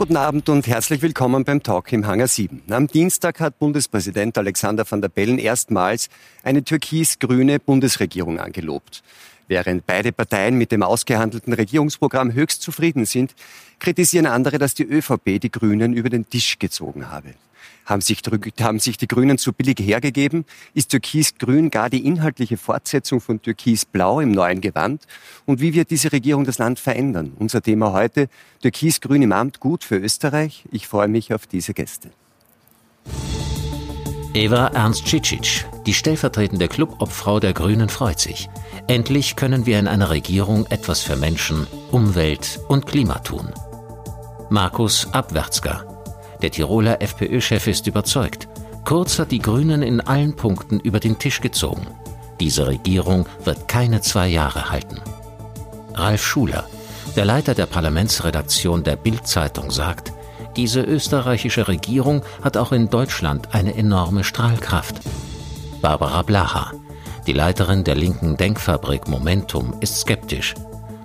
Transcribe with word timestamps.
Guten 0.00 0.16
Abend 0.16 0.48
und 0.48 0.66
herzlich 0.66 1.02
willkommen 1.02 1.44
beim 1.44 1.62
Talk 1.62 1.92
im 1.92 2.06
Hangar 2.06 2.26
7. 2.26 2.62
Am 2.70 2.86
Dienstag 2.86 3.38
hat 3.38 3.58
Bundespräsident 3.58 4.38
Alexander 4.38 4.90
van 4.90 5.02
der 5.02 5.10
Bellen 5.10 5.38
erstmals 5.38 6.08
eine 6.42 6.64
türkis-grüne 6.64 7.58
Bundesregierung 7.58 8.40
angelobt. 8.40 9.02
Während 9.46 9.84
beide 9.84 10.12
Parteien 10.12 10.56
mit 10.56 10.72
dem 10.72 10.82
ausgehandelten 10.82 11.52
Regierungsprogramm 11.52 12.32
höchst 12.32 12.62
zufrieden 12.62 13.04
sind, 13.04 13.34
kritisieren 13.78 14.24
andere, 14.24 14.56
dass 14.56 14.72
die 14.72 14.84
ÖVP 14.84 15.38
die 15.38 15.50
Grünen 15.50 15.92
über 15.92 16.08
den 16.08 16.26
Tisch 16.26 16.58
gezogen 16.58 17.10
habe. 17.10 17.34
Haben 17.86 18.00
sich, 18.00 18.22
haben 18.60 18.78
sich 18.78 18.96
die 18.96 19.08
Grünen 19.08 19.38
zu 19.38 19.52
billig 19.52 19.78
hergegeben? 19.80 20.44
Ist 20.74 20.90
Türkis-Grün 20.90 21.70
gar 21.70 21.90
die 21.90 22.06
inhaltliche 22.06 22.56
Fortsetzung 22.56 23.20
von 23.20 23.42
Türkis-Blau 23.42 24.20
im 24.20 24.32
neuen 24.32 24.60
Gewand? 24.60 25.04
Und 25.46 25.60
wie 25.60 25.74
wird 25.74 25.90
diese 25.90 26.12
Regierung 26.12 26.44
das 26.44 26.58
Land 26.58 26.78
verändern? 26.78 27.32
Unser 27.38 27.62
Thema 27.62 27.92
heute, 27.92 28.28
Türkis-Grün 28.62 29.22
im 29.22 29.32
Amt 29.32 29.60
gut 29.60 29.84
für 29.84 29.96
Österreich. 29.96 30.64
Ich 30.70 30.86
freue 30.86 31.08
mich 31.08 31.34
auf 31.34 31.46
diese 31.46 31.74
Gäste. 31.74 32.10
Eva 34.32 34.68
Ernst 34.68 35.08
Cicic, 35.08 35.66
die 35.86 35.92
stellvertretende 35.92 36.68
Clubobfrau 36.68 37.40
der 37.40 37.52
Grünen, 37.52 37.88
freut 37.88 38.20
sich. 38.20 38.48
Endlich 38.86 39.34
können 39.34 39.66
wir 39.66 39.80
in 39.80 39.88
einer 39.88 40.10
Regierung 40.10 40.66
etwas 40.66 41.02
für 41.02 41.16
Menschen, 41.16 41.66
Umwelt 41.90 42.60
und 42.68 42.86
Klima 42.86 43.18
tun. 43.18 43.52
Markus 44.48 45.12
Abwärtsger, 45.12 45.84
der 46.42 46.50
Tiroler 46.50 47.02
FPÖ-Chef 47.02 47.66
ist 47.66 47.86
überzeugt. 47.86 48.48
Kurz 48.84 49.18
hat 49.18 49.30
die 49.30 49.38
Grünen 49.38 49.82
in 49.82 50.00
allen 50.00 50.34
Punkten 50.36 50.80
über 50.80 51.00
den 51.00 51.18
Tisch 51.18 51.40
gezogen. 51.40 51.86
Diese 52.40 52.66
Regierung 52.66 53.26
wird 53.44 53.68
keine 53.68 54.00
zwei 54.00 54.28
Jahre 54.28 54.70
halten. 54.70 55.00
Ralf 55.94 56.24
Schuler, 56.24 56.64
der 57.16 57.24
Leiter 57.24 57.54
der 57.54 57.66
Parlamentsredaktion 57.66 58.82
der 58.82 58.96
Bild-Zeitung, 58.96 59.70
sagt, 59.70 60.12
diese 60.56 60.80
österreichische 60.80 61.68
Regierung 61.68 62.22
hat 62.42 62.56
auch 62.56 62.72
in 62.72 62.88
Deutschland 62.88 63.54
eine 63.54 63.74
enorme 63.74 64.24
Strahlkraft. 64.24 64.96
Barbara 65.80 66.22
Blaha, 66.22 66.72
die 67.26 67.32
Leiterin 67.32 67.84
der 67.84 67.94
linken 67.94 68.36
Denkfabrik 68.36 69.06
Momentum, 69.06 69.74
ist 69.80 70.00
skeptisch. 70.00 70.54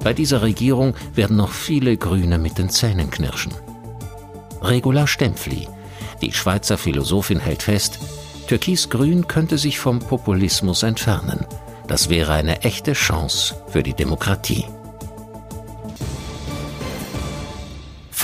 Bei 0.04 0.14
dieser 0.14 0.42
Regierung 0.42 0.96
werden 1.14 1.36
noch 1.36 1.52
viele 1.52 1.98
Grüne 1.98 2.38
mit 2.38 2.58
den 2.58 2.70
Zähnen 2.70 3.10
knirschen. 3.10 3.54
Regula 4.62 5.08
Stempfli. 5.08 5.68
Die 6.22 6.32
Schweizer 6.32 6.78
Philosophin 6.78 7.40
hält 7.40 7.64
fest, 7.64 8.00
Türkisgrün 8.48 9.28
könnte 9.28 9.58
sich 9.58 9.80
vom 9.80 10.00
Populismus 10.00 10.84
entfernen. 10.84 11.46
Das 11.88 12.10
wäre 12.10 12.34
eine 12.34 12.62
echte 12.62 12.94
Chance 12.94 13.56
für 13.68 13.84
die 13.84 13.94
Demokratie. 13.94 14.66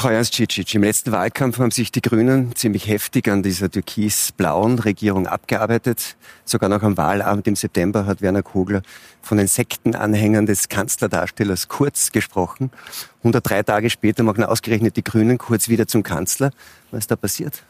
Frau 0.02 0.10
Ernst-Cicic, 0.10 0.74
im 0.74 0.82
letzten 0.82 1.12
Wahlkampf 1.12 1.60
haben 1.60 1.70
sich 1.70 1.92
die 1.92 2.02
Grünen 2.02 2.56
ziemlich 2.56 2.88
heftig 2.88 3.28
an 3.28 3.44
dieser 3.44 3.70
türkis-blauen 3.70 4.80
Regierung 4.80 5.28
abgearbeitet. 5.28 6.16
Sogar 6.44 6.70
noch 6.70 6.82
am 6.82 6.98
Wahlabend 6.98 7.48
im 7.48 7.56
September 7.56 8.08
hat 8.08 8.24
Werner 8.24 8.42
Kogler 8.42 8.82
von 9.22 9.38
den 9.38 9.48
Sektenanhängern 9.48 10.46
des 10.46 10.70
Kanzlerdarstellers 10.70 11.68
Kurz 11.68 12.12
gesprochen. 12.12 12.72
103 13.20 13.64
Tage 13.64 13.90
später 13.90 14.24
machen 14.24 14.44
ausgerechnet 14.44 14.98
die 14.98 15.04
Grünen 15.04 15.38
Kurz 15.38 15.70
wieder 15.70 15.88
zum 15.88 16.04
Kanzler. 16.04 16.52
Was 16.92 17.00
ist 17.00 17.12
da 17.12 17.16
passiert? 17.16 17.64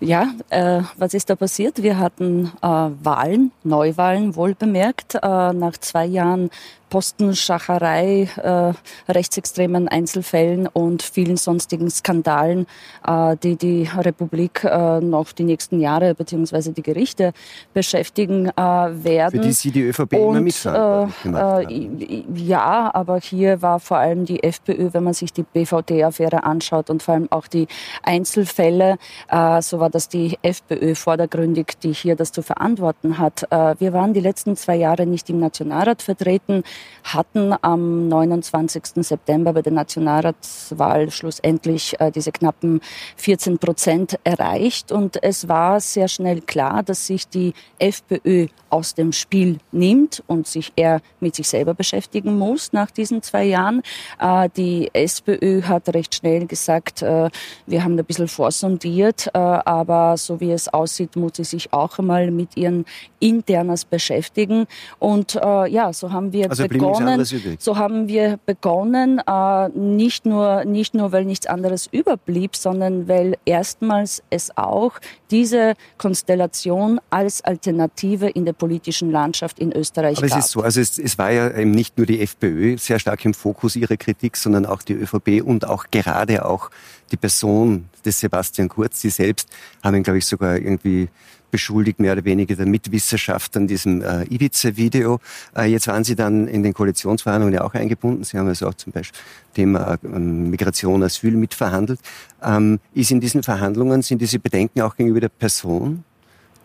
Ja, 0.00 0.32
äh, 0.48 0.82
was 0.96 1.12
ist 1.12 1.28
da 1.28 1.36
passiert? 1.36 1.82
Wir 1.82 1.98
hatten 1.98 2.52
äh, 2.62 2.66
Wahlen, 2.66 3.52
Neuwahlen 3.64 4.34
wohl 4.34 4.54
bemerkt, 4.54 5.16
äh, 5.16 5.18
nach 5.52 5.76
zwei 5.78 6.06
Jahren 6.06 6.50
Postenschacherei, 6.90 8.28
äh, 8.36 9.10
rechtsextremen 9.10 9.88
Einzelfällen 9.88 10.66
und 10.66 11.02
vielen 11.02 11.36
sonstigen 11.36 11.88
Skandalen, 11.88 12.66
äh, 13.06 13.36
die 13.42 13.56
die 13.56 13.88
Republik 13.96 14.64
äh, 14.64 15.00
noch 15.00 15.32
die 15.32 15.44
nächsten 15.44 15.80
Jahre 15.80 16.14
beziehungsweise 16.14 16.72
die 16.72 16.82
Gerichte 16.82 17.32
beschäftigen 17.72 18.48
äh, 18.48 18.60
werden. 18.60 19.40
Für 19.40 19.46
die 19.46 19.52
Sie 19.52 19.70
die 19.70 19.82
ÖVP 19.82 20.14
und, 20.14 20.36
immer 20.36 20.40
mitverantwortlich 20.40 22.10
äh, 22.10 22.24
Ja, 22.34 22.90
aber 22.92 23.18
hier 23.18 23.62
war 23.62 23.78
vor 23.80 23.98
allem 23.98 24.24
die 24.24 24.42
FPÖ, 24.42 24.92
wenn 24.92 25.04
man 25.04 25.14
sich 25.14 25.32
die 25.32 25.44
BVD-Affäre 25.44 26.42
anschaut 26.42 26.90
und 26.90 27.02
vor 27.02 27.14
allem 27.14 27.28
auch 27.30 27.46
die 27.46 27.68
Einzelfälle, 28.02 28.98
äh, 29.28 29.62
so 29.62 29.78
war 29.78 29.90
das 29.90 30.08
die 30.08 30.38
FPÖ 30.42 30.94
vordergründig, 30.96 31.78
die 31.82 31.92
hier 31.92 32.16
das 32.16 32.32
zu 32.32 32.42
verantworten 32.42 33.18
hat. 33.18 33.44
Äh, 33.50 33.76
wir 33.78 33.92
waren 33.92 34.12
die 34.12 34.20
letzten 34.20 34.56
zwei 34.56 34.74
Jahre 34.74 35.06
nicht 35.06 35.30
im 35.30 35.38
Nationalrat 35.38 36.02
vertreten 36.02 36.64
hatten 37.04 37.54
am 37.62 38.08
29. 38.08 38.82
September 38.96 39.52
bei 39.52 39.62
der 39.62 39.72
Nationalratswahl 39.72 41.10
schlussendlich 41.10 41.98
äh, 41.98 42.10
diese 42.10 42.32
knappen 42.32 42.80
14 43.16 43.58
Prozent 43.58 44.18
erreicht. 44.24 44.92
Und 44.92 45.22
es 45.22 45.48
war 45.48 45.80
sehr 45.80 46.08
schnell 46.08 46.40
klar, 46.40 46.82
dass 46.82 47.06
sich 47.06 47.28
die 47.28 47.54
FPÖ 47.78 48.46
aus 48.68 48.94
dem 48.94 49.12
Spiel 49.12 49.58
nimmt 49.72 50.22
und 50.26 50.46
sich 50.46 50.72
eher 50.76 51.00
mit 51.18 51.34
sich 51.34 51.48
selber 51.48 51.74
beschäftigen 51.74 52.38
muss 52.38 52.72
nach 52.72 52.90
diesen 52.90 53.22
zwei 53.22 53.44
Jahren. 53.44 53.82
Äh, 54.18 54.48
die 54.56 54.90
SPÖ 54.92 55.62
hat 55.62 55.92
recht 55.94 56.14
schnell 56.14 56.46
gesagt, 56.46 57.02
äh, 57.02 57.30
wir 57.66 57.84
haben 57.84 57.98
ein 57.98 58.04
bisschen 58.04 58.28
vorsondiert, 58.28 59.34
aber 59.34 60.16
so 60.16 60.40
wie 60.40 60.52
es 60.52 60.68
aussieht, 60.68 61.16
muss 61.16 61.32
sie 61.34 61.44
sich 61.44 61.72
auch 61.72 61.98
einmal 61.98 62.30
mit 62.30 62.56
ihren 62.56 62.84
Internas 63.18 63.84
beschäftigen. 63.84 64.66
Und 64.98 65.34
ja, 65.34 65.92
so 65.92 66.12
haben 66.12 66.32
wir 66.32 66.50
also 66.50 66.64
begonnen, 66.70 67.24
so 67.58 67.76
haben 67.76 68.08
wir 68.08 68.38
begonnen, 68.46 69.20
äh, 69.26 69.68
nicht 69.70 70.24
nur, 70.24 70.64
nicht 70.64 70.94
nur, 70.94 71.12
weil 71.12 71.24
nichts 71.24 71.46
anderes 71.46 71.88
überblieb, 71.90 72.56
sondern 72.56 73.08
weil 73.08 73.36
erstmals 73.44 74.22
es 74.30 74.56
auch 74.56 74.98
diese 75.30 75.74
Konstellation 75.98 77.00
als 77.10 77.42
Alternative 77.42 78.28
in 78.28 78.44
der 78.44 78.52
politischen 78.52 79.10
Landschaft 79.10 79.58
in 79.58 79.72
Österreich 79.72 80.18
Aber 80.18 80.28
gab. 80.28 80.38
es 80.38 80.46
ist 80.46 80.52
so, 80.52 80.62
also 80.62 80.80
es, 80.80 80.98
es 80.98 81.18
war 81.18 81.30
ja 81.30 81.50
eben 81.50 81.72
nicht 81.72 81.98
nur 81.98 82.06
die 82.06 82.20
FPÖ 82.20 82.78
sehr 82.78 82.98
stark 82.98 83.24
im 83.24 83.34
Fokus 83.34 83.76
ihrer 83.76 83.96
Kritik, 83.96 84.36
sondern 84.36 84.64
auch 84.64 84.82
die 84.82 84.94
ÖVP 84.94 85.42
und 85.44 85.66
auch 85.66 85.86
gerade 85.90 86.44
auch 86.44 86.70
die 87.10 87.16
Person 87.16 87.88
des 88.04 88.20
Sebastian 88.20 88.68
Kurz, 88.68 89.00
sie 89.00 89.10
selbst 89.10 89.48
haben 89.82 89.96
ihn, 89.96 90.02
glaube 90.02 90.18
ich, 90.18 90.26
sogar 90.26 90.56
irgendwie 90.56 91.08
beschuldigt, 91.50 92.00
mehr 92.00 92.12
oder 92.12 92.24
weniger 92.24 92.54
der 92.56 92.66
Mitwissenschaft 92.66 93.56
an 93.56 93.66
diesem 93.66 94.02
äh, 94.02 94.24
Ibiza-Video. 94.24 95.20
Äh, 95.56 95.70
jetzt 95.70 95.86
waren 95.88 96.04
Sie 96.04 96.14
dann 96.14 96.48
in 96.48 96.62
den 96.62 96.74
Koalitionsverhandlungen 96.74 97.54
ja 97.54 97.62
auch 97.62 97.74
eingebunden. 97.74 98.24
Sie 98.24 98.38
haben 98.38 98.48
also 98.48 98.68
auch 98.68 98.74
zum 98.74 98.92
Beispiel 98.92 99.20
Thema 99.54 99.98
äh, 100.02 100.18
Migration, 100.18 101.02
Asyl 101.02 101.32
mitverhandelt. 101.32 102.00
Ähm, 102.42 102.80
ist 102.94 103.10
in 103.10 103.20
diesen 103.20 103.42
Verhandlungen, 103.42 104.02
sind 104.02 104.20
diese 104.20 104.38
Bedenken 104.38 104.80
auch 104.80 104.96
gegenüber 104.96 105.20
der 105.20 105.28
Person 105.28 106.04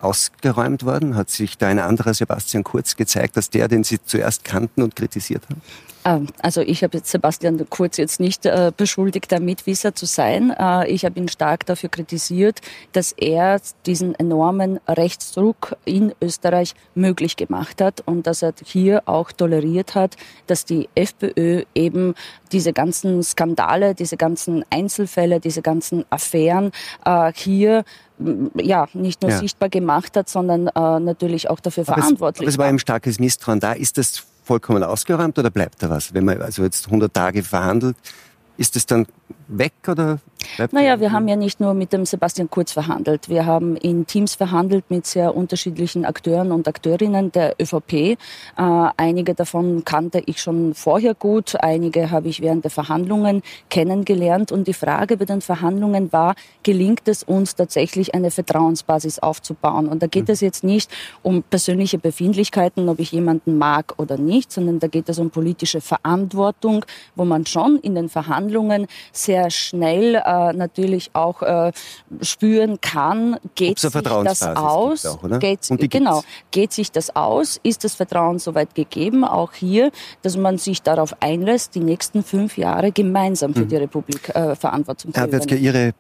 ausgeräumt 0.01 0.85
worden? 0.85 1.15
Hat 1.15 1.29
sich 1.29 1.57
da 1.57 1.67
ein 1.67 1.79
anderer 1.79 2.13
Sebastian 2.13 2.63
Kurz 2.63 2.95
gezeigt, 2.95 3.37
als 3.37 3.49
der, 3.49 3.67
den 3.67 3.83
Sie 3.83 3.99
zuerst 4.03 4.43
kannten 4.43 4.81
und 4.81 4.95
kritisiert 4.95 5.43
haben? 5.49 5.61
Ähm, 6.05 6.27
also 6.41 6.61
ich 6.61 6.83
habe 6.83 6.97
jetzt 6.97 7.11
Sebastian 7.11 7.67
Kurz 7.69 7.97
jetzt 7.97 8.19
nicht 8.19 8.45
äh, 8.45 8.71
beschuldigt, 8.75 9.31
der 9.31 9.41
Mitwisser 9.41 9.95
zu 9.95 10.05
sein. 10.05 10.51
Äh, 10.51 10.87
ich 10.87 11.03
habe 11.03 11.19
ihn 11.19 11.27
stark 11.27 11.65
dafür 11.65 11.89
kritisiert, 11.89 12.61
dass 12.93 13.11
er 13.11 13.59
diesen 13.85 14.15
enormen 14.15 14.79
Rechtsdruck 14.87 15.75
in 15.83 16.13
Österreich 16.21 16.75
möglich 16.93 17.35
gemacht 17.35 17.81
hat 17.81 18.01
und 18.05 18.27
dass 18.27 18.43
er 18.43 18.53
hier 18.63 19.03
auch 19.05 19.31
toleriert 19.31 19.95
hat, 19.95 20.15
dass 20.47 20.63
die 20.63 20.87
FPÖ 20.95 21.63
eben 21.73 22.13
diese 22.51 22.71
ganzen 22.71 23.23
Skandale, 23.23 23.95
diese 23.95 24.17
ganzen 24.17 24.63
Einzelfälle, 24.69 25.39
diese 25.39 25.61
ganzen 25.61 26.05
Affären 26.09 26.71
äh, 27.03 27.33
hier 27.33 27.83
ja, 28.55 28.87
nicht 28.93 29.21
nur 29.21 29.31
ja. 29.31 29.39
sichtbar 29.39 29.69
gemacht 29.69 30.15
hat, 30.15 30.29
sondern 30.29 30.67
äh, 30.67 30.99
natürlich 30.99 31.49
auch 31.49 31.59
dafür 31.59 31.83
aber 31.87 32.01
verantwortlich 32.01 32.47
es, 32.47 32.55
aber 32.55 32.63
es 32.63 32.67
war 32.67 32.73
ein 32.73 32.79
starkes 32.79 33.19
Misstrauen 33.19 33.59
da. 33.59 33.73
Ist 33.73 33.97
das 33.97 34.23
vollkommen 34.43 34.83
ausgeräumt 34.83 35.37
oder 35.37 35.49
bleibt 35.49 35.83
da 35.83 35.89
was? 35.89 36.13
Wenn 36.13 36.25
man 36.25 36.41
also 36.41 36.63
jetzt 36.63 36.85
100 36.85 37.13
Tage 37.13 37.43
verhandelt, 37.43 37.97
ist 38.57 38.75
es 38.75 38.85
dann 38.85 39.05
weg 39.47 39.73
oder 39.87 40.19
naja, 40.71 40.99
wir 40.99 41.11
haben 41.11 41.27
ja 41.27 41.35
nicht 41.35 41.59
nur 41.59 41.73
mit 41.73 41.93
dem 41.93 42.05
Sebastian 42.05 42.49
Kurz 42.49 42.71
verhandelt. 42.71 43.29
Wir 43.29 43.45
haben 43.45 43.75
in 43.77 44.05
Teams 44.07 44.35
verhandelt 44.35 44.85
mit 44.89 45.05
sehr 45.05 45.35
unterschiedlichen 45.35 46.05
Akteuren 46.05 46.51
und 46.51 46.67
Akteurinnen 46.67 47.31
der 47.31 47.55
ÖVP. 47.61 47.93
Äh, 47.93 48.17
einige 48.55 49.33
davon 49.33 49.83
kannte 49.85 50.21
ich 50.25 50.41
schon 50.41 50.73
vorher 50.73 51.13
gut, 51.13 51.55
einige 51.59 52.11
habe 52.11 52.29
ich 52.29 52.41
während 52.41 52.63
der 52.63 52.71
Verhandlungen 52.71 53.41
kennengelernt. 53.69 54.51
Und 54.51 54.67
die 54.67 54.73
Frage 54.73 55.17
bei 55.17 55.25
den 55.25 55.41
Verhandlungen 55.41 56.11
war, 56.11 56.35
gelingt 56.63 57.07
es 57.07 57.23
uns 57.23 57.55
tatsächlich 57.55 58.13
eine 58.15 58.31
Vertrauensbasis 58.31 59.19
aufzubauen? 59.19 59.87
Und 59.87 60.01
da 60.01 60.07
geht 60.07 60.27
mhm. 60.27 60.33
es 60.33 60.41
jetzt 60.41 60.63
nicht 60.63 60.91
um 61.23 61.43
persönliche 61.43 61.97
Befindlichkeiten, 61.97 62.89
ob 62.89 62.99
ich 62.99 63.11
jemanden 63.11 63.57
mag 63.57 63.93
oder 63.97 64.17
nicht, 64.17 64.51
sondern 64.51 64.79
da 64.79 64.87
geht 64.87 65.09
es 65.09 65.19
um 65.19 65.29
politische 65.29 65.81
Verantwortung, 65.81 66.85
wo 67.15 67.25
man 67.25 67.45
schon 67.45 67.77
in 67.77 67.95
den 67.95 68.09
Verhandlungen 68.09 68.87
sehr 69.11 69.49
schnell 69.49 70.15
äh, 70.15 70.21
äh, 70.35 70.53
natürlich 70.53 71.11
auch 71.13 71.41
äh, 71.41 71.71
spüren 72.21 72.79
kann, 72.81 73.37
geht 73.55 73.79
sich 73.79 73.91
das 73.91 74.43
aus? 74.43 75.05
Auch, 75.05 75.39
geht, 75.39 75.67
genau, 75.89 76.23
geht 76.51 76.73
sich 76.73 76.91
das 76.91 77.15
aus? 77.15 77.59
Ist 77.63 77.83
das 77.83 77.95
Vertrauen 77.95 78.39
soweit 78.39 78.75
gegeben? 78.75 79.23
Auch 79.23 79.53
hier, 79.53 79.91
dass 80.21 80.37
man 80.37 80.57
sich 80.57 80.81
darauf 80.81 81.15
einlässt, 81.21 81.75
die 81.75 81.79
nächsten 81.79 82.23
fünf 82.23 82.57
Jahre 82.57 82.91
gemeinsam 82.91 83.53
für 83.53 83.61
hm. 83.61 83.69
die 83.69 83.77
Republik 83.77 84.29
äh, 84.29 84.55
Verantwortung 84.55 85.13
zu 85.13 85.21
übernehmen. 85.21 85.63
Ihre 85.63 85.93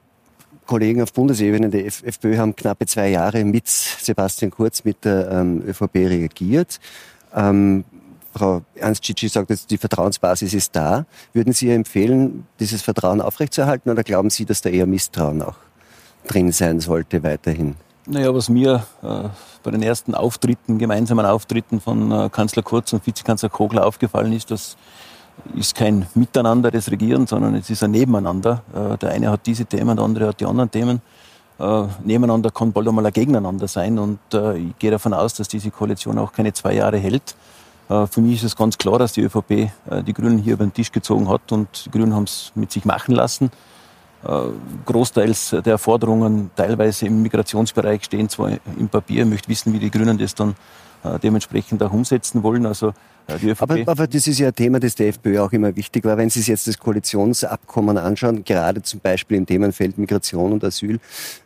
Kollegen 0.65 1.01
auf 1.01 1.13
Bundesebene 1.13 1.69
der 1.69 1.85
FPÖ 1.85 2.37
haben 2.37 2.55
knappe 2.55 2.85
zwei 2.85 3.09
Jahre 3.09 3.43
mit 3.43 3.67
Sebastian 3.67 4.51
Kurz, 4.51 4.83
mit 4.83 5.05
der 5.05 5.29
ähm, 5.31 5.63
ÖVP 5.67 5.95
reagiert. 5.95 6.79
Ähm, 7.35 7.83
Frau 8.35 8.63
Ernst 8.75 9.05
Cicci 9.05 9.29
sagt 9.29 9.49
jetzt, 9.49 9.71
die 9.71 9.77
Vertrauensbasis 9.77 10.53
ist 10.53 10.75
da. 10.75 11.05
Würden 11.31 11.53
Sie 11.53 11.71
empfehlen, 11.71 12.45
dieses 12.59 12.81
Vertrauen 12.81 13.21
aufrechtzuerhalten 13.21 13.89
oder 13.89 14.03
glauben 14.03 14.29
Sie, 14.29 14.43
dass 14.43 14.61
da 14.61 14.69
eher 14.69 14.85
Misstrauen 14.85 15.41
auch 15.41 15.55
drin 16.27 16.51
sein 16.51 16.81
sollte 16.81 17.23
weiterhin? 17.23 17.75
Naja, 18.07 18.35
was 18.35 18.49
mir 18.49 18.85
äh, 19.01 19.29
bei 19.63 19.71
den 19.71 19.81
ersten 19.81 20.13
Auftritten, 20.13 20.77
gemeinsamen 20.77 21.25
Auftritten 21.25 21.79
von 21.79 22.11
äh, 22.11 22.29
Kanzler 22.29 22.61
Kurz 22.61 22.91
und 22.91 23.07
Vizekanzler 23.07 23.49
Kogler 23.49 23.85
aufgefallen 23.85 24.33
ist, 24.33 24.51
dass 24.51 24.75
ist 25.55 25.75
kein 25.75 26.05
Miteinander 26.15 26.71
des 26.71 26.89
Regierens, 26.89 27.29
sondern 27.29 27.55
es 27.55 27.69
ist 27.69 27.83
ein 27.83 27.91
Nebeneinander. 27.91 28.63
Äh, 28.73 28.97
der 28.97 29.11
eine 29.11 29.31
hat 29.31 29.45
diese 29.45 29.65
Themen, 29.65 29.95
der 29.95 30.05
andere 30.05 30.27
hat 30.27 30.39
die 30.39 30.45
anderen 30.45 30.71
Themen. 30.71 31.01
Äh, 31.57 31.83
nebeneinander 32.03 32.51
kann 32.51 32.73
bald 32.73 32.87
einmal 32.87 33.05
ein 33.05 33.13
Gegeneinander 33.13 33.67
sein 33.67 33.97
und 33.97 34.19
äh, 34.33 34.57
ich 34.57 34.77
gehe 34.77 34.91
davon 34.91 35.13
aus, 35.13 35.35
dass 35.35 35.47
diese 35.47 35.71
Koalition 35.71 36.17
auch 36.17 36.33
keine 36.33 36.51
zwei 36.51 36.73
Jahre 36.73 36.97
hält. 36.97 37.35
Für 37.87 38.21
mich 38.21 38.37
ist 38.37 38.43
es 38.43 38.55
ganz 38.55 38.77
klar, 38.77 38.97
dass 38.97 39.13
die 39.13 39.21
ÖVP 39.21 39.69
die 40.05 40.13
Grünen 40.13 40.39
hier 40.39 40.53
über 40.53 40.65
den 40.65 40.73
Tisch 40.73 40.91
gezogen 40.91 41.29
hat 41.29 41.51
und 41.51 41.85
die 41.85 41.91
Grünen 41.91 42.15
haben 42.15 42.23
es 42.23 42.51
mit 42.55 42.71
sich 42.71 42.83
machen 42.83 43.13
lassen. 43.13 43.51
Großteils 44.85 45.57
der 45.63 45.77
Forderungen, 45.77 46.49
teilweise 46.55 47.05
im 47.05 47.21
Migrationsbereich, 47.21 48.03
stehen 48.03 48.27
zwar 48.27 48.53
im 48.79 48.89
Papier. 48.89 49.21
Ich 49.23 49.29
möchte 49.29 49.49
wissen, 49.49 49.71
wie 49.71 49.79
die 49.79 49.91
Grünen 49.91 50.17
das 50.17 50.33
dann 50.33 50.55
dementsprechend 51.21 51.83
auch 51.83 51.93
umsetzen 51.93 52.41
wollen. 52.41 52.65
Also 52.65 52.93
aber, 53.59 53.77
aber, 53.85 54.07
das 54.07 54.27
ist 54.27 54.39
ja 54.39 54.47
ein 54.47 54.55
Thema, 54.55 54.79
das 54.79 54.95
der 54.95 55.07
FPÖ 55.09 55.39
auch 55.39 55.51
immer 55.51 55.75
wichtig 55.75 56.05
war. 56.05 56.17
Wenn 56.17 56.29
Sie 56.29 56.39
sich 56.39 56.49
jetzt 56.49 56.67
das 56.67 56.77
Koalitionsabkommen 56.77 57.97
anschauen, 57.97 58.43
gerade 58.43 58.81
zum 58.83 58.99
Beispiel 58.99 59.37
im 59.37 59.45
Themenfeld 59.45 59.97
Migration 59.97 60.53
und 60.53 60.63
Asyl, 60.63 60.99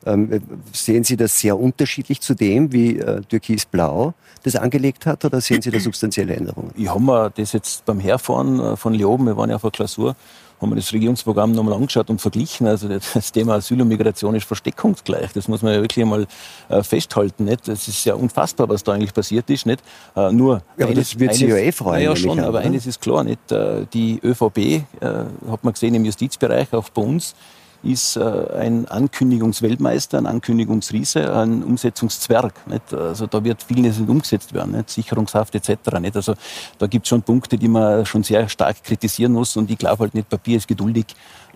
ähm, 0.05 0.41
sehen 0.73 1.03
Sie 1.03 1.15
das 1.15 1.39
sehr 1.39 1.57
unterschiedlich 1.57 2.21
zu 2.21 2.33
dem, 2.33 2.71
wie 2.73 2.99
äh, 2.99 3.21
Türkis-Blau 3.21 4.13
das 4.43 4.55
angelegt 4.55 5.05
hat, 5.05 5.25
oder 5.25 5.41
sehen 5.41 5.61
Sie 5.61 5.71
da 5.71 5.79
substanzielle 5.79 6.35
Änderungen? 6.35 6.71
Ich 6.75 6.87
habe 6.87 7.01
mir 7.01 7.29
das 7.29 7.53
jetzt 7.53 7.85
beim 7.85 7.99
Herfahren 7.99 8.59
äh, 8.59 8.75
von 8.75 8.93
Leoben, 8.93 9.25
wir 9.25 9.37
waren 9.37 9.49
ja 9.49 9.55
auf 9.55 9.61
der 9.61 9.71
Klausur, 9.71 10.15
haben 10.61 10.71
wir 10.71 10.75
das 10.75 10.91
Regierungsprogramm 10.91 11.51
nochmal 11.51 11.75
angeschaut 11.75 12.09
und 12.09 12.19
verglichen. 12.19 12.67
Also 12.67 12.88
das 12.88 13.31
Thema 13.31 13.56
Asyl 13.56 13.81
und 13.81 13.88
Migration 13.88 14.35
ist 14.35 14.45
versteckungsgleich. 14.45 15.31
Das 15.33 15.47
muss 15.47 15.61
man 15.61 15.73
ja 15.73 15.81
wirklich 15.81 16.03
einmal 16.03 16.27
äh, 16.69 16.83
festhalten. 16.83 17.45
Nicht? 17.45 17.67
Das 17.67 17.88
ist 17.88 18.06
ja 18.06 18.15
unfassbar, 18.15 18.67
was 18.69 18.83
da 18.83 18.94
eigentlich 18.94 19.13
passiert 19.13 19.50
ist. 19.50 19.65
Nicht? 19.65 19.81
Äh, 20.15 20.31
nur 20.31 20.61
ja, 20.77 20.85
aber 20.85 20.91
eines, 20.91 21.11
das 21.11 21.19
wird 21.19 21.35
sich 21.35 21.47
ja 21.47 21.57
eh 21.57 21.71
freuen. 21.71 22.03
Ja, 22.03 22.15
schon, 22.15 22.39
aber 22.39 22.59
ne? 22.59 22.65
eines 22.65 22.85
ist 22.85 23.01
klar. 23.01 23.23
Nicht? 23.23 23.51
Äh, 23.51 23.85
die 23.94 24.19
ÖVP, 24.23 24.83
hat 25.01 25.63
man 25.63 25.73
gesehen 25.73 25.95
im 25.95 26.06
Justizbereich, 26.06 26.73
auch 26.73 26.89
bei 26.89 27.01
uns, 27.01 27.35
ist 27.83 28.17
äh, 28.17 28.21
ein 28.57 28.87
Ankündigungsweltmeister, 28.87 30.17
ein 30.17 30.25
Ankündigungsriese, 30.25 31.33
ein 31.35 31.63
Umsetzungszwerg. 31.63 32.53
Nicht? 32.67 32.93
Also 32.93 33.27
da 33.27 33.43
wird 33.43 33.63
vieles 33.63 33.99
nicht 33.99 34.09
umgesetzt 34.09 34.53
werden, 34.53 34.73
nicht? 34.73 34.89
Sicherungshaft 34.89 35.55
etc. 35.55 35.99
Nicht? 35.99 36.15
Also 36.15 36.33
da 36.77 36.87
gibt 36.87 37.05
es 37.05 37.09
schon 37.09 37.21
Punkte, 37.21 37.57
die 37.57 37.67
man 37.67 38.05
schon 38.05 38.23
sehr 38.23 38.49
stark 38.49 38.83
kritisieren 38.83 39.33
muss 39.33 39.55
und 39.57 39.71
ich 39.71 39.77
glaube 39.77 40.03
halt 40.03 40.13
nicht, 40.13 40.29
Papier 40.29 40.57
ist 40.57 40.67
geduldig. 40.67 41.05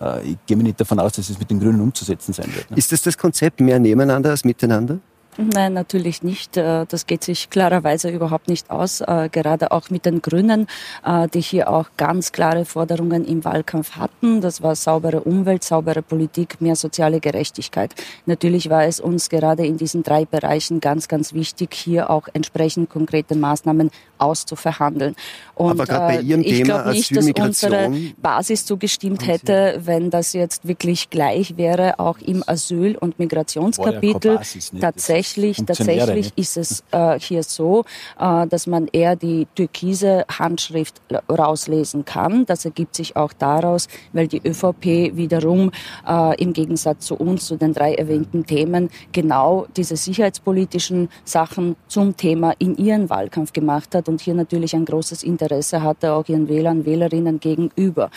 Äh, 0.00 0.30
ich 0.30 0.36
gehe 0.46 0.56
mir 0.56 0.64
nicht 0.64 0.80
davon 0.80 0.98
aus, 0.98 1.12
dass 1.12 1.28
es 1.28 1.38
mit 1.38 1.50
den 1.50 1.60
Grünen 1.60 1.80
umzusetzen 1.80 2.32
sein 2.32 2.46
wird. 2.54 2.70
Nicht? 2.70 2.78
Ist 2.78 2.92
das 2.92 3.02
das 3.02 3.18
Konzept 3.18 3.60
mehr 3.60 3.78
nebeneinander 3.78 4.30
als 4.30 4.44
miteinander? 4.44 4.98
Nein, 5.36 5.72
natürlich 5.72 6.22
nicht. 6.22 6.56
Äh, 6.56 6.86
das 6.86 7.06
geht 7.06 7.24
sich 7.24 7.50
klarerweise 7.50 8.08
überhaupt 8.10 8.48
nicht 8.48 8.70
aus. 8.70 9.00
Äh, 9.00 9.28
gerade 9.32 9.72
auch 9.72 9.90
mit 9.90 10.06
den 10.06 10.22
Grünen, 10.22 10.68
äh, 11.04 11.26
die 11.28 11.40
hier 11.40 11.68
auch 11.68 11.86
ganz 11.96 12.30
klare 12.30 12.64
Forderungen 12.64 13.24
im 13.24 13.44
Wahlkampf 13.44 13.96
hatten. 13.96 14.40
Das 14.40 14.62
war 14.62 14.76
saubere 14.76 15.22
Umwelt, 15.22 15.64
saubere 15.64 16.02
Politik, 16.02 16.60
mehr 16.60 16.76
soziale 16.76 17.18
Gerechtigkeit. 17.18 17.94
Natürlich 18.26 18.70
war 18.70 18.84
es 18.84 19.00
uns 19.00 19.28
gerade 19.28 19.66
in 19.66 19.76
diesen 19.76 20.04
drei 20.04 20.24
Bereichen 20.24 20.80
ganz, 20.80 21.08
ganz 21.08 21.34
wichtig, 21.34 21.74
hier 21.74 22.10
auch 22.10 22.28
entsprechend 22.32 22.90
konkrete 22.90 23.34
Maßnahmen 23.34 23.90
auszuverhandeln. 24.18 25.16
Und 25.54 25.72
Aber 25.72 25.84
gerade 25.84 26.14
bei 26.14 26.20
Ihrem 26.20 26.42
ich 26.42 26.62
glaube 26.62 26.90
nicht, 26.90 27.16
dass 27.16 27.28
unsere 27.28 27.90
Basis 28.22 28.64
zugestimmt 28.64 29.26
hätte, 29.26 29.80
wenn 29.84 30.10
das 30.10 30.32
jetzt 30.32 30.66
wirklich 30.66 31.10
gleich 31.10 31.56
wäre, 31.56 31.98
auch 31.98 32.18
im 32.18 32.44
Asyl- 32.46 32.96
und 32.96 33.18
Migrationskapitel 33.18 34.38
tatsächlich 34.80 35.23
tatsächlich, 35.24 35.56
tatsächlich 35.66 36.32
ist 36.36 36.56
es 36.56 36.84
äh, 36.90 37.18
hier 37.18 37.42
so, 37.42 37.84
äh, 38.18 38.46
dass 38.46 38.66
man 38.66 38.88
eher 38.92 39.16
die 39.16 39.46
türkise 39.54 40.24
Handschrift 40.28 41.00
rauslesen 41.28 42.04
kann. 42.04 42.46
Das 42.46 42.64
ergibt 42.64 42.94
sich 42.94 43.16
auch 43.16 43.32
daraus, 43.32 43.88
weil 44.12 44.28
die 44.28 44.40
ÖVP 44.44 45.16
wiederum 45.16 45.70
äh, 46.06 46.40
im 46.42 46.52
Gegensatz 46.52 47.06
zu 47.06 47.16
uns, 47.16 47.46
zu 47.46 47.56
den 47.56 47.72
drei 47.72 47.94
erwähnten 47.94 48.46
Themen, 48.46 48.90
genau 49.12 49.66
diese 49.76 49.96
sicherheitspolitischen 49.96 51.08
Sachen 51.24 51.76
zum 51.88 52.16
Thema 52.16 52.54
in 52.58 52.76
ihren 52.76 53.10
Wahlkampf 53.10 53.52
gemacht 53.52 53.94
hat 53.94 54.08
und 54.08 54.20
hier 54.20 54.34
natürlich 54.34 54.74
ein 54.74 54.84
großes 54.84 55.22
Interesse 55.22 55.82
hatte, 55.82 56.12
auch 56.12 56.28
ihren 56.28 56.48
Wählern, 56.48 56.84
Wählerinnen 56.84 57.40
gegenüber. 57.40 58.10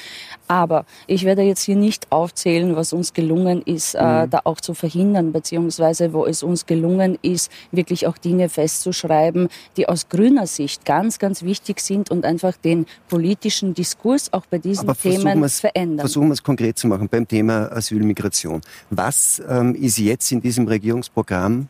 Aber 0.48 0.86
ich 1.08 1.24
werde 1.24 1.42
jetzt 1.42 1.64
hier 1.64 1.76
nicht 1.76 2.12
aufzählen, 2.12 2.76
was 2.76 2.94
uns 2.94 3.14
gelungen 3.14 3.62
ist, 3.62 3.96
äh, 3.96 4.26
mhm. 4.26 4.30
da 4.30 4.42
auch 4.44 4.62
zu 4.62 4.74
verhindern, 4.74 5.32
beziehungsweise 5.32 6.14
wo 6.14 6.26
es 6.26 6.44
uns 6.44 6.66
gelungen 6.66 6.97
gelungen 6.98 7.18
ist, 7.22 7.52
wirklich 7.72 8.08
auch 8.08 8.18
Dinge 8.18 8.50
festzuschreiben, 8.50 9.50
die 9.76 9.88
aus 9.88 10.10
grüner 10.10 10.48
Sicht 10.48 10.86
ganz, 10.86 11.20
ganz 11.20 11.44
wichtig 11.44 11.80
sind 11.80 12.12
und 12.12 12.26
einfach 12.26 12.58
den 12.58 12.86
politischen 13.08 13.74
Diskurs 13.74 14.34
auch 14.34 14.46
bei 14.46 14.58
diesen 14.58 14.92
Themen 14.96 15.48
verändern. 15.50 16.00
Versuchen 16.00 16.28
wir 16.28 16.34
es 16.34 16.44
konkret 16.44 16.78
zu 16.78 16.88
machen 16.88 17.08
beim 17.10 17.28
Thema 17.28 17.72
Asylmigration. 17.72 18.62
Was 18.90 19.42
ähm, 19.48 19.76
ist 19.76 19.98
jetzt 19.98 20.32
in 20.32 20.42
diesem 20.42 20.68
Regierungsprogramm 20.68 21.68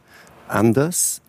anders, 0.47 1.21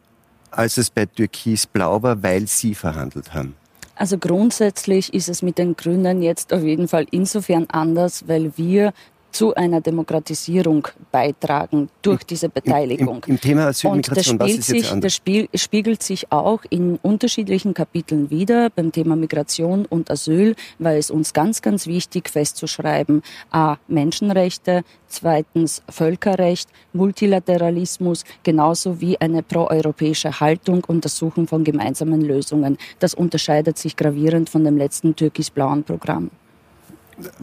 als 0.51 0.79
es 0.79 0.91
bei 0.91 1.06
Türkis 1.06 1.67
Blau 1.67 2.03
war, 2.03 2.23
weil 2.23 2.47
Sie 2.47 2.75
verhandelt 2.75 3.35
haben? 3.35 3.55
Also 3.97 4.17
grundsätzlich 4.17 5.12
ist 5.12 5.29
es 5.29 5.43
mit 5.43 5.59
den 5.59 5.75
Grünen 5.75 6.23
jetzt 6.23 6.53
auf 6.53 6.62
jeden 6.62 6.87
Fall 6.87 7.06
insofern 7.11 7.67
anders, 7.69 8.29
weil 8.29 8.53
wir 8.56 8.93
zu 9.31 9.55
einer 9.55 9.81
Demokratisierung 9.81 10.89
beitragen 11.13 11.89
durch 12.03 12.25
diese 12.25 12.49
Beteiligung. 12.49 13.23
Im, 13.27 13.31
im, 13.31 13.35
im 13.35 13.41
Thema 13.41 13.67
Asylmigration, 13.67 14.37
Und 14.39 14.43
das, 14.43 14.51
spielt 14.51 14.65
sich, 14.65 15.01
das 15.01 15.15
Spiel, 15.15 15.49
spiegelt 15.55 16.03
sich 16.03 16.32
auch 16.32 16.63
in 16.70 16.97
unterschiedlichen 17.03 17.75
Kapiteln 17.75 18.31
wieder. 18.31 18.70
Beim 18.70 18.93
Thema 18.93 19.17
Migration 19.17 19.87
und 19.87 20.11
Asyl 20.11 20.55
war 20.79 20.94
es 20.94 21.11
uns 21.11 21.32
ganz, 21.32 21.63
ganz 21.63 21.87
wichtig 21.87 22.31
festzuschreiben, 22.31 23.23
a, 23.51 23.77
Menschenrechte, 23.87 24.82
zweitens 25.08 25.82
Völkerrecht, 25.89 26.69
Multilateralismus, 26.93 28.25
genauso 28.43 29.01
wie 29.01 29.20
eine 29.20 29.43
proeuropäische 29.43 30.41
Haltung 30.41 30.85
und 30.85 31.05
das 31.05 31.17
Suchen 31.17 31.47
von 31.47 31.65
gemeinsamen 31.65 32.20
Lösungen. 32.20 32.79
Das 32.99 33.15
unterscheidet 33.15 33.79
sich 33.79 33.97
gravierend 33.97 34.51
von 34.51 34.65
dem 34.65 34.77
letzten 34.77 35.15
türkis-blauen 35.15 35.85
Programm. 35.85 36.31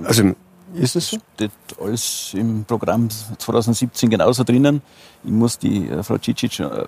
Also 0.04 0.34
ist 0.78 0.96
es 0.96 1.10
so? 1.10 1.18
Steht 1.36 1.52
alles 1.80 2.34
im 2.34 2.66
Programm 2.66 3.10
2017 3.10 4.10
genauso 4.10 4.44
drinnen. 4.44 4.82
Ich 5.24 5.32
muss 5.32 5.58
die 5.58 5.90
äh, 5.90 6.04
Frau 6.04 6.18
Cicic 6.18 6.60
äh, 6.60 6.86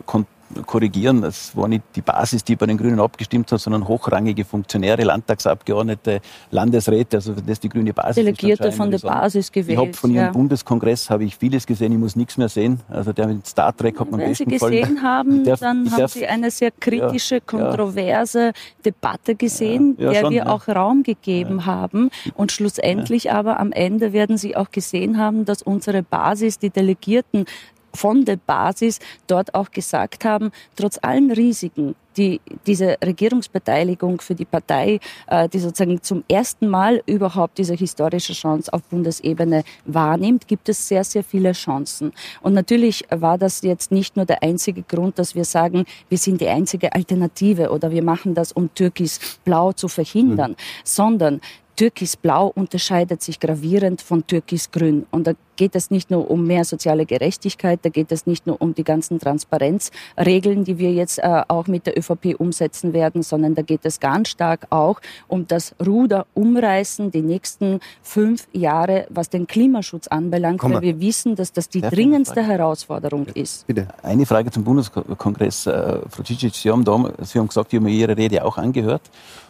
korrigieren. 0.65 1.21
Das 1.21 1.55
war 1.55 1.67
nicht 1.67 1.83
die 1.95 2.01
Basis, 2.01 2.43
die 2.43 2.55
bei 2.55 2.65
den 2.65 2.77
Grünen 2.77 2.99
abgestimmt 2.99 3.51
hat, 3.51 3.59
sondern 3.59 3.87
hochrangige 3.87 4.45
Funktionäre, 4.45 5.03
Landtagsabgeordnete, 5.03 6.21
Landesräte, 6.51 7.17
also 7.17 7.33
das 7.33 7.43
ist 7.47 7.63
die 7.63 7.69
grüne 7.69 7.93
Basis. 7.93 8.15
Delegierte 8.15 8.71
von 8.71 8.91
der 8.91 8.99
Basis 8.99 9.51
gewählt. 9.51 9.79
Ich 9.79 9.85
habe 9.85 9.93
von 9.93 10.11
Ihrem 10.11 10.25
ja. 10.25 10.31
Bundeskongress 10.31 11.09
habe 11.09 11.25
ich 11.25 11.35
vieles 11.35 11.65
gesehen, 11.65 11.91
ich 11.91 11.97
muss 11.97 12.15
nichts 12.15 12.37
mehr 12.37 12.49
sehen. 12.49 12.79
Also 12.89 13.13
der 13.13 13.27
mit 13.27 13.45
Star 13.45 13.75
Trek 13.75 13.99
hat 13.99 14.09
man 14.09 14.19
Wenn 14.19 14.33
Sie 14.33 14.45
gesehen 14.45 15.01
haben, 15.03 15.43
darf, 15.43 15.59
dann 15.59 15.91
haben 15.91 16.07
Sie 16.07 16.25
eine 16.25 16.51
sehr 16.51 16.71
kritische, 16.71 17.35
ja, 17.35 17.41
kontroverse 17.41 18.47
ja. 18.47 18.51
Debatte 18.85 19.35
gesehen, 19.35 19.97
der 19.97 20.15
schon, 20.15 20.33
wir 20.33 20.49
auch 20.49 20.67
Raum 20.67 21.03
gegeben 21.03 21.65
haben. 21.65 22.09
Und 22.35 22.51
schlussendlich 22.51 23.31
aber 23.31 23.59
am 23.59 23.71
Ende 23.71 24.13
werden 24.13 24.37
Sie 24.37 24.55
auch 24.55 24.71
gesehen 24.71 25.17
haben, 25.17 25.45
dass 25.45 25.61
unsere 25.61 26.03
Basis, 26.03 26.59
die 26.59 26.69
Delegierten, 26.69 27.45
von 27.93 28.25
der 28.25 28.37
Basis 28.37 28.99
dort 29.27 29.53
auch 29.55 29.71
gesagt 29.71 30.25
haben, 30.25 30.51
trotz 30.75 30.99
allen 31.01 31.31
Risiken, 31.31 31.95
die 32.17 32.41
diese 32.65 32.97
Regierungsbeteiligung 33.03 34.19
für 34.21 34.35
die 34.35 34.45
Partei, 34.45 34.99
äh, 35.27 35.47
die 35.47 35.59
sozusagen 35.59 36.01
zum 36.01 36.23
ersten 36.27 36.67
Mal 36.67 37.01
überhaupt 37.05 37.57
diese 37.57 37.75
historische 37.75 38.33
Chance 38.33 38.73
auf 38.73 38.83
Bundesebene 38.83 39.63
wahrnimmt, 39.85 40.47
gibt 40.47 40.67
es 40.69 40.87
sehr, 40.87 41.03
sehr 41.03 41.23
viele 41.23 41.51
Chancen. 41.51 42.11
Und 42.41 42.53
natürlich 42.53 43.05
war 43.09 43.37
das 43.37 43.61
jetzt 43.61 43.91
nicht 43.91 44.15
nur 44.15 44.25
der 44.25 44.41
einzige 44.43 44.81
Grund, 44.81 45.19
dass 45.19 45.35
wir 45.35 45.45
sagen, 45.45 45.85
wir 46.09 46.17
sind 46.17 46.41
die 46.41 46.47
einzige 46.47 46.93
Alternative 46.93 47.69
oder 47.69 47.91
wir 47.91 48.03
machen 48.03 48.33
das, 48.33 48.51
um 48.51 48.73
Türkis 48.73 49.39
Blau 49.45 49.73
zu 49.73 49.87
verhindern, 49.87 50.51
mhm. 50.51 50.55
sondern 50.83 51.41
Türkis 51.77 52.17
Blau 52.17 52.51
unterscheidet 52.55 53.21
sich 53.21 53.39
gravierend 53.39 54.01
von 54.01 54.25
Türkis 54.25 54.71
Grün. 54.71 55.05
Und 55.11 55.27
da 55.27 55.33
geht 55.57 55.75
es 55.75 55.91
nicht 55.91 56.09
nur 56.09 56.29
um 56.29 56.45
mehr 56.45 56.65
soziale 56.65 57.05
Gerechtigkeit, 57.05 57.79
da 57.83 57.89
geht 57.89 58.11
es 58.11 58.25
nicht 58.25 58.47
nur 58.47 58.59
um 58.59 58.73
die 58.73 58.83
ganzen 58.83 59.19
Transparenzregeln, 59.19 60.63
die 60.63 60.79
wir 60.79 60.91
jetzt 60.91 61.19
äh, 61.19 61.43
auch 61.47 61.67
mit 61.67 61.85
der 61.85 61.95
ÖVP 61.97 62.35
umsetzen 62.39 62.93
werden, 62.93 63.21
sondern 63.21 63.53
da 63.53 63.61
geht 63.61 63.81
es 63.83 63.99
ganz 63.99 64.29
stark 64.29 64.65
auch 64.71 64.99
um 65.27 65.45
das 65.47 65.75
Ruder 65.85 66.25
umreißen 66.33 67.11
die 67.11 67.21
nächsten 67.21 67.79
fünf 68.01 68.47
Jahre, 68.53 69.05
was 69.11 69.29
den 69.29 69.45
Klimaschutz 69.45 70.07
anbelangt, 70.07 70.63
weil 70.63 70.81
wir 70.81 70.99
wissen, 70.99 71.35
dass 71.35 71.53
das 71.53 71.69
die 71.69 71.81
dringendste 71.81 72.41
Herausforderung 72.41 73.27
ist. 73.35 73.67
Bitte. 73.67 73.87
Eine 74.01 74.25
Frage 74.25 74.49
zum 74.49 74.63
Bundeskongress. 74.63 75.67
Äh, 75.67 75.99
Frau 76.09 76.23
Cicic, 76.23 76.55
Sie 76.55 76.71
haben, 76.71 76.83
da, 76.83 77.11
Sie 77.21 77.37
haben 77.37 77.47
gesagt, 77.47 77.71
ich 77.71 77.77
habe 77.77 77.85
mir 77.85 77.95
Ihre 77.95 78.17
Rede 78.17 78.43
auch 78.43 78.57
angehört. 78.57 79.03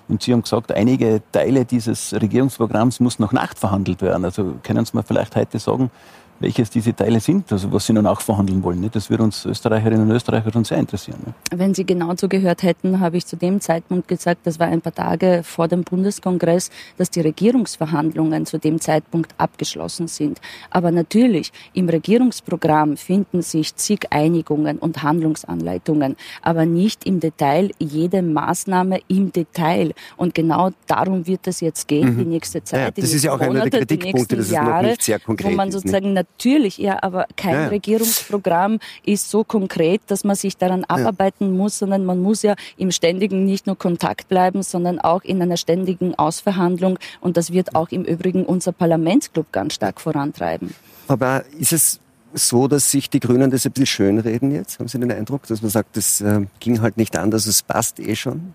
Und 0.07 0.23
Sie 0.23 0.33
haben 0.33 0.41
gesagt, 0.41 0.71
einige 0.71 1.21
Teile 1.31 1.65
dieses 1.65 2.13
Regierungsprogramms 2.13 2.99
muss 2.99 3.19
noch 3.19 3.33
nachverhandelt 3.33 4.01
werden. 4.01 4.23
Also 4.23 4.55
können 4.63 4.85
Sie 4.85 4.95
mir 4.95 5.03
vielleicht 5.03 5.35
heute 5.35 5.59
sagen, 5.59 5.91
welches 6.39 6.69
diese 6.69 6.95
Teile 6.95 7.19
sind, 7.19 7.51
also 7.51 7.71
was 7.71 7.85
Sie 7.85 7.93
nun 7.93 8.05
auch 8.05 8.21
verhandeln 8.21 8.63
wollen. 8.63 8.89
Das 8.91 9.09
würde 9.09 9.23
uns 9.23 9.45
Österreicherinnen 9.45 10.09
und 10.09 10.15
Österreicher 10.15 10.51
schon 10.51 10.63
sehr 10.63 10.77
interessieren. 10.77 11.19
Wenn 11.51 11.73
Sie 11.73 11.85
genau 11.85 12.13
zugehört 12.15 12.63
hätten, 12.63 12.99
habe 12.99 13.17
ich 13.17 13.25
zu 13.25 13.35
dem 13.35 13.59
Zeitpunkt 13.61 14.07
gesagt, 14.07 14.41
das 14.45 14.59
war 14.59 14.67
ein 14.67 14.81
paar 14.81 14.93
Tage 14.93 15.41
vor 15.43 15.67
dem 15.67 15.83
Bundeskongress, 15.83 16.69
dass 16.97 17.09
die 17.09 17.21
Regierungsverhandlungen 17.21 18.45
zu 18.45 18.59
dem 18.59 18.79
Zeitpunkt 18.79 19.33
abgeschlossen 19.37 20.07
sind. 20.07 20.39
Aber 20.69 20.91
natürlich, 20.91 21.51
im 21.73 21.89
Regierungsprogramm 21.89 22.97
finden 22.97 23.41
sich 23.41 23.75
zig 23.75 24.07
Einigungen 24.11 24.77
und 24.77 25.03
Handlungsanleitungen, 25.03 26.15
aber 26.41 26.65
nicht 26.65 27.05
im 27.05 27.19
Detail 27.19 27.71
jede 27.79 28.21
Maßnahme 28.21 28.99
im 29.07 29.31
Detail. 29.31 29.93
Und 30.17 30.35
genau 30.35 30.71
darum 30.87 31.25
wird 31.27 31.47
es 31.47 31.61
jetzt 31.61 31.87
gehen, 31.87 32.15
mhm. 32.15 32.19
die 32.19 32.25
nächste 32.25 32.63
Zeit. 32.63 32.97
Ja, 32.97 33.01
das 33.01 33.13
ist 33.13 33.23
ja 33.23 33.33
auch 33.33 33.39
Monate, 33.39 33.61
einer 33.61 33.69
der 33.69 33.79
Kritikpunkte, 33.79 34.37
dass 34.37 34.51
Jahre, 34.51 34.67
es 34.67 34.73
noch 34.73 34.89
nicht 34.89 35.03
sehr 35.03 35.19
konkret 35.19 35.51
wo 35.51 35.55
man 35.55 35.71
sozusagen 35.71 36.15
ist, 36.15 36.26
Natürlich, 36.37 36.77
ja, 36.77 37.01
aber 37.01 37.25
kein 37.35 37.55
ja. 37.55 37.67
Regierungsprogramm 37.69 38.77
ist 39.03 39.31
so 39.31 39.43
konkret, 39.43 40.01
dass 40.05 40.23
man 40.23 40.35
sich 40.35 40.55
daran 40.55 40.83
abarbeiten 40.83 41.47
ja. 41.47 41.63
muss, 41.63 41.79
sondern 41.79 42.05
man 42.05 42.21
muss 42.21 42.43
ja 42.43 42.53
im 42.77 42.91
ständigen 42.91 43.45
nicht 43.45 43.65
nur 43.65 43.75
Kontakt 43.75 44.27
bleiben, 44.27 44.61
sondern 44.61 44.99
auch 44.99 45.23
in 45.23 45.41
einer 45.41 45.57
ständigen 45.57 46.13
Ausverhandlung. 46.13 46.99
Und 47.21 47.37
das 47.37 47.51
wird 47.51 47.73
auch 47.73 47.89
im 47.89 48.03
Übrigen 48.03 48.45
unser 48.45 48.71
Parlamentsclub 48.71 49.51
ganz 49.51 49.73
stark 49.73 49.99
vorantreiben. 49.99 50.75
Aber 51.07 51.43
ist 51.57 51.73
es 51.73 51.99
so, 52.33 52.67
dass 52.67 52.91
sich 52.91 53.09
die 53.09 53.19
Grünen 53.19 53.49
das 53.49 53.65
ein 53.65 53.71
bisschen 53.71 53.87
schönreden 53.87 54.51
jetzt? 54.51 54.79
Haben 54.79 54.87
Sie 54.87 54.99
den 54.99 55.11
Eindruck, 55.11 55.47
dass 55.47 55.63
man 55.63 55.71
sagt, 55.71 55.97
das 55.97 56.21
äh, 56.21 56.45
ging 56.59 56.81
halt 56.81 56.97
nicht 56.97 57.17
anders, 57.17 57.47
es 57.47 57.63
passt 57.63 57.99
eh 57.99 58.15
schon? 58.15 58.53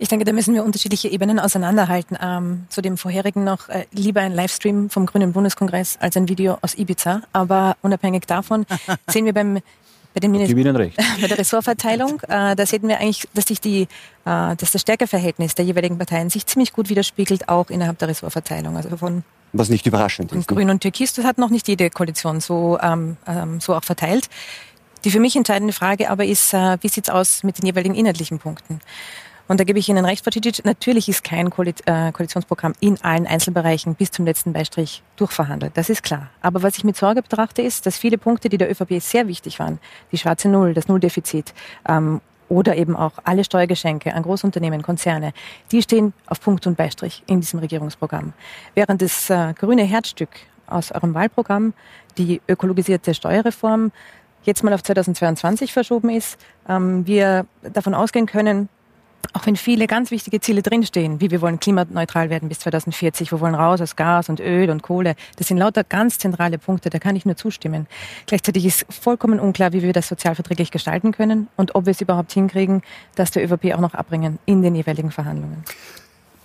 Ich 0.00 0.08
denke, 0.08 0.24
da 0.24 0.32
müssen 0.32 0.54
wir 0.54 0.64
unterschiedliche 0.64 1.08
Ebenen 1.08 1.38
auseinanderhalten. 1.40 2.16
Ähm, 2.20 2.66
zu 2.68 2.80
dem 2.80 2.96
vorherigen 2.96 3.44
noch 3.44 3.68
äh, 3.68 3.86
lieber 3.92 4.20
ein 4.20 4.32
Livestream 4.32 4.90
vom 4.90 5.06
Grünen 5.06 5.32
Bundeskongress 5.32 5.98
als 6.00 6.16
ein 6.16 6.28
Video 6.28 6.58
aus 6.62 6.76
Ibiza. 6.76 7.22
Aber 7.32 7.76
unabhängig 7.82 8.26
davon 8.26 8.64
sehen 9.08 9.24
wir 9.24 9.34
beim 9.34 9.60
bei, 10.14 10.20
den 10.20 10.30
Minister 10.30 10.54
bei 11.20 11.26
der 11.26 11.38
Ressortverteilung, 11.38 12.20
äh, 12.28 12.56
da 12.56 12.66
sehen 12.66 12.88
wir 12.88 12.98
eigentlich, 12.98 13.28
dass 13.34 13.46
sich 13.46 13.60
die, 13.60 13.82
äh, 13.82 13.86
dass 14.24 14.70
das 14.72 14.80
Stärkeverhältnis 14.80 15.54
der 15.54 15.64
jeweiligen 15.64 15.98
Parteien 15.98 16.30
sich 16.30 16.46
ziemlich 16.46 16.72
gut 16.72 16.88
widerspiegelt, 16.88 17.48
auch 17.48 17.68
innerhalb 17.70 17.98
der 17.98 18.08
Ressortverteilung. 18.08 18.76
Also 18.76 18.96
von 18.96 19.22
was 19.52 19.68
nicht 19.68 19.86
überraschend 19.86 20.32
ist. 20.32 20.46
Grün 20.48 20.70
und 20.70 20.80
Türkis, 20.80 21.14
das 21.14 21.24
hat 21.24 21.38
noch 21.38 21.50
nicht 21.50 21.68
jede 21.68 21.88
Koalition 21.90 22.40
so, 22.40 22.78
ähm, 22.82 23.16
ähm, 23.26 23.60
so 23.60 23.74
auch 23.74 23.84
verteilt. 23.84 24.28
Die 25.04 25.10
für 25.10 25.20
mich 25.20 25.36
entscheidende 25.36 25.72
Frage 25.72 26.10
aber 26.10 26.24
ist, 26.24 26.52
äh, 26.52 26.76
wie 26.80 26.88
sieht's 26.88 27.08
aus 27.08 27.44
mit 27.44 27.58
den 27.58 27.66
jeweiligen 27.66 27.94
inhaltlichen 27.94 28.38
Punkten? 28.38 28.80
Und 29.48 29.58
da 29.58 29.64
gebe 29.64 29.78
ich 29.78 29.88
Ihnen 29.88 30.04
recht, 30.04 30.22
Frau 30.22 30.30
Cicic, 30.30 30.64
natürlich 30.64 31.08
ist 31.08 31.24
kein 31.24 31.46
äh, 31.46 32.12
Koalitionsprogramm 32.12 32.74
in 32.80 33.02
allen 33.02 33.26
Einzelbereichen 33.26 33.94
bis 33.94 34.10
zum 34.10 34.26
letzten 34.26 34.52
Beistrich 34.52 35.02
durchverhandelt. 35.16 35.72
Das 35.74 35.88
ist 35.88 36.02
klar. 36.02 36.28
Aber 36.42 36.62
was 36.62 36.76
ich 36.76 36.84
mit 36.84 36.96
Sorge 36.96 37.22
betrachte, 37.22 37.62
ist, 37.62 37.86
dass 37.86 37.96
viele 37.96 38.18
Punkte, 38.18 38.50
die 38.50 38.58
der 38.58 38.70
ÖVP 38.70 39.00
sehr 39.00 39.26
wichtig 39.26 39.58
waren, 39.58 39.78
die 40.12 40.18
schwarze 40.18 40.48
Null, 40.48 40.74
das 40.74 40.86
Nulldefizit, 40.86 41.54
ähm, 41.88 42.20
oder 42.50 42.76
eben 42.76 42.96
auch 42.96 43.12
alle 43.24 43.44
Steuergeschenke 43.44 44.14
an 44.14 44.22
Großunternehmen, 44.22 44.82
Konzerne, 44.82 45.32
die 45.70 45.82
stehen 45.82 46.12
auf 46.26 46.40
Punkt 46.40 46.66
und 46.66 46.76
Beistrich 46.76 47.22
in 47.26 47.40
diesem 47.40 47.60
Regierungsprogramm. 47.60 48.32
Während 48.74 49.02
das 49.02 49.30
äh, 49.30 49.54
grüne 49.54 49.82
Herzstück 49.82 50.30
aus 50.66 50.92
eurem 50.92 51.14
Wahlprogramm, 51.14 51.74
die 52.16 52.40
ökologisierte 52.48 53.14
Steuerreform, 53.14 53.92
jetzt 54.44 54.62
mal 54.62 54.72
auf 54.72 54.82
2022 54.82 55.72
verschoben 55.72 56.10
ist, 56.10 56.38
ähm, 56.68 57.06
wir 57.06 57.46
davon 57.62 57.94
ausgehen 57.94 58.26
können, 58.26 58.68
auch 59.32 59.46
wenn 59.46 59.56
viele 59.56 59.86
ganz 59.86 60.10
wichtige 60.10 60.40
Ziele 60.40 60.62
drinstehen, 60.62 61.20
wie 61.20 61.30
wir 61.30 61.40
wollen 61.40 61.60
klimaneutral 61.60 62.30
werden 62.30 62.48
bis 62.48 62.60
2040, 62.60 63.30
wir 63.30 63.40
wollen 63.40 63.54
raus 63.54 63.80
aus 63.80 63.96
Gas 63.96 64.28
und 64.28 64.40
Öl 64.40 64.70
und 64.70 64.82
Kohle, 64.82 65.14
das 65.36 65.48
sind 65.48 65.58
lauter 65.58 65.84
ganz 65.84 66.18
zentrale 66.18 66.58
Punkte, 66.58 66.90
da 66.90 66.98
kann 66.98 67.16
ich 67.16 67.26
nur 67.26 67.36
zustimmen. 67.36 67.86
Gleichzeitig 68.26 68.64
ist 68.64 68.86
vollkommen 68.88 69.38
unklar, 69.38 69.72
wie 69.72 69.82
wir 69.82 69.92
das 69.92 70.08
sozialverträglich 70.08 70.70
gestalten 70.70 71.12
können 71.12 71.48
und 71.56 71.74
ob 71.74 71.86
wir 71.86 71.90
es 71.92 72.00
überhaupt 72.00 72.32
hinkriegen, 72.32 72.82
dass 73.14 73.30
der 73.30 73.44
ÖVP 73.44 73.74
auch 73.74 73.80
noch 73.80 73.94
abbringen 73.94 74.38
in 74.46 74.62
den 74.62 74.74
jeweiligen 74.74 75.10
Verhandlungen. 75.10 75.64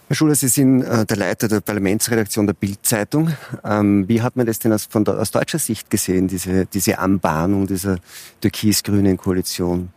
Herr 0.09 0.15
Schuler, 0.15 0.35
Sie 0.35 0.49
sind 0.49 0.83
äh, 0.83 1.05
der 1.05 1.17
Leiter 1.17 1.47
der 1.47 1.61
Parlamentsredaktion 1.61 2.45
der 2.45 2.53
Bild-Zeitung. 2.53 3.31
Ähm, 3.63 4.07
wie 4.07 4.21
hat 4.21 4.35
man 4.35 4.45
das 4.45 4.59
denn 4.59 4.73
aus, 4.73 4.85
von 4.85 5.07
aus 5.07 5.31
deutscher 5.31 5.59
Sicht 5.59 5.89
gesehen, 5.89 6.27
diese, 6.27 6.65
diese 6.65 6.99
Anbahnung 6.99 7.65
dieser 7.65 7.97
türkis-grünen 8.41 9.17
Koalition? 9.17 9.89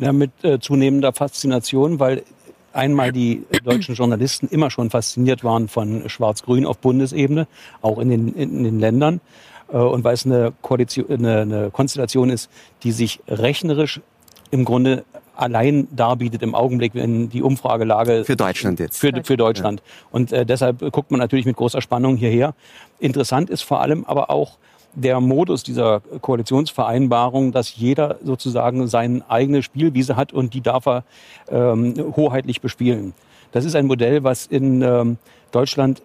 Ja, 0.00 0.12
mit 0.12 0.30
äh, 0.42 0.58
zunehmender 0.58 1.12
Faszination, 1.12 2.00
weil 2.00 2.22
einmal 2.72 3.12
die 3.12 3.44
deutschen 3.64 3.94
Journalisten 3.94 4.48
immer 4.48 4.70
schon 4.70 4.90
fasziniert 4.90 5.44
waren 5.44 5.68
von 5.68 6.08
Schwarz-Grün 6.08 6.66
auf 6.66 6.78
Bundesebene, 6.78 7.46
auch 7.82 7.98
in 7.98 8.08
den, 8.08 8.34
in 8.34 8.64
den 8.64 8.80
Ländern. 8.80 9.20
Äh, 9.72 9.76
und 9.76 10.04
weil 10.04 10.14
es 10.14 10.26
eine, 10.26 10.52
Koalition, 10.62 11.06
eine, 11.10 11.40
eine 11.40 11.70
Konstellation 11.70 12.30
ist, 12.30 12.50
die 12.82 12.92
sich 12.92 13.20
rechnerisch 13.28 14.00
im 14.50 14.64
Grunde 14.64 15.04
allein 15.36 15.88
darbietet 15.94 16.42
im 16.42 16.54
Augenblick, 16.54 16.94
wenn 16.94 17.30
die 17.30 17.42
Umfragelage 17.42 18.24
für 18.24 18.36
Deutschland 18.36 18.78
jetzt 18.78 18.98
für, 18.98 19.12
für 19.24 19.36
Deutschland 19.38 19.80
ja. 19.80 20.06
und 20.10 20.32
äh, 20.32 20.44
deshalb 20.44 20.80
guckt 20.92 21.10
man 21.10 21.18
natürlich 21.18 21.46
mit 21.46 21.56
großer 21.56 21.80
Spannung 21.80 22.16
hierher. 22.16 22.54
Interessant 22.98 23.48
ist 23.48 23.62
vor 23.62 23.80
allem 23.80 24.04
aber 24.04 24.30
auch 24.30 24.58
der 24.94 25.20
Modus 25.20 25.62
dieser 25.62 26.00
Koalitionsvereinbarung, 26.20 27.52
dass 27.52 27.76
jeder 27.76 28.18
sozusagen 28.24 28.86
seine 28.88 29.22
eigene 29.28 29.62
Spielwiese 29.62 30.16
hat 30.16 30.32
und 30.32 30.54
die 30.54 30.60
darf 30.60 30.86
er 30.86 31.04
ähm, 31.48 31.94
hoheitlich 32.16 32.60
bespielen. 32.60 33.14
Das 33.52 33.64
ist 33.64 33.74
ein 33.74 33.86
Modell, 33.86 34.24
was 34.24 34.46
in 34.46 34.82
ähm, 34.82 35.18
Deutschland 35.52 36.02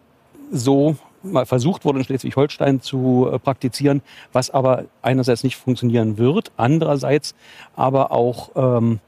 so 0.51 0.95
mal 1.23 1.45
versucht 1.45 1.85
wurde, 1.85 1.99
in 1.99 2.05
Schleswig-Holstein 2.05 2.81
zu 2.81 3.29
äh, 3.31 3.39
praktizieren, 3.39 4.01
was 4.31 4.49
aber 4.51 4.85
einerseits 5.01 5.43
nicht 5.43 5.55
funktionieren 5.55 6.17
wird, 6.17 6.51
andererseits 6.57 7.35
aber 7.75 8.11
auch 8.11 8.51
ähm, 8.55 8.99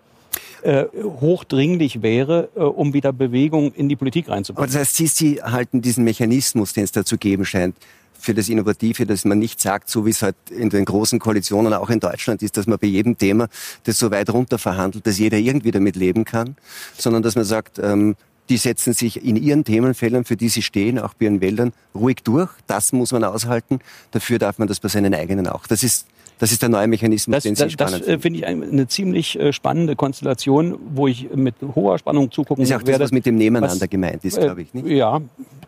äh, 0.64 0.86
hochdringlich 1.22 2.02
wäre, 2.02 2.50
äh, 2.56 2.60
um 2.60 2.94
wieder 2.94 3.14
Bewegung 3.14 3.72
in 3.74 3.90
die 3.90 3.96
Politik 3.96 4.30
reinzubringen. 4.30 4.64
Aber 4.64 4.68
das 4.68 4.80
heißt, 4.80 4.96
Sie, 4.96 5.08
Sie 5.08 5.42
halten 5.42 5.82
diesen 5.82 6.04
Mechanismus, 6.04 6.74
den 6.74 6.84
es 6.84 6.92
da 6.92 7.06
zu 7.06 7.18
geben 7.18 7.46
scheint, 7.46 7.76
für 8.20 8.34
das 8.34 8.50
Innovative, 8.50 9.06
dass 9.06 9.26
man 9.26 9.40
nicht 9.40 9.62
sagt, 9.62 9.90
so 9.90 10.06
wie 10.06 10.10
es 10.10 10.22
halt 10.22 10.36
in 10.50 10.70
den 10.70 10.86
großen 10.86 11.20
Koalitionen 11.20 11.74
auch 11.74 11.90
in 11.90 12.00
Deutschland 12.00 12.42
ist, 12.44 12.58
dass 12.58 12.68
man 12.68 12.78
bei 12.80 12.88
jedem 12.88 13.18
Thema 13.18 13.48
das 13.84 14.00
so 14.00 14.12
weit 14.12 14.30
runter 14.30 14.58
verhandelt, 14.58 15.06
dass 15.08 15.18
jeder 15.18 15.38
irgendwie 15.38 15.72
damit 15.72 15.96
leben 15.96 16.26
kann, 16.26 16.56
sondern 16.98 17.24
dass 17.24 17.36
man 17.36 17.46
sagt, 17.46 17.80
ähm, 17.80 18.16
die 18.50 18.58
setzen 18.58 18.94
sich 18.94 19.26
in 19.26 19.36
ihren 19.36 19.66
Themenfeldern, 19.66 20.24
für 20.24 20.38
die 20.38 20.50
sie 20.50 20.62
stehen, 20.62 21.00
auch 21.00 21.14
bei 21.14 21.26
ihren 21.26 21.42
Wäldern, 21.42 21.74
ruhig 21.94 22.18
durch. 22.24 22.50
Das 22.66 22.94
muss 22.94 23.12
man 23.12 23.24
aushalten. 23.24 23.80
Dafür 24.12 24.40
darf 24.40 24.58
man 24.58 24.68
das 24.68 24.80
bei 24.80 24.88
seinen 24.88 25.14
eigenen 25.14 25.48
auch. 25.48 25.68
Das 25.68 25.84
ist 25.84 26.08
das 26.40 26.52
ist 26.52 26.62
der 26.62 26.70
neue 26.70 26.88
Mechanismus, 26.88 27.38
das, 27.38 27.44
den 27.44 27.56
Sie 27.56 27.64
das, 27.64 27.72
spannend 27.74 28.02
Das 28.02 28.08
äh, 28.08 28.20
finde 28.20 28.40
ich 28.40 28.46
eine 28.46 28.88
ziemlich 28.88 29.40
äh, 29.40 29.52
spannende 29.52 29.96
Konstellation, 29.96 30.78
wo 30.94 31.08
ich 31.08 31.30
mit 31.34 31.56
hoher 31.76 31.98
Spannung 31.98 32.32
zugucken 32.32 32.64
werde. 32.64 32.84
Ist 32.84 32.90
auch 32.90 32.92
das, 32.92 33.00
was 33.00 33.12
mit 33.12 33.26
dem 33.26 33.38
Nebeneinander 33.38 33.82
was, 33.82 33.90
gemeint 33.90 34.24
ist, 34.24 34.40
glaube 34.40 34.62
ich. 34.62 34.74
Nicht? 34.74 34.88
Ja, 34.88 35.20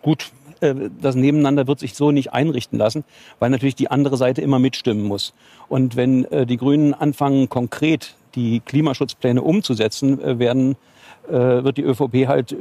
gut. 0.01 0.31
Äh, 0.61 0.75
das 1.01 1.15
Nebeneinander 1.15 1.67
wird 1.67 1.79
sich 1.79 1.95
so 1.95 2.11
nicht 2.11 2.33
einrichten 2.33 2.77
lassen, 2.77 3.03
weil 3.39 3.49
natürlich 3.49 3.75
die 3.75 3.91
andere 3.91 4.17
Seite 4.17 4.41
immer 4.41 4.59
mitstimmen 4.59 5.03
muss. 5.03 5.33
Und 5.67 5.95
wenn 5.95 6.25
äh, 6.25 6.45
die 6.45 6.57
Grünen 6.57 6.93
anfangen, 6.93 7.49
konkret 7.49 8.15
die 8.35 8.59
Klimaschutzpläne 8.59 9.41
umzusetzen, 9.41 10.21
äh, 10.21 10.39
werden 10.39 10.75
wird 11.31 11.77
die 11.77 11.83
ÖVP 11.83 12.25
halt 12.25 12.55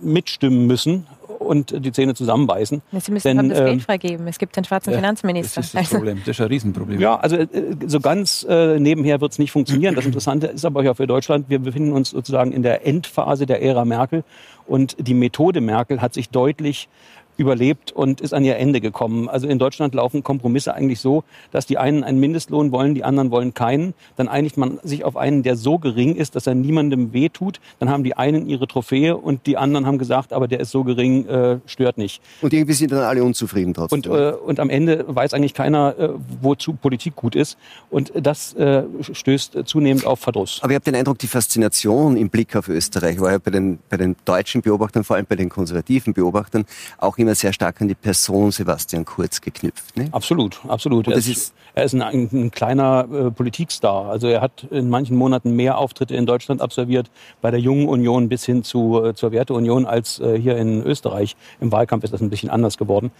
mitstimmen 0.00 0.68
müssen 0.68 1.08
und 1.40 1.84
die 1.84 1.90
Zähne 1.90 2.14
zusammenbeißen. 2.14 2.80
Sie 3.00 3.10
müssen 3.10 3.36
Denn, 3.36 3.48
das 3.48 3.58
Geld 3.58 3.72
ähm, 3.72 3.80
freigeben. 3.80 4.28
Es 4.28 4.38
gibt 4.38 4.56
den 4.56 4.62
schwarzen 4.62 4.90
ja, 4.92 4.98
Finanzminister. 4.98 5.60
Das 5.60 5.66
ist 5.66 5.74
das. 5.74 5.90
Problem. 5.90 6.18
Das 6.24 6.36
ist 6.36 6.40
ein 6.40 6.46
Riesenproblem. 6.46 7.00
Ja, 7.00 7.16
also 7.16 7.38
so 7.84 7.98
ganz 7.98 8.46
äh, 8.48 8.78
nebenher 8.78 9.20
wird 9.20 9.32
es 9.32 9.40
nicht 9.40 9.50
funktionieren. 9.50 9.96
Das 9.96 10.06
Interessante 10.06 10.46
ist 10.46 10.64
aber 10.64 10.88
auch 10.88 10.96
für 10.96 11.08
Deutschland, 11.08 11.46
wir 11.48 11.58
befinden 11.58 11.90
uns 11.90 12.10
sozusagen 12.10 12.52
in 12.52 12.62
der 12.62 12.86
Endphase 12.86 13.44
der 13.44 13.60
Ära 13.60 13.84
Merkel 13.84 14.22
und 14.66 14.96
die 15.00 15.14
Methode 15.14 15.60
Merkel 15.60 16.00
hat 16.00 16.14
sich 16.14 16.30
deutlich 16.30 16.88
überlebt 17.36 17.92
und 17.92 18.20
ist 18.20 18.32
an 18.34 18.44
ihr 18.44 18.56
Ende 18.56 18.80
gekommen. 18.80 19.28
Also 19.28 19.46
in 19.46 19.58
Deutschland 19.58 19.94
laufen 19.94 20.22
Kompromisse 20.22 20.74
eigentlich 20.74 21.00
so, 21.00 21.24
dass 21.50 21.66
die 21.66 21.78
einen 21.78 22.04
einen 22.04 22.18
Mindestlohn 22.18 22.72
wollen, 22.72 22.94
die 22.94 23.04
anderen 23.04 23.30
wollen 23.30 23.54
keinen. 23.54 23.94
Dann 24.16 24.28
einigt 24.28 24.56
man 24.56 24.78
sich 24.82 25.04
auf 25.04 25.16
einen, 25.16 25.42
der 25.42 25.56
so 25.56 25.78
gering 25.78 26.16
ist, 26.16 26.34
dass 26.36 26.46
er 26.46 26.54
niemandem 26.54 27.12
wehtut. 27.12 27.60
Dann 27.78 27.90
haben 27.90 28.04
die 28.04 28.16
einen 28.16 28.46
ihre 28.48 28.66
Trophäe 28.66 29.16
und 29.16 29.46
die 29.46 29.56
anderen 29.56 29.86
haben 29.86 29.98
gesagt, 29.98 30.32
aber 30.32 30.48
der 30.48 30.60
ist 30.60 30.70
so 30.70 30.84
gering, 30.84 31.26
äh, 31.26 31.58
stört 31.66 31.98
nicht. 31.98 32.22
Und 32.40 32.52
irgendwie 32.52 32.72
sind 32.72 32.92
dann 32.92 33.02
alle 33.02 33.22
unzufrieden 33.22 33.74
trotzdem. 33.74 33.98
Und, 33.98 34.06
äh, 34.06 34.32
und 34.32 34.60
am 34.60 34.70
Ende 34.70 35.04
weiß 35.08 35.34
eigentlich 35.34 35.54
keiner, 35.54 35.98
äh, 35.98 36.08
wozu 36.40 36.72
Politik 36.74 37.16
gut 37.16 37.34
ist. 37.34 37.58
Und 37.90 38.12
das 38.14 38.54
äh, 38.54 38.84
stößt 39.00 39.58
zunehmend 39.66 40.06
auf 40.06 40.20
Verdruss. 40.20 40.60
Aber 40.62 40.72
ich 40.72 40.76
habe 40.76 40.84
den 40.84 40.94
Eindruck, 40.94 41.18
die 41.18 41.26
Faszination 41.26 42.16
im 42.16 42.30
Blick 42.30 42.56
auf 42.56 42.68
Österreich 42.68 43.20
war 43.20 43.32
ja 43.32 43.38
bei 43.38 43.50
den, 43.50 43.78
bei 43.88 43.96
den 43.96 44.16
deutschen 44.24 44.62
Beobachtern, 44.62 45.04
vor 45.04 45.16
allem 45.16 45.26
bei 45.26 45.36
den 45.36 45.48
konservativen 45.48 46.14
Beobachtern, 46.14 46.64
auch 46.98 47.18
immer 47.26 47.34
sehr 47.34 47.52
stark 47.52 47.80
an 47.80 47.88
die 47.88 47.94
Person 47.94 48.52
Sebastian 48.52 49.04
Kurz 49.04 49.40
geknüpft. 49.40 49.96
Ne? 49.96 50.08
Absolut, 50.12 50.60
absolut. 50.68 51.08
Er 51.08 51.16
ist, 51.16 51.52
er 51.74 51.84
ist, 51.84 51.94
ein, 51.94 52.28
ein 52.32 52.50
kleiner 52.52 53.06
äh, 53.12 53.30
Politikstar. 53.32 54.06
Also 54.06 54.28
er 54.28 54.40
hat 54.40 54.66
in 54.70 54.88
manchen 54.88 55.16
Monaten 55.16 55.56
mehr 55.56 55.78
Auftritte 55.78 56.14
in 56.14 56.24
Deutschland 56.24 56.60
absolviert, 56.60 57.10
bei 57.40 57.50
der 57.50 57.58
Jungen 57.58 57.88
Union 57.88 58.28
bis 58.28 58.44
hin 58.44 58.62
zu, 58.62 59.04
äh, 59.04 59.14
zur 59.14 59.32
Werteunion, 59.32 59.86
als 59.86 60.20
äh, 60.20 60.38
hier 60.38 60.56
in 60.56 60.82
Österreich. 60.84 61.36
Im 61.60 61.72
Wahlkampf 61.72 62.04
ist 62.04 62.12
das 62.12 62.20
ein 62.20 62.30
bisschen 62.30 62.48
anders 62.48 62.78
geworden. 62.78 63.10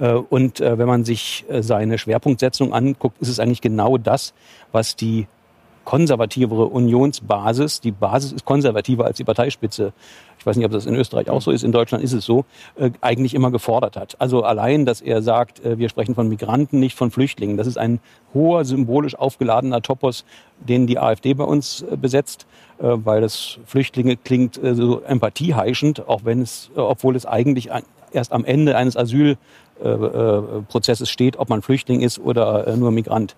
Äh, 0.00 0.12
und 0.12 0.60
äh, 0.60 0.78
wenn 0.78 0.86
man 0.86 1.04
sich 1.04 1.44
äh, 1.48 1.62
seine 1.62 1.98
Schwerpunktsetzung 1.98 2.72
anguckt, 2.72 3.20
ist 3.20 3.28
es 3.28 3.40
eigentlich 3.40 3.60
genau 3.60 3.98
das, 3.98 4.32
was 4.70 4.94
die 4.94 5.26
konservativere 5.86 6.66
Unionsbasis, 6.66 7.80
die 7.80 7.92
Basis 7.92 8.32
ist 8.32 8.44
konservativer 8.44 9.06
als 9.06 9.16
die 9.16 9.24
Parteispitze, 9.24 9.94
ich 10.38 10.44
weiß 10.44 10.56
nicht, 10.56 10.66
ob 10.66 10.72
das 10.72 10.84
in 10.84 10.94
Österreich 10.94 11.30
auch 11.30 11.40
so 11.40 11.50
ist, 11.50 11.62
in 11.62 11.72
Deutschland 11.72 12.04
ist 12.04 12.12
es 12.12 12.24
so, 12.24 12.44
äh, 12.76 12.90
eigentlich 13.00 13.34
immer 13.34 13.50
gefordert 13.50 13.96
hat. 13.96 14.20
Also 14.20 14.42
allein, 14.42 14.84
dass 14.84 15.00
er 15.00 15.22
sagt, 15.22 15.64
äh, 15.64 15.78
wir 15.78 15.88
sprechen 15.88 16.14
von 16.14 16.28
Migranten, 16.28 16.80
nicht 16.80 16.96
von 16.96 17.10
Flüchtlingen, 17.10 17.56
das 17.56 17.66
ist 17.66 17.78
ein 17.78 18.00
hoher, 18.34 18.64
symbolisch 18.64 19.14
aufgeladener 19.14 19.80
Topos, 19.80 20.24
den 20.60 20.86
die 20.86 20.98
AfD 20.98 21.34
bei 21.34 21.44
uns 21.44 21.82
äh, 21.82 21.96
besetzt, 21.96 22.46
äh, 22.78 22.84
weil 22.84 23.20
das 23.20 23.58
Flüchtlinge 23.64 24.16
klingt 24.16 24.62
äh, 24.62 24.74
so 24.74 25.00
empathieheischend, 25.02 26.08
auch 26.08 26.24
wenn 26.24 26.42
es, 26.42 26.70
äh, 26.76 26.80
obwohl 26.80 27.16
es 27.16 27.26
eigentlich 27.26 27.70
ein, 27.72 27.84
erst 28.12 28.32
am 28.32 28.44
Ende 28.44 28.76
eines 28.76 28.96
Asylprozesses 29.80 31.10
steht, 31.10 31.38
ob 31.38 31.48
man 31.48 31.62
Flüchtling 31.62 32.00
ist 32.00 32.18
oder 32.18 32.76
nur 32.76 32.90
Migrant. 32.90 33.36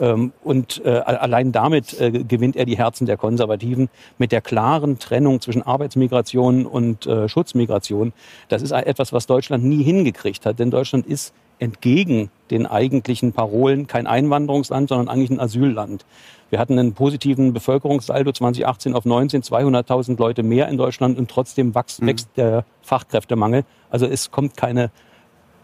Ähm, 0.00 0.32
und 0.42 0.82
äh, 0.84 0.90
allein 0.90 1.52
damit 1.52 2.00
äh, 2.00 2.10
gewinnt 2.10 2.56
er 2.56 2.64
die 2.64 2.78
Herzen 2.78 3.06
der 3.06 3.16
Konservativen 3.16 3.90
mit 4.18 4.32
der 4.32 4.40
klaren 4.40 4.98
Trennung 4.98 5.40
zwischen 5.40 5.62
Arbeitsmigration 5.62 6.64
und 6.64 7.06
äh, 7.06 7.28
Schutzmigration. 7.28 8.12
Das 8.48 8.62
ist 8.62 8.72
etwas, 8.72 9.12
was 9.12 9.26
Deutschland 9.26 9.64
nie 9.64 9.82
hingekriegt 9.82 10.46
hat, 10.46 10.58
denn 10.58 10.70
Deutschland 10.70 11.06
ist 11.06 11.34
entgegen 11.58 12.30
den 12.50 12.66
eigentlichen 12.66 13.32
Parolen 13.32 13.86
kein 13.86 14.06
Einwanderungsland, 14.06 14.88
sondern 14.88 15.08
eigentlich 15.08 15.30
ein 15.30 15.40
Asylland. 15.40 16.06
Wir 16.48 16.58
hatten 16.58 16.78
einen 16.78 16.94
positiven 16.94 17.52
Bevölkerungssaldo 17.52 18.32
2018 18.32 18.94
auf 18.94 19.04
19, 19.04 19.42
200.000 19.42 20.18
Leute 20.18 20.42
mehr 20.42 20.68
in 20.68 20.78
Deutschland 20.78 21.18
und 21.18 21.30
trotzdem 21.30 21.74
wächst, 21.74 22.00
mhm. 22.00 22.06
wächst 22.06 22.30
der 22.36 22.64
Fachkräftemangel. 22.80 23.64
Also 23.90 24.06
es 24.06 24.30
kommt 24.30 24.56
keine 24.56 24.90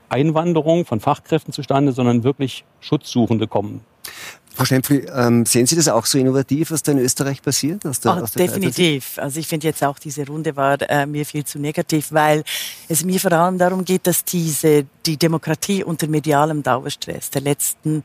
Einwanderung 0.08 0.84
von 0.84 1.00
Fachkräften 1.00 1.52
zustande, 1.52 1.92
sondern 1.92 2.24
wirklich 2.24 2.64
Schutzsuchende 2.80 3.46
kommen. 3.46 3.80
Frau 4.56 4.64
Stempfli, 4.64 5.06
ähm, 5.14 5.44
sehen 5.44 5.66
Sie 5.66 5.76
das 5.76 5.86
auch 5.86 6.06
so 6.06 6.16
innovativ, 6.16 6.70
was 6.70 6.82
da 6.82 6.92
in 6.92 6.98
Österreich 6.98 7.42
passiert? 7.42 7.84
Der, 7.84 7.92
Ach, 8.04 8.30
definitiv. 8.30 9.18
Also 9.18 9.38
ich 9.38 9.46
finde 9.46 9.66
jetzt 9.66 9.84
auch, 9.84 9.98
diese 9.98 10.26
Runde 10.26 10.56
war 10.56 10.78
äh, 10.88 11.04
mir 11.04 11.26
viel 11.26 11.44
zu 11.44 11.58
negativ, 11.58 12.10
weil 12.10 12.42
es 12.88 13.04
mir 13.04 13.20
vor 13.20 13.32
allem 13.32 13.58
darum 13.58 13.84
geht, 13.84 14.06
dass 14.06 14.24
diese, 14.24 14.86
die 15.04 15.18
Demokratie 15.18 15.84
unter 15.84 16.08
medialem 16.08 16.62
Dauerstress 16.62 17.28
der 17.30 17.42
letzten 17.42 18.02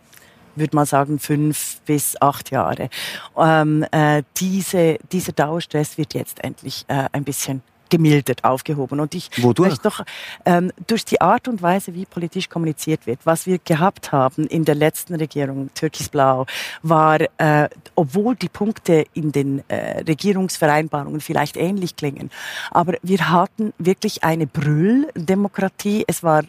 würde 0.55 0.75
man 0.75 0.86
sagen, 0.86 1.17
fünf 1.17 1.79
bis 1.86 2.22
acht 2.22 2.51
Jahre. 2.51 2.89
Ähm, 3.38 3.86
äh, 3.91 4.24
diese, 4.36 4.98
dieser 5.12 5.31
Dauerstress 5.31 5.98
wird 5.98 6.13
jetzt 6.13 6.43
endlich 6.43 6.84
äh, 6.89 7.05
ein 7.13 7.24
bisschen 7.24 7.62
gemildert 7.91 8.43
aufgehoben. 8.43 9.00
Und 9.00 9.13
ich 9.13 9.29
Wodurch? 9.38 9.69
möchte 9.69 9.83
doch 9.83 10.03
ähm, 10.45 10.71
durch 10.88 11.05
die 11.05 11.21
Art 11.21 11.48
und 11.48 11.62
Weise, 11.62 11.93
wie 11.93 12.05
politisch 12.05 12.50
kommuniziert 12.50 13.05
wird, 13.05 13.19
was 13.25 13.45
wir 13.45 13.60
gehabt 13.60 14.12
haben 14.12 14.48
in 14.48 14.65
der 14.65 14.74
letzten 14.74 15.13
Regierung, 15.13 15.69
Türkisblau, 15.75 16.48
war, 16.81 17.19
äh, 17.38 17.69
obwohl 17.93 18.36
die 18.36 18.50
Punkte 18.50 19.05
in 19.13 19.31
den 19.31 19.63
äh, 19.67 20.00
Regierungsvereinbarungen 20.07 21.21
vielleicht 21.21 21.57
ähnlich 21.57 21.95
klingen, 21.95 22.31
aber 22.72 22.94
wir 23.03 23.29
hatten 23.29 23.74
wirklich 23.77 24.24
eine 24.24 24.48
Brülldemokratie. 24.48 26.05
Es 26.07 26.24
war 26.24 26.44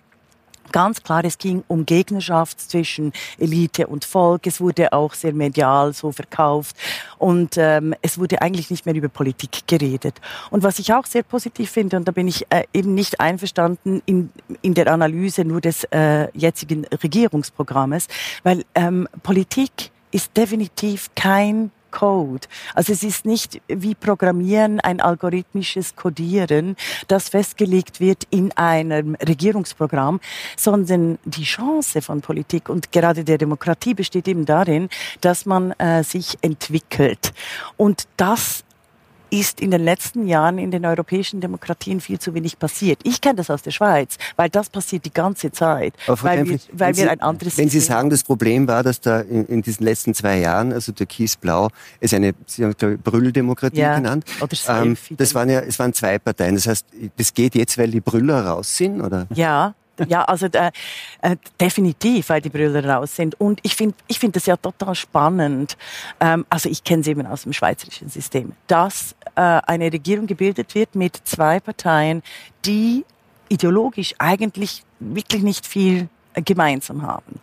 ganz 0.70 1.02
klar, 1.02 1.24
es 1.24 1.38
ging 1.38 1.64
um 1.68 1.84
Gegnerschaft 1.86 2.60
zwischen 2.60 3.12
Elite 3.38 3.86
und 3.86 4.04
Volk. 4.04 4.46
Es 4.46 4.60
wurde 4.60 4.92
auch 4.92 5.14
sehr 5.14 5.32
medial 5.32 5.92
so 5.92 6.12
verkauft 6.12 6.76
und 7.18 7.56
ähm, 7.56 7.94
es 8.02 8.18
wurde 8.18 8.42
eigentlich 8.42 8.70
nicht 8.70 8.86
mehr 8.86 8.94
über 8.94 9.08
Politik 9.08 9.66
geredet. 9.66 10.20
Und 10.50 10.62
was 10.62 10.78
ich 10.78 10.92
auch 10.92 11.06
sehr 11.06 11.22
positiv 11.22 11.70
finde, 11.70 11.96
und 11.96 12.06
da 12.06 12.12
bin 12.12 12.28
ich 12.28 12.46
äh, 12.50 12.64
eben 12.72 12.94
nicht 12.94 13.20
einverstanden 13.20 14.02
in, 14.06 14.30
in 14.62 14.74
der 14.74 14.86
Analyse 14.92 15.44
nur 15.44 15.60
des 15.60 15.84
äh, 15.84 16.28
jetzigen 16.36 16.86
Regierungsprogrammes, 16.86 18.08
weil 18.42 18.64
ähm, 18.74 19.08
Politik 19.22 19.90
ist 20.12 20.36
definitiv 20.36 21.10
kein 21.14 21.70
Code. 21.92 22.48
Also 22.74 22.92
es 22.92 23.04
ist 23.04 23.24
nicht 23.24 23.60
wie 23.68 23.94
Programmieren 23.94 24.80
ein 24.80 25.00
algorithmisches 25.00 25.94
Codieren, 25.94 26.74
das 27.06 27.28
festgelegt 27.28 28.00
wird 28.00 28.26
in 28.30 28.50
einem 28.56 29.14
Regierungsprogramm, 29.14 30.18
sondern 30.56 31.18
die 31.24 31.44
Chance 31.44 32.02
von 32.02 32.20
Politik 32.20 32.68
und 32.68 32.90
gerade 32.90 33.22
der 33.22 33.38
Demokratie 33.38 33.94
besteht 33.94 34.26
eben 34.26 34.44
darin, 34.44 34.88
dass 35.20 35.46
man 35.46 35.72
äh, 35.72 36.02
sich 36.02 36.38
entwickelt. 36.42 37.32
Und 37.76 38.08
das 38.16 38.64
ist 39.32 39.60
in 39.62 39.70
den 39.70 39.82
letzten 39.82 40.28
Jahren 40.28 40.58
in 40.58 40.70
den 40.70 40.84
europäischen 40.84 41.40
Demokratien 41.40 42.00
viel 42.00 42.18
zu 42.18 42.34
wenig 42.34 42.58
passiert. 42.58 43.00
Ich 43.02 43.20
kenne 43.22 43.36
das 43.36 43.48
aus 43.48 43.62
der 43.62 43.70
Schweiz, 43.70 44.18
weil 44.36 44.50
das 44.50 44.68
passiert 44.68 45.06
die 45.06 45.12
ganze 45.12 45.50
Zeit, 45.50 45.94
weil, 46.06 46.46
wir, 46.46 46.58
weil 46.72 46.94
wir, 46.96 47.10
ein 47.10 47.20
anderes 47.22 47.56
Wenn 47.56 47.70
Sie 47.70 47.80
sagen, 47.80 48.10
das 48.10 48.24
Problem 48.24 48.68
war, 48.68 48.82
dass 48.82 49.00
da 49.00 49.20
in, 49.20 49.46
in 49.46 49.62
diesen 49.62 49.84
letzten 49.84 50.12
zwei 50.12 50.38
Jahren, 50.38 50.72
also 50.72 50.92
Türkis-Blau, 50.92 51.70
es 52.00 52.12
eine, 52.12 52.34
Sie 52.46 52.62
haben 52.62 52.76
glaube 52.76 52.94
ich 52.94 53.00
Brülldemokratie 53.00 53.78
ja, 53.80 53.96
genannt. 53.96 54.26
Oder 54.40 54.82
ähm, 54.82 54.98
das 55.16 55.34
waren 55.34 55.48
ja, 55.48 55.60
es 55.60 55.78
waren 55.78 55.94
zwei 55.94 56.18
Parteien. 56.18 56.54
Das 56.54 56.66
heißt, 56.66 56.86
das 57.16 57.32
geht 57.32 57.54
jetzt, 57.54 57.78
weil 57.78 57.90
die 57.90 58.00
Brüller 58.00 58.44
raus 58.44 58.76
sind, 58.76 59.00
oder? 59.00 59.26
Ja, 59.34 59.74
ja, 60.08 60.24
also 60.24 60.46
äh, 60.46 60.70
äh, 61.20 61.36
definitiv, 61.60 62.28
weil 62.30 62.40
die 62.40 62.48
Brüder 62.48 62.84
raus 62.84 63.16
sind. 63.16 63.38
Und 63.40 63.60
ich 63.62 63.76
finde 63.76 63.94
ich 64.08 64.18
finde 64.18 64.34
das 64.34 64.46
ja 64.46 64.56
total 64.56 64.94
spannend. 64.94 65.76
Ähm, 66.20 66.46
also 66.48 66.68
ich 66.68 66.84
kenne 66.84 67.02
es 67.02 67.06
eben 67.08 67.26
aus 67.26 67.42
dem 67.42 67.52
schweizerischen 67.52 68.08
System, 68.08 68.52
dass 68.66 69.14
eine 69.34 69.92
Regierung 69.92 70.26
gebildet 70.26 70.74
wird 70.74 70.94
mit 70.94 71.16
zwei 71.24 71.60
Parteien, 71.60 72.22
die 72.64 73.04
ideologisch 73.48 74.14
eigentlich 74.18 74.82
wirklich 74.98 75.42
nicht 75.42 75.66
viel 75.66 76.08
gemeinsam 76.34 77.02
haben. 77.02 77.40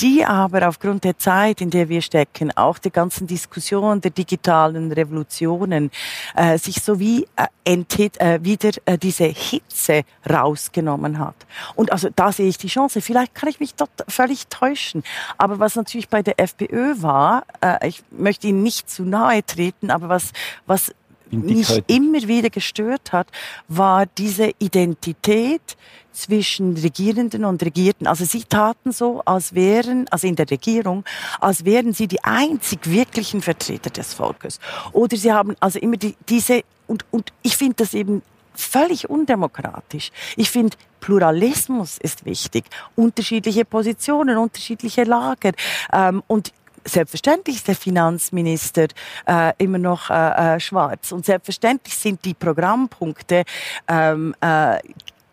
Die 0.00 0.24
aber 0.24 0.68
aufgrund 0.68 1.04
der 1.04 1.18
Zeit, 1.18 1.60
in 1.60 1.70
der 1.70 1.88
wir 1.88 2.00
stecken, 2.00 2.50
auch 2.56 2.78
der 2.78 2.90
ganzen 2.90 3.26
Diskussion 3.26 4.00
der 4.00 4.10
digitalen 4.10 4.92
Revolutionen, 4.92 5.90
äh, 6.34 6.58
sich 6.58 6.76
so 6.76 6.98
wie 6.98 7.26
äh, 7.36 7.46
enthit, 7.64 8.20
äh, 8.20 8.42
wieder 8.42 8.70
äh, 8.86 8.98
diese 8.98 9.24
Hitze 9.24 10.04
rausgenommen 10.28 11.18
hat. 11.18 11.34
Und 11.74 11.92
also 11.92 12.08
da 12.14 12.32
sehe 12.32 12.48
ich 12.48 12.58
die 12.58 12.68
Chance. 12.68 13.00
Vielleicht 13.00 13.34
kann 13.34 13.48
ich 13.48 13.60
mich 13.60 13.74
dort 13.74 13.90
völlig 14.08 14.46
täuschen. 14.48 15.02
Aber 15.36 15.58
was 15.58 15.76
natürlich 15.76 16.08
bei 16.08 16.22
der 16.22 16.40
FPÖ 16.40 17.02
war, 17.02 17.44
äh, 17.60 17.88
ich 17.88 18.02
möchte 18.10 18.46
Ihnen 18.46 18.62
nicht 18.62 18.88
zu 18.88 19.02
nahe 19.02 19.44
treten, 19.44 19.90
aber 19.90 20.08
was, 20.08 20.32
was 20.66 20.94
mich 21.34 21.82
immer 21.86 22.26
wieder 22.26 22.50
gestört 22.50 23.12
hat, 23.12 23.28
war 23.68 24.06
diese 24.06 24.52
Identität, 24.58 25.76
zwischen 26.14 26.76
Regierenden 26.76 27.44
und 27.44 27.62
Regierten. 27.62 28.06
Also 28.06 28.24
sie 28.24 28.44
taten 28.44 28.92
so, 28.92 29.20
als 29.24 29.54
wären, 29.54 30.06
also 30.10 30.26
in 30.26 30.36
der 30.36 30.50
Regierung, 30.50 31.04
als 31.40 31.64
wären 31.64 31.92
sie 31.92 32.06
die 32.06 32.22
einzig 32.24 32.78
wirklichen 32.84 33.42
Vertreter 33.42 33.90
des 33.90 34.14
Volkes. 34.14 34.60
Oder 34.92 35.16
sie 35.16 35.32
haben 35.32 35.56
also 35.60 35.78
immer 35.78 35.96
die, 35.96 36.14
diese, 36.28 36.62
und, 36.86 37.04
und 37.10 37.32
ich 37.42 37.56
finde 37.56 37.76
das 37.78 37.94
eben 37.94 38.22
völlig 38.54 39.10
undemokratisch. 39.10 40.12
Ich 40.36 40.50
finde, 40.50 40.76
Pluralismus 41.00 41.98
ist 41.98 42.24
wichtig. 42.24 42.64
Unterschiedliche 42.94 43.64
Positionen, 43.64 44.38
unterschiedliche 44.38 45.04
Lager. 45.04 45.52
Ähm, 45.92 46.22
und 46.28 46.52
selbstverständlich 46.84 47.56
ist 47.56 47.68
der 47.68 47.76
Finanzminister 47.76 48.88
äh, 49.26 49.52
immer 49.58 49.78
noch 49.78 50.10
äh, 50.10 50.56
äh, 50.56 50.60
schwarz 50.60 51.12
und 51.12 51.24
selbstverständlich 51.24 51.94
sind 51.96 52.24
die 52.24 52.34
Programmpunkte 52.34 53.44
ähm, 53.88 54.34
äh, 54.40 54.78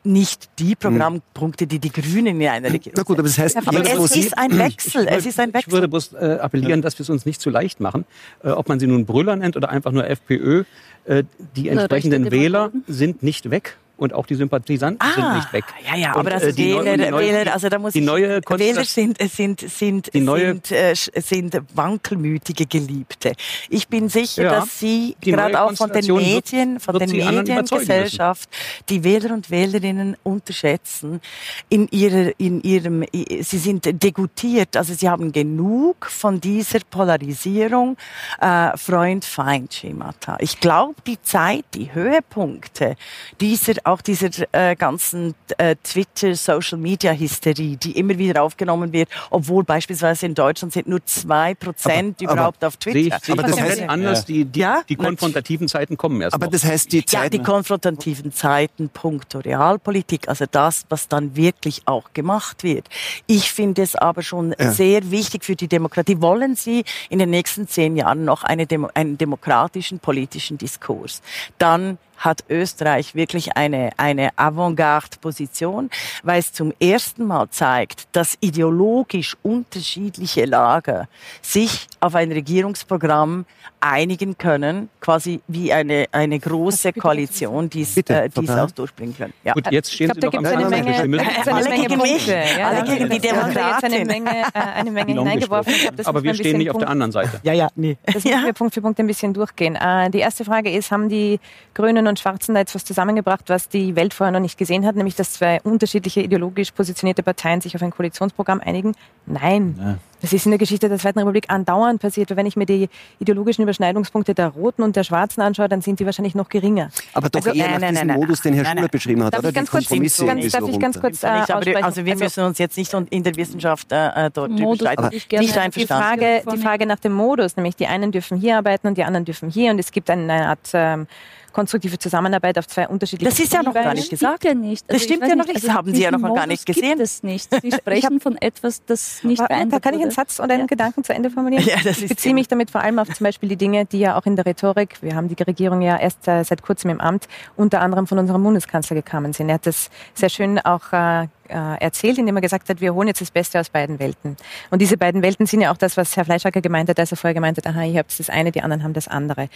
nicht 0.04 0.50
die 0.58 0.76
Programmpunkte, 0.76 1.68
die 1.68 1.80
die 1.80 1.92
Grünen 1.92 2.42
in 2.42 2.48
einer 2.48 2.74
Regierung 2.74 2.96
Na 2.98 3.04
gut, 3.04 3.20
aber 3.20 3.28
das 3.28 3.38
heißt, 3.38 3.58
aber 3.58 3.82
es 3.82 4.16
ist 4.16 4.38
ein 4.38 4.58
Wechsel. 4.58 5.08
Es 5.08 5.26
ist 5.26 5.40
ein 5.40 5.54
Wechsel. 5.54 5.70
Ich 5.70 5.74
würde 5.74 5.88
bloß 5.88 6.14
äh, 6.14 6.38
appellieren, 6.42 6.82
dass 6.82 6.98
wir 6.98 7.04
es 7.04 7.10
uns 7.10 7.26
nicht 7.26 7.40
zu 7.40 7.50
leicht 7.50 7.80
machen. 7.80 8.06
Äh, 8.44 8.50
ob 8.50 8.68
man 8.68 8.80
sie 8.80 8.88
nun 8.88 9.06
Brüller 9.06 9.36
nennt 9.36 9.58
oder 9.58 9.70
einfach 9.70 9.92
nur 9.92 10.08
FPÖ, 10.08 10.64
äh, 11.06 11.24
die 11.56 11.70
entsprechenden 11.70 12.32
Wähler 12.32 12.72
sind 12.88 13.22
nicht 13.22 13.52
weg 13.52 13.78
und 14.02 14.14
auch 14.14 14.26
die 14.26 14.34
Sympathisanten 14.34 15.00
ah, 15.00 15.14
sind 15.14 15.36
nicht 15.36 15.54
weg. 15.54 15.64
Ja, 15.88 15.96
ja, 15.96 16.14
und, 16.14 16.22
aber 16.22 16.32
das 16.32 16.44
äh, 16.44 16.58
Wähler, 16.58 16.98
neue, 16.98 17.34
Wähler, 17.34 17.54
also 17.54 17.70
da 17.70 17.78
muss 17.78 17.94
die 17.94 18.02
neue 18.02 18.42
Wähler 18.42 18.84
sind, 18.84 19.20
sind, 19.22 19.60
sind, 19.62 20.10
sind, 20.12 20.72
äh, 20.72 20.96
sind 20.96 21.62
wankelmütige 21.76 22.66
Geliebte. 22.66 23.34
Ich 23.70 23.88
bin 23.88 24.10
sicher, 24.10 24.44
ja, 24.44 24.52
dass 24.54 24.80
Sie 24.80 25.16
gerade 25.22 25.62
auch 25.62 25.74
von 25.74 25.92
den 25.92 26.16
Medien, 26.16 26.80
von 26.80 26.98
den 26.98 27.12
Mediengesellschaft, 27.12 28.50
die 28.90 29.04
Wähler 29.04 29.36
und 29.36 29.52
Wählerinnen 29.52 30.18
unterschätzen 30.24 31.22
in 31.70 31.88
ihrer, 31.90 32.32
in 32.40 32.60
ihrem, 32.62 33.06
sie 33.14 33.58
sind 33.60 33.86
degutiert, 34.02 34.76
also 34.78 34.96
sie 34.96 35.08
haben 35.08 35.32
genug 35.32 36.08
von 36.08 36.42
dieser 36.42 36.80
Polarisierung, 36.90 37.98
äh, 38.40 38.76
Freund-Feind-Schemata. 38.76 40.38
Ich 40.40 40.60
glaube, 40.60 40.96
die 41.06 41.22
Zeit, 41.22 41.66
die 41.76 41.94
Höhepunkte 41.94 42.96
dieser, 43.40 43.74
auch 43.92 44.02
dieser 44.02 44.30
äh, 44.52 44.76
ganzen 44.76 45.36
äh, 45.58 45.76
Twitter-Social-Media-Hysterie, 45.84 47.78
die 47.78 47.92
immer 47.98 48.18
wieder 48.18 48.42
aufgenommen 48.44 48.94
wird, 48.94 49.10
obwohl 49.30 49.64
beispielsweise 49.64 50.26
in 50.26 50.34
Deutschland 50.34 50.74
sind 50.74 50.88
nur 50.88 51.06
zwei 51.06 51.54
Prozent 51.54 52.22
überhaupt 52.22 52.64
auf 52.64 52.78
Twitter. 52.78 53.18
Ich, 53.22 53.32
aber 53.32 53.44
das 53.44 53.60
heißt 53.60 53.82
anders, 53.84 54.26
die, 54.26 54.46
die, 54.46 54.62
ja, 54.62 54.82
die 54.88 54.96
konfrontativen 54.96 55.68
Zeiten 55.68 55.98
kommen 55.98 56.22
erst 56.22 56.34
Aber 56.34 56.46
noch. 56.46 56.52
das 56.52 56.64
heißt, 56.64 56.92
die 56.92 57.06
Zeiten... 57.06 57.24
Ja, 57.24 57.30
die 57.30 57.40
konfrontativen 57.40 58.32
Zeiten, 58.32 58.90
puncto 58.90 59.40
Realpolitik, 59.40 60.28
also 60.28 60.46
das, 60.50 60.86
was 60.90 61.08
dann 61.08 61.36
wirklich 61.36 61.84
auch 61.86 62.14
gemacht 62.14 62.64
wird. 62.64 62.88
Ich 63.28 63.52
finde 63.52 63.82
es 63.82 63.96
aber 63.96 64.24
schon 64.24 64.56
ja. 64.58 64.72
sehr 64.72 65.12
wichtig 65.12 65.44
für 65.44 65.56
die 65.56 65.68
Demokratie. 65.68 66.22
Wollen 66.22 66.56
Sie 66.56 66.84
in 67.10 67.20
den 67.20 67.30
nächsten 67.30 67.68
zehn 67.68 67.96
Jahren 67.96 68.26
noch 68.26 68.44
eine 68.44 68.66
Demo 68.68 68.90
einen 68.94 69.18
demokratischen 69.18 70.00
politischen 70.00 70.58
Diskurs? 70.58 71.22
Dann 71.58 71.98
hat 72.22 72.46
Österreich 72.50 73.16
wirklich 73.16 73.58
eine, 73.58 73.90
eine 73.98 74.30
Avantgarde-Position, 74.38 75.90
weil 76.24 76.40
es 76.40 76.54
zum 76.54 76.74
ersten 76.80 77.26
Mal 77.26 77.50
zeigt, 77.50 78.08
dass 78.14 78.38
ideologisch 78.40 79.36
unterschiedliche 79.44 80.46
Lager 80.46 81.08
sich 81.42 81.88
auf 82.00 82.16
ein 82.16 82.32
Regierungsprogramm 82.32 83.46
einigen 83.80 84.38
können, 84.38 84.90
quasi 85.00 85.42
wie 85.48 85.74
eine, 85.74 86.06
eine 86.12 86.40
große 86.40 86.94
Koalition, 86.94 87.70
die 87.70 87.82
es 87.82 87.98
äh, 87.98 88.30
auch 88.38 88.72
durchbringen 88.72 89.18
können. 89.18 89.34
Ja. 89.44 89.54
Gut, 89.54 89.72
jetzt 89.72 89.92
stehen 89.92 90.12
glaub, 90.12 90.32
Sie 90.32 90.38
noch 90.38 90.46
am 90.46 90.58
eine 90.58 90.70
Menge, 90.70 90.96
eine 90.96 91.54
Alle 91.54 91.76
gegen 91.76 92.02
mich, 92.02 92.28
ja, 92.28 92.70
alle 92.70 92.84
gegen 92.84 93.10
die 93.10 93.20
Demokraten. 93.20 93.86
eine 93.86 94.06
Menge, 94.06 94.30
äh, 94.30 94.60
eine 94.76 94.92
Menge 94.92 95.14
hineingeworfen. 95.14 95.74
Glaub, 95.74 96.08
Aber 96.08 96.24
wir 96.24 96.36
stehen 96.36 96.60
nicht 96.60 96.70
auf 96.70 96.78
der 96.78 96.90
anderen 96.90 97.12
Seite. 97.12 97.40
Ja, 97.44 97.54
ja, 97.54 97.70
nee. 97.76 97.98
Das 98.06 98.24
müssen 98.24 98.46
wir 98.46 98.54
Punkt 98.54 98.76
für 98.76 98.82
Punkt 98.82 99.00
ein 99.00 99.08
bisschen 99.08 99.34
durchgehen. 99.34 99.76
Äh, 99.76 100.12
die 100.12 100.20
erste 100.20 100.46
Frage 100.46 100.72
ist, 100.72 100.92
haben 100.92 101.10
die 101.10 101.40
Grünen 101.74 102.08
und 102.12 102.20
Schwarzen 102.20 102.54
da 102.54 102.62
jetzt 102.62 102.76
was 102.76 102.86
zusammengebracht, 102.86 103.50
was 103.50 103.68
die 103.68 103.96
Welt 103.96 104.14
vorher 104.14 104.32
noch 104.32 104.40
nicht 104.40 104.58
gesehen 104.58 104.86
hat, 104.86 104.96
nämlich 104.96 105.16
dass 105.16 105.34
zwei 105.34 105.60
unterschiedliche 105.62 106.22
ideologisch 106.22 106.72
positionierte 106.72 107.24
Parteien 107.24 107.62
sich 107.62 107.76
auf 107.76 107.82
ein 107.82 107.92
Koalitionsprogramm 107.92 108.62
einigen? 108.62 108.94
Nein. 109.26 109.76
Ja. 109.80 109.98
Das 110.22 110.34
ist 110.34 110.46
in 110.46 110.52
der 110.52 110.60
Geschichte 110.60 110.88
der 110.88 111.00
Zweiten 111.00 111.20
Republik 111.20 111.46
andauernd 111.48 112.00
passiert. 112.00 112.36
Wenn 112.36 112.46
ich 112.46 112.56
mir 112.56 112.68
die 112.68 112.90
ideologischen 113.20 113.64
Überschneidungspunkte 113.64 114.36
der 114.36 114.50
Roten 114.50 114.84
und 114.84 114.96
der 114.96 115.04
Schwarzen 115.04 115.42
anschaue, 115.42 115.68
dann 115.68 115.82
sind 115.82 116.00
die 116.00 116.06
wahrscheinlich 116.06 116.36
noch 116.36 116.48
geringer. 116.48 116.90
Aber 117.14 117.30
doch 117.30 117.40
also, 117.40 117.58
eher 117.58 117.66
nein, 117.66 117.74
nach 117.74 117.80
nein, 117.82 117.94
diesem 117.94 118.08
nein, 118.08 118.20
Modus, 118.20 118.42
den 118.42 118.54
Herr 118.54 118.66
Schuler 118.66 118.88
beschrieben 118.88 119.24
hat, 119.24 119.34
darf 119.34 119.40
oder? 119.40 119.50
Ich 119.50 119.56
ganz 119.56 119.72
kurz, 119.72 119.90
ganz, 119.90 120.52
darf 120.52 120.68
ich 120.68 120.80
ganz 120.80 121.00
kurz 121.00 121.24
äh, 121.24 121.28
Also 121.28 122.06
wir 122.06 122.16
müssen 122.16 122.44
uns 122.44 122.60
jetzt 122.60 122.78
nicht 122.78 122.94
in 122.94 123.24
der 123.24 123.36
Wissenschaft 123.36 123.92
äh, 123.92 124.30
dort 124.32 124.52
Modus 124.52 124.88
nicht 124.88 125.58
einverstanden. 125.58 125.72
Die 125.76 125.88
Frage, 125.88 126.44
die 126.52 126.58
Frage 126.58 126.86
nach 126.86 127.00
dem 127.00 127.14
Modus, 127.14 127.56
nämlich 127.58 127.76
die 127.76 127.88
einen 127.88 128.12
dürfen 128.12 128.38
hier 128.38 128.58
arbeiten 128.58 128.88
und 128.88 128.98
die 128.98 129.04
anderen 129.04 129.26
dürfen 129.26 129.50
hier 129.50 129.72
und 129.72 129.80
es 129.80 129.92
gibt 129.92 130.10
eine 130.10 130.50
Art 130.50 130.70
ähm, 130.74 131.08
konstruktive 131.52 131.98
Zusammenarbeit 132.00 132.58
auf 132.58 132.68
zwei 132.68 132.88
unterschiedliche 132.88 133.30
Das 133.30 133.40
ist 133.40 133.54
ja 133.54 133.64
noch 133.64 133.74
gar 133.74 133.94
nicht 133.94 134.10
gesagt. 134.10 134.44
Ja 134.44 134.54
nicht. 134.54 134.90
Also 134.90 134.98
das 134.98 135.04
stimmt 135.04 135.28
ja 135.28 135.36
noch 135.36 135.46
nicht. 135.46 135.56
Also 135.56 135.68
das 135.68 135.76
haben 135.76 135.94
Sie 135.94 136.02
ja 136.02 136.12
noch 136.12 136.36
gar 136.36 136.48
nicht 136.48 136.66
gesehen. 136.66 136.90
Gibt 136.90 137.02
es 137.02 137.24
nicht. 137.24 137.50
Sie 137.62 137.72
sprechen 137.78 138.20
von 138.20 138.38
etwas, 138.38 138.84
das 138.86 139.24
nicht 139.24 139.46
beeindruckt 139.46 139.86
Da 139.86 139.90
kann 139.90 139.98
ich 139.98 140.04
einen 140.04 140.12
Satz 140.12 140.40
oder 140.40 140.54
einen 140.54 140.62
ja. 140.62 140.68
Gedanken 140.68 141.04
zu 141.04 141.14
Ende 141.14 141.30
formulieren? 141.30 141.64
Ja, 141.66 141.78
das 141.84 142.00
ich 142.00 142.10
beziehe 142.10 142.34
mich 142.34 142.48
damit 142.48 142.72
vor 142.72 142.82
allem 142.82 143.00
auf 143.00 143.10
zum 143.10 143.26
Beispiel 143.26 143.50
die 143.50 143.58
Dinge, 143.58 143.86
die 143.86 144.00
ja 144.00 144.18
auch 144.18 144.26
in 144.26 144.36
der 144.36 144.46
Rhetorik, 144.46 145.02
wir 145.02 145.16
haben 145.16 145.28
die 145.28 145.42
Regierung 145.42 145.82
ja 145.82 145.98
erst 145.98 146.28
äh, 146.28 146.44
seit 146.44 146.62
kurzem 146.62 146.90
im 146.92 147.02
Amt, 147.02 147.28
unter 147.56 147.82
anderem 147.82 148.08
von 148.08 148.18
unserem 148.20 148.44
Bundeskanzler 148.44 148.96
gekommen 148.96 149.34
sind. 149.34 149.50
Er 149.50 149.56
hat 149.56 149.66
das 149.66 149.90
sehr 150.14 150.30
schön 150.30 150.60
auch 150.60 150.94
äh, 150.94 151.28
äh, 151.52 151.78
erzählt, 151.80 152.18
indem 152.18 152.38
er 152.38 152.42
gesagt 152.42 152.70
hat, 152.70 152.82
wir 152.82 152.94
holen 152.94 153.08
jetzt 153.08 153.22
das 153.22 153.32
Beste 153.32 153.60
aus 153.60 153.70
beiden 153.70 154.00
Welten. 154.00 154.38
Und 154.70 154.82
diese 154.82 154.98
beiden 154.98 155.22
Welten 155.22 155.46
sind 155.46 155.62
ja 155.62 155.72
auch 155.72 155.78
das, 155.78 155.98
was 155.98 156.16
Herr 156.16 156.26
Fleischacker 156.26 156.62
gemeint 156.62 156.90
hat, 156.90 157.00
als 157.00 157.12
er 157.12 157.18
vorher 157.18 157.34
gemeint 157.34 157.58
hat, 157.58 157.68
aha, 157.68 157.84
ihr 157.84 158.00
habt 158.00 158.18
das 158.18 158.30
eine, 158.30 158.52
die 158.52 158.62
anderen 158.62 158.84
haben 158.84 158.94
das 158.94 159.08
andere. 159.08 159.50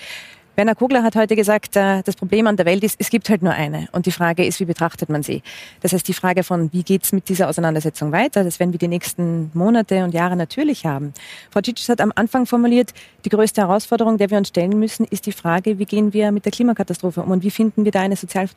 Werner 0.56 0.76
Kogler 0.76 1.04
hat 1.04 1.18
heute 1.18 1.36
gesagt, 1.36 1.76
äh, 1.76 2.02
das 2.04 2.16
Problem 2.16 2.48
an 2.48 2.56
der 2.56 2.66
Welt 2.66 2.84
ist, 2.84 2.96
es 3.00 3.10
gibt 3.10 3.30
halt 3.30 3.44
nur 3.44 3.52
eine. 3.52 3.90
Und 3.92 4.06
die 4.06 4.12
Frage 4.12 4.46
ist, 4.46 4.62
wie 4.62 4.66
betrachtet 4.66 5.10
man 5.10 5.22
sie? 5.22 5.44
Das 5.82 5.92
heißt, 5.92 6.08
die 6.08 6.14
Frage 6.14 6.44
von, 6.44 6.72
wie 6.72 6.84
geht's 6.84 7.12
mit 7.12 7.28
dieser 7.28 7.50
Auseinandersetzung 7.50 8.14
weiter, 8.14 8.46
das 8.46 8.60
werden 8.60 8.72
wir 8.72 8.80
die 8.80 8.88
nächsten 8.88 9.52
Monate 9.54 10.04
und 10.06 10.14
Jahre 10.14 10.38
natürlich 10.38 10.86
haben. 10.86 11.14
Frau 11.52 11.60
Cicic 11.60 11.90
hat 11.90 12.00
am 12.00 12.14
Anfang 12.16 12.46
formuliert, 12.46 12.94
die 13.26 13.30
größte 13.30 13.62
Herausforderung, 13.62 14.18
der 14.18 14.30
wir 14.30 14.38
uns 14.38 14.48
stellen 14.48 14.80
müssen, 14.80 15.06
ist 15.06 15.26
die 15.26 15.34
Frage, 15.34 15.78
wie 15.78 15.86
gehen 15.86 16.14
wir 16.14 16.32
mit 16.32 16.46
der 16.46 16.54
Klimakatastrophe 16.54 17.22
um 17.22 17.32
und 17.32 17.44
wie 17.44 17.52
finden 17.52 17.84
wir 17.84 17.92
da 17.92 18.00
eine 18.02 18.16
sozial 18.16 18.48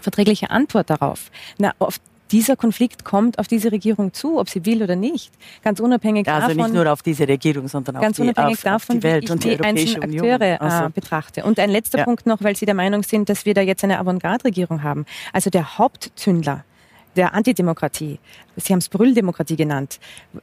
verträgliche 0.00 0.50
Antwort 0.50 0.90
darauf? 0.90 1.30
Na, 1.58 1.72
oft 1.78 2.02
dieser 2.30 2.56
Konflikt 2.56 3.04
kommt 3.04 3.38
auf 3.38 3.46
diese 3.46 3.70
Regierung 3.72 4.12
zu, 4.12 4.38
ob 4.38 4.48
sie 4.48 4.64
will 4.66 4.82
oder 4.82 4.96
nicht. 4.96 5.32
Ganz 5.62 5.80
unabhängig 5.80 6.26
also 6.28 6.40
davon. 6.40 6.60
Also 6.60 6.72
nicht 6.72 6.82
nur 6.82 6.92
auf 6.92 7.02
diese 7.02 7.28
Regierung, 7.28 7.68
sondern 7.68 8.00
ganz 8.00 8.16
die, 8.16 8.28
auf, 8.28 8.62
davon, 8.62 8.74
auf 8.74 8.86
die 8.88 9.02
Welt 9.02 9.30
und 9.30 9.44
die, 9.44 9.56
die 9.56 9.60
einzelnen 9.60 10.02
Akteure 10.02 10.40
äh, 10.42 10.56
also. 10.58 10.90
betrachte. 10.90 11.44
Und 11.44 11.58
ein 11.58 11.70
letzter 11.70 11.98
ja. 11.98 12.04
Punkt 12.04 12.26
noch, 12.26 12.42
weil 12.42 12.56
Sie 12.56 12.66
der 12.66 12.74
Meinung 12.74 13.02
sind, 13.02 13.28
dass 13.28 13.46
wir 13.46 13.54
da 13.54 13.60
jetzt 13.60 13.84
eine 13.84 13.98
Avantgarde-Regierung 13.98 14.82
haben. 14.82 15.06
Also 15.32 15.50
der 15.50 15.78
Hauptzündler 15.78 16.64
der 17.14 17.34
Antidemokratie, 17.34 18.18
Sie 18.56 18.72
haben 18.72 18.80
es 18.80 18.88
Brülldemokratie 18.88 19.56
genannt, 19.56 19.98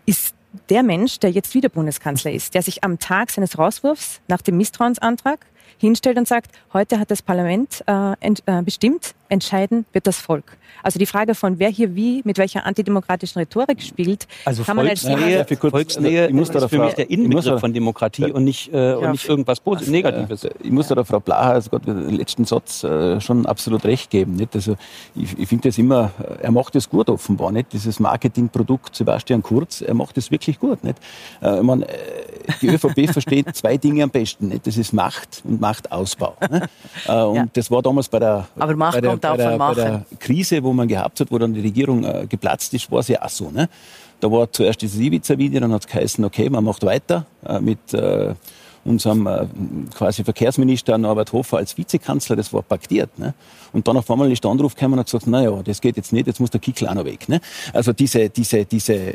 ist 0.06 0.36
der 0.70 0.84
Mensch, 0.84 1.20
der 1.20 1.32
jetzt 1.32 1.54
wieder 1.54 1.70
Bundeskanzler 1.70 2.32
ist, 2.32 2.54
der 2.54 2.62
sich 2.62 2.84
am 2.84 3.00
Tag 3.00 3.32
seines 3.32 3.58
Rauswurfs 3.58 4.22
nach 4.28 4.42
dem 4.42 4.58
Misstrauensantrag 4.58 5.46
hinstellt 5.78 6.18
und 6.18 6.28
sagt, 6.28 6.52
heute 6.72 7.00
hat 7.00 7.12
das 7.12 7.22
Parlament 7.22 7.84
äh, 7.88 8.14
äh, 8.22 8.62
bestimmt, 8.64 9.16
entscheiden 9.34 9.86
wird 9.92 10.08
das 10.08 10.18
Volk. 10.18 10.58
Also 10.82 11.00
die 11.00 11.06
Frage 11.06 11.36
von 11.36 11.60
wer 11.60 11.70
hier 11.70 11.96
wie 11.96 12.22
mit 12.26 12.38
welcher 12.38 12.66
antidemokratischen 12.66 13.40
Rhetorik 13.40 13.82
spielt, 13.82 14.28
also 14.46 14.64
kann 14.64 14.76
man 14.76 14.88
als 14.88 15.02
Volksnähe, 15.02 15.46
Volksnähe 15.46 16.28
ich 16.28 16.34
muss 16.34 16.50
ist 16.50 16.70
für 16.70 16.80
mich 16.80 16.94
der 16.94 17.10
Inbegriff 17.10 17.60
von 17.60 17.74
Demokratie 17.74 18.32
und 18.32 18.44
nicht, 18.44 18.74
äh, 18.74 18.94
und 18.94 19.12
nicht 19.12 19.28
irgendwas 19.28 19.60
Positives, 19.60 19.92
Negatives. 19.92 20.48
Ich 20.62 20.72
muss 20.72 20.88
da 20.88 20.96
der 20.96 21.06
Frau 21.06 21.20
Blaha 21.20 21.52
also 21.52 21.70
Gott, 21.70 21.88
den 21.88 22.10
letzten 22.10 22.46
Satz 22.46 22.84
äh, 22.84 23.20
schon 23.22 23.46
absolut 23.46 23.86
recht 23.86 24.10
geben. 24.10 24.36
Nicht? 24.36 24.56
Also 24.56 24.76
ich, 25.16 25.38
ich 25.38 25.48
finde 25.48 25.70
das 25.70 25.78
immer, 25.78 26.12
er 26.42 26.52
macht 26.52 26.76
das 26.76 26.90
gut 26.90 27.10
offenbar, 27.10 27.52
nicht? 27.52 27.74
Dieses 27.74 28.00
Marketingprodukt 28.00 28.96
Sebastian 28.96 29.42
Kurz, 29.42 29.82
er 29.82 29.94
macht 29.94 30.18
das 30.18 30.32
wirklich 30.32 30.60
gut, 30.60 30.84
nicht? 30.84 30.98
Äh, 31.42 31.58
ich 31.58 31.64
meine, 31.64 31.88
die 32.62 32.68
ÖVP 32.68 33.10
versteht 33.12 33.56
zwei 33.56 33.78
Dinge 33.78 34.04
am 34.04 34.10
besten, 34.10 34.50
nicht? 34.50 34.68
Das 34.68 34.78
ist 34.78 34.94
Macht 34.94 35.42
und 35.44 35.62
Machtausbau. 35.62 36.36
Ne? 36.50 36.64
Äh, 37.08 37.22
und 37.22 37.36
ja. 37.36 37.46
das 37.52 37.70
war 37.70 37.82
damals 37.82 38.08
bei 38.08 38.20
der, 38.20 38.48
Aber 38.58 38.76
Macht 38.76 38.94
bei 38.94 39.02
der, 39.02 39.18
bei 39.24 39.38
der, 39.38 39.58
bei 39.58 39.74
der 39.74 40.06
Krise, 40.20 40.64
wo 40.64 40.74
man 40.74 40.88
gehabt 40.88 41.20
hat, 41.20 41.32
wo 41.32 41.38
dann 41.38 41.54
die 41.54 41.62
Regierung 41.62 42.04
äh, 42.04 42.26
geplatzt 42.28 42.74
ist, 42.74 42.92
war 42.92 43.00
es 43.00 43.08
ja 43.08 43.22
auch 43.22 43.30
so. 43.30 43.50
Ne? 43.50 43.70
Da 44.20 44.32
war 44.32 44.52
zuerst 44.52 44.82
dieses 44.82 45.00
Ibiza-Video, 45.00 45.60
dann 45.60 45.74
hat 45.74 45.86
es 45.86 45.88
geheißen, 45.88 46.24
okay, 46.24 46.50
man 46.50 46.64
macht 46.64 46.84
weiter 46.84 47.26
äh, 47.46 47.60
mit 47.60 47.94
äh, 47.94 48.34
unserem 48.86 49.28
äh, 49.28 49.46
quasi 49.96 50.24
Verkehrsminister 50.24 50.98
Norbert 50.98 51.32
Hofer 51.34 51.58
als 51.58 51.78
Vizekanzler, 51.78 52.36
das 52.36 52.54
war 52.54 52.62
paktiert. 52.62 53.18
Ne? 53.18 53.34
Und 53.74 53.88
dann 53.88 53.98
auf 53.98 54.10
einmal 54.10 54.32
ist 54.32 54.44
der 54.44 54.52
Anruf 54.52 54.76
gekommen 54.76 54.94
und 54.94 55.00
hat 55.00 55.08
gesagt, 55.08 55.28
naja, 55.28 55.62
das 55.64 55.82
geht 55.82 55.98
jetzt 55.98 56.14
nicht, 56.14 56.28
jetzt 56.28 56.40
muss 56.40 56.52
der 56.52 56.62
Kickel 56.62 56.88
auch 56.88 56.94
noch 56.94 57.06
weg. 57.06 57.28
Ne? 57.28 57.42
Also 57.74 57.92
diese, 57.92 58.30
diese, 58.30 58.66
diese, 58.66 59.14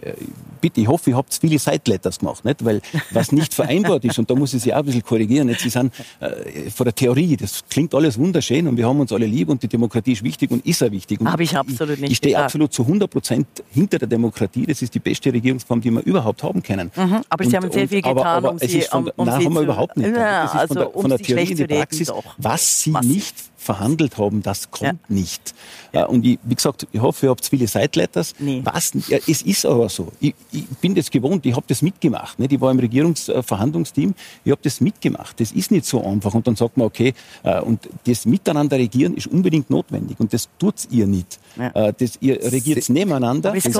bitte, 0.61 0.81
ich 0.81 0.89
hoffe, 0.89 1.11
ihr 1.11 1.17
habt 1.17 1.33
viele 1.33 1.59
Sideletters 1.59 2.19
gemacht, 2.19 2.45
nicht? 2.45 2.65
weil 2.65 2.81
was 3.13 3.31
nicht 3.31 3.55
vereinbart 3.55 4.05
ist, 4.05 4.19
und 4.19 4.29
da 4.29 4.35
muss 4.35 4.53
ich 4.55 4.63
Sie 4.63 4.75
auch 4.75 4.79
ein 4.79 4.85
bisschen 4.85 5.05
korrigieren, 5.05 5.49
jetzt, 5.49 5.63
Sie 5.63 5.71
sind 5.71 5.93
äh, 6.21 6.71
von 6.71 6.85
der 6.85 6.95
Theorie, 6.95 7.37
das 7.37 7.63
klingt 7.71 7.95
alles 7.95 8.19
wunderschön 8.19 8.67
und 8.67 8.77
wir 8.77 8.87
haben 8.87 8.99
uns 8.99 9.13
alle 9.13 9.27
lieb 9.27 9.49
und 9.49 9.63
die 9.63 9.69
Demokratie 9.69 10.13
ist 10.13 10.25
wichtig 10.25 10.51
und 10.51 10.67
ist 10.67 10.83
auch 10.83 10.91
wichtig. 10.91 11.21
Habe 11.25 11.43
ich 11.45 11.57
absolut 11.57 12.01
nicht. 12.01 12.11
Ich, 12.11 12.19
stehe 12.19 12.37
absolut 12.39 12.73
zu 12.73 12.83
100 12.83 13.09
Prozent 13.09 13.47
hinter 13.71 13.99
der 13.99 14.09
Demokratie, 14.09 14.67
das 14.67 14.83
ist 14.83 14.95
die 14.95 14.99
beste 14.99 15.33
Regierungsform, 15.33 15.81
die 15.81 15.91
wir 15.91 16.05
überhaupt 16.05 16.43
haben 16.43 16.63
können. 16.63 16.91
Mhm, 16.97 17.21
aber 17.29 17.45
Sie 17.45 17.51
und, 17.51 17.63
haben 17.63 17.73
sehr 17.73 17.89
viel 17.89 18.03
getan, 18.03 18.19
aber, 18.19 18.27
aber 18.27 18.51
um 18.53 18.59
Sie, 18.59 18.81
von, 18.81 19.05
um, 19.05 19.13
um 19.17 19.27
nein, 19.27 19.41
Sie 19.41 19.49
überhaupt 19.63 19.97
nicht. 19.97 20.09
Ja, 20.09 20.43
das 20.43 20.55
ist 20.55 20.61
also, 20.61 20.75
von 20.75 20.83
der, 20.83 20.91
von 21.03 21.11
der 21.11 21.19
Theorie 21.19 21.51
in 21.51 21.57
die 21.57 21.67
Praxis, 21.67 22.13
was 22.37 22.83
Sie 22.83 22.91
Massiv. 22.91 23.11
nicht 23.11 23.35
verhandelt 23.69 24.17
haben, 24.17 24.43
das 24.43 24.71
kommt 24.71 25.01
ja. 25.11 25.15
nicht. 25.15 25.55
Ja. 25.93 26.07
Und 26.07 26.25
ich, 26.25 26.39
wie 26.43 26.55
gesagt, 26.55 26.87
ich 26.91 27.01
hoffe, 27.03 27.27
ihr 27.27 27.31
habt 27.31 27.45
viele 27.45 27.67
Sideletters. 27.67 28.35
Nee. 28.39 28.63
Was, 28.65 28.93
ja, 29.09 29.19
es 29.27 29.43
ist 29.43 29.67
aber 29.67 29.91
so. 29.91 30.09
Ich, 30.21 30.35
ich 30.51 30.65
bin 30.81 30.95
das 30.95 31.11
gewohnt, 31.11 31.45
ich 31.45 31.55
habe 31.55 31.67
das 31.69 31.83
mitgemacht. 31.83 32.39
Nicht? 32.39 32.53
Ich 32.55 32.61
war 32.63 32.71
im 32.71 32.79
Regierungsverhandlungsteam, 32.79 34.15
ich 34.43 34.51
habe 34.51 34.63
das 34.63 34.81
mitgemacht. 34.81 35.39
Das 35.39 35.53
ist 35.53 35.71
nicht 35.71 35.85
so 35.85 36.03
einfach. 36.03 36.33
Und 36.33 36.47
dann 36.47 36.57
sagt 36.57 36.79
man, 36.79 36.87
okay, 36.87 37.13
äh, 37.43 37.61
und 37.61 37.91
das 38.07 38.25
Miteinander 38.25 38.79
regieren 38.79 39.15
ist 39.15 39.27
unbedingt 39.27 39.69
notwendig. 39.69 40.19
Und 40.19 40.33
das 40.33 40.49
tut 40.59 40.77
ihr 40.91 41.07
nicht. 41.07 41.39
Ja. 41.59 41.89
Äh, 41.89 41.93
das, 41.99 42.13
ihr 42.21 42.41
regiert 42.41 42.83
Sie, 42.83 42.93
nebeneinander. 42.93 43.51
Auch 43.51 43.61
sind 43.61 43.75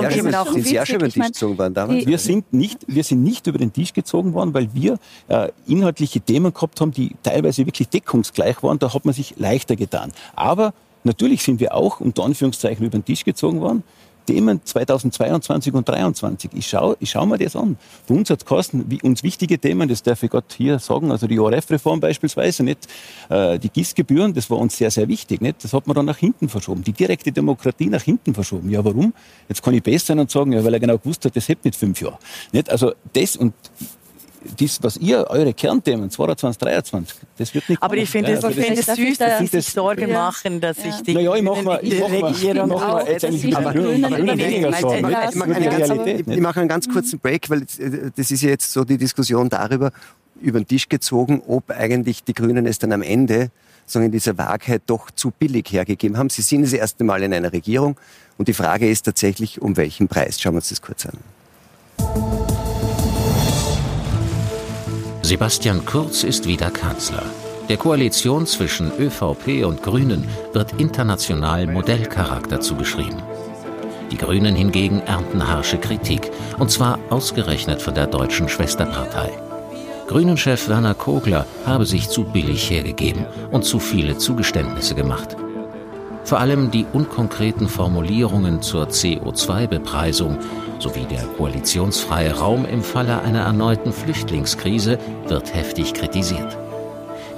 Sie 0.67 0.79
auch 0.79 0.85
schon 0.85 0.97
über 0.97 1.07
den 1.07 1.13
Tisch 1.13 1.25
gezogen 1.25 1.57
worden 1.57 1.73
damals? 1.73 2.05
Wir 2.05 2.19
sind, 2.19 2.53
nicht, 2.53 2.79
wir 2.85 3.03
sind 3.03 3.23
nicht 3.23 3.47
über 3.47 3.57
den 3.57 3.73
Tisch 3.73 3.93
gezogen 3.93 4.33
worden, 4.35 4.53
weil 4.53 4.69
wir 4.75 4.99
äh, 5.29 5.49
inhaltliche 5.65 6.21
Themen 6.21 6.53
gehabt 6.53 6.79
haben, 6.79 6.91
die 6.91 7.15
teilweise 7.23 7.65
wirklich 7.65 7.89
deckungsgleich 7.89 8.61
waren. 8.61 8.77
Da 8.77 8.93
hat 8.93 9.05
man 9.05 9.15
sich 9.15 9.33
leichter 9.37 9.75
getan. 9.79 10.11
Aber 10.35 10.73
natürlich 11.03 11.41
sind 11.41 11.59
wir 11.59 11.73
auch 11.73 11.99
unter 11.99 12.23
Anführungszeichen 12.23 12.85
über 12.85 12.97
den 12.97 13.05
Tisch 13.05 13.25
gezogen 13.25 13.61
worden. 13.61 13.83
Themen 14.29 14.61
2022 14.63 15.73
und 15.73 15.87
2023. 15.87 16.51
Ich 16.53 16.67
schaue 16.67 16.95
ich 16.99 17.09
schau 17.09 17.25
mir 17.25 17.39
das 17.39 17.55
an. 17.55 17.77
Für 18.05 18.13
uns 18.13 18.29
hat 18.29 18.43
es 18.47 18.69
wie 18.73 19.01
uns 19.01 19.23
wichtige 19.23 19.57
Themen, 19.57 19.89
das 19.89 20.03
darf 20.03 20.21
ich 20.21 20.29
Gott 20.29 20.53
hier 20.55 20.77
sagen, 20.77 21.11
also 21.11 21.25
die 21.25 21.39
ORF-Reform 21.39 21.99
beispielsweise, 21.99 22.63
nicht? 22.63 22.87
Äh, 23.29 23.57
die 23.57 23.69
GIS-Gebühren, 23.69 24.35
das 24.35 24.47
war 24.51 24.59
uns 24.59 24.77
sehr, 24.77 24.91
sehr 24.91 25.07
wichtig. 25.07 25.41
Nicht? 25.41 25.63
Das 25.63 25.73
hat 25.73 25.87
man 25.87 25.95
dann 25.95 26.05
nach 26.05 26.17
hinten 26.17 26.47
verschoben. 26.47 26.83
Die 26.83 26.93
direkte 26.93 27.31
Demokratie 27.31 27.87
nach 27.87 28.03
hinten 28.03 28.35
verschoben. 28.35 28.69
Ja, 28.69 28.85
warum? 28.85 29.15
Jetzt 29.47 29.63
kann 29.63 29.73
ich 29.73 29.81
besser 29.81 30.07
sein 30.07 30.19
und 30.19 30.29
sagen, 30.29 30.53
ja, 30.53 30.63
weil 30.63 30.75
er 30.75 30.79
genau 30.79 30.99
gewusst 30.99 31.25
hat, 31.25 31.35
das 31.35 31.47
hält 31.47 31.65
nicht 31.65 31.75
fünf 31.75 31.99
Jahre. 31.99 32.19
Nicht? 32.51 32.69
Also 32.69 32.93
das 33.13 33.35
und 33.35 33.55
das, 34.59 34.81
was 34.81 34.97
ihr, 34.97 35.27
eure 35.29 35.53
Kernthemen 35.53 36.09
2023, 36.09 37.17
das 37.37 37.53
wird 37.53 37.69
nicht 37.69 37.83
Aber 37.83 37.97
ich 37.97 38.09
finde 38.09 38.31
es 38.31 38.43
also 38.43 38.61
find 38.61 38.77
süß, 38.77 39.17
dass 39.17 39.39
Sie 39.39 39.47
sich 39.47 39.65
Sorgen 39.65 40.09
ja. 40.09 40.17
machen, 40.17 40.61
dass 40.61 40.77
sich 40.77 40.95
die 41.05 41.13
naja, 41.13 41.35
ich 41.35 41.43
mache 41.43 41.63
mir, 41.63 41.83
ich 41.83 41.99
mache 41.99 42.11
mir, 42.11 43.11
jetzt 43.11 43.25
eigentlich 43.25 43.55
aber, 43.55 43.73
weniger 43.73 44.73
Sorgen. 45.85 46.31
Ich 46.31 46.39
mache 46.39 46.59
einen 46.61 46.69
ganz 46.69 46.87
kurzen 46.87 47.19
Break, 47.19 47.49
weil 47.49 47.63
äh, 47.63 48.11
das 48.15 48.31
ist 48.31 48.41
ja 48.41 48.49
jetzt 48.49 48.71
so 48.71 48.83
die 48.83 48.97
Diskussion 48.97 49.49
darüber, 49.49 49.91
über 50.41 50.59
den 50.59 50.67
Tisch 50.67 50.87
gezogen, 50.87 51.41
ob 51.47 51.69
eigentlich 51.71 52.23
die 52.23 52.33
Grünen 52.33 52.65
es 52.65 52.79
dann 52.79 52.93
am 52.93 53.01
Ende 53.01 53.51
sagen, 53.85 54.05
in 54.05 54.11
dieser 54.11 54.37
Wahrheit 54.37 54.83
doch 54.85 55.11
zu 55.11 55.31
billig 55.31 55.71
hergegeben 55.71 56.17
haben. 56.17 56.29
Sie 56.29 56.41
sind 56.41 56.61
das 56.61 56.73
erste 56.73 57.03
Mal 57.03 57.23
in 57.23 57.33
einer 57.33 57.51
Regierung 57.51 57.97
und 58.37 58.47
die 58.47 58.53
Frage 58.53 58.89
ist 58.89 59.03
tatsächlich, 59.03 59.61
um 59.61 59.75
welchen 59.77 60.07
Preis. 60.07 60.39
Schauen 60.39 60.53
wir 60.53 60.57
uns 60.57 60.69
das 60.69 60.81
kurz 60.81 61.05
an. 61.05 61.17
Sebastian 65.29 65.85
Kurz 65.85 66.23
ist 66.23 66.47
wieder 66.47 66.71
Kanzler. 66.71 67.21
Der 67.69 67.77
Koalition 67.77 68.47
zwischen 68.47 68.91
ÖVP 68.97 69.63
und 69.63 69.83
Grünen 69.83 70.27
wird 70.53 70.73
international 70.81 71.67
Modellcharakter 71.67 72.59
zugeschrieben. 72.59 73.21
Die 74.09 74.17
Grünen 74.17 74.55
hingegen 74.55 75.01
ernten 75.01 75.47
harsche 75.47 75.77
Kritik, 75.77 76.31
und 76.57 76.71
zwar 76.71 76.97
ausgerechnet 77.11 77.79
von 77.79 77.93
der 77.93 78.07
deutschen 78.07 78.49
Schwesterpartei. 78.49 79.29
Grünen-Chef 80.07 80.67
Werner 80.67 80.95
Kogler 80.95 81.45
habe 81.63 81.85
sich 81.85 82.09
zu 82.09 82.23
billig 82.23 82.67
hergegeben 82.71 83.27
und 83.51 83.65
zu 83.65 83.77
viele 83.77 84.17
Zugeständnisse 84.17 84.95
gemacht. 84.95 85.37
Vor 86.29 86.39
allem 86.39 86.69
die 86.69 86.85
unkonkreten 86.93 87.67
Formulierungen 87.67 88.61
zur 88.61 88.85
CO2-Bepreisung 88.85 90.37
sowie 90.77 91.07
der 91.09 91.23
koalitionsfreie 91.23 92.37
Raum 92.37 92.65
im 92.65 92.83
Falle 92.83 93.21
einer 93.21 93.39
erneuten 93.39 93.91
Flüchtlingskrise 93.91 94.99
wird 95.27 95.55
heftig 95.55 95.95
kritisiert. 95.95 96.55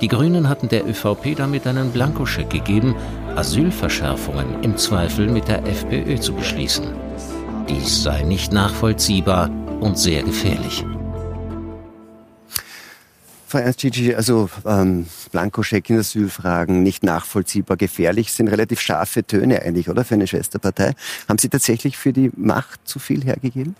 Die 0.01 0.09
Grünen 0.09 0.49
hatten 0.49 0.67
der 0.67 0.85
ÖVP 0.85 1.37
damit 1.37 1.67
einen 1.67 1.91
Blankoscheck 1.91 2.49
gegeben, 2.49 2.97
Asylverschärfungen 3.37 4.61
im 4.61 4.75
Zweifel 4.75 5.29
mit 5.29 5.47
der 5.47 5.65
FPÖ 5.65 6.19
zu 6.19 6.33
beschließen. 6.33 6.83
Dies 7.69 8.03
sei 8.03 8.23
nicht 8.23 8.51
nachvollziehbar 8.51 9.49
und 9.79 9.97
sehr 9.97 10.21
gefährlich. 10.21 10.83
Frau 13.51 13.57
Ernst-Gigi, 13.57 14.15
also 14.15 14.49
ähm, 14.65 15.07
Blankoscheck 15.33 15.89
in 15.89 15.99
Asylfragen, 15.99 16.83
nicht 16.83 17.03
nachvollziehbar, 17.03 17.75
gefährlich, 17.75 18.31
sind 18.31 18.47
relativ 18.47 18.79
scharfe 18.79 19.25
Töne 19.25 19.61
eigentlich, 19.61 19.89
oder, 19.89 20.05
für 20.05 20.13
eine 20.13 20.25
Schwesterpartei. 20.25 20.93
Haben 21.27 21.37
Sie 21.37 21.49
tatsächlich 21.49 21.97
für 21.97 22.13
die 22.13 22.31
Macht 22.37 22.87
zu 22.87 22.97
viel 22.97 23.25
hergegeben? 23.25 23.75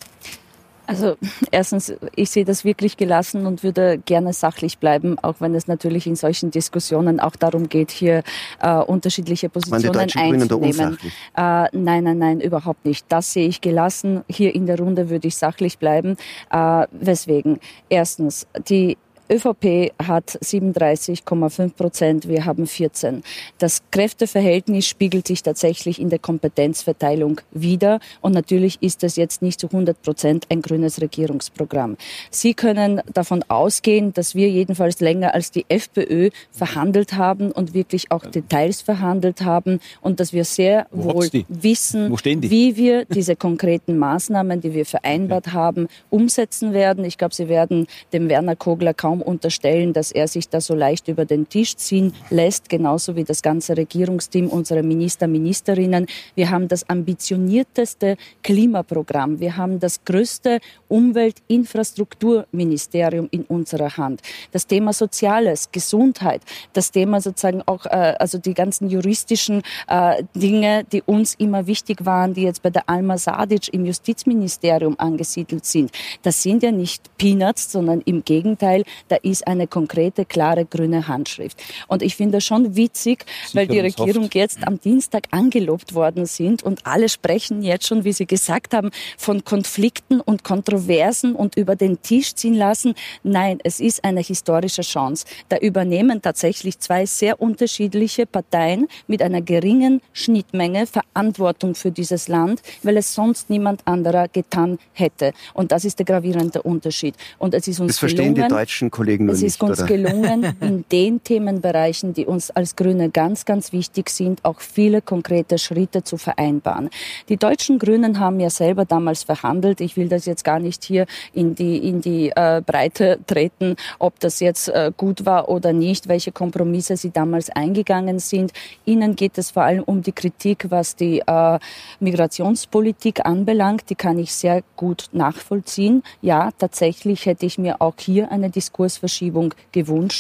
Also 0.88 1.16
erstens, 1.52 1.94
ich 2.18 2.32
sehe 2.32 2.44
das 2.44 2.66
wirklich 2.66 2.98
gelassen 2.98 3.46
und 3.46 3.64
würde 3.64 3.98
gerne 3.98 4.34
sachlich 4.34 4.78
bleiben, 4.78 5.18
auch 5.20 5.36
wenn 5.40 5.56
es 5.56 5.68
natürlich 5.68 6.06
in 6.06 6.18
solchen 6.18 6.52
Diskussionen 6.52 7.22
auch 7.22 7.38
darum 7.38 7.70
geht, 7.70 7.92
hier 7.92 8.24
äh, 8.60 8.76
unterschiedliche 8.76 9.48
Positionen 9.48 10.12
einzunehmen. 10.14 10.98
Äh, 11.38 11.68
nein, 11.72 12.04
nein, 12.04 12.18
nein, 12.18 12.42
überhaupt 12.42 12.84
nicht. 12.84 13.06
Das 13.08 13.32
sehe 13.32 13.48
ich 13.48 13.62
gelassen. 13.62 14.26
Hier 14.28 14.54
in 14.54 14.66
der 14.66 14.80
Runde 14.80 15.10
würde 15.10 15.30
ich 15.30 15.38
sachlich 15.38 15.78
bleiben. 15.78 16.18
Äh, 16.50 16.88
weswegen? 16.92 17.62
Erstens, 17.88 18.48
die 18.68 18.98
ÖVP 19.32 19.94
hat 20.06 20.38
37,5 20.44 21.74
Prozent, 21.74 22.28
wir 22.28 22.44
haben 22.44 22.68
14. 22.68 23.24
Das 23.60 23.82
Kräfteverhältnis 23.90 24.88
spiegelt 24.88 25.26
sich 25.26 25.42
tatsächlich 25.42 26.02
in 26.02 26.10
der 26.10 26.20
Kompetenzverteilung 26.20 27.40
wider 27.52 28.02
und 28.20 28.34
natürlich 28.34 28.82
ist 28.82 29.06
es 29.06 29.16
jetzt 29.16 29.42
nicht 29.42 29.62
zu 29.62 29.68
100 29.68 30.02
Prozent 30.02 30.48
ein 30.50 30.62
grünes 30.62 31.00
Regierungsprogramm. 31.00 31.96
Sie 32.30 32.54
können 32.54 33.02
davon 33.14 33.46
ausgehen, 33.48 34.14
dass 34.14 34.36
wir 34.36 34.50
jedenfalls 34.50 35.00
länger 35.00 35.34
als 35.34 35.50
die 35.50 35.66
FPÖ 35.70 36.30
verhandelt 36.52 37.14
haben 37.14 37.52
und 37.52 37.74
wirklich 37.74 38.12
auch 38.12 38.26
Details 38.26 38.82
verhandelt 38.82 39.42
haben 39.42 39.80
und 40.02 40.20
dass 40.20 40.34
wir 40.34 40.44
sehr 40.44 40.88
Wo 40.92 41.14
wohl 41.14 41.30
wissen, 41.48 42.14
wie 42.42 42.76
wir 42.76 43.06
diese 43.06 43.38
konkreten 43.38 43.98
Maßnahmen, 43.98 44.60
die 44.60 44.74
wir 44.74 44.86
vereinbart 44.86 45.54
haben, 45.54 45.88
umsetzen 46.10 46.74
werden. 46.74 47.06
Ich 47.06 47.18
glaube, 47.18 47.34
Sie 47.34 47.48
werden 47.48 47.88
dem 48.12 48.28
Werner 48.28 48.58
Kogler 48.58 48.94
kaum 48.94 49.21
unterstellen, 49.22 49.94
dass 49.94 50.12
er 50.12 50.28
sich 50.28 50.50
da 50.50 50.60
so 50.62 50.76
leicht 50.76 51.08
über 51.08 51.26
den 51.26 51.48
Tisch 51.48 51.76
ziehen 51.76 52.14
lässt, 52.30 52.70
genauso 52.70 53.16
wie 53.16 53.24
das 53.24 53.42
ganze 53.42 53.78
Regierungsteam, 53.78 54.48
unsere 54.48 54.84
Minister, 54.84 55.28
Ministerinnen. 55.28 56.08
Wir 56.36 56.50
haben 56.50 56.68
das 56.68 56.90
ambitionierteste 56.90 58.18
Klimaprogramm. 58.44 59.40
Wir 59.40 59.56
haben 59.58 59.80
das 59.80 60.04
größte 60.04 60.60
Umweltinfrastrukturministerium 60.88 63.28
in 63.32 63.44
unserer 63.44 63.98
Hand. 63.98 64.22
Das 64.52 64.68
Thema 64.68 64.94
Soziales, 64.94 65.72
Gesundheit, 65.72 66.42
das 66.74 66.92
Thema 66.92 67.22
sozusagen 67.22 67.62
auch, 67.66 67.86
äh, 67.86 68.16
also 68.20 68.38
die 68.38 68.54
ganzen 68.54 68.90
juristischen 68.90 69.62
äh, 69.88 70.24
Dinge, 70.36 70.84
die 70.92 71.02
uns 71.02 71.36
immer 71.36 71.68
wichtig 71.68 72.06
waren, 72.06 72.34
die 72.34 72.44
jetzt 72.44 72.62
bei 72.62 72.70
der 72.70 72.90
Alma 72.90 73.18
Sadic 73.18 73.74
im 73.74 73.86
Justizministerium 73.86 74.96
angesiedelt 74.98 75.66
sind. 75.66 75.92
Das 76.22 76.44
sind 76.44 76.64
ja 76.64 76.72
nicht 76.72 77.16
Peanuts, 77.18 77.72
sondern 77.72 78.02
im 78.02 78.24
Gegenteil, 78.24 78.84
da 79.12 79.18
ist 79.22 79.46
eine 79.46 79.68
konkrete, 79.68 80.24
klare 80.24 80.66
grüne 80.66 81.08
Handschrift. 81.08 81.62
Und 81.88 82.02
ich 82.02 82.16
finde 82.16 82.38
das 82.38 82.46
schon 82.46 82.76
witzig, 82.78 83.26
Sicher 83.44 83.60
weil 83.60 83.68
die 83.68 83.80
Regierung 83.80 84.30
jetzt 84.34 84.66
am 84.66 84.80
Dienstag 84.80 85.28
angelobt 85.32 85.94
worden 85.94 86.26
sind 86.26 86.64
und 86.64 86.86
alle 86.86 87.10
sprechen 87.10 87.62
jetzt 87.62 87.88
schon, 87.88 88.06
wie 88.06 88.14
Sie 88.14 88.26
gesagt 88.26 88.74
haben, 88.74 88.92
von 89.18 89.44
Konflikten 89.44 90.22
und 90.22 90.44
Kontroversen 90.44 91.36
und 91.36 91.58
über 91.58 91.76
den 91.76 92.02
Tisch 92.02 92.36
ziehen 92.36 92.54
lassen. 92.54 92.94
Nein, 93.24 93.60
es 93.64 93.80
ist 93.82 94.04
eine 94.06 94.22
historische 94.22 94.82
Chance. 94.82 95.26
Da 95.50 95.58
übernehmen 95.58 96.22
tatsächlich 96.22 96.80
zwei 96.80 97.06
sehr 97.06 97.42
unterschiedliche 97.42 98.26
Parteien 98.26 98.88
mit 99.08 99.22
einer 99.22 99.42
geringen 99.42 100.02
Schnittmenge 100.14 100.88
Verantwortung 100.88 101.76
für 101.76 101.92
dieses 101.92 102.30
Land, 102.30 102.62
weil 102.84 102.96
es 102.98 103.14
sonst 103.14 103.50
niemand 103.50 103.86
anderer 103.86 104.30
getan 104.30 104.80
hätte. 104.94 105.34
Und 105.54 105.72
das 105.72 105.84
ist 105.84 106.00
der 106.00 106.06
gravierende 106.06 106.62
Unterschied. 106.62 107.16
Und 107.40 107.54
es 107.54 107.68
ist 107.68 107.80
uns 107.80 107.94
das 107.94 108.00
verstehen 108.00 108.36
gelungen, 108.36 108.50
die 108.50 108.56
deutschen 108.56 108.92
Kollegen 109.02 109.26
nur 109.26 109.34
es 109.34 109.42
nicht. 109.42 109.56
Ist 109.56 109.64
uns 109.64 109.80
oder? 109.80 109.88
gelungen, 109.88 110.56
in 110.62 110.86
den 110.92 111.24
Themenbereichen, 111.24 112.14
die 112.14 112.28
uns 112.28 112.52
als 112.52 112.76
Grüne 112.76 113.10
ganz, 113.10 113.46
ganz 113.46 113.74
wichtig 113.74 114.12
sind, 114.12 114.46
auch 114.46 114.60
viele 114.60 115.02
konkrete 115.02 115.58
Schritte 115.58 116.04
zu 116.04 116.18
vereinbaren. 116.18 116.92
Die 117.28 117.38
deutschen 117.38 117.80
Grünen 117.80 118.20
haben 118.20 118.40
ja 118.40 118.52
selber 118.52 118.86
damals 118.86 119.24
verhandelt. 119.24 119.82
Ich 119.82 119.98
will 119.98 120.08
das 120.08 120.28
jetzt 120.28 120.44
gar 120.44 120.60
nicht 120.60 120.84
hier 120.84 121.08
in 121.34 121.56
die, 121.56 121.78
in 121.78 122.02
die 122.02 122.30
äh, 122.30 122.62
Breite 122.64 123.20
treten, 123.26 123.76
ob 123.98 124.20
das 124.20 124.40
jetzt 124.40 124.70
äh, 124.70 124.92
gut 124.96 125.26
war 125.26 125.50
oder 125.50 125.74
nicht, 125.74 126.08
welche 126.08 126.32
Kompromisse 126.32 126.96
sie 126.96 127.10
damals 127.10 127.50
eingegangen 127.50 128.20
sind. 128.20 128.52
Ihnen 128.86 129.16
geht 129.16 129.40
es 129.40 129.50
vor 129.50 129.64
allem 129.64 129.84
um 129.84 130.04
die 130.04 130.12
Kritik, 130.12 130.68
was 130.70 130.96
die 130.96 131.24
äh, 131.26 131.60
Migrationspolitik 132.00 133.26
anbelangt. 133.26 133.90
Die 133.90 133.96
kann 133.96 134.20
ich 134.20 134.32
sehr 134.32 134.62
gut 134.76 135.06
nachvollziehen. 135.12 136.04
Ja, 136.22 136.52
tatsächlich 136.56 137.26
hätte 137.26 137.48
ich 137.48 137.58
mir 137.58 137.82
auch 137.82 137.96
hier 137.98 138.32
eine 138.32 138.52
Diskussion 138.52 138.91
Kursverschiebung 138.92 139.54
gewünscht. 139.72 140.12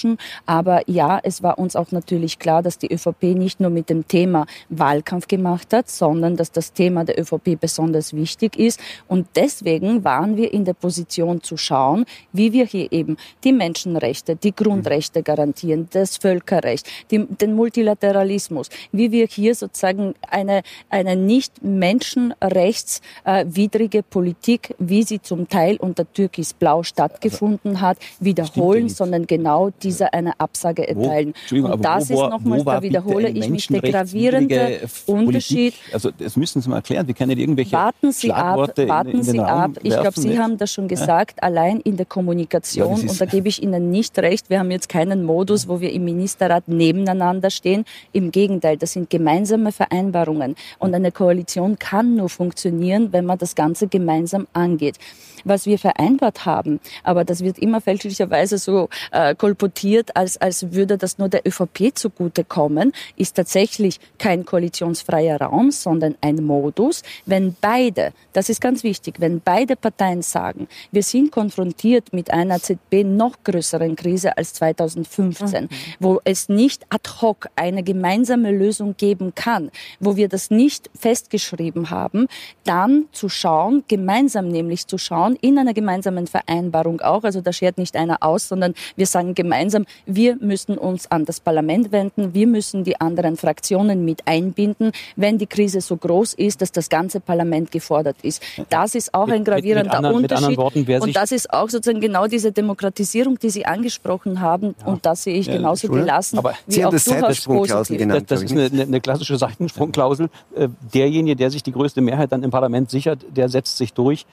Aber 0.45 0.89
ja, 0.89 1.19
es 1.21 1.43
war 1.43 1.59
uns 1.59 1.75
auch 1.75 1.91
natürlich 1.91 2.39
klar, 2.39 2.63
dass 2.63 2.77
die 2.77 2.89
ÖVP 2.91 3.35
nicht 3.35 3.59
nur 3.59 3.69
mit 3.69 3.89
dem 3.89 4.07
Thema 4.07 4.45
Wahlkampf 4.69 5.27
gemacht 5.27 5.73
hat, 5.73 5.89
sondern 5.89 6.37
dass 6.37 6.51
das 6.51 6.73
Thema 6.73 7.03
der 7.03 7.19
ÖVP 7.19 7.59
besonders 7.59 8.13
wichtig 8.13 8.55
ist. 8.57 8.79
Und 9.07 9.27
deswegen 9.35 10.05
waren 10.05 10.37
wir 10.37 10.53
in 10.53 10.65
der 10.65 10.73
Position 10.73 11.43
zu 11.43 11.57
schauen, 11.57 12.05
wie 12.31 12.53
wir 12.53 12.65
hier 12.65 12.91
eben 12.91 13.17
die 13.43 13.53
Menschenrechte, 13.53 14.35
die 14.35 14.55
Grundrechte 14.55 15.21
garantieren, 15.23 15.87
das 15.91 16.17
Völkerrecht, 16.17 16.87
die, 17.11 17.25
den 17.25 17.55
Multilateralismus, 17.55 18.69
wie 18.91 19.11
wir 19.11 19.27
hier 19.27 19.55
sozusagen 19.55 20.13
eine, 20.29 20.61
eine 20.89 21.15
nicht 21.15 21.63
menschenrechtswidrige 21.63 24.03
Politik, 24.03 24.75
wie 24.79 25.03
sie 25.03 25.21
zum 25.21 25.47
Teil 25.49 25.77
unter 25.77 26.11
Türkis 26.11 26.53
Blau 26.53 26.83
stattgefunden 26.83 27.81
hat, 27.81 27.97
wiederholen 28.19 28.60
wiederholen, 28.61 28.89
sondern 28.89 29.27
genau 29.27 29.71
dieser 29.81 30.13
eine 30.13 30.39
Absage 30.39 30.87
erteilen. 30.87 31.33
Wo, 31.49 31.67
und 31.67 31.83
das 31.83 32.09
wo, 32.09 32.13
ist 32.13 32.29
nochmals, 32.29 32.63
da 32.63 32.81
wiederhole 32.81 33.29
ich 33.29 33.49
mich, 33.49 33.67
der 33.67 33.81
gravierende 33.81 34.81
Unterschied. 35.05 35.73
Also 35.93 36.11
das 36.11 36.35
müssen 36.35 36.61
Sie 36.61 36.69
mal 36.69 36.77
erklären. 36.77 37.07
Wir 37.07 37.13
können 37.13 37.37
irgendwelche 37.37 37.71
warten 37.73 38.11
Sie 38.11 38.27
Schlagworte 38.27 38.83
ab, 38.83 38.89
warten 38.89 39.09
in, 39.11 39.17
in 39.17 39.23
Sie 39.23 39.39
ab. 39.39 39.71
Ich 39.83 39.91
glaube, 39.91 40.19
Sie 40.19 40.39
haben 40.39 40.57
das 40.57 40.71
schon 40.71 40.87
gesagt, 40.87 41.37
ja. 41.41 41.47
allein 41.47 41.79
in 41.81 41.97
der 41.97 42.05
Kommunikation, 42.05 42.97
ja, 42.97 43.09
und 43.09 43.21
da 43.21 43.25
gebe 43.25 43.47
ich 43.47 43.61
Ihnen 43.61 43.91
nicht 43.91 44.17
recht, 44.19 44.49
wir 44.49 44.59
haben 44.59 44.71
jetzt 44.71 44.89
keinen 44.89 45.23
Modus, 45.23 45.67
wo 45.67 45.79
wir 45.81 45.91
im 45.91 46.05
Ministerrat 46.05 46.67
nebeneinander 46.67 47.49
stehen. 47.49 47.85
Im 48.11 48.31
Gegenteil, 48.31 48.77
das 48.77 48.93
sind 48.93 49.09
gemeinsame 49.09 49.71
Vereinbarungen. 49.71 50.55
Und 50.79 50.93
eine 50.93 51.11
Koalition 51.11 51.77
kann 51.79 52.15
nur 52.15 52.29
funktionieren, 52.29 53.11
wenn 53.11 53.25
man 53.25 53.37
das 53.37 53.55
Ganze 53.55 53.87
gemeinsam 53.87 54.47
angeht 54.53 54.97
was 55.43 55.65
wir 55.65 55.79
vereinbart 55.79 56.45
haben. 56.45 56.79
Aber 57.03 57.23
das 57.23 57.41
wird 57.43 57.59
immer 57.59 57.81
fälschlicherweise 57.81 58.57
so 58.57 58.89
äh, 59.11 59.35
kolportiert, 59.35 60.15
als, 60.15 60.37
als 60.37 60.71
würde 60.73 60.97
das 60.97 61.17
nur 61.17 61.29
der 61.29 61.45
ÖVP 61.45 61.91
zugutekommen, 61.93 62.93
ist 63.15 63.35
tatsächlich 63.35 63.99
kein 64.17 64.45
koalitionsfreier 64.45 65.39
Raum, 65.41 65.71
sondern 65.71 66.15
ein 66.21 66.43
Modus, 66.43 67.03
wenn 67.25 67.55
beide, 67.59 68.13
das 68.33 68.49
ist 68.49 68.61
ganz 68.61 68.83
wichtig, 68.83 69.15
wenn 69.19 69.41
beide 69.41 69.75
Parteien 69.75 70.21
sagen, 70.21 70.67
wir 70.91 71.03
sind 71.03 71.31
konfrontiert 71.31 72.13
mit 72.13 72.31
einer 72.31 72.59
ZB 72.59 73.03
noch 73.03 73.43
größeren 73.43 73.95
Krise 73.95 74.37
als 74.37 74.53
2015, 74.53 75.63
mhm. 75.63 75.69
wo 75.99 76.19
es 76.23 76.49
nicht 76.49 76.85
ad 76.89 77.09
hoc 77.21 77.47
eine 77.55 77.83
gemeinsame 77.83 78.51
Lösung 78.51 78.95
geben 78.97 79.33
kann, 79.35 79.71
wo 79.99 80.15
wir 80.15 80.27
das 80.27 80.51
nicht 80.51 80.89
festgeschrieben 80.97 81.89
haben, 81.89 82.27
dann 82.63 83.05
zu 83.11 83.29
schauen, 83.29 83.83
gemeinsam 83.87 84.47
nämlich 84.47 84.87
zu 84.87 84.97
schauen, 84.97 85.30
schauen, 85.31 85.37
in 85.41 85.57
einer 85.57 85.73
gemeinsamen 85.73 86.27
Vereinbarung 86.27 87.01
auch, 87.01 87.23
also 87.23 87.41
da 87.41 87.53
schert 87.53 87.77
nicht 87.77 87.95
einer 87.95 88.17
aus, 88.21 88.47
sondern 88.47 88.73
wir 88.95 89.05
sagen 89.05 89.35
gemeinsam, 89.35 89.85
wir 90.05 90.37
müssen 90.37 90.77
uns 90.77 91.09
an 91.11 91.25
das 91.25 91.39
Parlament 91.39 91.91
wenden, 91.91 92.33
wir 92.33 92.47
müssen 92.47 92.83
die 92.83 92.99
anderen 92.99 93.37
Fraktionen 93.37 94.05
mit 94.05 94.27
einbinden, 94.27 94.91
wenn 95.15 95.37
die 95.37 95.47
Krise 95.47 95.81
so 95.81 95.97
groß 95.97 96.33
ist, 96.35 96.61
dass 96.61 96.71
das 96.71 96.89
ganze 96.89 97.19
Parlament 97.19 97.71
gefordert 97.71 98.17
ist. 98.21 98.41
Das 98.69 98.95
ist 98.95 99.13
auch 99.13 99.29
ein 99.29 99.43
gravierender 99.43 100.01
mit, 100.01 100.21
mit 100.21 100.31
anderen, 100.33 100.45
Unterschied. 100.45 100.57
Worten, 100.57 101.01
und 101.01 101.15
das 101.15 101.31
ist 101.31 101.51
auch 101.53 101.69
sozusagen 101.69 102.01
genau 102.01 102.27
diese 102.27 102.51
Demokratisierung, 102.51 103.39
die 103.39 103.49
Sie 103.49 103.65
angesprochen 103.65 104.41
haben. 104.41 104.75
Ja. 104.79 104.87
Und 104.87 105.05
das 105.05 105.23
sehe 105.23 105.35
ich 105.35 105.47
genauso 105.47 105.87
ja, 105.87 105.93
gelassen 105.93 106.37
Aber 106.37 106.53
wie 106.67 106.73
Sie 106.73 106.85
auch 106.85 106.91
das 106.91 107.05
durchaus 107.05 107.41
positiv. 107.41 107.97
Genannt, 107.97 108.29
das, 108.29 108.41
das 108.41 108.51
ist 108.51 108.57
eine, 108.57 108.81
eine, 108.81 109.01
klassische 109.01 109.37
Seitensprungklausel. 109.37 110.29
Äh, 110.55 110.69
derjenige, 110.93 111.35
der 111.35 111.49
sich 111.49 111.63
die 111.63 111.71
größte 111.71 112.01
Mehrheit 112.01 112.31
dann 112.31 112.43
im 112.43 112.51
Parlament 112.51 112.89
sichert, 112.89 113.25
der 113.35 113.49
setzt 113.49 113.77
sich 113.77 113.93
durch 113.93 114.25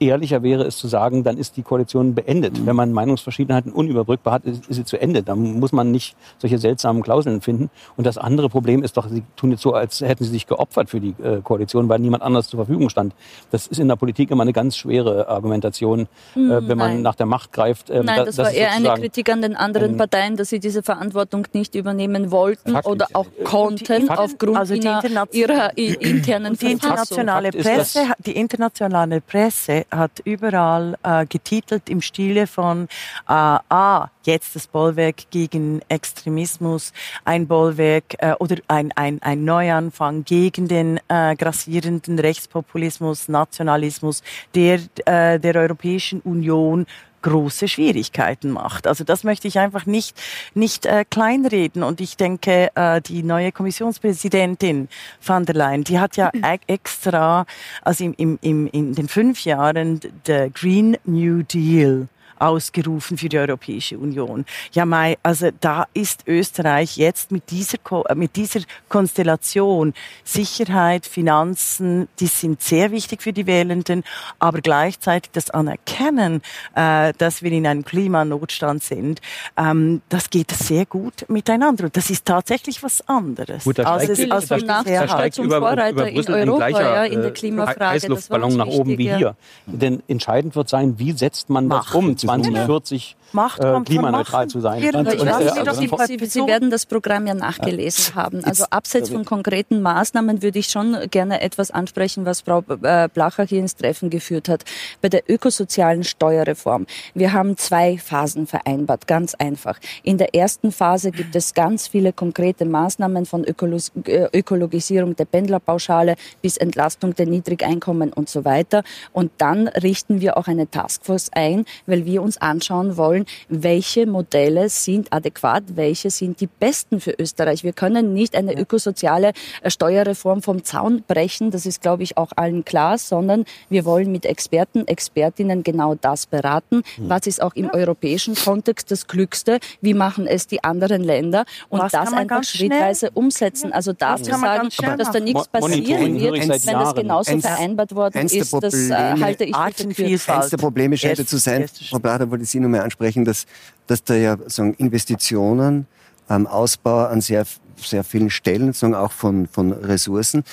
ehrlicher 0.00 0.42
wäre 0.42 0.64
es 0.64 0.76
zu 0.76 0.88
sagen, 0.88 1.24
dann 1.24 1.38
ist 1.38 1.56
die 1.56 1.62
Koalition 1.62 2.14
beendet. 2.14 2.58
Mhm. 2.58 2.66
Wenn 2.66 2.76
man 2.76 2.92
Meinungsverschiedenheiten 2.92 3.72
unüberbrückbar 3.72 4.34
hat, 4.34 4.44
ist, 4.44 4.66
ist, 4.66 4.76
sie 4.76 4.84
zu 4.84 5.00
Ende. 5.00 5.22
Dann 5.22 5.58
muss 5.60 5.72
man 5.72 5.90
nicht 5.90 6.16
solche 6.38 6.58
seltsamen 6.58 7.02
Klauseln 7.02 7.40
finden. 7.40 7.70
Und 7.96 8.06
das 8.06 8.18
andere 8.18 8.48
Problem 8.48 8.82
ist 8.82 8.96
doch, 8.96 9.08
sie 9.08 9.22
tun 9.36 9.52
jetzt 9.52 9.62
so, 9.62 9.72
als 9.72 10.00
hätten 10.00 10.24
sie 10.24 10.30
sich 10.30 10.46
geopfert 10.46 10.90
für 10.90 11.00
die 11.00 11.14
äh, 11.22 11.40
Koalition, 11.42 11.88
weil 11.88 11.98
niemand 12.00 12.22
anders 12.22 12.48
zur 12.48 12.58
Verfügung 12.58 12.88
stand. 12.88 13.14
Das 13.50 13.66
ist 13.66 13.78
in 13.78 13.88
der 13.88 13.96
Politik 13.96 14.30
immer 14.30 14.42
eine 14.42 14.52
ganz 14.52 14.76
schwere 14.76 15.28
Argumentation, 15.28 16.00
äh, 16.00 16.06
hm, 16.34 16.68
wenn 16.68 16.78
man 16.78 17.02
nach 17.02 17.14
der 17.14 17.26
Macht 17.26 17.52
greift. 17.52 17.90
Ähm, 17.90 18.06
Nein, 18.06 18.26
das, 18.26 18.36
das 18.36 18.46
war 18.46 18.52
eher 18.52 18.72
eine 18.72 18.94
Kritik 18.94 19.30
an 19.30 19.42
den 19.42 19.56
anderen 19.56 19.92
ähm, 19.92 19.96
Parteien, 19.96 20.36
dass 20.36 20.50
sie 20.50 20.60
diese 20.60 20.82
Verantwortung 20.82 21.46
nicht 21.52 21.74
übernehmen 21.74 22.30
wollten 22.30 22.72
Faktisch. 22.72 22.90
oder 22.90 23.06
auch 23.12 23.26
konnten 23.44 24.08
aufgrund 24.08 24.56
also 24.56 24.74
ihrer, 24.74 25.32
ihrer 25.32 25.76
internen 25.76 26.56
die 26.56 26.72
internationale 26.72 27.50
Presse, 27.50 28.00
die 28.24 28.32
internationale 28.32 29.20
Presse 29.20 29.83
hat 29.90 30.20
überall 30.24 30.96
äh, 31.02 31.26
getitelt 31.26 31.88
im 31.88 32.00
Stile 32.00 32.46
von 32.46 32.84
äh, 33.28 33.32
ah, 33.32 34.10
jetzt 34.24 34.56
das 34.56 34.66
Bollwerk 34.66 35.30
gegen 35.30 35.80
Extremismus, 35.88 36.92
ein 37.24 37.46
Bollwerk 37.46 38.14
äh, 38.18 38.34
oder 38.38 38.56
ein, 38.68 38.92
ein, 38.92 39.20
ein 39.22 39.44
Neuanfang 39.44 40.24
gegen 40.24 40.68
den 40.68 41.00
äh, 41.08 41.36
grassierenden 41.36 42.18
Rechtspopulismus, 42.18 43.28
Nationalismus 43.28 44.22
der, 44.54 44.80
äh, 45.06 45.38
der 45.38 45.56
Europäischen 45.56 46.20
Union 46.20 46.86
große 47.24 47.68
Schwierigkeiten 47.68 48.50
macht. 48.50 48.86
Also 48.86 49.02
das 49.02 49.24
möchte 49.24 49.48
ich 49.48 49.58
einfach 49.58 49.86
nicht, 49.86 50.20
nicht 50.54 50.86
äh, 50.86 51.04
kleinreden. 51.08 51.82
Und 51.82 52.00
ich 52.00 52.16
denke, 52.16 52.70
äh, 52.74 53.00
die 53.00 53.22
neue 53.22 53.50
Kommissionspräsidentin 53.50 54.88
van 55.24 55.46
der 55.46 55.54
Leyen, 55.54 55.84
die 55.84 55.98
hat 55.98 56.16
ja 56.16 56.30
mhm. 56.32 56.44
extra, 56.66 57.46
also 57.82 58.04
im, 58.04 58.14
im, 58.16 58.38
im, 58.42 58.66
in 58.68 58.94
den 58.94 59.08
fünf 59.08 59.44
Jahren 59.44 60.00
der 60.26 60.50
Green 60.50 60.96
New 61.04 61.42
Deal 61.42 62.08
ausgerufen 62.38 63.18
für 63.18 63.28
die 63.28 63.38
Europäische 63.38 63.98
Union. 63.98 64.44
Ja, 64.72 64.84
Mai, 64.84 65.18
also 65.22 65.50
da 65.60 65.86
ist 65.94 66.26
Österreich 66.26 66.96
jetzt 66.96 67.30
mit 67.30 67.50
dieser, 67.50 67.78
äh, 68.08 68.14
mit 68.14 68.36
dieser 68.36 68.60
Konstellation 68.88 69.94
Sicherheit, 70.24 71.06
Finanzen, 71.06 72.08
die 72.20 72.26
sind 72.26 72.62
sehr 72.62 72.90
wichtig 72.90 73.22
für 73.22 73.32
die 73.32 73.46
Wählenden, 73.46 74.04
aber 74.38 74.60
gleichzeitig 74.60 75.32
das 75.32 75.50
Anerkennen, 75.50 76.42
äh, 76.74 77.12
dass 77.18 77.42
wir 77.42 77.52
in 77.52 77.66
einem 77.66 77.84
Klimanotstand 77.84 78.82
sind, 78.82 79.20
ähm, 79.56 80.02
das 80.08 80.30
geht 80.30 80.50
sehr 80.50 80.86
gut 80.86 81.28
miteinander. 81.28 81.84
Und 81.84 81.96
das 81.96 82.10
ist 82.10 82.24
tatsächlich 82.24 82.82
was 82.82 83.06
anderes. 83.08 83.64
Gut, 83.64 83.78
da 83.78 84.00
steigt, 84.00 84.32
als, 84.32 84.50
als 84.52 84.64
da, 84.64 84.82
da 84.82 85.08
steigt 85.08 85.38
über, 85.38 85.56
über 85.58 85.92
Brüssel 85.92 86.34
in, 86.34 86.48
Europa, 86.48 86.68
gleicher, 86.68 86.94
ja, 86.94 87.04
in 87.04 87.20
der 87.20 87.30
äh, 87.30 87.32
Klimafrage. 87.32 87.94
Heißluftballon 87.94 88.56
nach 88.56 88.66
oben 88.66 88.98
wie 88.98 89.14
hier. 89.14 89.36
Denn 89.66 90.02
entscheidend 90.08 90.56
wird 90.56 90.68
sein, 90.68 90.98
wie 90.98 91.12
setzt 91.12 91.50
man 91.50 91.68
das 91.68 91.86
Macht. 91.86 91.94
um? 91.94 92.16
2040 92.24 93.16
Macht 93.34 93.64
äh, 93.64 93.80
klimaneutral 93.84 94.46
zu 94.46 94.60
sein. 94.60 94.82
Und, 94.94 94.94
und, 94.94 95.28
also 95.28 95.72
Sie, 96.06 96.18
Sie, 96.24 96.46
werden 96.46 96.70
das 96.70 96.86
Programm 96.86 97.26
ja 97.26 97.34
nachgelesen 97.34 98.14
ja. 98.14 98.22
haben. 98.22 98.44
Also 98.44 98.64
abseits 98.70 99.10
von 99.10 99.24
konkreten 99.24 99.82
Maßnahmen 99.82 100.40
würde 100.40 100.60
ich 100.60 100.68
schon 100.68 100.96
gerne 101.10 101.40
etwas 101.40 101.72
ansprechen, 101.72 102.24
was 102.24 102.42
Frau 102.42 102.62
äh, 102.82 103.08
Blacher 103.12 103.44
hier 103.44 103.58
ins 103.58 103.74
Treffen 103.74 104.08
geführt 104.08 104.48
hat. 104.48 104.64
Bei 105.02 105.08
der 105.08 105.28
ökosozialen 105.28 106.04
Steuerreform. 106.04 106.86
Wir 107.14 107.32
haben 107.32 107.56
zwei 107.56 107.98
Phasen 107.98 108.46
vereinbart, 108.46 109.08
ganz 109.08 109.34
einfach. 109.34 109.80
In 110.04 110.16
der 110.16 110.34
ersten 110.34 110.70
Phase 110.70 111.10
gibt 111.10 111.34
es 111.34 111.54
ganz 111.54 111.88
viele 111.88 112.12
konkrete 112.12 112.64
Maßnahmen 112.64 113.26
von 113.26 113.44
Ökolos 113.44 113.90
äh, 114.06 114.28
Ökologisierung 114.32 115.16
der 115.16 115.24
Pendlerpauschale 115.24 116.14
bis 116.40 116.56
Entlastung 116.56 117.16
der 117.16 117.26
Niedrigeinkommen 117.26 118.12
und 118.12 118.28
so 118.28 118.44
weiter. 118.44 118.84
Und 119.12 119.32
dann 119.38 119.66
richten 119.66 120.20
wir 120.20 120.36
auch 120.36 120.46
eine 120.46 120.70
Taskforce 120.70 121.30
ein, 121.32 121.64
weil 121.86 122.04
wir 122.06 122.13
uns 122.22 122.38
anschauen 122.38 122.96
wollen, 122.96 123.26
welche 123.48 124.06
Modelle 124.06 124.68
sind 124.68 125.12
adäquat, 125.12 125.64
welche 125.74 126.10
sind 126.10 126.40
die 126.40 126.46
besten 126.46 127.00
für 127.00 127.14
Österreich. 127.18 127.64
Wir 127.64 127.72
können 127.72 128.14
nicht 128.14 128.34
eine 128.34 128.54
ökosoziale 128.58 129.32
äh, 129.62 129.70
Steuerreform 129.70 130.42
vom 130.42 130.64
Zaun 130.64 131.02
brechen, 131.06 131.50
das 131.50 131.66
ist, 131.66 131.80
glaube 131.80 132.02
ich, 132.02 132.16
auch 132.16 132.32
allen 132.36 132.64
klar, 132.64 132.98
sondern 132.98 133.44
wir 133.68 133.84
wollen 133.84 134.10
mit 134.12 134.26
Experten, 134.26 134.86
Expertinnen 134.86 135.62
genau 135.62 135.94
das 135.94 136.26
beraten. 136.26 136.82
Hm. 136.96 137.08
Was 137.08 137.26
ist 137.26 137.42
auch 137.42 137.54
im 137.54 137.70
europäischen 137.70 138.34
Kontext 138.34 138.90
das 138.90 139.06
Klügste? 139.06 139.58
Wie 139.80 139.94
machen 139.94 140.26
es 140.26 140.46
die 140.46 140.62
anderen 140.64 141.02
Länder? 141.02 141.44
Und 141.68 141.80
Was 141.80 141.92
das 141.92 142.12
einfach 142.12 142.44
schrittweise 142.44 143.10
umsetzen. 143.10 143.72
Also 143.72 143.92
da 143.92 144.16
zu 144.16 144.32
sagen, 144.32 144.68
dass 144.98 145.10
da 145.10 145.20
nichts 145.20 145.48
passieren 145.48 146.20
wird, 146.20 146.48
wenn 146.66 146.78
das 146.78 146.94
genauso 146.94 147.38
vereinbart 147.38 147.94
worden 147.94 148.26
ist, 148.26 148.52
das 148.52 148.74
äh, 148.74 148.94
halte 148.94 149.44
ich 149.44 149.56
für 149.94 150.32
Eines 150.32 150.50
der 150.50 150.56
Probleme 150.56 150.96
scheint 150.96 151.28
zu 151.28 151.38
sein, 151.38 151.66
Frau 151.90 151.98
Blatter 152.04 152.30
wollte 152.30 152.44
Sie 152.44 152.60
nochmal 152.60 152.80
ansprechen, 152.80 153.24
dass, 153.24 153.46
dass 153.86 154.04
da 154.04 154.14
ja 154.14 154.36
sagen, 154.46 154.74
Investitionen, 154.74 155.86
ähm, 156.28 156.46
Ausbau 156.46 157.06
an 157.06 157.22
sehr, 157.22 157.46
sehr 157.76 158.04
vielen 158.04 158.28
Stellen, 158.28 158.74
sagen 158.74 158.94
auch 158.94 159.10
von, 159.10 159.48
von 159.48 159.72
Ressourcen, 159.72 160.44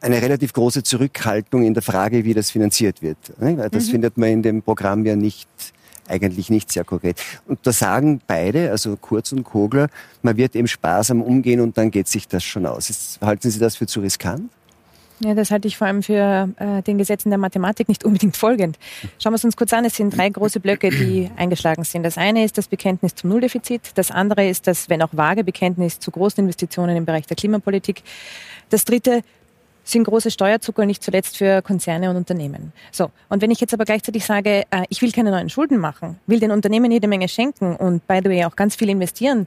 eine 0.00 0.20
relativ 0.20 0.52
große 0.52 0.82
Zurückhaltung 0.82 1.62
in 1.62 1.72
der 1.72 1.84
Frage, 1.84 2.24
wie 2.24 2.34
das 2.34 2.50
finanziert 2.50 3.00
wird. 3.00 3.16
Das 3.38 3.86
mhm. 3.86 3.90
findet 3.90 4.18
man 4.18 4.28
in 4.28 4.42
dem 4.42 4.62
Programm 4.62 5.06
ja 5.06 5.14
nicht 5.14 5.48
eigentlich 6.08 6.50
nicht 6.50 6.72
sehr 6.72 6.84
konkret. 6.84 7.20
Und 7.46 7.60
da 7.62 7.72
sagen 7.72 8.20
beide, 8.26 8.70
also 8.70 8.96
Kurz 8.96 9.32
und 9.32 9.44
Kogler, 9.44 9.88
man 10.22 10.36
wird 10.36 10.56
eben 10.56 10.68
sparsam 10.68 11.22
umgehen 11.22 11.60
und 11.60 11.78
dann 11.78 11.90
geht 11.92 12.08
sich 12.08 12.26
das 12.28 12.42
schon 12.44 12.66
aus. 12.66 13.18
halten 13.20 13.50
Sie 13.50 13.58
das 13.58 13.76
für 13.76 13.86
zu 13.86 14.00
riskant? 14.00 14.50
Ja, 15.20 15.34
das 15.34 15.50
halte 15.50 15.66
ich 15.66 15.78
vor 15.78 15.86
allem 15.86 16.02
für 16.02 16.50
äh, 16.58 16.82
den 16.82 16.98
Gesetzen 16.98 17.30
der 17.30 17.38
Mathematik 17.38 17.88
nicht 17.88 18.04
unbedingt 18.04 18.36
folgend. 18.36 18.78
Schauen 19.18 19.32
wir 19.32 19.36
es 19.36 19.44
uns 19.44 19.56
kurz 19.56 19.72
an. 19.72 19.84
Es 19.86 19.96
sind 19.96 20.16
drei 20.16 20.28
große 20.28 20.60
Blöcke, 20.60 20.90
die 20.90 21.30
eingeschlagen 21.36 21.84
sind. 21.84 22.02
Das 22.02 22.18
eine 22.18 22.44
ist 22.44 22.58
das 22.58 22.68
Bekenntnis 22.68 23.14
zum 23.14 23.30
Nulldefizit. 23.30 23.92
Das 23.94 24.10
andere 24.10 24.46
ist 24.46 24.66
das, 24.66 24.90
wenn 24.90 25.00
auch 25.00 25.08
vage 25.12 25.42
Bekenntnis 25.42 26.00
zu 26.00 26.10
großen 26.10 26.42
Investitionen 26.42 26.96
im 26.96 27.06
Bereich 27.06 27.26
der 27.26 27.36
Klimapolitik. 27.36 28.02
Das 28.68 28.84
dritte 28.84 29.22
sind 29.84 30.04
große 30.04 30.30
Steuerzucker, 30.30 30.84
nicht 30.84 31.02
zuletzt 31.02 31.38
für 31.38 31.62
Konzerne 31.62 32.10
und 32.10 32.16
Unternehmen. 32.16 32.72
So. 32.90 33.10
Und 33.28 33.40
wenn 33.40 33.50
ich 33.50 33.60
jetzt 33.60 33.72
aber 33.72 33.84
gleichzeitig 33.84 34.24
sage, 34.24 34.64
äh, 34.70 34.82
ich 34.88 35.00
will 35.00 35.12
keine 35.12 35.30
neuen 35.30 35.48
Schulden 35.48 35.78
machen, 35.78 36.18
will 36.26 36.40
den 36.40 36.50
Unternehmen 36.50 36.90
jede 36.90 37.08
Menge 37.08 37.28
schenken 37.28 37.76
und 37.76 38.06
by 38.06 38.20
the 38.22 38.28
way 38.28 38.44
auch 38.44 38.56
ganz 38.56 38.74
viel 38.74 38.90
investieren, 38.90 39.46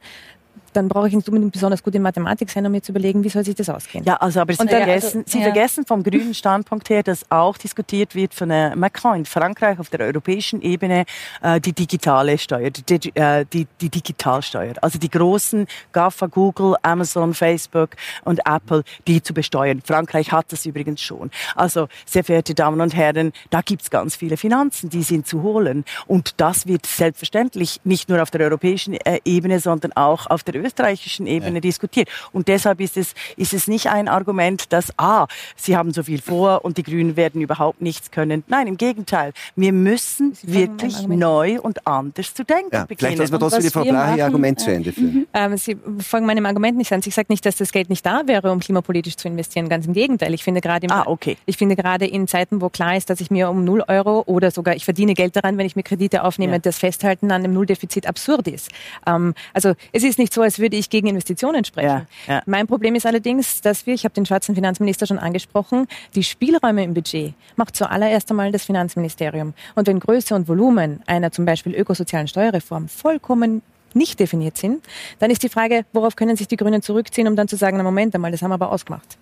dann 0.73 0.87
brauche 0.87 1.07
ich 1.07 1.13
nicht 1.13 1.27
unbedingt 1.27 1.51
besonders 1.51 1.83
gut 1.83 1.95
in 1.95 2.01
Mathematik 2.01 2.49
sein, 2.49 2.65
um 2.65 2.71
mir 2.71 2.81
zu 2.81 2.91
überlegen, 2.91 3.23
wie 3.23 3.29
soll 3.29 3.43
sich 3.43 3.55
das 3.55 3.69
ausgehen. 3.69 4.03
Ja, 4.03 4.15
also 4.15 4.41
aber 4.41 4.53
Sie, 4.53 4.61
Und, 4.61 4.67
äh, 4.67 4.77
vergessen, 4.77 5.19
also, 5.19 5.31
Sie 5.31 5.37
ja. 5.39 5.43
vergessen 5.43 5.85
vom 5.85 6.03
grünen 6.03 6.33
Standpunkt 6.33 6.89
her, 6.89 7.03
dass 7.03 7.29
auch 7.29 7.57
diskutiert 7.57 8.15
wird 8.15 8.33
von 8.33 8.51
äh, 8.51 8.75
Macron 8.75 9.17
in 9.17 9.25
Frankreich 9.25 9.79
auf 9.79 9.89
der 9.89 10.01
europäischen 10.01 10.61
Ebene 10.61 11.05
äh, 11.41 11.59
die 11.59 11.73
digitale 11.73 12.37
Steuer, 12.37 12.69
die, 12.69 13.15
äh, 13.15 13.45
die, 13.51 13.67
die 13.81 13.89
Digitalsteuer. 13.89 14.75
Also 14.81 14.99
die 14.99 15.09
großen 15.09 15.67
GAFA, 15.91 16.27
Google, 16.27 16.75
Amazon, 16.81 17.33
Facebook 17.33 17.91
und 18.23 18.39
Apple, 18.45 18.83
die 19.07 19.21
zu 19.21 19.33
besteuern. 19.33 19.81
Frankreich 19.83 20.31
hat 20.31 20.51
das 20.51 20.65
übrigens 20.65 21.01
schon. 21.01 21.31
Also, 21.55 21.87
sehr 22.05 22.23
verehrte 22.23 22.53
Damen 22.53 22.81
und 22.81 22.95
Herren, 22.95 23.31
da 23.49 23.61
gibt's 23.61 23.89
ganz 23.89 24.15
viele 24.15 24.37
Finanzen, 24.37 24.89
die 24.89 25.03
sind 25.03 25.27
zu 25.27 25.43
holen. 25.43 25.85
Und 26.07 26.35
das 26.37 26.67
wird 26.67 26.85
selbstverständlich 26.85 27.81
nicht 27.83 28.09
nur 28.09 28.21
auf 28.21 28.31
der 28.31 28.41
europäischen 28.41 28.93
äh, 28.93 29.19
Ebene, 29.25 29.59
sondern 29.59 29.93
auch 29.93 30.27
auf 30.27 30.43
der 30.43 30.55
österreichischen 30.59 31.27
Ebene 31.27 31.55
Ja. 31.55 31.59
diskutiert. 31.61 32.09
Und 32.31 32.47
deshalb 32.47 32.79
ist 32.81 32.97
es, 32.97 33.13
ist 33.37 33.53
es 33.53 33.67
nicht 33.67 33.87
ein 33.87 34.07
Argument, 34.07 34.71
dass, 34.71 34.93
ah, 34.97 35.27
Sie 35.55 35.75
haben 35.75 35.91
so 35.93 36.03
viel 36.03 36.21
vor 36.21 36.63
und 36.65 36.77
die 36.77 36.83
Grünen 36.83 37.15
werden 37.15 37.41
überhaupt 37.41 37.81
nichts 37.81 38.11
können. 38.11 38.43
Nein, 38.47 38.67
im 38.67 38.77
Gegenteil. 38.77 39.33
Wir 39.55 39.73
müssen 39.73 40.37
wirklich 40.43 40.97
einem 40.99 41.19
neu 41.19 41.59
und 41.61 41.85
anders 41.87 42.33
zu 42.33 42.43
denken 42.43 42.69
Ja, 42.73 42.81
beginnen. 42.85 42.97
vielleicht 42.99 43.17
lassen 43.19 43.31
wir 43.33 43.39
trotzdem 43.39 43.63
die 43.63 43.69
Frau 43.69 43.83
Blaha 43.83 44.15
ihr 44.15 44.25
Argument 44.25 44.59
zu 44.59 44.69
äh, 44.71 44.75
Ende 44.75 44.91
führen. 44.91 45.27
Ähm, 45.33 45.57
Sie 45.57 45.77
folgen 45.99 46.25
meinem 46.25 46.45
Argument 46.45 46.77
nicht 46.77 46.91
an. 46.93 47.01
Ich 47.05 47.15
sage 47.15 47.27
nicht, 47.29 47.45
dass 47.45 47.55
das 47.57 47.71
Geld 47.71 47.89
nicht 47.89 48.05
da 48.05 48.23
wäre, 48.25 48.51
um 48.51 48.59
klimapolitisch 48.59 49.15
zu 49.17 49.27
investieren. 49.27 49.69
Ganz 49.69 49.85
im 49.85 49.93
Gegenteil. 49.93 50.33
Ich 50.33 50.43
finde 50.43 50.61
gerade 50.61 50.85
im, 50.85 50.91
Ah, 50.91 51.03
okay. 51.05 51.37
ich 51.45 51.57
finde 51.57 51.75
gerade 51.75 52.05
in 52.05 52.27
Zeiten, 52.27 52.61
wo 52.61 52.69
klar 52.69 52.95
ist, 52.97 53.09
dass 53.09 53.21
ich 53.21 53.31
mir 53.31 53.49
um 53.49 53.63
0 53.63 53.83
Euro 53.87 54.23
oder 54.25 54.51
sogar 54.51 54.75
ich 54.75 54.85
verdiene 54.85 55.13
Geld 55.13 55.35
daran, 55.35 55.57
wenn 55.57 55.65
ich 55.65 55.75
mir 55.75 55.83
Kredite 55.83 56.23
aufnehme, 56.23 56.53
Ja. 56.53 56.59
das 56.59 56.77
Festhalten 56.79 57.31
an 57.31 57.41
dem 57.43 57.53
Nulldefizit 57.53 58.07
absurd 58.07 58.47
ist. 58.47 58.69
Ähm, 59.07 59.33
also 59.53 59.73
es 59.91 60.03
ist 60.03 60.19
nicht 60.19 60.33
so, 60.33 60.41
als 60.49 60.57
würde 60.57 60.77
ich 60.77 60.89
gegen 60.89 61.05
Investitionen 61.05 61.63
sprechen. 61.63 62.07
Ja, 62.25 62.33
ja. 62.33 62.41
Mein 62.47 62.65
Problem 62.65 62.95
ist 62.95 63.05
allerdings, 63.05 63.61
dass 63.61 63.85
wir, 63.85 63.93
ich 63.93 64.03
habe 64.03 64.15
den 64.15 64.25
schwarzen 64.25 64.55
Finanzminister 64.55 65.05
schon 65.05 65.19
angesprochen, 65.19 65.87
die 66.15 66.23
Spielräume 66.23 66.83
im 66.83 66.95
Budget 66.95 67.35
macht 67.55 67.75
zuallererst 67.75 68.31
einmal 68.31 68.51
das 68.51 68.63
Finanzministerium. 68.63 69.53
Und 69.75 69.87
wenn 69.87 69.99
Größe 69.99 70.33
und 70.33 70.47
Volumen 70.47 71.03
einer 71.05 71.31
zum 71.31 71.45
Beispiel 71.45 71.75
ökosozialen 71.75 72.27
Steuerreform 72.27 72.87
vollkommen 72.87 73.61
nicht 73.93 74.19
definiert 74.19 74.57
sind, 74.57 74.83
dann 75.19 75.29
ist 75.29 75.43
die 75.43 75.49
Frage, 75.49 75.85
worauf 75.93 76.15
können 76.15 76.35
sich 76.35 76.47
die 76.47 76.57
Grünen 76.57 76.81
zurückziehen, 76.81 77.27
um 77.27 77.35
dann 77.35 77.47
zu 77.47 77.55
sagen, 77.55 77.77
na 77.77 77.83
Moment 77.83 78.15
einmal, 78.15 78.31
das 78.31 78.41
haben 78.41 78.49
wir 78.49 78.55
aber 78.55 78.71
ausgemacht. 78.71 79.19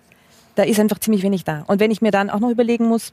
Da 0.54 0.62
ist 0.62 0.80
einfach 0.80 0.98
ziemlich 0.98 1.22
wenig 1.22 1.44
da. 1.44 1.64
Und 1.66 1.78
wenn 1.78 1.90
ich 1.90 2.00
mir 2.00 2.10
dann 2.10 2.30
auch 2.30 2.40
noch 2.40 2.48
überlegen 2.48 2.86
muss, 2.86 3.12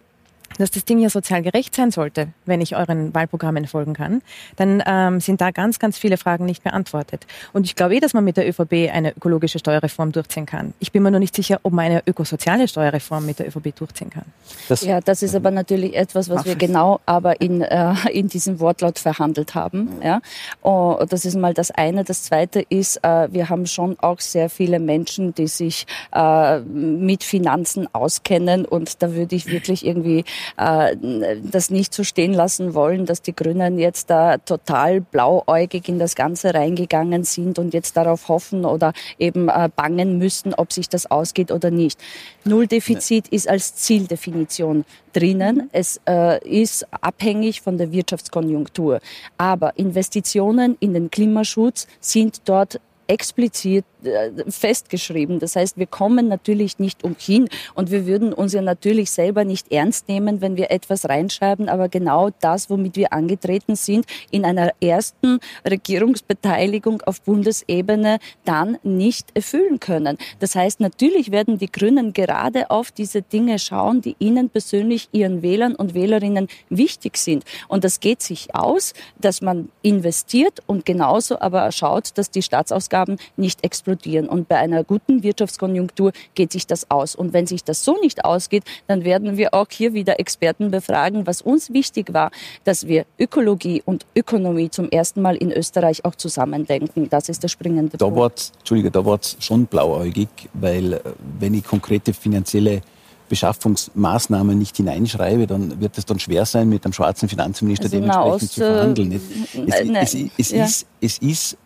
dass 0.57 0.71
das 0.71 0.85
Ding 0.85 0.99
ja 0.99 1.09
sozial 1.09 1.41
gerecht 1.41 1.75
sein 1.75 1.91
sollte, 1.91 2.29
wenn 2.45 2.61
ich 2.61 2.75
euren 2.75 3.13
Wahlprogrammen 3.13 3.67
folgen 3.67 3.93
kann, 3.93 4.21
dann 4.55 4.83
ähm, 4.85 5.19
sind 5.19 5.41
da 5.41 5.51
ganz, 5.51 5.79
ganz 5.79 5.97
viele 5.97 6.17
Fragen 6.17 6.45
nicht 6.45 6.63
beantwortet. 6.63 7.25
Und 7.53 7.65
ich 7.65 7.75
glaube 7.75 7.95
eh, 7.95 7.99
dass 7.99 8.13
man 8.13 8.23
mit 8.23 8.37
der 8.37 8.47
ÖVP 8.47 8.91
eine 8.91 9.15
ökologische 9.15 9.59
Steuerreform 9.59 10.11
durchziehen 10.11 10.45
kann. 10.45 10.73
Ich 10.79 10.91
bin 10.91 11.03
mir 11.03 11.11
nur 11.11 11.19
nicht 11.19 11.35
sicher, 11.35 11.59
ob 11.63 11.73
man 11.73 11.85
eine 11.85 12.03
ökosoziale 12.05 12.67
Steuerreform 12.67 13.25
mit 13.25 13.39
der 13.39 13.47
ÖVP 13.47 13.75
durchziehen 13.75 14.09
kann. 14.09 14.25
Das, 14.69 14.81
Ja, 14.81 15.01
das 15.01 15.23
ist 15.23 15.35
aber 15.35 15.51
natürlich 15.51 15.95
etwas, 15.95 16.29
was 16.29 16.45
wir 16.45 16.55
genau 16.55 16.99
aber 17.05 17.41
in, 17.41 17.61
äh, 17.61 17.93
in 18.11 18.27
diesem 18.27 18.59
Wortlaut 18.59 18.99
verhandelt 18.99 19.55
haben. 19.55 19.89
Ja. 20.03 20.21
Oh, 20.61 21.03
das 21.07 21.25
ist 21.25 21.35
mal 21.35 21.53
das 21.53 21.71
eine. 21.71 22.03
Das 22.03 22.23
zweite 22.23 22.61
ist, 22.61 23.03
äh, 23.03 23.31
wir 23.31 23.49
haben 23.49 23.65
schon 23.65 23.97
auch 23.99 24.19
sehr 24.19 24.49
viele 24.49 24.79
Menschen, 24.79 25.33
die 25.33 25.47
sich 25.47 25.85
äh, 26.13 26.59
mit 26.59 27.23
Finanzen 27.23 27.87
auskennen 27.93 28.65
und 28.65 29.01
da 29.01 29.13
würde 29.13 29.35
ich 29.35 29.47
wirklich 29.47 29.85
irgendwie 29.85 30.23
äh, 30.57 30.95
das 31.43 31.69
nicht 31.69 31.93
so 31.93 32.03
stehen 32.03 32.33
lassen 32.33 32.73
wollen, 32.73 33.05
dass 33.05 33.21
die 33.21 33.35
Grünen 33.35 33.77
jetzt 33.77 34.09
da 34.09 34.37
total 34.37 35.01
blauäugig 35.01 35.87
in 35.87 35.99
das 35.99 36.15
Ganze 36.15 36.53
reingegangen 36.53 37.23
sind 37.23 37.59
und 37.59 37.73
jetzt 37.73 37.97
darauf 37.97 38.27
hoffen 38.27 38.65
oder 38.65 38.93
eben 39.19 39.49
äh, 39.49 39.69
bangen 39.75 40.17
müssen, 40.17 40.53
ob 40.53 40.73
sich 40.73 40.89
das 40.89 41.09
ausgeht 41.09 41.51
oder 41.51 41.71
nicht. 41.71 41.99
Nulldefizit 42.43 43.27
ist 43.29 43.49
als 43.49 43.75
Zieldefinition 43.75 44.85
drinnen. 45.13 45.69
Es 45.71 46.01
äh, 46.07 46.45
ist 46.47 46.85
abhängig 47.01 47.61
von 47.61 47.77
der 47.77 47.91
Wirtschaftskonjunktur. 47.91 48.99
Aber 49.37 49.77
Investitionen 49.77 50.77
in 50.79 50.93
den 50.93 51.09
Klimaschutz 51.09 51.87
sind 51.99 52.41
dort 52.45 52.79
explizit 53.07 53.85
äh, 54.03 54.31
festgeschrieben. 54.49 55.39
Das 55.39 55.55
heißt, 55.55 55.77
wir 55.77 55.87
kommen 55.87 56.27
natürlich 56.27 56.79
nicht 56.79 57.03
umhin 57.03 57.47
und 57.73 57.91
wir 57.91 58.05
würden 58.05 58.33
uns 58.33 58.53
ja 58.53 58.61
natürlich 58.61 59.11
selber 59.11 59.43
nicht 59.43 59.71
ernst 59.71 60.07
nehmen, 60.07 60.41
wenn 60.41 60.57
wir 60.57 60.71
etwas 60.71 61.07
reinschreiben, 61.07 61.69
aber 61.69 61.89
genau 61.89 62.29
das, 62.39 62.69
womit 62.69 62.95
wir 62.95 63.13
angetreten 63.13 63.75
sind, 63.75 64.05
in 64.31 64.45
einer 64.45 64.71
ersten 64.81 65.39
Regierungsbeteiligung 65.67 67.01
auf 67.03 67.21
Bundesebene 67.21 68.19
dann 68.43 68.77
nicht 68.83 69.29
erfüllen 69.33 69.79
können. 69.79 70.17
Das 70.39 70.55
heißt, 70.55 70.79
natürlich 70.79 71.31
werden 71.31 71.57
die 71.57 71.71
Grünen 71.71 72.13
gerade 72.13 72.69
auf 72.69 72.91
diese 72.91 73.21
Dinge 73.21 73.59
schauen, 73.59 74.01
die 74.01 74.15
ihnen 74.19 74.49
persönlich, 74.49 75.09
ihren 75.11 75.41
Wählern 75.41 75.75
und 75.75 75.93
Wählerinnen 75.93 76.47
wichtig 76.69 77.17
sind. 77.17 77.43
Und 77.67 77.83
das 77.83 77.99
geht 77.99 78.21
sich 78.21 78.53
aus, 78.55 78.93
dass 79.19 79.41
man 79.41 79.69
investiert 79.81 80.61
und 80.67 80.85
genauso 80.85 81.39
aber 81.39 81.71
schaut, 81.71 82.17
dass 82.17 82.29
die 82.29 82.41
Staatsausgaben 82.41 82.94
nicht 83.37 83.63
explodieren. 83.63 84.27
Und 84.29 84.47
bei 84.47 84.57
einer 84.57 84.83
guten 84.83 85.23
Wirtschaftskonjunktur 85.23 86.11
geht 86.35 86.51
sich 86.51 86.65
das 86.67 86.89
aus. 86.89 87.15
Und 87.15 87.33
wenn 87.33 87.47
sich 87.47 87.63
das 87.63 87.83
so 87.83 87.97
nicht 88.01 88.23
ausgeht, 88.25 88.63
dann 88.87 89.03
werden 89.03 89.37
wir 89.37 89.53
auch 89.53 89.67
hier 89.69 89.93
wieder 89.93 90.19
Experten 90.19 90.71
befragen, 90.71 91.27
was 91.27 91.41
uns 91.41 91.73
wichtig 91.73 92.13
war, 92.13 92.31
dass 92.63 92.87
wir 92.87 93.05
Ökologie 93.19 93.81
und 93.85 94.05
Ökonomie 94.15 94.69
zum 94.69 94.89
ersten 94.89 95.21
Mal 95.21 95.35
in 95.35 95.51
Österreich 95.51 96.05
auch 96.05 96.15
zusammendenken. 96.15 97.09
Das 97.09 97.29
ist 97.29 97.43
der 97.43 97.49
springende 97.49 97.97
Da 97.97 98.05
Punkt. 98.05 98.19
war's, 98.19 98.51
Entschuldige, 98.59 98.91
da 98.91 99.05
war 99.05 99.19
es 99.19 99.35
schon 99.39 99.65
blauäugig, 99.65 100.29
weil 100.53 100.93
äh, 100.93 100.99
wenn 101.39 101.53
ich 101.53 101.63
konkrete 101.63 102.13
finanzielle 102.13 102.81
Beschaffungsmaßnahmen 103.27 104.57
nicht 104.57 104.77
hineinschreibe, 104.77 105.47
dann 105.47 105.79
wird 105.79 105.97
es 105.97 106.05
dann 106.05 106.19
schwer 106.19 106.45
sein, 106.45 106.69
mit 106.69 106.85
einem 106.85 106.93
schwarzen 106.93 107.27
Finanzminister 107.27 107.85
Also 107.85 107.97
dementsprechend 107.97 108.27
Nahost, 108.31 108.53
zu 108.53 108.59
verhandeln. 108.61 109.11
äh, 109.11 109.15
Es, 109.15 109.53
nein, 109.85 109.95
es, 109.95 110.13
es, 110.13 110.29
es 110.37 110.51
ja. 110.51 110.65
ist, 110.65 110.85
es 111.01 111.17
ist 111.19 111.57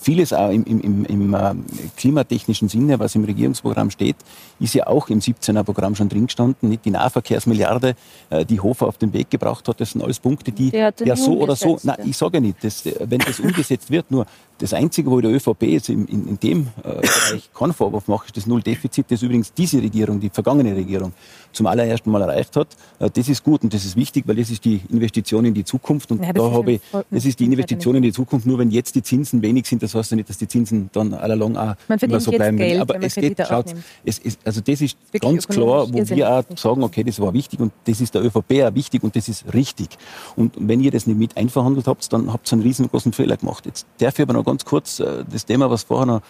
vieles 0.00 0.32
auch 0.32 0.50
im, 0.50 0.64
im, 0.64 0.80
im, 0.80 1.04
im 1.04 1.34
äh, 1.34 1.54
klimatechnischen 1.96 2.68
Sinne, 2.68 2.98
was 2.98 3.14
im 3.14 3.24
Regierungsprogramm 3.24 3.90
steht, 3.90 4.16
ist 4.60 4.74
ja 4.74 4.86
auch 4.86 5.08
im 5.08 5.20
17er 5.20 5.62
Programm 5.62 5.94
schon 5.94 6.08
drin 6.08 6.26
gestanden. 6.26 6.68
Nicht 6.68 6.84
die 6.84 6.90
Nahverkehrsmilliarde, 6.90 7.94
äh, 8.30 8.44
die 8.44 8.60
Hofer 8.60 8.86
auf 8.86 8.98
den 8.98 9.12
Weg 9.12 9.30
gebracht 9.30 9.68
hat, 9.68 9.80
das 9.80 9.92
sind 9.92 10.02
alles 10.02 10.20
Punkte, 10.20 10.52
die 10.52 10.70
ja 11.04 11.16
so 11.16 11.38
oder 11.38 11.56
so, 11.56 11.78
nein, 11.82 11.96
ich 12.04 12.16
sage 12.16 12.38
ja 12.38 12.40
nicht, 12.40 12.62
das, 12.62 12.86
äh, 12.86 12.94
wenn 13.08 13.20
das 13.20 13.40
umgesetzt 13.40 13.90
wird, 13.90 14.10
nur 14.10 14.26
das 14.58 14.72
Einzige, 14.74 15.10
wo 15.10 15.20
der 15.20 15.32
ÖVP 15.32 15.62
jetzt 15.62 15.88
in, 15.88 16.06
in, 16.06 16.28
in 16.28 16.38
dem 16.38 16.68
äh, 16.84 16.94
Bereich 16.94 17.50
keinen 17.52 17.72
Vorwurf 17.72 18.06
mache, 18.06 18.26
ist 18.26 18.36
das 18.36 18.46
Nulldefizit, 18.46 19.06
das 19.08 19.22
übrigens 19.22 19.52
diese 19.52 19.82
Regierung, 19.82 20.20
die 20.20 20.30
vergangene 20.30 20.76
Regierung, 20.76 21.12
zum 21.52 21.66
allerersten 21.66 22.10
Mal 22.10 22.22
erreicht 22.22 22.56
hat. 22.56 22.68
Das 22.98 23.28
ist 23.28 23.44
gut 23.44 23.62
und 23.62 23.74
das 23.74 23.84
ist 23.84 23.94
wichtig, 23.94 24.24
weil 24.26 24.36
das 24.36 24.50
ist 24.50 24.64
die 24.64 24.80
Investition 24.90 25.44
in 25.44 25.52
die 25.52 25.64
Zukunft. 25.64 26.10
Und 26.10 26.22
Ja, 26.24 26.32
da 26.32 26.50
habe 26.50 26.72
ich, 26.72 26.80
das 27.10 27.26
ist 27.26 27.40
die 27.40 27.44
Investition 27.44 27.96
in 27.96 28.02
die 28.02 28.12
Zukunft. 28.12 28.46
Nur 28.46 28.58
wenn 28.58 28.70
jetzt 28.70 28.94
die 28.94 29.02
Zinsen 29.02 29.21
wenig 29.30 29.66
sind, 29.66 29.82
das 29.82 29.94
heißt 29.94 30.10
ja 30.10 30.16
nicht, 30.16 30.28
dass 30.28 30.38
die 30.38 30.48
Zinsen 30.48 30.90
dann 30.92 31.14
allalong 31.14 31.56
auch 31.56 31.74
Man 31.88 31.98
immer 31.98 32.20
so 32.20 32.30
bleiben. 32.30 32.56
Geld, 32.56 32.80
Aber 32.80 33.02
es 33.02 33.14
geht, 33.14 33.38
schaut, 33.46 33.74
es 34.04 34.18
ist, 34.18 34.40
also 34.44 34.60
das 34.60 34.80
ist 34.80 34.96
Wirklich 35.12 35.22
ganz 35.22 35.46
klar, 35.46 35.92
wo 35.92 36.08
wir 36.08 36.30
auch 36.30 36.44
sagen, 36.56 36.82
okay, 36.82 37.04
das 37.04 37.20
war 37.20 37.32
wichtig 37.32 37.60
und 37.60 37.72
das 37.84 38.00
ist 38.00 38.14
der 38.14 38.22
ÖVP 38.22 38.62
auch 38.64 38.74
wichtig 38.74 39.02
und 39.02 39.14
das 39.14 39.28
ist 39.28 39.44
richtig. 39.54 39.90
Und 40.36 40.54
wenn 40.58 40.80
ihr 40.80 40.90
das 40.90 41.06
nicht 41.06 41.18
mit 41.18 41.36
einverhandelt 41.36 41.86
habt, 41.86 42.12
dann 42.12 42.32
habt 42.32 42.50
ihr 42.50 42.54
einen 42.54 42.62
riesengroßen 42.62 43.12
Fehler 43.12 43.36
gemacht. 43.36 43.66
Jetzt 43.66 43.86
darf 43.98 44.18
ich 44.18 44.22
aber 44.22 44.32
noch 44.32 44.44
ganz 44.44 44.64
kurz 44.64 45.00
äh, 45.00 45.24
das 45.30 45.46
Thema, 45.46 45.70
was 45.70 45.84
vorher 45.84 46.06
noch 46.06 46.22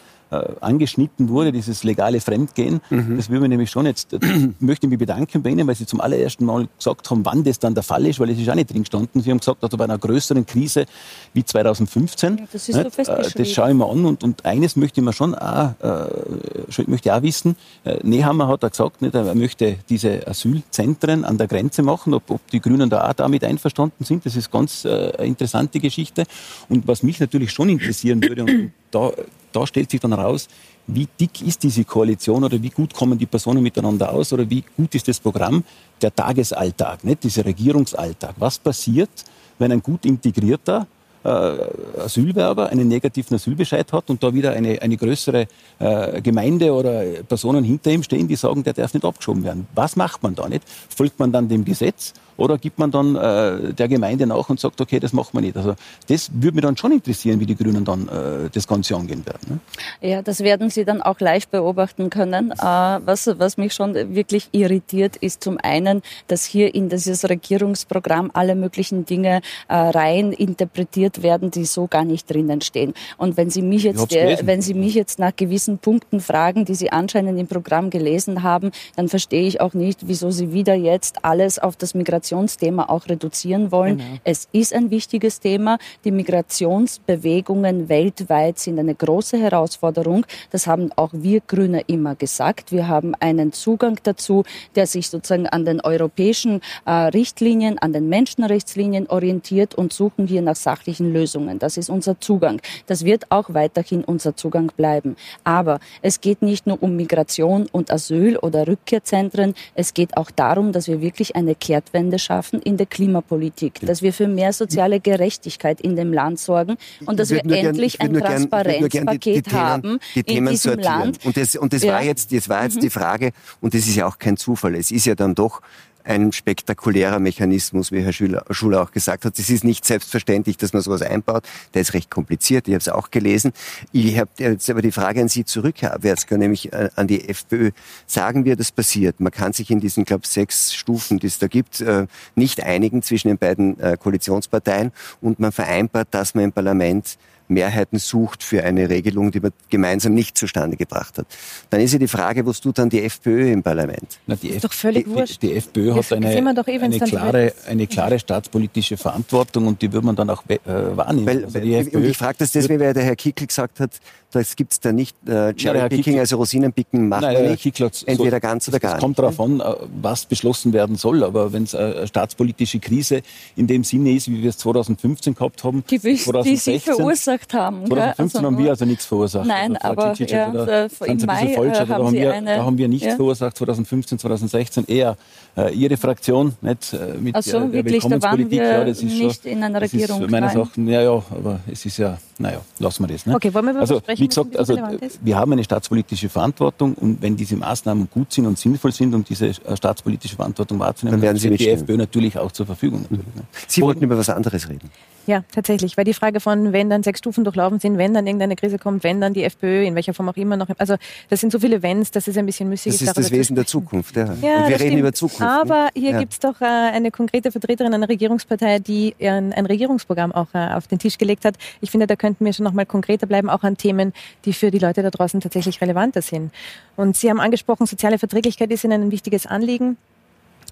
angeschnitten 0.60 1.28
wurde, 1.28 1.52
dieses 1.52 1.84
legale 1.84 2.20
Fremdgehen, 2.20 2.80
das 2.90 3.28
würde 3.28 3.40
mich 3.40 3.48
nämlich 3.50 3.70
schon 3.70 3.86
jetzt, 3.86 4.12
äh, 4.12 4.18
möchte 4.60 4.86
mich 4.88 4.98
bedanken 4.98 5.42
bei 5.42 5.50
Ihnen, 5.50 5.66
weil 5.66 5.74
Sie 5.74 5.86
zum 5.86 6.00
allerersten 6.00 6.44
Mal 6.44 6.68
gesagt 6.76 7.10
haben, 7.10 7.24
wann 7.24 7.44
das 7.44 7.58
dann 7.58 7.74
der 7.74 7.82
Fall 7.82 8.06
ist, 8.06 8.18
weil 8.20 8.30
es 8.30 8.38
ist 8.38 8.48
auch 8.48 8.54
nicht 8.54 8.70
drin 8.72 8.82
gestanden. 8.82 9.20
Sie 9.22 9.30
haben 9.30 9.38
gesagt, 9.38 9.62
also 9.62 9.76
bei 9.76 9.84
einer 9.84 9.98
größeren 9.98 10.44
Krise 10.46 10.86
wie 11.34 11.44
2015, 11.44 12.38
Ja, 12.38 12.44
das 12.52 12.68
ist 12.68 12.74
so 12.74 12.82
nicht, 12.82 12.94
festgeschrieben. 12.94 13.32
das 13.36 13.52
schaue 13.52 13.70
ich 13.70 13.76
mir 13.76 13.88
an 13.88 14.04
und, 14.04 14.24
und 14.24 14.44
eines 14.44 14.76
möchte 14.76 15.00
ich 15.00 15.04
mir 15.04 15.12
schon 15.12 15.34
auch, 15.34 15.70
äh, 15.80 16.72
schon- 16.72 16.86
möchte 16.88 17.08
ich 17.08 17.12
auch 17.12 17.22
wissen, 17.22 17.56
äh, 17.84 17.98
Nehammer 18.02 18.48
hat 18.48 18.62
da 18.62 18.68
gesagt, 18.68 19.02
nicht, 19.02 19.14
er 19.14 19.34
möchte 19.34 19.76
diese 19.88 20.26
Asylzentren 20.26 21.24
an 21.24 21.38
der 21.38 21.46
Grenze 21.46 21.82
machen, 21.82 22.14
ob, 22.14 22.30
ob 22.30 22.46
die 22.50 22.60
Grünen 22.60 22.88
da 22.90 23.08
auch 23.08 23.12
damit 23.12 23.44
einverstanden 23.44 24.04
sind, 24.04 24.24
das 24.26 24.36
ist 24.36 24.50
ganz 24.50 24.84
äh, 24.84 25.12
eine 25.18 25.26
interessante 25.26 25.80
Geschichte. 25.80 26.24
Und 26.68 26.86
was 26.88 27.02
mich 27.02 27.20
natürlich 27.20 27.50
schon 27.52 27.68
interessieren 27.68 28.22
würde, 28.22 28.42
und 28.44 28.72
da, 28.90 29.10
da 29.52 29.66
stellt 29.66 29.90
sich 29.90 30.00
dann 30.00 30.12
raus, 30.12 30.48
wie 30.86 31.06
dick 31.18 31.42
ist 31.42 31.62
diese 31.62 31.84
Koalition 31.84 32.44
oder 32.44 32.60
wie 32.60 32.70
gut 32.70 32.92
kommen 32.94 33.18
die 33.18 33.26
Personen 33.26 33.62
miteinander 33.62 34.12
aus 34.12 34.32
oder 34.32 34.48
wie 34.48 34.64
gut 34.76 34.94
ist 34.94 35.06
das 35.08 35.20
Programm, 35.20 35.64
der 36.00 36.14
Tagesalltag, 36.14 37.04
nicht 37.04 37.22
dieser 37.22 37.44
Regierungsalltag. 37.44 38.34
Was 38.38 38.58
passiert, 38.58 39.10
wenn 39.58 39.72
ein 39.72 39.82
gut 39.82 40.04
integrierter 40.04 40.86
äh, 41.24 42.00
Asylwerber 42.00 42.70
einen 42.70 42.88
negativen 42.88 43.36
Asylbescheid 43.36 43.92
hat 43.92 44.10
und 44.10 44.22
da 44.22 44.34
wieder 44.34 44.52
eine, 44.52 44.82
eine 44.82 44.96
größere 44.96 45.46
äh, 45.78 46.20
Gemeinde 46.20 46.72
oder 46.72 47.02
Personen 47.28 47.64
hinter 47.64 47.90
ihm 47.90 48.02
stehen, 48.02 48.26
die 48.26 48.36
sagen, 48.36 48.64
der 48.64 48.72
darf 48.72 48.92
nicht 48.92 49.04
abgeschoben 49.04 49.44
werden. 49.44 49.66
Was 49.74 49.94
macht 49.94 50.22
man 50.22 50.34
da 50.34 50.48
nicht? 50.48 50.64
Folgt 50.66 51.18
man 51.20 51.30
dann 51.30 51.48
dem 51.48 51.64
Gesetz 51.64 52.12
Oder 52.36 52.58
gibt 52.58 52.78
man 52.78 52.90
dann 52.90 53.16
äh, 53.16 53.72
der 53.72 53.88
Gemeinde 53.88 54.26
nach 54.26 54.48
und 54.48 54.58
sagt, 54.60 54.80
okay, 54.80 55.00
das 55.00 55.12
machen 55.12 55.30
wir 55.32 55.40
nicht? 55.40 55.56
Also 55.56 55.74
das 56.08 56.30
würde 56.32 56.54
mich 56.54 56.62
dann 56.62 56.76
schon 56.76 56.92
interessieren, 56.92 57.40
wie 57.40 57.46
die 57.46 57.56
Grünen 57.56 57.84
dann 57.84 58.08
äh, 58.08 58.50
das 58.52 58.66
Ganze 58.66 58.96
angehen 58.96 59.24
werden. 59.26 59.60
Ne? 60.00 60.08
Ja, 60.08 60.22
das 60.22 60.40
werden 60.40 60.70
Sie 60.70 60.84
dann 60.84 61.02
auch 61.02 61.20
live 61.20 61.48
beobachten 61.48 62.10
können. 62.10 62.52
Äh, 62.52 62.56
was, 62.56 63.26
was 63.26 63.56
mich 63.56 63.74
schon 63.74 63.94
wirklich 63.94 64.48
irritiert, 64.52 65.16
ist 65.16 65.42
zum 65.42 65.58
einen, 65.62 66.02
dass 66.26 66.44
hier 66.44 66.74
in 66.74 66.88
dieses 66.88 67.28
Regierungsprogramm 67.28 68.30
alle 68.34 68.54
möglichen 68.54 69.04
Dinge 69.04 69.40
äh, 69.68 69.74
rein 69.74 70.32
interpretiert 70.32 71.22
werden, 71.22 71.50
die 71.50 71.64
so 71.64 71.86
gar 71.86 72.04
nicht 72.04 72.30
drinnen 72.30 72.60
stehen. 72.60 72.94
Und 73.16 73.36
wenn 73.36 73.50
Sie 73.50 73.62
mich 73.62 73.82
jetzt, 73.82 74.12
äh, 74.12 74.38
wenn 74.44 74.62
Sie 74.62 74.74
mich 74.74 74.94
jetzt 74.94 75.18
nach 75.18 75.34
gewissen 75.36 75.78
Punkten 75.78 76.20
fragen, 76.20 76.64
die 76.64 76.74
Sie 76.74 76.92
anscheinend 76.92 77.38
im 77.38 77.46
Programm 77.46 77.90
gelesen 77.90 78.42
haben, 78.42 78.70
dann 78.96 79.08
verstehe 79.08 79.46
ich 79.46 79.60
auch 79.60 79.74
nicht, 79.74 80.00
wieso 80.06 80.30
Sie 80.30 80.52
wieder 80.52 80.74
jetzt 80.74 81.24
alles 81.24 81.58
auf 81.58 81.76
das 81.76 81.94
Migrationsthema 82.22 82.88
auch 82.88 83.08
reduzieren 83.08 83.72
wollen. 83.72 83.98
Genau. 83.98 84.10
Es 84.24 84.48
ist 84.52 84.72
ein 84.72 84.90
wichtiges 84.90 85.40
Thema. 85.40 85.78
Die 86.04 86.12
Migrationsbewegungen 86.12 87.88
weltweit 87.88 88.58
sind 88.58 88.78
eine 88.78 88.94
große 88.94 89.38
Herausforderung. 89.38 90.24
Das 90.50 90.66
haben 90.66 90.90
auch 90.96 91.10
wir 91.12 91.40
Grüne 91.40 91.82
immer 91.86 92.14
gesagt. 92.14 92.70
Wir 92.70 92.86
haben 92.86 93.14
einen 93.18 93.52
Zugang 93.52 93.98
dazu, 94.04 94.44
der 94.76 94.86
sich 94.86 95.08
sozusagen 95.08 95.48
an 95.48 95.64
den 95.64 95.80
europäischen 95.80 96.60
äh, 96.86 96.92
Richtlinien, 96.92 97.78
an 97.78 97.92
den 97.92 98.08
Menschenrechtslinien 98.08 99.08
orientiert 99.08 99.74
und 99.74 99.92
suchen 99.92 100.26
hier 100.26 100.42
nach 100.42 100.56
sachlichen 100.56 101.12
Lösungen. 101.12 101.58
Das 101.58 101.76
ist 101.76 101.90
unser 101.90 102.20
Zugang. 102.20 102.60
Das 102.86 103.04
wird 103.04 103.30
auch 103.30 103.52
weiterhin 103.52 104.04
unser 104.04 104.36
Zugang 104.36 104.70
bleiben. 104.76 105.16
Aber 105.42 105.80
es 106.02 106.20
geht 106.20 106.42
nicht 106.42 106.66
nur 106.66 106.80
um 106.82 106.94
Migration 106.94 107.66
und 107.72 107.90
Asyl 107.90 108.36
oder 108.36 108.68
Rückkehrzentren. 108.68 109.54
Es 109.74 109.92
geht 109.92 110.16
auch 110.16 110.30
darum, 110.30 110.72
dass 110.72 110.86
wir 110.86 111.00
wirklich 111.00 111.34
eine 111.34 111.54
Kehrtwende 111.54 112.11
schaffen 112.18 112.60
in 112.62 112.76
der 112.76 112.86
Klimapolitik, 112.86 113.80
dass 113.80 114.02
wir 114.02 114.12
für 114.12 114.28
mehr 114.28 114.52
soziale 114.52 115.00
Gerechtigkeit 115.00 115.80
in 115.80 115.96
dem 115.96 116.12
Land 116.12 116.38
sorgen 116.38 116.76
und 117.06 117.18
dass 117.18 117.30
wir 117.30 117.44
endlich 117.44 117.98
gern, 117.98 118.16
ein 118.16 118.22
Transparenzpaket 118.22 119.46
die 119.46 119.50
haben 119.50 119.98
die 120.14 120.20
in 120.20 120.26
Themen 120.26 120.48
diesem 120.48 120.72
sortieren. 120.72 120.98
Land. 120.98 121.24
Und 121.24 121.36
das, 121.36 121.56
und 121.56 121.72
das 121.72 121.82
ja. 121.82 121.94
war 121.94 122.02
jetzt, 122.02 122.32
das 122.32 122.48
war 122.48 122.64
jetzt 122.64 122.76
mhm. 122.76 122.80
die 122.80 122.90
Frage, 122.90 123.32
und 123.60 123.74
das 123.74 123.86
ist 123.86 123.96
ja 123.96 124.06
auch 124.06 124.18
kein 124.18 124.36
Zufall. 124.36 124.74
Es 124.74 124.90
ist 124.90 125.06
ja 125.06 125.14
dann 125.14 125.34
doch 125.34 125.60
ein 126.04 126.32
spektakulärer 126.32 127.18
Mechanismus, 127.18 127.92
wie 127.92 128.02
Herr 128.02 128.12
Schuler, 128.12 128.44
Schuler 128.50 128.82
auch 128.82 128.92
gesagt 128.92 129.24
hat. 129.24 129.38
Es 129.38 129.50
ist 129.50 129.64
nicht 129.64 129.84
selbstverständlich, 129.84 130.56
dass 130.56 130.72
man 130.72 130.82
sowas 130.82 131.02
einbaut. 131.02 131.44
Der 131.74 131.82
ist 131.82 131.94
recht 131.94 132.10
kompliziert, 132.10 132.68
ich 132.68 132.74
habe 132.74 132.80
es 132.80 132.88
auch 132.88 133.10
gelesen. 133.10 133.52
Ich 133.92 134.18
habe 134.18 134.30
jetzt 134.38 134.68
aber 134.70 134.82
die 134.82 134.92
Frage 134.92 135.20
an 135.20 135.28
Sie 135.28 135.44
zurück, 135.44 135.76
Herr 135.80 135.94
Abwärtsker, 135.94 136.38
nämlich 136.38 136.72
äh, 136.72 136.90
an 136.96 137.06
die 137.06 137.28
FPÖ. 137.28 137.70
Sagen 138.06 138.44
wir, 138.44 138.56
das 138.56 138.72
passiert. 138.72 139.20
Man 139.20 139.32
kann 139.32 139.52
sich 139.52 139.70
in 139.70 139.80
diesen, 139.80 140.04
glaube 140.04 140.26
sechs 140.26 140.74
Stufen, 140.74 141.18
die 141.18 141.26
es 141.26 141.38
da 141.38 141.46
gibt, 141.46 141.80
äh, 141.80 142.06
nicht 142.34 142.62
einigen 142.62 143.02
zwischen 143.02 143.28
den 143.28 143.38
beiden 143.38 143.78
äh, 143.80 143.96
Koalitionsparteien 143.98 144.92
und 145.20 145.40
man 145.40 145.52
vereinbart, 145.52 146.08
dass 146.10 146.34
man 146.34 146.44
im 146.44 146.52
Parlament 146.52 147.18
Mehrheiten 147.48 147.98
sucht 147.98 148.42
für 148.42 148.64
eine 148.64 148.88
Regelung, 148.88 149.30
die 149.30 149.40
man 149.40 149.52
gemeinsam 149.70 150.14
nicht 150.14 150.36
zustande 150.36 150.76
gebracht 150.76 151.18
hat. 151.18 151.26
Dann 151.70 151.80
ist 151.80 151.92
ja 151.92 151.98
die 151.98 152.08
Frage, 152.08 152.46
was 152.46 152.60
tut 152.60 152.78
dann 152.78 152.88
die 152.88 153.02
FPÖ 153.02 153.52
im 153.52 153.62
Parlament? 153.62 154.18
Na, 154.26 154.36
die, 154.36 154.48
ist 154.48 154.64
doch 154.64 154.72
völlig 154.72 155.04
die, 155.04 155.10
wurscht. 155.10 155.42
Die, 155.42 155.48
die 155.48 155.56
FPÖ 155.56 155.94
hat 155.94 156.12
eine, 156.12 156.34
eh, 156.34 156.78
eine, 156.78 157.00
klare, 157.00 157.52
eine 157.66 157.86
klare 157.86 158.18
staatspolitische 158.18 158.96
Verantwortung 158.96 159.66
und 159.66 159.82
die 159.82 159.92
wird 159.92 160.04
man 160.04 160.16
dann 160.16 160.30
auch 160.30 160.44
äh, 160.48 160.58
wahrnehmen. 160.64 161.26
Weil, 161.26 161.44
also 161.44 161.58
FPÖ 161.58 161.96
und 161.98 162.04
ich 162.04 162.16
frage 162.16 162.36
das 162.38 162.52
deswegen, 162.52 162.80
weil 162.80 162.94
der 162.94 163.04
Herr 163.04 163.16
Kickel 163.16 163.46
gesagt 163.46 163.80
hat, 163.80 163.92
das 164.32 164.56
gibt 164.56 164.72
es 164.72 164.80
da 164.80 164.92
nicht. 164.92 165.16
Äh, 165.28 165.52
Cherry-Picking, 165.54 166.18
also 166.18 166.36
Rosinenpicken 166.36 167.08
macht 167.08 167.22
man 167.22 167.50
nicht. 167.50 167.66
Entweder 168.06 168.36
so, 168.36 168.40
ganz 168.40 168.68
oder 168.68 168.80
gar 168.80 168.88
nicht. 168.90 168.96
Es 168.96 169.00
kommt 169.00 169.18
darauf 169.18 169.38
an, 169.38 169.60
äh, 169.60 169.74
was 170.00 170.24
beschlossen 170.24 170.72
werden 170.72 170.96
soll. 170.96 171.22
Aber 171.22 171.52
wenn 171.52 171.64
es 171.64 171.74
eine 171.74 172.06
staatspolitische 172.06 172.80
Krise 172.80 173.22
in 173.56 173.66
dem 173.66 173.84
Sinne 173.84 174.12
ist, 174.12 174.28
wie 174.28 174.42
wir 174.42 174.50
es 174.50 174.58
2015 174.58 175.34
gehabt 175.34 175.64
haben, 175.64 175.84
die, 175.90 175.98
2016, 175.98 176.44
die 176.44 176.56
Sie 176.56 176.84
verursacht 176.84 177.31
haben. 177.52 177.86
2015 177.86 178.24
also 178.24 178.42
haben 178.42 178.58
wir 178.58 178.70
also 178.70 178.84
nichts 178.84 179.06
verursacht. 179.06 179.46
Nein, 179.46 179.76
Frau 179.80 179.90
aber 179.90 180.14
Cicic, 180.14 180.30
ja, 180.30 180.50
da, 180.50 180.86
im 181.06 181.18
Mai 181.26 181.54
äh, 181.54 181.74
haben, 181.74 181.90
haben 181.90 182.12
wir, 182.12 182.32
eine, 182.32 182.56
da 182.56 182.64
haben 182.64 182.78
wir 182.78 182.88
nichts 182.88 183.06
ja. 183.06 183.16
verursacht 183.16 183.56
2015, 183.56 184.18
2016. 184.18 184.86
Eher 184.86 185.16
äh, 185.51 185.51
Ihre 185.70 185.98
Fraktion, 185.98 186.54
nicht 186.62 186.94
äh, 186.94 187.14
mit 187.20 187.36
Ach 187.36 187.42
so, 187.42 187.60
der, 187.60 187.68
der 187.68 187.84
wirklich, 187.84 188.02
da 188.04 188.22
waren 188.22 188.50
wir 188.50 188.62
ja, 188.62 188.84
das 188.84 188.98
ist 188.98 189.04
nicht 189.04 189.42
schon, 189.42 189.52
in 189.52 189.62
einer 189.62 189.82
Regierung. 189.82 190.20
Das 190.20 190.26
ist 190.26 190.30
meines 190.30 190.54
Erachtens, 190.54 190.90
ja, 190.90 191.02
ja, 191.02 191.10
aber 191.10 191.60
es 191.70 191.84
ist 191.84 191.98
ja, 191.98 192.16
naja, 192.38 192.60
lassen 192.78 193.02
wir 193.02 193.08
das. 193.08 193.26
Ne? 193.26 193.34
Okay, 193.34 193.52
wollen 193.52 193.66
wir 193.66 193.76
also, 193.76 193.98
sprechen, 193.98 194.22
wie 194.22 194.28
gesagt, 194.28 194.56
also 194.56 194.78
wir 195.20 195.36
haben 195.36 195.52
eine 195.52 195.62
staatspolitische 195.62 196.30
Verantwortung 196.30 196.94
und 196.94 197.20
wenn 197.20 197.36
diese 197.36 197.56
Maßnahmen 197.56 198.08
gut 198.10 198.32
sind 198.32 198.46
und 198.46 198.58
sinnvoll 198.58 198.92
sind, 198.92 199.14
um 199.14 199.24
diese 199.24 199.48
äh, 199.48 199.76
staatspolitische 199.76 200.36
Verantwortung 200.36 200.78
wahrzunehmen, 200.78 201.20
dann 201.20 201.22
werden 201.22 201.38
Sie 201.38 201.50
die 201.50 201.68
FPÖ 201.68 201.98
natürlich 201.98 202.38
auch 202.38 202.52
zur 202.52 202.64
Verfügung. 202.64 203.04
Mhm. 203.10 203.20
Sie 203.68 203.82
wollten 203.82 204.02
über 204.02 204.16
was 204.16 204.30
anderes 204.30 204.68
reden. 204.70 204.90
Ja, 205.26 205.44
tatsächlich. 205.52 205.96
Weil 205.96 206.04
die 206.04 206.14
Frage 206.14 206.40
von, 206.40 206.72
wenn 206.72 206.90
dann 206.90 207.02
sechs 207.02 207.20
Stufen 207.20 207.44
durchlaufen 207.44 207.78
sind, 207.78 207.96
wenn 207.96 208.12
dann 208.12 208.26
irgendeine 208.26 208.56
Krise 208.56 208.78
kommt, 208.78 209.04
wenn 209.04 209.20
dann 209.20 209.34
die 209.34 209.44
FPÖ, 209.44 209.84
in 209.84 209.94
welcher 209.94 210.14
Form 210.14 210.28
auch 210.28 210.36
immer 210.36 210.56
noch. 210.56 210.68
Also 210.78 210.96
das 211.28 211.40
sind 211.40 211.52
so 211.52 211.60
viele 211.60 211.82
Wenns, 211.82 212.10
dass 212.10 212.26
es 212.26 212.36
ein 212.36 212.46
bisschen 212.46 212.68
müßig 212.68 212.94
ist. 212.94 213.02
Das 213.02 213.08
ist 213.10 213.18
das 213.18 213.30
Wesen 213.30 213.54
der 213.54 213.66
Zukunft. 213.66 214.16
Ja. 214.16 214.24
ja 214.24 214.30
Und 214.30 214.40
wir 214.42 214.66
reden 214.66 214.76
stimmt. 214.78 214.98
über 214.98 215.12
Zukunft. 215.12 215.41
Aber 215.42 215.88
hier 215.94 216.12
ja. 216.12 216.18
gibt 216.18 216.32
es 216.32 216.40
doch 216.40 216.60
äh, 216.60 216.64
eine 216.64 217.10
konkrete 217.10 217.52
Vertreterin 217.52 217.94
einer 217.94 218.08
Regierungspartei, 218.08 218.78
die 218.78 219.14
ein, 219.20 219.52
ein 219.52 219.66
Regierungsprogramm 219.66 220.32
auch 220.32 220.48
äh, 220.54 220.74
auf 220.74 220.86
den 220.86 220.98
Tisch 220.98 221.18
gelegt 221.18 221.44
hat. 221.44 221.56
Ich 221.80 221.90
finde, 221.90 222.06
da 222.06 222.16
könnten 222.16 222.44
wir 222.44 222.52
schon 222.52 222.64
noch 222.64 222.72
mal 222.72 222.86
konkreter 222.86 223.26
bleiben, 223.26 223.50
auch 223.50 223.62
an 223.62 223.76
Themen, 223.76 224.12
die 224.44 224.52
für 224.52 224.70
die 224.70 224.78
Leute 224.78 225.02
da 225.02 225.10
draußen 225.10 225.40
tatsächlich 225.40 225.80
relevanter 225.80 226.22
sind. 226.22 226.52
Und 226.96 227.16
Sie 227.16 227.30
haben 227.30 227.40
angesprochen, 227.40 227.86
soziale 227.86 228.18
Verträglichkeit 228.18 228.70
ist 228.70 228.84
Ihnen 228.84 229.02
ein 229.02 229.10
wichtiges 229.10 229.46
Anliegen. 229.46 229.96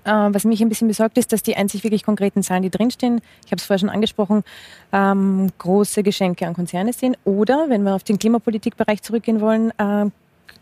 Äh, 0.04 0.10
was 0.10 0.44
mich 0.44 0.62
ein 0.62 0.68
bisschen 0.68 0.88
besorgt 0.88 1.18
ist, 1.18 1.32
dass 1.32 1.42
die 1.42 1.56
einzig 1.56 1.84
wirklich 1.84 2.04
konkreten 2.04 2.42
Zahlen, 2.42 2.62
die 2.62 2.70
drinstehen, 2.70 3.20
ich 3.44 3.52
habe 3.52 3.56
es 3.56 3.64
vorher 3.64 3.80
schon 3.80 3.90
angesprochen, 3.90 4.44
ähm, 4.92 5.50
große 5.58 6.02
Geschenke 6.02 6.46
an 6.46 6.54
Konzerne 6.54 6.92
sind. 6.92 7.18
Oder, 7.24 7.66
wenn 7.68 7.82
wir 7.82 7.94
auf 7.94 8.04
den 8.04 8.18
Klimapolitikbereich 8.18 9.02
zurückgehen 9.02 9.40
wollen, 9.40 9.72
äh, 9.78 10.10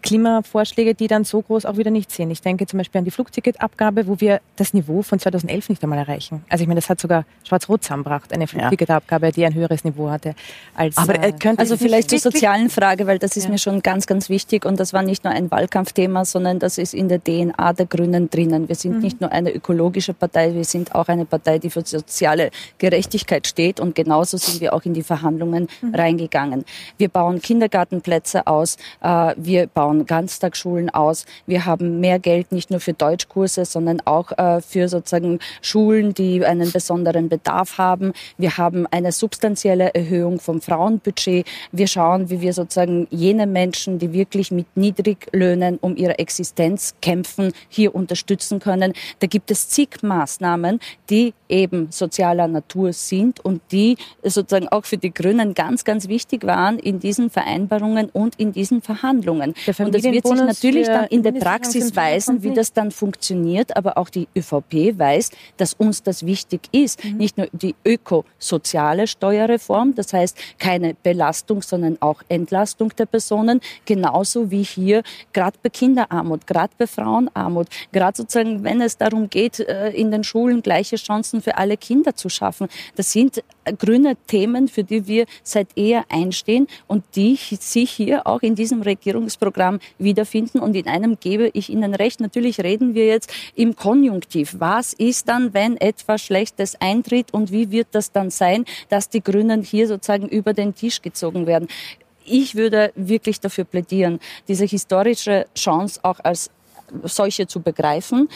Klimavorschläge, 0.02 0.94
die 0.94 1.08
dann 1.08 1.24
so 1.24 1.42
groß 1.42 1.66
auch 1.66 1.76
wieder 1.76 1.90
nicht 1.90 2.10
sind. 2.10 2.30
Ich 2.30 2.40
denke 2.40 2.66
zum 2.66 2.78
Beispiel 2.78 3.00
an 3.00 3.04
die 3.04 3.10
Flugticketabgabe, 3.10 4.06
wo 4.06 4.20
wir 4.20 4.40
das 4.56 4.72
Niveau 4.72 5.02
von 5.02 5.18
2011 5.18 5.68
nicht 5.68 5.82
einmal 5.82 5.98
erreichen. 5.98 6.44
Also 6.48 6.62
ich 6.62 6.68
meine, 6.68 6.80
das 6.80 6.88
hat 6.88 7.00
sogar 7.00 7.24
Schwarz-Rot 7.44 7.82
zusammengebracht, 7.82 8.32
eine 8.32 8.46
Flugticketabgabe, 8.46 9.32
die 9.32 9.44
ein 9.44 9.54
höheres 9.54 9.84
Niveau 9.84 10.10
hatte. 10.10 10.34
Als, 10.74 10.96
Aber 10.96 11.14
äh, 11.22 11.32
könnte 11.32 11.60
also 11.60 11.76
vielleicht 11.76 12.10
zur 12.10 12.18
sozialen 12.18 12.70
Frage, 12.70 13.06
weil 13.06 13.18
das 13.18 13.36
ist 13.36 13.44
ja. 13.44 13.50
mir 13.50 13.58
schon 13.58 13.82
ganz, 13.82 14.06
ganz 14.06 14.28
wichtig 14.28 14.64
und 14.64 14.78
das 14.78 14.92
war 14.92 15.02
nicht 15.02 15.24
nur 15.24 15.32
ein 15.32 15.50
Wahlkampfthema, 15.50 16.24
sondern 16.24 16.58
das 16.58 16.78
ist 16.78 16.94
in 16.94 17.08
der 17.08 17.22
DNA 17.22 17.72
der 17.72 17.86
Grünen 17.86 18.30
drinnen. 18.30 18.68
Wir 18.68 18.76
sind 18.76 18.96
mhm. 18.96 19.00
nicht 19.00 19.20
nur 19.20 19.32
eine 19.32 19.52
ökologische 19.52 20.14
Partei, 20.14 20.54
wir 20.54 20.64
sind 20.64 20.94
auch 20.94 21.08
eine 21.08 21.24
Partei, 21.24 21.58
die 21.58 21.70
für 21.70 21.84
soziale 21.84 22.50
Gerechtigkeit 22.78 23.46
steht 23.46 23.80
und 23.80 23.94
genauso 23.94 24.36
sind 24.36 24.60
wir 24.60 24.74
auch 24.74 24.84
in 24.84 24.94
die 24.94 25.02
Verhandlungen 25.02 25.68
mhm. 25.80 25.94
reingegangen. 25.94 26.64
Wir 26.98 27.08
bauen 27.08 27.42
Kindergartenplätze 27.42 28.46
aus, 28.46 28.76
äh, 29.02 29.34
wir 29.36 29.66
bauen 29.66 29.87
bauen 29.88 30.04
Ganztagsschulen 30.04 30.90
aus. 30.90 31.24
Wir 31.46 31.64
haben 31.64 31.98
mehr 32.00 32.18
Geld 32.18 32.52
nicht 32.52 32.70
nur 32.70 32.80
für 32.80 32.92
Deutschkurse, 32.92 33.64
sondern 33.64 34.02
auch 34.04 34.36
äh, 34.36 34.60
für 34.60 34.86
sozusagen 34.88 35.38
Schulen, 35.62 36.12
die 36.12 36.44
einen 36.44 36.70
besonderen 36.70 37.30
Bedarf 37.30 37.78
haben. 37.78 38.12
Wir 38.36 38.58
haben 38.58 38.86
eine 38.90 39.12
substanzielle 39.12 39.94
Erhöhung 39.94 40.40
vom 40.40 40.60
Frauenbudget. 40.60 41.46
Wir 41.72 41.86
schauen, 41.86 42.28
wie 42.28 42.42
wir 42.42 42.52
sozusagen 42.52 43.06
jene 43.10 43.46
Menschen, 43.46 43.98
die 43.98 44.12
wirklich 44.12 44.50
mit 44.50 44.66
Niedriglöhnen 44.76 45.78
um 45.78 45.96
ihre 45.96 46.18
Existenz 46.18 46.94
kämpfen, 47.00 47.52
hier 47.70 47.94
unterstützen 47.94 48.60
können. 48.60 48.92
Da 49.20 49.26
gibt 49.26 49.50
es 49.50 49.70
zig 49.70 50.02
Maßnahmen, 50.02 50.80
die 51.08 51.32
eben 51.48 51.88
sozialer 51.90 52.46
Natur 52.46 52.92
sind 52.92 53.40
und 53.40 53.62
die 53.72 53.96
sozusagen 54.22 54.68
auch 54.68 54.84
für 54.84 54.98
die 54.98 55.14
Grünen 55.14 55.54
ganz, 55.54 55.84
ganz 55.84 56.08
wichtig 56.08 56.44
waren 56.44 56.78
in 56.78 57.00
diesen 57.00 57.30
Vereinbarungen 57.30 58.10
und 58.10 58.38
in 58.38 58.52
diesen 58.52 58.82
Verhandlungen. 58.82 59.54
Und 59.78 59.94
das 59.94 60.02
wird 60.02 60.26
sich 60.26 60.36
natürlich 60.36 60.86
dann 60.86 61.06
in 61.06 61.22
der 61.22 61.32
Praxis 61.32 61.94
weisen, 61.94 62.42
wie 62.42 62.52
das 62.52 62.72
dann 62.72 62.90
funktioniert. 62.90 63.76
Aber 63.76 63.98
auch 63.98 64.08
die 64.08 64.28
ÖVP 64.36 64.98
weiß, 64.98 65.30
dass 65.56 65.74
uns 65.74 66.02
das 66.02 66.24
wichtig 66.26 66.62
ist. 66.72 67.04
Mhm. 67.04 67.16
Nicht 67.16 67.38
nur 67.38 67.48
die 67.52 67.74
ökosoziale 67.84 69.06
Steuerreform, 69.06 69.94
das 69.94 70.12
heißt 70.12 70.36
keine 70.58 70.94
Belastung, 70.94 71.62
sondern 71.62 71.96
auch 72.00 72.22
Entlastung 72.28 72.90
der 72.96 73.06
Personen. 73.06 73.60
Genauso 73.84 74.50
wie 74.50 74.62
hier, 74.62 75.02
gerade 75.32 75.58
bei 75.62 75.68
Kinderarmut, 75.68 76.46
gerade 76.46 76.72
bei 76.78 76.86
Frauenarmut, 76.86 77.68
gerade 77.92 78.16
sozusagen, 78.16 78.64
wenn 78.64 78.80
es 78.80 78.96
darum 78.96 79.30
geht, 79.30 79.60
äh, 79.60 79.90
in 79.90 80.10
den 80.10 80.24
Schulen 80.24 80.62
gleiche 80.62 80.96
Chancen 80.96 81.40
für 81.42 81.56
alle 81.56 81.76
Kinder 81.76 82.14
zu 82.14 82.28
schaffen. 82.28 82.68
Das 82.96 83.12
sind 83.12 83.42
grüne 83.72 84.16
Themen, 84.26 84.68
für 84.68 84.84
die 84.84 85.06
wir 85.06 85.26
seit 85.42 85.76
eher 85.76 86.04
einstehen 86.08 86.66
und 86.86 87.04
die 87.14 87.36
sich 87.36 87.90
hier 87.90 88.26
auch 88.26 88.42
in 88.42 88.54
diesem 88.54 88.82
Regierungsprogramm 88.82 89.80
wiederfinden. 89.98 90.60
Und 90.60 90.76
in 90.76 90.86
einem 90.86 91.18
gebe 91.20 91.50
ich 91.52 91.70
Ihnen 91.70 91.94
recht. 91.94 92.20
Natürlich 92.20 92.60
reden 92.60 92.94
wir 92.94 93.06
jetzt 93.06 93.32
im 93.54 93.76
Konjunktiv. 93.76 94.56
Was 94.58 94.92
ist 94.92 95.28
dann, 95.28 95.54
wenn 95.54 95.76
etwas 95.76 96.22
Schlechtes 96.22 96.80
eintritt 96.80 97.32
und 97.32 97.52
wie 97.52 97.70
wird 97.70 97.88
das 97.92 98.12
dann 98.12 98.30
sein, 98.30 98.64
dass 98.88 99.08
die 99.08 99.22
Grünen 99.22 99.62
hier 99.62 99.86
sozusagen 99.86 100.28
über 100.28 100.54
den 100.54 100.74
Tisch 100.74 101.02
gezogen 101.02 101.46
werden? 101.46 101.68
Ich 102.24 102.54
würde 102.54 102.92
wirklich 102.94 103.40
dafür 103.40 103.64
plädieren, 103.64 104.20
diese 104.48 104.66
historische 104.66 105.46
Chance 105.54 106.00
auch 106.02 106.20
als 106.20 106.50
solche 107.04 107.46
zu 107.46 107.60
begreifen 107.60 108.28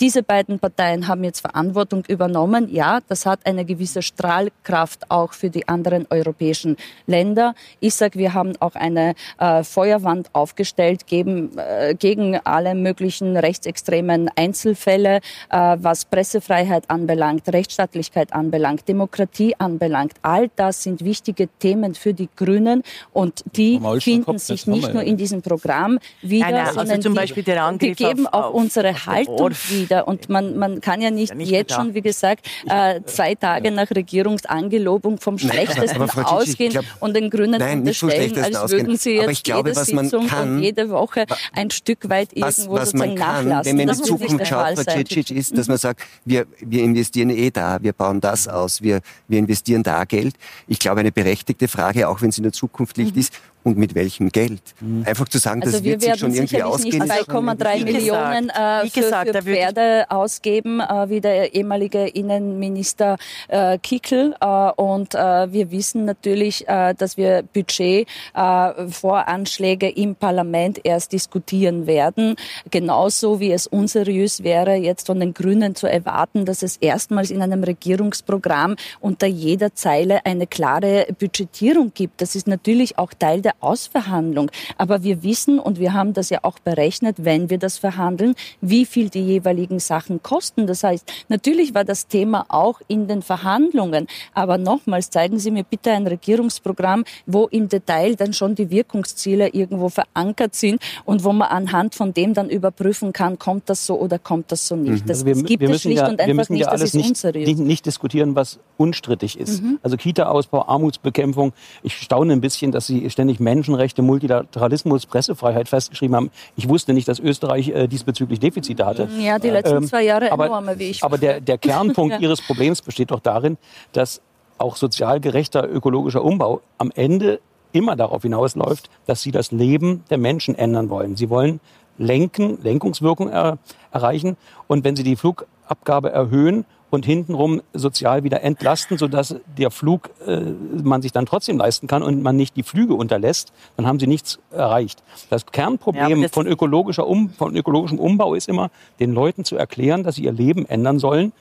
Diese 0.00 0.22
beiden 0.22 0.58
Parteien 0.58 1.08
haben 1.08 1.24
jetzt 1.24 1.40
Verantwortung 1.40 2.04
übernommen. 2.08 2.72
Ja, 2.72 3.00
das 3.08 3.26
hat 3.26 3.40
eine 3.44 3.66
gewisse 3.66 4.00
Strahlkraft 4.00 5.10
auch 5.10 5.34
für 5.34 5.50
die 5.50 5.68
anderen 5.68 6.06
europäischen 6.08 6.78
Länder. 7.06 7.54
Ich 7.80 7.94
sage, 7.94 8.18
wir 8.18 8.32
haben 8.32 8.54
auch 8.60 8.76
eine 8.76 9.14
äh, 9.38 9.62
Feuerwand 9.62 10.34
aufgestellt 10.34 11.06
gegen, 11.06 11.58
äh, 11.58 11.94
gegen 11.98 12.38
alle 12.44 12.74
möglichen 12.74 13.36
rechtsextremen 13.36 14.30
Einzelfälle, 14.36 15.20
äh, 15.50 15.76
was 15.78 16.06
Pressefreiheit 16.06 16.88
anbelangt, 16.88 17.52
Rechtsstaatlichkeit 17.52 18.32
anbelangt, 18.32 18.88
Demokratie 18.88 19.54
anbelangt. 19.58 20.14
All 20.22 20.48
das 20.56 20.82
sind 20.82 21.04
wichtige 21.04 21.48
Themen 21.58 21.94
für 21.94 22.14
die 22.14 22.30
Grünen 22.36 22.84
und 23.12 23.44
die 23.54 23.78
finden 24.00 24.38
sich 24.38 24.66
nicht 24.66 24.94
nur 24.94 25.02
in 25.02 25.18
diesem 25.18 25.42
Programm 25.42 25.98
wieder, 26.22 26.46
nein, 26.46 26.54
nein, 26.54 26.66
also 26.68 26.80
sondern 26.80 27.02
zum 27.02 27.14
Beispiel 27.14 27.42
der 27.42 27.62
Angriff 27.64 27.98
die 27.98 28.04
geben 28.04 28.26
auf, 28.26 28.46
auch 28.46 28.54
unsere 28.54 28.94
Haltung 29.04 29.50
wieder. 29.68 29.89
Und 30.06 30.28
man, 30.28 30.56
man 30.56 30.80
kann 30.80 31.00
ja 31.00 31.10
nicht, 31.10 31.34
nicht 31.34 31.50
jetzt 31.50 31.74
schon, 31.74 31.94
wie 31.94 32.00
gesagt, 32.00 32.46
äh, 32.66 33.00
zwei 33.06 33.34
Tage 33.34 33.70
nach 33.70 33.90
Regierungsangelobung 33.90 35.18
vom 35.18 35.38
Schlechtesten 35.38 35.98
nein, 35.98 36.24
ausgehen 36.24 36.72
glaub, 36.72 36.84
und 37.00 37.14
den 37.14 37.30
Grünen 37.30 37.58
nein, 37.58 37.80
unterstellen, 37.80 38.38
als 38.38 38.56
ausgehen. 38.56 38.86
würden 38.86 38.96
sie 38.96 39.16
jetzt 39.16 39.44
glaube, 39.44 39.70
jede 39.70 39.84
Sitzung 39.84 40.26
kann, 40.26 40.56
und 40.56 40.62
jede 40.62 40.90
Woche 40.90 41.26
ein 41.52 41.70
Stück 41.70 42.08
weit 42.08 42.32
irgendwo 42.32 42.46
was, 42.46 42.68
was 42.68 42.90
sozusagen 42.90 43.14
kann, 43.16 43.48
nachlassen. 43.48 43.78
Wenn 43.78 43.86
man 43.86 43.94
in 43.94 44.02
die 44.02 44.08
Zukunft 44.08 44.46
schaut, 44.46 44.78
Frau 44.78 44.92
Cicic, 44.92 45.30
ist, 45.30 45.56
dass 45.56 45.68
man 45.68 45.78
sagt, 45.78 46.02
wir, 46.24 46.46
wir 46.60 46.82
investieren 46.82 47.30
eh 47.30 47.50
da, 47.50 47.78
wir 47.82 47.92
bauen 47.92 48.20
das 48.20 48.48
aus, 48.48 48.82
wir, 48.82 49.00
wir 49.28 49.38
investieren 49.38 49.82
da 49.82 50.04
Geld. 50.04 50.34
Ich 50.68 50.78
glaube, 50.78 51.00
eine 51.00 51.12
berechtigte 51.12 51.68
Frage, 51.68 52.08
auch 52.08 52.22
wenn 52.22 52.30
sie 52.30 52.38
in 52.38 52.44
der 52.44 52.52
Zukunft 52.52 52.96
liegt, 52.96 53.14
mhm. 53.14 53.20
ist, 53.20 53.32
und 53.62 53.76
mit 53.76 53.94
welchem 53.94 54.30
Geld. 54.30 54.62
Mhm. 54.80 55.04
Einfach 55.06 55.28
zu 55.28 55.36
sagen, 55.38 55.62
also 55.62 55.76
das 55.76 55.84
wird 55.84 56.00
sich 56.02 56.18
schon 56.18 56.34
irgendwie 56.34 56.62
ausgehen. 56.62 57.02
Wir 57.02 57.08
werden 57.08 57.46
nicht 57.46 57.60
2,3 57.62 57.84
Millionen 57.84 58.50
äh, 58.50 58.88
für, 58.88 59.00
gesagt, 59.00 59.36
für 59.36 59.42
Pferde 59.42 60.06
ausgeben, 60.08 60.80
äh, 60.80 61.10
wie 61.10 61.20
der 61.20 61.54
ehemalige 61.54 62.06
Innenminister 62.06 63.18
äh, 63.48 63.76
Kickel. 63.78 64.34
Äh, 64.40 64.70
und 64.72 65.14
äh, 65.14 65.52
wir 65.52 65.70
wissen 65.70 66.06
natürlich, 66.06 66.66
äh, 66.68 66.94
dass 66.94 67.16
wir 67.16 67.42
Budgetvoranschläge 67.52 69.88
im 69.90 70.14
Parlament 70.14 70.80
erst 70.84 71.12
diskutieren 71.12 71.86
werden. 71.86 72.36
Genauso 72.70 73.40
wie 73.40 73.52
es 73.52 73.66
unseriös 73.66 74.42
wäre, 74.42 74.76
jetzt 74.76 75.06
von 75.06 75.20
den 75.20 75.34
Grünen 75.34 75.74
zu 75.74 75.86
erwarten, 75.86 76.46
dass 76.46 76.62
es 76.62 76.78
erstmals 76.78 77.30
in 77.30 77.42
einem 77.42 77.62
Regierungsprogramm 77.64 78.76
unter 79.00 79.26
jeder 79.26 79.74
Zeile 79.74 80.24
eine 80.24 80.46
klare 80.46 81.08
Budgetierung 81.18 81.92
gibt. 81.94 82.22
Das 82.22 82.34
ist 82.34 82.46
natürlich 82.46 82.96
auch 82.98 83.12
Teil 83.12 83.42
der 83.42 83.49
der 83.50 83.54
Ausverhandlung. 83.60 84.50
Aber 84.76 85.02
wir 85.02 85.22
wissen 85.22 85.58
und 85.58 85.78
wir 85.78 85.92
haben 85.92 86.12
das 86.12 86.30
ja 86.30 86.40
auch 86.42 86.58
berechnet, 86.58 87.16
wenn 87.18 87.50
wir 87.50 87.58
das 87.58 87.78
verhandeln, 87.78 88.34
wie 88.60 88.84
viel 88.86 89.08
die 89.08 89.20
jeweiligen 89.20 89.80
Sachen 89.80 90.22
kosten. 90.22 90.66
Das 90.66 90.84
heißt, 90.84 91.10
natürlich 91.28 91.74
war 91.74 91.84
das 91.84 92.06
Thema 92.06 92.46
auch 92.48 92.80
in 92.88 93.08
den 93.08 93.22
Verhandlungen. 93.22 94.06
Aber 94.34 94.58
nochmals, 94.58 95.10
zeigen 95.10 95.38
Sie 95.38 95.50
mir 95.50 95.64
bitte 95.64 95.90
ein 95.90 96.06
Regierungsprogramm, 96.06 97.04
wo 97.26 97.46
im 97.46 97.68
Detail 97.68 98.14
dann 98.16 98.32
schon 98.32 98.54
die 98.54 98.70
Wirkungsziele 98.70 99.48
irgendwo 99.48 99.88
verankert 99.88 100.54
sind 100.54 100.80
und 101.04 101.24
wo 101.24 101.32
man 101.32 101.48
anhand 101.48 101.94
von 101.94 102.14
dem 102.14 102.34
dann 102.34 102.48
überprüfen 102.48 103.12
kann, 103.12 103.38
kommt 103.38 103.68
das 103.68 103.86
so 103.86 103.98
oder 103.98 104.18
kommt 104.18 104.52
das 104.52 104.66
so 104.66 104.76
nicht. 104.76 105.04
Mhm. 105.04 105.08
Das, 105.08 105.24
also 105.24 105.26
wir, 105.26 105.42
gibt 105.42 105.62
es 105.62 105.82
schlicht 105.82 105.98
ja, 105.98 106.08
und 106.08 106.20
einfach 106.20 106.48
nicht. 106.48 106.60
Ja 106.60 106.70
das 106.70 106.82
ist 106.82 106.94
nicht, 106.94 107.08
unseriös. 107.08 107.48
Nicht, 107.48 107.58
nicht, 107.58 107.86
diskutieren, 107.86 108.34
was 108.34 108.58
unstrittig 108.76 109.38
ist. 109.38 109.62
Mhm. 109.62 109.78
Also 109.82 109.96
Kita-Ausbau, 109.96 110.66
Armutsbekämpfung. 110.68 111.52
Ich 111.82 111.96
staune 111.96 112.32
ein 112.32 112.40
bisschen, 112.40 112.72
dass 112.72 112.86
Sie 112.86 113.08
ständig 113.10 113.39
Menschenrechte, 113.40 114.02
Multilateralismus, 114.02 115.06
Pressefreiheit 115.06 115.68
festgeschrieben 115.68 116.16
haben. 116.16 116.30
Ich 116.56 116.68
wusste 116.68 116.92
nicht, 116.92 117.08
dass 117.08 117.18
Österreich 117.18 117.68
äh, 117.68 117.86
diesbezüglich 117.88 118.40
Defizite 118.40 118.86
hatte. 118.86 119.08
Ja, 119.18 119.38
die 119.38 119.50
letzten 119.50 119.78
ähm, 119.78 119.86
zwei 119.86 120.04
Jahre 120.04 120.30
aber, 120.30 120.46
enorme, 120.46 120.78
wie 120.78 120.90
ich. 120.90 121.02
Aber 121.02 121.18
der, 121.18 121.40
der 121.40 121.58
Kernpunkt 121.58 122.14
ja. 122.14 122.20
Ihres 122.20 122.42
Problems 122.42 122.82
besteht 122.82 123.10
doch 123.10 123.20
darin, 123.20 123.56
dass 123.92 124.20
auch 124.58 124.76
sozial 124.76 125.20
gerechter 125.20 125.68
ökologischer 125.68 126.22
Umbau 126.22 126.60
am 126.78 126.92
Ende 126.94 127.40
immer 127.72 127.96
darauf 127.96 128.22
hinausläuft, 128.22 128.90
dass 129.06 129.22
Sie 129.22 129.30
das 129.30 129.52
Leben 129.52 130.04
der 130.10 130.18
Menschen 130.18 130.54
ändern 130.54 130.90
wollen. 130.90 131.16
Sie 131.16 131.30
wollen 131.30 131.60
lenken, 131.98 132.58
Lenkungswirkung 132.62 133.30
er, 133.30 133.58
erreichen. 133.92 134.36
Und 134.66 134.84
wenn 134.84 134.96
Sie 134.96 135.02
die 135.02 135.16
Flugabgabe 135.16 136.10
erhöhen 136.10 136.64
und 136.90 137.06
hintenrum 137.06 137.62
sozial 137.72 138.24
wieder 138.24 138.42
entlasten, 138.42 138.98
sodass 138.98 139.36
der 139.56 139.70
Flug 139.70 140.10
äh, 140.26 140.40
man 140.82 141.02
sich 141.02 141.12
dann 141.12 141.26
trotzdem 141.26 141.58
leisten 141.58 141.86
kann 141.86 142.02
und 142.02 142.22
man 142.22 142.36
nicht 142.36 142.56
die 142.56 142.62
Flüge 142.62 142.94
unterlässt, 142.94 143.52
dann 143.76 143.86
haben 143.86 144.00
sie 144.00 144.06
nichts 144.06 144.38
erreicht. 144.50 145.02
Das 145.30 145.46
Kernproblem 145.46 146.18
ja, 146.18 146.22
das 146.22 146.32
von, 146.32 146.46
ökologischer 146.46 147.06
um, 147.06 147.30
von 147.30 147.56
ökologischem 147.56 147.98
Umbau 147.98 148.34
ist 148.34 148.48
immer, 148.48 148.70
den 148.98 149.12
Leuten 149.12 149.44
zu 149.44 149.56
erklären, 149.56 150.02
dass 150.02 150.16
sie 150.16 150.24
ihr 150.24 150.32
Leben 150.32 150.66
ändern 150.66 150.98
sollen, 150.98 151.32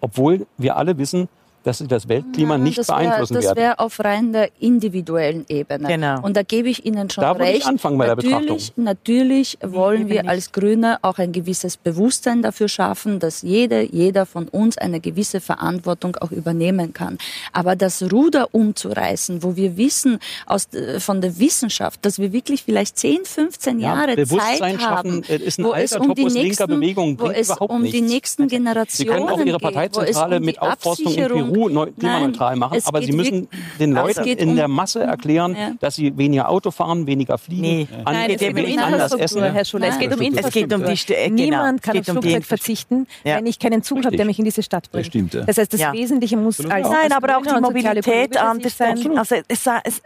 obwohl 0.00 0.46
wir 0.56 0.76
alle 0.76 0.98
wissen, 0.98 1.28
dass 1.68 1.78
sie 1.78 1.86
das 1.86 2.08
Weltklima 2.08 2.54
ja, 2.54 2.58
nicht 2.58 2.78
das 2.78 2.86
beeinflussen 2.86 3.34
wär, 3.34 3.40
das 3.40 3.44
werden. 3.44 3.56
Das 3.56 3.62
wäre 3.62 3.78
auf 3.78 4.00
rein 4.02 4.32
der 4.32 4.48
individuellen 4.58 5.44
Ebene. 5.48 5.86
Genau. 5.86 6.22
Und 6.22 6.34
da 6.34 6.42
gebe 6.42 6.70
ich 6.70 6.86
Ihnen 6.86 7.10
schon 7.10 7.22
da 7.22 7.32
recht. 7.32 7.58
Ich 7.58 7.66
anfangen 7.66 7.98
bei 7.98 8.06
natürlich, 8.06 8.30
der 8.30 8.40
Betrachtung. 8.40 8.84
natürlich 8.84 9.58
wollen 9.62 10.08
wir 10.08 10.28
als 10.28 10.52
Grüne 10.52 10.98
auch 11.02 11.18
ein 11.18 11.32
gewisses 11.32 11.76
Bewusstsein 11.76 12.40
dafür 12.40 12.68
schaffen, 12.68 13.20
dass 13.20 13.42
jede, 13.42 13.82
jeder 13.82 14.24
von 14.24 14.48
uns 14.48 14.78
eine 14.78 14.98
gewisse 15.00 15.40
Verantwortung 15.42 16.16
auch 16.16 16.30
übernehmen 16.30 16.94
kann. 16.94 17.18
Aber 17.52 17.76
das 17.76 18.02
Ruder 18.02 18.48
umzureißen, 18.52 19.42
wo 19.42 19.56
wir 19.56 19.76
wissen 19.76 20.18
aus, 20.46 20.72
äh, 20.72 21.00
von 21.00 21.20
der 21.20 21.38
Wissenschaft, 21.38 22.02
dass 22.06 22.18
wir 22.18 22.32
wirklich 22.32 22.62
vielleicht 22.62 22.96
10, 22.96 23.26
15 23.26 23.80
ja, 23.80 23.88
Jahre 23.88 24.24
Zeit 24.24 24.62
haben, 24.62 24.78
schaffen, 24.80 25.22
äh, 25.24 25.36
ist 25.36 25.58
ein 25.58 25.64
wo 25.64 25.74
es 25.74 25.94
um 25.94 26.14
die 26.14 26.24
nächsten, 26.24 26.66
Bewegung, 26.66 27.20
wo 27.20 27.26
es 27.26 27.50
um 27.50 27.84
die 27.84 28.00
nächsten 28.00 28.48
Generationen 28.48 28.88
Sie 28.88 29.04
können 29.04 29.28
auch 29.28 29.44
Ihre 29.44 29.58
Parteizentrale 29.58 30.38
um 30.38 30.44
mit 30.44 30.62
Aufforstung 30.62 31.12
in 31.12 31.28
Peru 31.28 31.57
EU 31.66 31.86
klimaneutral 31.98 32.56
machen, 32.56 32.80
aber 32.84 33.02
sie 33.02 33.12
müssen 33.12 33.48
den 33.78 33.92
Leuten 33.92 34.24
in 34.24 34.56
der 34.56 34.68
Masse 34.68 35.02
erklären, 35.02 35.56
ja. 35.56 35.72
dass 35.80 35.96
sie 35.96 36.16
weniger 36.16 36.48
Auto 36.48 36.70
fahren, 36.70 37.06
weniger 37.06 37.38
fliegen, 37.38 37.62
nee. 37.62 37.88
an, 38.04 38.14
Nein, 38.14 38.30
es 38.30 38.40
geht 38.40 38.56
um 38.56 38.78
anders 38.78 39.12
essen. 39.14 39.42
Herr 39.42 39.64
Schuler, 39.64 39.88
es 39.88 39.98
geht 39.98 40.14
um 40.14 40.20
Infrastruktur. 40.20 40.88
Es 40.88 41.06
geht 41.06 41.18
um 41.20 41.34
die 41.34 41.42
Niemand 41.42 41.82
kann 41.82 41.92
genau, 41.94 42.18
aufs 42.18 42.26
Flugzeug 42.26 42.44
verzichten, 42.44 43.06
ja. 43.24 43.36
wenn 43.36 43.46
ich 43.46 43.58
keinen 43.58 43.82
Zug 43.82 44.04
habe, 44.04 44.16
der 44.16 44.26
mich 44.26 44.38
in 44.38 44.44
diese 44.44 44.62
Stadt 44.62 44.90
bringt. 44.90 45.06
Das, 45.06 45.08
stimmt, 45.08 45.34
ja. 45.34 45.42
das 45.42 45.58
heißt, 45.58 45.72
das 45.72 45.92
Wesentliche 45.92 46.36
muss 46.36 46.64
als 46.66 46.88
Nein, 46.88 47.12
aber 47.12 47.38
auch 47.38 47.42
die 47.42 47.60
Mobilität 47.60 48.36
anders 48.36 48.76
sein. 48.76 49.18
Also 49.18 49.36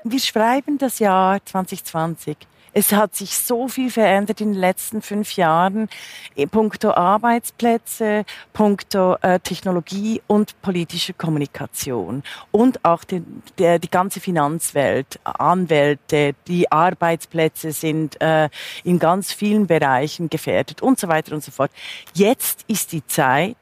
wir 0.05 0.21
schreiben 0.21 0.79
das 0.79 0.99
Jahr 0.99 1.45
2020. 1.45 2.37
Es 2.75 2.93
hat 2.93 3.15
sich 3.15 3.37
so 3.37 3.69
viel 3.69 3.91
verändert 3.91 4.41
in 4.41 4.53
den 4.53 4.61
letzten 4.61 5.03
fünf 5.03 5.37
Jahren, 5.37 5.89
in 6.35 6.49
puncto 6.49 6.93
Arbeitsplätze, 6.93 8.25
puncto 8.53 9.17
äh, 9.21 9.41
Technologie 9.41 10.23
und 10.27 10.61
politische 10.63 11.13
Kommunikation. 11.13 12.23
Und 12.51 12.83
auch 12.85 13.05
die, 13.05 13.23
die, 13.59 13.79
die 13.79 13.91
ganze 13.91 14.21
Finanzwelt, 14.21 15.21
Anwälte, 15.25 16.35
die 16.47 16.71
Arbeitsplätze 16.73 17.73
sind 17.73 18.21
äh, 18.23 18.49
in 18.85 18.99
ganz 18.99 19.33
vielen 19.33 19.67
Bereichen 19.67 20.31
gefährdet 20.31 20.81
und 20.81 20.99
so 20.99 21.09
weiter 21.09 21.35
und 21.35 21.45
so 21.45 21.51
fort. 21.51 21.71
Jetzt 22.15 22.65
ist 22.69 22.93
die 22.93 23.07
Zeit, 23.07 23.57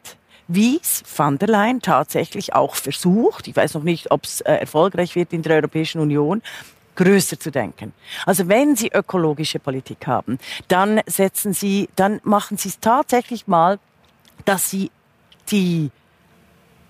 wie 0.47 0.81
es 0.83 1.03
van 1.17 1.39
der 1.39 1.49
Leyen 1.49 1.81
tatsächlich 1.81 2.55
auch 2.55 2.75
versucht, 2.75 3.47
ich 3.47 3.57
weiß 3.57 3.75
noch 3.75 3.85
nicht, 3.85 4.11
ob 4.11 4.25
es 4.25 4.41
äh, 4.41 4.53
erfolgreich 4.55 5.15
wird 5.15 5.33
in 5.33 5.43
der 5.43 5.57
Europäischen 5.57 6.01
Union, 6.01 6.43
größer 6.97 7.38
zu 7.38 7.51
denken. 7.51 7.93
Also 8.26 8.49
wenn 8.49 8.76
Sie 8.76 8.91
ökologische 8.93 9.59
Politik 9.59 10.07
haben, 10.07 10.38
dann 10.68 11.01
setzen 11.07 11.53
Sie, 11.53 11.88
dann 11.97 12.20
machen 12.24 12.57
Sie 12.57 12.68
es 12.68 12.80
tatsächlich 12.80 13.47
mal, 13.47 13.78
dass 14.45 14.70
Sie 14.70 14.91
die 15.51 15.91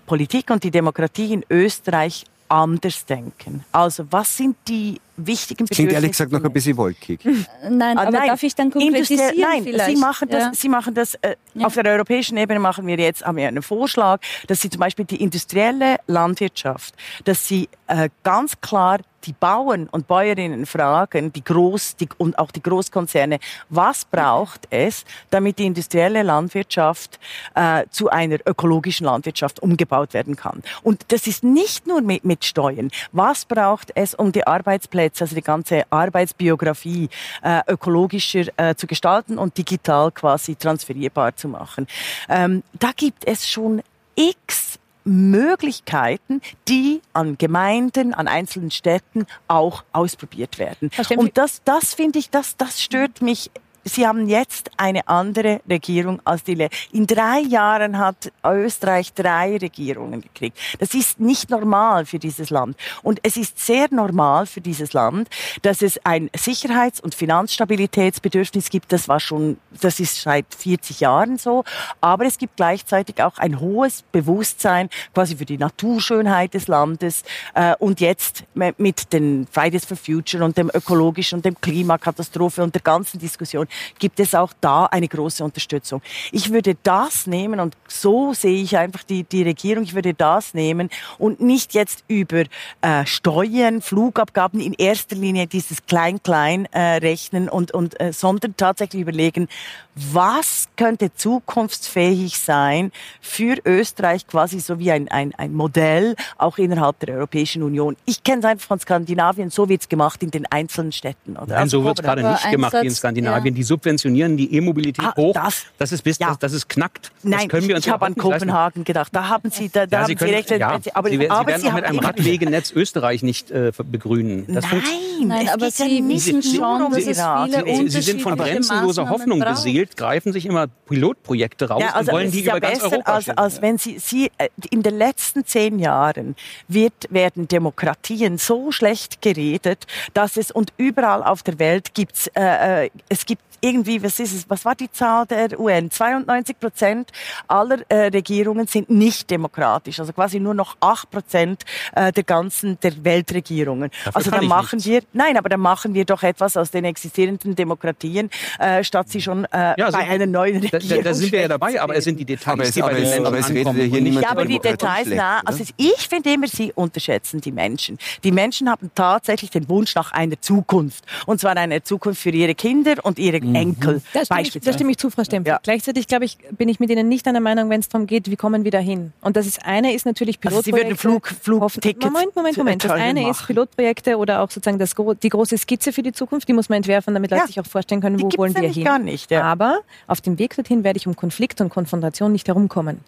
Politik 0.05 0.49
und 0.49 0.63
die 0.63 0.71
Demokratie 0.71 1.33
in 1.33 1.45
Österreich 1.49 2.25
anders 2.51 3.05
denken. 3.05 3.63
Also 3.71 4.05
was 4.11 4.35
sind 4.35 4.57
die 4.67 4.99
wichtigen 5.15 5.65
Bedürfnisse? 5.65 5.75
Klingt 5.75 5.93
ehrlich 5.93 6.11
gesagt 6.11 6.33
noch 6.33 6.43
ein 6.43 6.51
bisschen 6.51 6.75
wolkig. 6.75 7.21
Nein, 7.69 7.97
ah, 7.97 8.01
aber 8.01 8.11
nein, 8.11 8.27
darf 8.27 8.43
ich 8.43 8.53
dann 8.53 8.71
konkretisieren 8.71 9.33
Nein, 9.39 9.63
vielleicht? 9.63 9.95
Sie 9.95 9.95
machen 9.95 10.27
das, 10.29 10.43
ja. 10.43 10.53
Sie 10.53 10.67
machen 10.67 10.93
das 10.93 11.15
äh, 11.15 11.35
ja. 11.53 11.65
auf 11.65 11.75
der 11.75 11.85
europäischen 11.85 12.35
Ebene 12.35 12.59
machen 12.59 12.85
wir 12.87 12.97
jetzt 12.97 13.25
haben 13.25 13.37
wir 13.37 13.47
einen 13.47 13.61
Vorschlag, 13.61 14.19
dass 14.47 14.59
Sie 14.59 14.69
zum 14.69 14.81
Beispiel 14.81 15.05
die 15.05 15.21
industrielle 15.23 15.97
Landwirtschaft, 16.07 16.93
dass 17.23 17.47
Sie 17.47 17.69
äh, 17.87 18.09
ganz 18.23 18.59
klar 18.59 18.99
die 19.25 19.33
Bauern 19.33 19.87
und 19.87 20.07
Bäuerinnen 20.07 20.65
fragen, 20.65 21.31
die 21.33 21.43
Groß- 21.43 21.97
die, 21.99 22.09
und 22.17 22.37
auch 22.39 22.51
die 22.51 22.61
Großkonzerne, 22.61 23.39
was 23.69 24.05
braucht 24.05 24.67
es, 24.69 25.05
damit 25.29 25.59
die 25.59 25.65
industrielle 25.65 26.23
Landwirtschaft 26.23 27.19
äh, 27.55 27.85
zu 27.89 28.09
einer 28.09 28.37
ökologischen 28.45 29.05
Landwirtschaft 29.05 29.61
umgebaut 29.61 30.13
werden 30.13 30.35
kann. 30.35 30.63
Und 30.83 31.05
das 31.09 31.27
ist 31.27 31.43
nicht 31.43 31.87
nur 31.87 32.01
mit, 32.01 32.25
mit 32.25 32.45
Steuern. 32.45 32.91
Was 33.11 33.45
braucht 33.45 33.91
es, 33.95 34.13
um 34.13 34.31
die 34.31 34.45
Arbeitsplätze, 34.45 35.23
also 35.23 35.35
die 35.35 35.41
ganze 35.41 35.83
Arbeitsbiografie 35.89 37.09
äh, 37.43 37.61
ökologischer 37.67 38.45
äh, 38.57 38.75
zu 38.75 38.87
gestalten 38.87 39.37
und 39.37 39.57
digital 39.57 40.11
quasi 40.11 40.55
transferierbar 40.55 41.35
zu 41.35 41.47
machen? 41.47 41.87
Ähm, 42.29 42.63
da 42.73 42.91
gibt 42.95 43.25
es 43.25 43.47
schon 43.47 43.81
x 44.15 44.79
Möglichkeiten, 45.03 46.41
die 46.67 47.01
an 47.13 47.37
Gemeinden, 47.37 48.13
an 48.13 48.27
einzelnen 48.27 48.71
Städten 48.71 49.25
auch 49.47 49.83
ausprobiert 49.91 50.59
werden. 50.59 50.91
Und 51.17 51.37
das, 51.37 51.61
das 51.63 51.93
finde 51.93 52.19
ich, 52.19 52.29
das, 52.29 52.57
das 52.57 52.81
stört 52.81 53.21
mich 53.21 53.51
Sie 53.83 54.05
haben 54.05 54.27
jetzt 54.27 54.69
eine 54.77 55.07
andere 55.07 55.61
Regierung 55.67 56.21
als 56.23 56.43
die. 56.43 56.53
Le 56.53 56.69
In 56.91 57.07
drei 57.07 57.39
Jahren 57.39 57.97
hat 57.97 58.31
Österreich 58.45 59.13
drei 59.13 59.57
Regierungen 59.57 60.21
gekriegt. 60.21 60.57
Das 60.79 60.93
ist 60.93 61.19
nicht 61.19 61.49
normal 61.49 62.05
für 62.05 62.19
dieses 62.19 62.51
Land. 62.51 62.77
Und 63.01 63.19
es 63.23 63.37
ist 63.37 63.57
sehr 63.59 63.87
normal 63.89 64.45
für 64.45 64.61
dieses 64.61 64.93
Land, 64.93 65.29
dass 65.63 65.81
es 65.81 65.99
ein 66.05 66.29
Sicherheits- 66.35 66.99
und 66.99 67.15
Finanzstabilitätsbedürfnis 67.15 68.69
gibt. 68.69 68.91
Das 68.91 69.07
war 69.07 69.19
schon, 69.19 69.57
das 69.81 69.99
ist 69.99 70.21
seit 70.21 70.45
40 70.53 70.99
Jahren 70.99 71.37
so. 71.37 71.63
Aber 72.01 72.25
es 72.25 72.37
gibt 72.37 72.57
gleichzeitig 72.57 73.23
auch 73.23 73.39
ein 73.39 73.59
hohes 73.59 74.03
Bewusstsein 74.11 74.89
quasi 75.13 75.35
für 75.37 75.45
die 75.45 75.57
Naturschönheit 75.57 76.53
des 76.53 76.67
Landes. 76.67 77.23
Äh, 77.55 77.75
und 77.79 77.99
jetzt 77.99 78.43
mit 78.53 79.11
den 79.11 79.47
Fridays 79.51 79.85
for 79.85 79.97
Future 79.97 80.45
und 80.45 80.57
dem 80.57 80.69
ökologischen 80.71 81.39
und 81.39 81.45
dem 81.45 81.59
Klimakatastrophe 81.59 82.61
und 82.61 82.75
der 82.75 82.81
ganzen 82.81 83.19
Diskussion 83.19 83.67
gibt 83.99 84.19
es 84.19 84.35
auch 84.35 84.53
da 84.61 84.85
eine 84.85 85.07
große 85.07 85.43
Unterstützung. 85.43 86.01
Ich 86.31 86.51
würde 86.51 86.75
das 86.83 87.27
nehmen 87.27 87.59
und 87.59 87.75
so 87.87 88.33
sehe 88.33 88.61
ich 88.61 88.77
einfach 88.77 89.03
die, 89.03 89.23
die 89.23 89.43
Regierung, 89.43 89.83
ich 89.83 89.95
würde 89.95 90.13
das 90.13 90.53
nehmen 90.53 90.89
und 91.17 91.41
nicht 91.41 91.73
jetzt 91.73 92.03
über 92.07 92.43
äh, 92.81 93.05
Steuern, 93.05 93.81
Flugabgaben 93.81 94.59
in 94.59 94.73
erster 94.73 95.15
Linie 95.15 95.47
dieses 95.47 95.85
Klein-Klein 95.85 96.67
äh, 96.71 96.97
rechnen 96.97 97.49
und, 97.49 97.73
und 97.73 97.99
äh, 97.99 98.13
sondern 98.13 98.55
tatsächlich 98.57 99.01
überlegen, 99.01 99.47
was 99.95 100.67
könnte 100.77 101.13
zukunftsfähig 101.13 102.39
sein 102.39 102.91
für 103.19 103.57
Österreich 103.65 104.25
quasi 104.27 104.59
so 104.59 104.79
wie 104.79 104.91
ein, 104.91 105.09
ein, 105.09 105.33
ein 105.35 105.53
Modell 105.53 106.15
auch 106.37 106.57
innerhalb 106.57 106.99
der 106.99 107.15
Europäischen 107.15 107.63
Union. 107.63 107.97
Ich 108.05 108.23
kenne 108.23 108.39
es 108.39 108.45
einfach 108.45 108.67
von 108.67 108.79
Skandinavien, 108.79 109.49
so 109.49 109.67
wird 109.67 109.81
es 109.81 109.89
gemacht 109.89 110.23
in 110.23 110.31
den 110.31 110.45
einzelnen 110.45 110.91
Städten. 110.91 111.33
Oder? 111.33 111.47
Nein, 111.47 111.57
also, 111.57 111.79
so 111.79 111.85
wird 111.85 111.99
es 111.99 112.05
gerade 112.05 112.23
nicht 112.23 112.51
gemacht 112.51 112.73
wie 112.73 112.87
in 112.87 112.95
Skandinavien. 112.95 113.55
Ja. 113.55 113.60
Die 113.61 113.65
subventionieren 113.65 114.37
die 114.37 114.55
E-Mobilität 114.55 115.05
ah, 115.05 115.13
hoch, 115.15 115.33
das, 115.35 115.65
das 115.77 115.91
ist 115.91 116.01
bis, 116.01 116.17
ja. 116.17 116.29
das, 116.29 116.39
das 116.39 116.53
ist 116.53 116.67
knackt. 116.67 117.11
Nein, 117.21 117.47
das 117.47 117.63
ich, 117.63 117.69
ich 117.69 117.89
habe 117.91 118.07
an 118.07 118.15
Kopenhagen 118.15 118.79
leisten. 118.79 118.83
gedacht. 118.85 119.09
Da 119.13 119.29
haben 119.29 119.51
Sie, 119.51 119.69
da, 119.69 119.85
da 119.85 119.97
ja, 119.97 120.01
haben 120.01 120.07
Sie, 120.07 120.15
können, 120.15 120.33
recht. 120.33 120.49
Ja, 120.49 120.69
aber, 120.69 120.81
Sie, 120.81 120.91
aber 120.95 121.11
Sie 121.11 121.19
werden 121.19 121.67
auch 121.67 121.73
mit 121.75 121.83
einem 121.83 121.99
Radwegenetz 121.99 122.71
Österreich 122.71 123.21
nicht 123.21 123.51
äh, 123.51 123.71
begrünen. 123.83 124.47
Das 124.47 124.65
nein, 124.71 124.81
nein 125.27 125.49
aber 125.49 125.69
Sie 125.69 126.03
wissen 126.07 126.41
schon, 126.41 126.91
dass 126.91 127.05
es 127.05 127.21
viele 127.61 127.89
Sie 127.91 128.01
sind 128.01 128.23
von 128.23 128.35
grenzenloser 128.35 129.09
Hoffnung 129.09 129.41
beseelt, 129.41 129.95
greifen 129.95 130.33
sich 130.33 130.47
immer 130.47 130.65
Pilotprojekte 130.87 131.69
raus 131.69 131.83
ja, 131.83 131.93
also 131.93 132.09
und 132.09 132.17
wollen 132.17 132.31
die 132.31 132.41
über 132.41 132.59
ganz 132.59 132.81
Europa 132.81 133.11
als, 133.11 133.29
als 133.29 133.61
wenn 133.61 133.77
Sie, 133.77 133.99
Sie 133.99 134.31
äh, 134.39 134.49
in 134.71 134.81
den 134.81 134.97
letzten 134.97 135.45
zehn 135.45 135.77
Jahren 135.77 136.35
wird, 136.67 136.93
werden 137.11 137.47
Demokratien 137.47 138.39
so 138.39 138.71
schlecht 138.71 139.21
geredet, 139.21 139.85
dass 140.15 140.35
es 140.35 140.49
und 140.49 140.73
überall 140.77 141.21
auf 141.21 141.43
der 141.43 141.59
Welt 141.59 141.93
gibt's 141.93 142.25
äh, 142.33 142.85
äh 142.85 142.89
es 143.09 143.27
gibt 143.27 143.50
irgendwie, 143.59 144.01
was 144.03 144.19
ist 144.19 144.33
es, 144.33 144.49
was 144.49 144.65
war 144.65 144.75
die 144.75 144.91
Zahl 144.91 145.25
der 145.25 145.59
UN? 145.59 145.91
92 145.91 146.59
Prozent 146.59 147.11
aller 147.47 147.79
äh, 147.89 148.07
Regierungen 148.07 148.67
sind 148.67 148.89
nicht 148.89 149.29
demokratisch, 149.29 149.99
also 149.99 150.13
quasi 150.13 150.39
nur 150.39 150.53
noch 150.53 150.77
8 150.79 151.09
Prozent 151.09 151.63
äh, 151.95 152.11
der 152.11 152.23
ganzen 152.23 152.79
der 152.81 153.03
Weltregierungen. 153.03 153.89
Dafür 154.05 154.15
also 154.15 154.31
da 154.31 154.41
machen 154.41 154.77
nichts. 154.77 154.89
wir, 154.89 155.01
nein, 155.13 155.37
aber 155.37 155.49
da 155.49 155.57
machen 155.57 155.93
wir 155.93 156.05
doch 156.05 156.23
etwas 156.23 156.57
aus 156.57 156.71
den 156.71 156.85
existierenden 156.85 157.55
Demokratien, 157.55 158.29
äh, 158.59 158.83
statt 158.83 159.09
sie 159.09 159.21
schon 159.21 159.45
äh, 159.45 159.73
ja, 159.77 159.91
bei 159.91 160.07
einer 160.07 160.25
neuen 160.25 160.57
Regierung. 160.61 161.03
Da, 161.03 161.09
da 161.09 161.13
sind 161.13 161.31
wir 161.31 161.41
ja 161.41 161.47
dabei, 161.47 161.81
aber 161.81 161.95
es 161.95 162.03
sind 162.03 162.19
die 162.19 162.25
Details, 162.25 162.53
aber 162.53 162.63
es, 162.63 162.71
die 162.71 162.81
bei 162.81 162.93
den 162.93 163.03
Ländern 163.03 163.25
aber 163.27 163.39
es 163.39 163.49
redet 163.49 163.73
hier 163.75 164.01
niemand 164.01 164.25
Ja, 164.25 164.31
aber 164.31 164.45
die 164.45 164.59
Details, 164.59 165.07
na, 165.09 165.41
also 165.45 165.63
ich 165.77 166.07
finde 166.07 166.33
immer, 166.33 166.47
sie 166.47 166.71
unterschätzen 166.73 167.41
die 167.41 167.51
Menschen. 167.51 167.97
Die 168.23 168.31
Menschen 168.31 168.69
haben 168.69 168.91
tatsächlich 168.95 169.51
den 169.51 169.67
Wunsch 169.69 169.95
nach 169.95 170.11
einer 170.11 170.39
Zukunft. 170.39 171.03
Und 171.25 171.39
zwar 171.39 171.57
einer 171.57 171.83
Zukunft 171.83 172.21
für 172.21 172.29
ihre 172.29 172.55
Kinder 172.55 172.95
und 173.03 173.19
ihre 173.19 173.39
mhm. 173.41 173.55
Enkel. 173.55 174.01
Da 174.13 174.25
stimme, 174.25 174.41
ich, 174.41 174.59
da 174.59 174.73
stimme 174.73 174.91
ich 174.91 174.97
zu, 174.97 175.09
Frau 175.09 175.23
Stempel. 175.23 175.51
Ja. 175.51 175.59
Gleichzeitig, 175.61 176.07
glaube 176.07 176.25
ich, 176.25 176.37
bin 176.51 176.69
ich 176.69 176.79
mit 176.79 176.89
Ihnen 176.89 177.07
nicht 177.07 177.27
einer 177.27 177.39
Meinung, 177.39 177.69
wenn 177.69 177.79
es 177.79 177.89
darum 177.89 178.07
geht, 178.07 178.29
wie 178.29 178.35
kommen 178.35 178.63
wir 178.63 178.71
da 178.71 178.79
hin. 178.79 179.13
Und 179.21 179.35
das 179.35 179.47
ist 179.47 179.65
eine 179.65 179.93
ist 179.93 180.05
natürlich 180.05 180.39
Pilotprojekte. 180.39 180.71
Also 180.71 180.77
Sie 180.77 180.85
würden 180.85 180.97
Flug, 180.97 181.27
Flugtickets 181.27 182.05
Moment, 182.05 182.35
Moment, 182.35 182.57
Moment. 182.57 182.83
Das 182.83 182.91
eine 182.91 183.21
machen. 183.21 183.31
ist 183.31 183.47
Pilotprojekte 183.47 184.17
oder 184.17 184.41
auch 184.41 184.51
sozusagen 184.51 184.79
das, 184.79 184.95
die 185.21 185.29
große 185.29 185.57
Skizze 185.57 185.93
für 185.93 186.03
die 186.03 186.13
Zukunft. 186.13 186.47
Die 186.47 186.53
muss 186.53 186.69
man 186.69 186.77
entwerfen, 186.77 187.13
damit 187.13 187.31
Leute 187.31 187.47
sich 187.47 187.59
auch 187.59 187.65
vorstellen 187.65 188.01
können, 188.01 188.21
wo 188.21 188.29
wollen 188.37 188.55
wir 188.55 188.69
hin. 188.69 188.83
Gar 188.83 188.99
nicht, 188.99 189.31
ja. 189.31 189.43
Aber 189.43 189.81
auf 190.07 190.21
dem 190.21 190.39
Weg 190.39 190.55
dorthin 190.55 190.83
werde 190.83 190.97
ich 190.97 191.07
um 191.07 191.15
Konflikt 191.15 191.61
und 191.61 191.69
Konfrontation 191.69 192.31
nicht 192.31 192.47
herumkommen. 192.47 192.99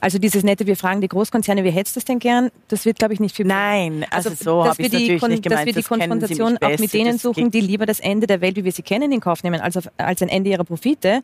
Also 0.00 0.18
dieses 0.18 0.44
nette, 0.44 0.66
wir 0.66 0.76
fragen 0.76 1.00
die 1.00 1.08
Großkonzerne, 1.08 1.64
wie 1.64 1.70
hättest 1.70 1.96
du 1.96 2.00
es 2.00 2.04
denn 2.04 2.18
gern? 2.18 2.50
Das 2.68 2.84
wird, 2.84 2.98
glaube 2.98 3.14
ich, 3.14 3.20
nicht 3.20 3.34
viel. 3.34 3.46
Nein, 3.46 4.06
also, 4.10 4.30
also 4.30 4.44
so 4.44 4.64
dass 4.64 4.78
wir 4.78 4.88
die, 4.88 5.18
gemeint, 5.18 5.46
dass 5.46 5.66
wir 5.66 5.72
die 5.72 5.82
Konfrontation 5.82 6.58
auch 6.58 6.78
mit 6.78 6.92
denen 6.92 7.18
suchen, 7.18 7.50
die 7.50 7.60
lieber 7.60 7.86
das 7.86 8.00
Ende 8.00 8.26
der 8.26 8.40
Welt, 8.40 8.56
wie 8.56 8.64
wir 8.64 8.72
sie 8.72 8.82
kennen, 8.82 9.10
in 9.12 9.20
Kauf 9.20 9.42
nehmen, 9.42 9.60
als, 9.60 9.76
auf, 9.76 9.88
als 9.96 10.22
ein 10.22 10.28
Ende 10.28 10.50
ihrer 10.50 10.64
Profite 10.64 11.22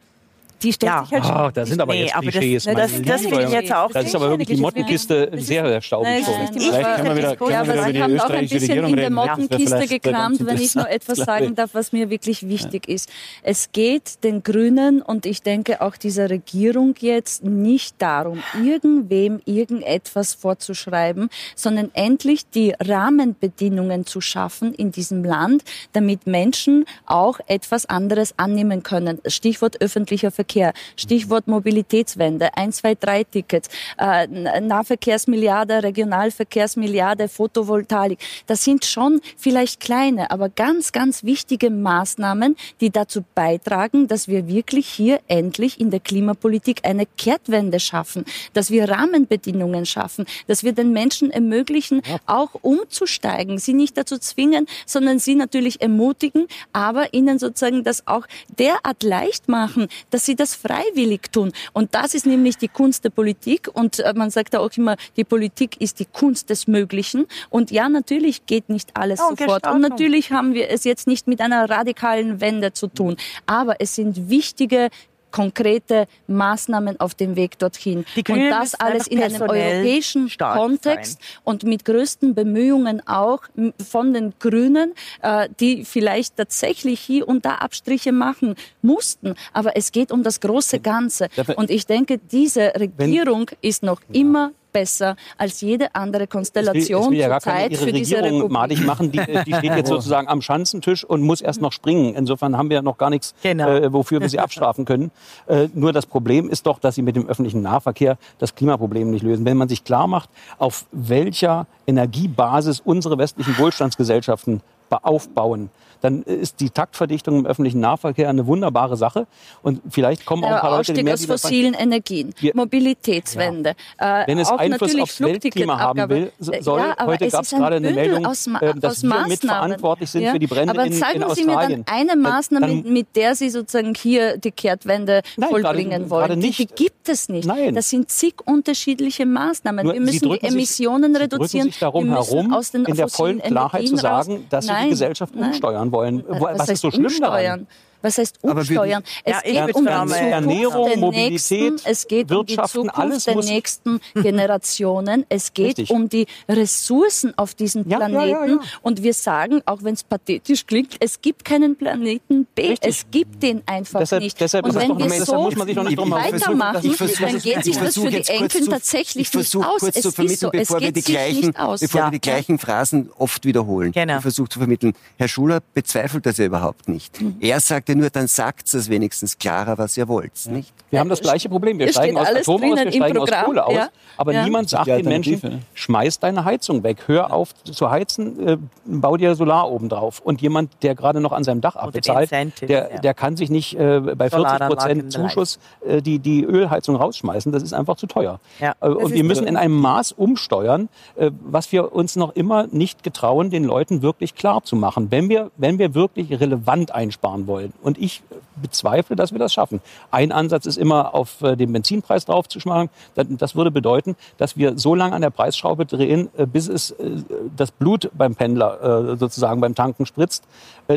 die 0.62 0.72
stellt 0.72 0.92
ja. 0.92 1.02
sich 1.04 1.12
halt 1.12 1.24
schon. 1.24 1.36
Oh, 1.36 1.50
da 1.52 1.66
sind 1.66 1.80
aber 1.80 1.92
nee, 1.92 2.04
jetzt 2.04 2.14
Klischees. 2.14 2.68
Aber 2.68 2.80
das, 2.80 2.92
das, 2.92 3.22
das 3.22 3.24
ich 3.24 3.50
jetzt 3.50 3.74
auch. 3.74 3.90
Das 3.90 4.06
ist 4.06 4.14
aber 4.14 4.30
wirklich 4.30 4.48
die 4.48 4.56
Mottenkiste 4.56 5.30
sehr, 5.34 5.66
sehr 5.66 5.82
staubig 5.82 6.24
schon. 6.24 6.60
Vielleicht 6.60 6.96
können 6.96 7.08
wir 7.08 7.16
wieder, 7.16 7.36
können 7.36 7.50
ja, 7.50 7.66
wir 7.66 7.74
wieder 7.74 7.92
Sie 7.92 8.02
haben 8.02 8.20
auch 8.20 8.30
ein 8.30 8.48
bisschen 8.48 8.84
in 8.84 8.96
der 8.96 9.10
Mottenkiste 9.10 9.86
gekramt, 9.86 10.46
wenn 10.46 10.58
ich 10.58 10.74
nur 10.74 10.88
etwas 10.88 11.18
sagen 11.18 11.54
darf, 11.54 11.70
was 11.74 11.92
mir 11.92 12.10
wirklich 12.10 12.48
wichtig 12.48 12.88
ist. 12.88 13.10
Es 13.42 13.72
geht 13.72 14.22
den 14.24 14.42
Grünen 14.42 15.02
und 15.02 15.26
ich 15.26 15.42
denke 15.42 15.80
auch 15.80 15.96
dieser 15.96 16.30
Regierung 16.30 16.94
jetzt 17.00 17.44
nicht 17.44 18.00
darum, 18.00 18.42
irgendwem 18.62 19.40
irgendetwas 19.44 20.34
vorzuschreiben, 20.34 21.28
sondern 21.56 21.90
endlich 21.94 22.48
die 22.48 22.74
Rahmenbedingungen 22.80 24.06
zu 24.06 24.20
schaffen 24.20 24.74
in 24.74 24.92
diesem 24.92 25.24
Land, 25.24 25.64
damit 25.92 26.26
Menschen 26.26 26.84
auch 27.06 27.40
etwas 27.46 27.86
anderes 27.86 28.34
annehmen 28.38 28.82
können. 28.82 29.20
Stichwort 29.26 29.80
öffentlicher 29.80 30.30
Verkehr. 30.30 30.43
Verkehr. 30.44 30.74
Stichwort 30.96 31.48
Mobilitätswende, 31.48 32.54
1, 32.54 32.76
2, 32.76 32.94
3 32.96 33.24
Tickets, 33.24 33.70
äh, 33.98 34.26
Nahverkehrsmilliarde, 34.60 35.82
Regionalverkehrsmilliarde, 35.82 37.28
Photovoltaik. 37.28 38.18
Das 38.46 38.62
sind 38.62 38.84
schon 38.84 39.22
vielleicht 39.38 39.80
kleine, 39.80 40.30
aber 40.30 40.50
ganz, 40.50 40.92
ganz 40.92 41.24
wichtige 41.24 41.70
Maßnahmen, 41.70 42.56
die 42.82 42.90
dazu 42.90 43.24
beitragen, 43.34 44.06
dass 44.06 44.28
wir 44.28 44.46
wirklich 44.46 44.86
hier 44.86 45.20
endlich 45.28 45.80
in 45.80 45.90
der 45.90 46.00
Klimapolitik 46.00 46.80
eine 46.82 47.06
Kehrtwende 47.06 47.80
schaffen, 47.80 48.26
dass 48.52 48.70
wir 48.70 48.90
Rahmenbedingungen 48.90 49.86
schaffen, 49.86 50.26
dass 50.46 50.62
wir 50.62 50.72
den 50.72 50.92
Menschen 50.92 51.30
ermöglichen, 51.30 52.02
auch 52.26 52.50
umzusteigen, 52.60 53.58
sie 53.58 53.72
nicht 53.72 53.96
dazu 53.96 54.18
zwingen, 54.18 54.66
sondern 54.84 55.18
sie 55.18 55.36
natürlich 55.36 55.80
ermutigen, 55.80 56.48
aber 56.74 57.14
ihnen 57.14 57.38
sozusagen 57.38 57.82
das 57.82 58.06
auch 58.06 58.26
derart 58.58 59.02
leicht 59.02 59.48
machen, 59.48 59.88
dass 60.10 60.26
sie 60.26 60.33
das 60.36 60.44
das 60.44 60.54
freiwillig 60.54 61.32
tun. 61.32 61.52
Und 61.72 61.94
das 61.94 62.14
ist 62.14 62.26
nämlich 62.26 62.58
die 62.58 62.68
Kunst 62.68 63.04
der 63.04 63.10
Politik. 63.10 63.70
Und 63.72 64.00
äh, 64.00 64.12
man 64.14 64.30
sagt 64.30 64.52
ja 64.52 64.60
auch 64.60 64.70
immer, 64.76 64.96
die 65.16 65.24
Politik 65.24 65.80
ist 65.80 66.00
die 66.00 66.04
Kunst 66.04 66.50
des 66.50 66.66
Möglichen. 66.66 67.26
Und 67.48 67.70
ja, 67.70 67.88
natürlich 67.88 68.44
geht 68.44 68.68
nicht 68.68 68.90
alles 68.94 69.20
oh, 69.20 69.34
sofort. 69.34 69.66
Und 69.66 69.80
natürlich 69.80 70.32
haben 70.32 70.52
wir 70.52 70.68
es 70.68 70.84
jetzt 70.84 71.06
nicht 71.06 71.26
mit 71.26 71.40
einer 71.40 71.68
radikalen 71.70 72.40
Wende 72.42 72.72
zu 72.74 72.88
tun. 72.88 73.16
Aber 73.46 73.76
es 73.80 73.94
sind 73.94 74.28
wichtige 74.28 74.90
konkrete 75.34 76.06
Maßnahmen 76.28 77.00
auf 77.00 77.16
dem 77.16 77.34
Weg 77.34 77.58
dorthin. 77.58 78.04
und 78.28 78.50
das 78.50 78.76
alles 78.76 79.08
in 79.08 79.20
einem 79.20 79.42
europäischen 79.42 80.30
Kontext 80.38 81.18
sein. 81.20 81.40
und 81.42 81.64
mit 81.64 81.84
größten 81.84 82.36
Bemühungen 82.36 83.04
auch 83.08 83.40
von 83.84 84.14
den 84.14 84.34
Grünen, 84.38 84.94
äh, 85.22 85.48
die 85.58 85.84
vielleicht 85.84 86.36
tatsächlich 86.36 87.00
hier 87.00 87.26
und 87.26 87.44
da 87.44 87.56
Abstriche 87.56 88.12
machen 88.12 88.54
mussten. 88.80 89.34
Aber 89.52 89.76
es 89.76 89.90
geht 89.90 90.12
um 90.12 90.22
das 90.22 90.38
große 90.38 90.78
Ganze. 90.78 91.28
Und 91.56 91.68
ich 91.70 91.84
denke, 91.86 92.18
diese 92.18 92.72
Regierung 92.78 93.50
ist 93.60 93.82
noch 93.82 94.02
immer 94.12 94.52
besser 94.74 95.16
als 95.38 95.62
jede 95.62 95.94
andere 95.94 96.26
Konstellation 96.26 97.12
will, 97.12 97.18
ja 97.18 97.40
Zeit 97.40 97.76
für 97.76 97.92
diese 97.92 98.22
Regierung 98.22 98.52
madig 98.52 98.84
machen. 98.84 99.10
Die, 99.10 99.20
die 99.46 99.54
steht 99.54 99.76
jetzt 99.76 99.88
sozusagen 99.96 100.28
am 100.28 100.42
Schanzentisch 100.42 101.04
und 101.04 101.22
muss 101.22 101.40
erst 101.40 101.62
noch 101.62 101.72
springen. 101.72 102.14
Insofern 102.14 102.58
haben 102.58 102.68
wir 102.68 102.82
noch 102.82 102.98
gar 102.98 103.08
nichts, 103.08 103.34
genau. 103.42 103.68
äh, 103.68 103.92
wofür 103.92 104.20
wir 104.20 104.28
sie 104.28 104.40
abstrafen 104.40 104.84
können. 104.84 105.10
Äh, 105.46 105.68
nur 105.72 105.92
das 105.94 106.04
Problem 106.04 106.50
ist 106.50 106.66
doch, 106.66 106.78
dass 106.78 106.96
sie 106.96 107.02
mit 107.02 107.16
dem 107.16 107.26
öffentlichen 107.26 107.62
Nahverkehr 107.62 108.18
das 108.38 108.54
Klimaproblem 108.54 109.10
nicht 109.10 109.22
lösen. 109.22 109.46
Wenn 109.46 109.56
man 109.56 109.68
sich 109.68 109.84
klar 109.84 110.06
macht, 110.06 110.28
auf 110.58 110.84
welcher 110.92 111.66
Energiebasis 111.86 112.80
unsere 112.80 113.16
westlichen 113.16 113.56
Wohlstandsgesellschaften 113.56 114.60
aufbauen, 114.90 115.70
dann 116.04 116.22
ist 116.22 116.60
die 116.60 116.68
Taktverdichtung 116.68 117.38
im 117.38 117.46
öffentlichen 117.46 117.80
Nahverkehr 117.80 118.28
eine 118.28 118.46
wunderbare 118.46 118.98
Sache. 118.98 119.26
Und 119.62 119.80
vielleicht 119.88 120.26
kommen 120.26 120.44
auch 120.44 120.50
ein 120.50 120.60
paar 120.60 120.70
Leute, 120.70 120.80
Ausstieg 120.80 120.96
die 120.96 121.02
mehr 121.02 121.14
aus 121.14 121.24
fossilen 121.24 121.72
Energien, 121.72 122.34
Wir, 122.38 122.52
Mobilitätswende. 122.54 123.74
Ja. 123.98 124.22
Äh, 124.22 124.26
Wenn 124.26 124.38
es 124.38 124.50
Einfluss 124.50 125.00
aufs 125.00 125.20
Weltklima 125.22 125.78
haben 125.78 126.06
will, 126.10 126.30
soll, 126.38 126.80
ja, 126.80 127.06
heute 127.06 127.28
gab 127.28 127.44
es 127.44 127.50
gerade 127.50 127.76
eine 127.76 127.90
Meldung, 127.92 128.26
aus, 128.26 128.46
äh, 128.46 128.74
dass 128.78 129.02
wir 129.02 129.26
mitverantwortlich 129.26 130.10
sind 130.10 130.24
ja. 130.24 130.32
für 130.32 130.38
die 130.38 130.46
Brände 130.46 130.74
aber 130.74 130.84
in, 130.84 130.92
zeigen 130.92 131.22
in 131.22 131.34
Sie 131.34 131.44
mir 131.44 131.56
dann 131.56 131.84
eine 131.86 132.16
Maßnahme, 132.16 132.66
dann, 132.66 132.92
mit 132.92 133.16
der 133.16 133.34
Sie 133.34 133.48
sozusagen 133.48 133.94
hier 133.94 134.36
die 134.36 134.50
Kehrtwende 134.50 135.22
Nein, 135.38 135.48
vollbringen 135.48 136.08
gerade, 136.08 136.10
wollen. 136.10 136.38
Nicht. 136.38 136.58
Die, 136.58 136.66
die, 136.66 136.74
gibt 136.74 137.08
es 137.08 137.30
nicht. 137.30 137.48
Nein. 137.48 137.74
Das 137.74 137.88
sind 137.88 138.10
zig 138.10 138.34
unterschiedliche 138.44 139.24
Maßnahmen. 139.24 139.86
Nur, 139.86 139.94
wir 139.94 140.02
müssen 140.02 140.30
die 140.30 140.42
Emissionen 140.42 141.14
sich, 141.14 141.22
reduzieren. 141.22 141.64
Sie 141.64 141.70
sich 141.70 141.78
darum 141.78 142.10
herum, 142.10 142.52
aus 142.52 142.72
den 142.72 142.84
in 142.84 142.94
der 142.94 143.08
vollen 143.08 143.40
Klarheit 143.40 143.88
zu 143.88 143.96
sagen, 143.96 144.44
dass 144.50 144.66
Sie 144.66 144.72
die 144.84 144.90
Gesellschaft 144.90 145.34
umsteuern 145.34 145.93
wollen. 145.94 146.24
Was, 146.28 146.58
Was 146.58 146.68
ist 146.68 146.80
so 146.80 146.90
schlimm 146.90 147.06
umsteuern? 147.06 147.32
daran? 147.32 147.66
Was 148.04 148.18
heißt 148.18 148.38
umsteuern? 148.42 149.02
Es 149.24 149.42
geht 149.42 149.74
um 149.74 149.84
die 149.84 149.88
sagen, 149.90 150.08
Zukunft 150.08 150.20
Ernährung, 150.32 150.88
der 150.90 150.98
Mobilität, 150.98 151.30
nächsten, 151.72 151.88
es 151.90 152.06
geht 152.06 152.30
um 152.30 152.44
die 152.46 152.56
Zukunft 152.56 152.96
alles 152.98 153.24
der 153.24 153.36
nächsten 153.36 154.00
Generationen. 154.14 155.24
Es 155.28 155.52
geht 155.54 155.78
Richtig. 155.78 155.90
um 155.90 156.08
die 156.08 156.26
Ressourcen 156.48 157.32
auf 157.38 157.54
diesem 157.54 157.88
Ja, 157.88 157.98
ja, 158.00 158.06
Planeten. 158.08 158.30
ja, 158.30 158.46
ja. 158.46 158.58
Und 158.82 159.02
wir 159.02 159.14
sagen, 159.14 159.62
auch 159.66 159.78
wenn 159.82 159.94
es 159.94 160.02
pathetisch 160.04 160.66
klingt, 160.66 160.96
es 161.00 161.20
gibt 161.20 161.44
keinen 161.44 161.76
Planeten 161.76 162.46
B. 162.54 162.70
Richtig. 162.70 162.88
Es 162.90 163.06
gibt 163.10 163.42
den 163.42 163.62
einfach 163.66 164.00
Deshalb- 164.00 164.22
nicht. 164.22 164.40
deshalb 164.40 164.66
und 164.66 164.74
wenn 164.74 164.88
wir 164.98 165.06
deshalb 165.06 165.24
so 165.26 165.40
muss 165.42 165.56
man 165.56 165.66
sich 165.66 165.76
doch 165.76 165.84
nicht 165.84 165.98
drum 165.98 166.14
herum- 166.14 166.32
weitermachen, 166.34 166.74
dann 167.18 167.40
geht 167.40 167.56
ich 167.58 167.64
sich 167.64 167.76
das 167.78 167.94
für 167.94 168.10
die 168.10 168.22
Enkel 168.26 168.66
tatsächlich 168.66 169.32
nicht 169.34 169.56
aus. 169.56 169.80
kurz 169.80 169.96
es 169.96 170.02
zu 170.02 170.08
ist 170.08 170.14
vermitteln, 170.14 170.38
so, 170.38 170.46
es 170.52 170.60
bevor 170.68 170.80
wir 170.80 170.86
geht 170.88 170.96
die 170.96 171.00
sich 171.00 171.14
gleichen, 171.14 171.46
nicht 171.48 171.58
aus. 171.58 171.80
bevor 171.80 172.00
Ja. 172.00 172.06
wir 172.08 172.10
die 172.12 172.20
gleichen 172.20 172.58
Phrasen 172.58 173.10
oft 173.18 173.44
wiederholen. 173.44 173.92
Genau. 173.92 174.16
Ich 174.16 174.22
versuche 174.22 174.48
zu 174.50 174.58
vermitteln. 174.58 174.92
Herr 175.16 175.28
Schuler 175.28 175.60
bezweifelt 175.72 176.26
das 176.26 176.36
ja 176.38 176.44
überhaupt 176.46 176.88
nicht. 176.88 177.20
Mhm. 177.20 177.36
Er 177.40 177.60
sagt 177.60 177.88
ja 177.94 178.00
nur, 178.00 178.10
dann 178.10 178.26
sagt 178.26 178.72
es 178.74 178.88
wenigstens 178.88 179.38
klarer, 179.38 179.78
was 179.78 179.96
ihr 179.96 180.08
wollt, 180.08 180.32
nicht? 180.46 180.72
Wir 180.90 181.00
haben 181.00 181.08
das 181.08 181.20
gleiche 181.20 181.48
Problem. 181.48 181.78
Wir 181.78 181.88
steigen 181.88 182.16
aus 182.16 182.28
Atom 182.28 182.62
aus, 182.62 182.78
wir 182.78 182.92
steigen 182.92 183.18
aus 183.18 183.28
Programm, 183.28 183.44
Kohle 183.46 183.66
aus. 183.66 183.74
ja. 183.74 183.88
Aber 184.16 184.32
Ja. 184.32 184.44
niemand 184.44 184.70
sagt 184.70 184.86
den 184.86 185.04
Menschen, 185.06 185.40
ne? 185.42 185.60
schmeiß 185.74 186.20
deine 186.20 186.44
Heizung 186.44 186.84
weg, 186.84 186.98
hör 187.06 187.32
auf 187.32 187.52
zu 187.64 187.90
heizen, 187.90 188.48
äh, 188.48 188.56
bau 188.84 189.16
dir 189.16 189.34
Solar 189.34 189.70
oben 189.70 189.88
drauf. 189.88 190.20
Und 190.20 190.40
jemand, 190.40 190.70
der 190.82 190.94
gerade 190.94 191.20
noch 191.20 191.32
an 191.32 191.42
seinem 191.42 191.60
Dach 191.60 191.74
abbezahlt, 191.76 192.30
der, 192.62 193.00
der 193.00 193.14
kann 193.14 193.36
sich 193.36 193.50
nicht 193.50 193.74
äh, 193.76 194.00
bei 194.00 194.30
40 194.30 194.30
Solaranlagen 194.30 194.68
Prozent 194.68 195.12
Zuschuss 195.12 195.58
äh, 195.84 196.00
die, 196.00 196.20
die 196.20 196.44
Ölheizung 196.44 196.94
rausschmeißen. 196.96 197.50
Das 197.50 197.62
ist 197.64 197.72
einfach 197.72 197.96
zu 197.96 198.06
teuer. 198.06 198.38
Ja. 198.60 198.74
Äh, 198.80 198.88
und 198.88 199.12
wir 199.12 199.24
müssen 199.24 199.46
in 199.48 199.56
einem 199.56 199.74
Maß 199.80 200.12
umsteuern, 200.12 200.88
äh, 201.16 201.30
was 201.44 201.72
wir 201.72 201.92
uns 201.92 202.14
noch 202.14 202.36
immer 202.36 202.68
nicht 202.68 203.02
getrauen, 203.02 203.50
den 203.50 203.64
Leuten 203.64 204.02
wirklich 204.02 204.34
klar 204.36 204.62
zu 204.62 204.76
machen, 204.76 205.10
wenn 205.10 205.28
wir, 205.28 205.50
wenn 205.56 205.78
wir 205.80 205.94
wirklich 205.94 206.30
relevant 206.38 206.94
einsparen 206.94 207.46
wollen. 207.48 207.72
Und 207.84 207.98
ich 207.98 208.22
bezweifle, 208.60 209.14
dass 209.14 209.30
wir 209.32 209.38
das 209.38 209.52
schaffen. 209.52 209.80
Ein 210.10 210.32
Ansatz 210.32 210.64
ist 210.64 210.78
immer, 210.78 211.14
auf 211.14 211.42
äh, 211.42 211.54
den 211.54 211.70
Benzinpreis 211.72 212.24
draufzuschlagen. 212.24 212.88
Das, 213.14 213.54
würde 213.54 213.70
bedeuten, 213.70 214.16
dass 214.38 214.56
wir 214.56 214.78
so 214.78 214.94
lange 214.94 215.14
an 215.14 215.20
der 215.20 215.30
Preisschraube 215.30 215.84
drehen, 215.84 216.30
äh, 216.36 216.46
bis 216.46 216.66
es 216.68 216.92
äh, 216.92 217.10
das 217.56 217.70
Blut 217.70 218.10
beim 218.14 218.34
Pendler 218.34 219.16
sozusagen 219.16 219.60
beim 219.60 219.74
Tanken 219.74 220.06
spritzt. 220.06 220.44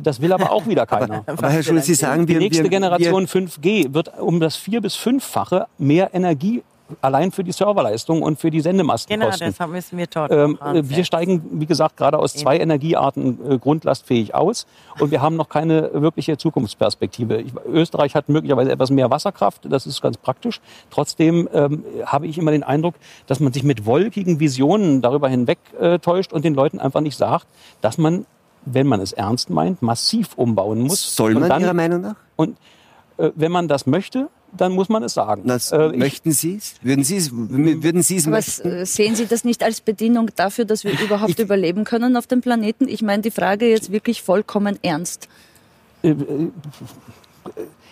Das 0.03 0.21
will 0.21 0.31
aber 0.31 0.51
auch 0.51 0.65
wieder 0.65 0.85
keiner. 0.85 1.23
Aber 1.27 1.49
Herr 1.49 1.61
Schuler, 1.61 1.81
Sie 1.81 1.93
sagen, 1.93 2.25
Die 2.25 2.33
wir, 2.33 2.39
nächste 2.39 2.63
wir, 2.63 2.69
Generation 2.69 3.27
5G 3.27 3.93
wird 3.93 4.17
um 4.19 4.39
das 4.39 4.55
vier- 4.55 4.81
bis 4.81 4.95
fünffache 4.95 5.67
mehr 5.77 6.13
Energie 6.13 6.63
allein 7.01 7.31
für 7.31 7.43
die 7.43 7.51
Serverleistung 7.51 8.21
und 8.21 8.39
für 8.39 8.51
die 8.51 8.61
Sendemasten 8.61 9.19
Genau, 9.19 9.31
deshalb 9.31 9.71
müssen 9.71 9.97
wir 9.97 10.07
dort 10.07 10.31
Ähm, 10.31 10.57
äh, 10.63 10.81
wir 10.83 11.03
steigen, 11.03 11.59
wie 11.59 11.65
gesagt, 11.65 11.97
gerade 11.97 12.19
aus 12.19 12.33
zwei 12.33 12.57
Energiearten 12.57 13.39
äh, 13.51 13.57
grundlastfähig 13.57 14.35
aus 14.35 14.67
und 14.99 15.11
wir 15.11 15.21
haben 15.21 15.35
noch 15.35 15.49
keine 15.49 15.89
wirkliche 15.93 16.37
Zukunftsperspektive. 16.37 17.41
Ich, 17.41 17.53
Österreich 17.65 18.15
hat 18.15 18.29
möglicherweise 18.29 18.71
etwas 18.71 18.89
mehr 18.89 19.09
Wasserkraft, 19.09 19.61
das 19.69 19.85
ist 19.85 20.01
ganz 20.01 20.17
praktisch. 20.17 20.61
Trotzdem 20.89 21.49
ähm, 21.53 21.83
habe 22.05 22.27
ich 22.27 22.37
immer 22.37 22.51
den 22.51 22.63
Eindruck, 22.63 22.95
dass 23.27 23.39
man 23.39 23.53
sich 23.53 23.63
mit 23.63 23.85
wolkigen 23.85 24.39
Visionen 24.39 25.01
darüber 25.01 25.29
hinweg 25.29 25.59
äh, 25.79 25.99
täuscht 25.99 26.33
und 26.33 26.45
den 26.45 26.53
Leuten 26.53 26.79
einfach 26.79 27.01
nicht 27.01 27.17
sagt, 27.17 27.47
dass 27.81 27.97
man, 27.97 28.25
wenn 28.65 28.87
man 28.87 29.01
es 29.01 29.13
ernst 29.13 29.49
meint, 29.49 29.81
massiv 29.81 30.33
umbauen 30.35 30.81
muss. 30.81 31.15
soll 31.15 31.33
man 31.33 31.49
dann, 31.49 31.61
Ihrer 31.61 31.73
Meinung 31.73 32.01
nach? 32.01 32.15
Und 32.35 32.57
äh, 33.17 33.31
wenn 33.35 33.51
man 33.51 33.67
das 33.67 33.85
möchte, 33.85 34.29
dann 34.55 34.71
muss 34.73 34.89
man 34.89 35.03
es 35.03 35.13
sagen. 35.13 35.43
Das, 35.47 35.71
Äh, 35.71 35.91
ich- 35.91 35.97
möchten 35.97 36.31
Sie 36.31 36.55
es? 36.55 36.75
Würden 36.81 37.03
Sie 37.03 37.17
es, 37.17 37.31
würden 37.33 38.01
Sie 38.03 38.17
es 38.17 38.27
Aber 38.27 38.37
möchten? 38.37 38.85
sehen 38.85 39.15
Sie 39.15 39.25
das 39.25 39.43
nicht 39.43 39.63
als 39.63 39.81
Bedingung 39.81 40.29
dafür, 40.35 40.65
dass 40.65 40.83
wir 40.83 40.99
überhaupt 40.99 41.39
überleben 41.39 41.83
können 41.83 42.15
auf 42.17 42.27
dem 42.27 42.41
Planeten? 42.41 42.87
Ich 42.87 43.01
meine 43.01 43.21
die 43.21 43.31
Frage 43.31 43.69
jetzt 43.69 43.91
wirklich 43.91 44.21
vollkommen 44.21 44.79
ernst. 44.81 45.27
Äh, 46.03 46.09
äh, 46.11 46.15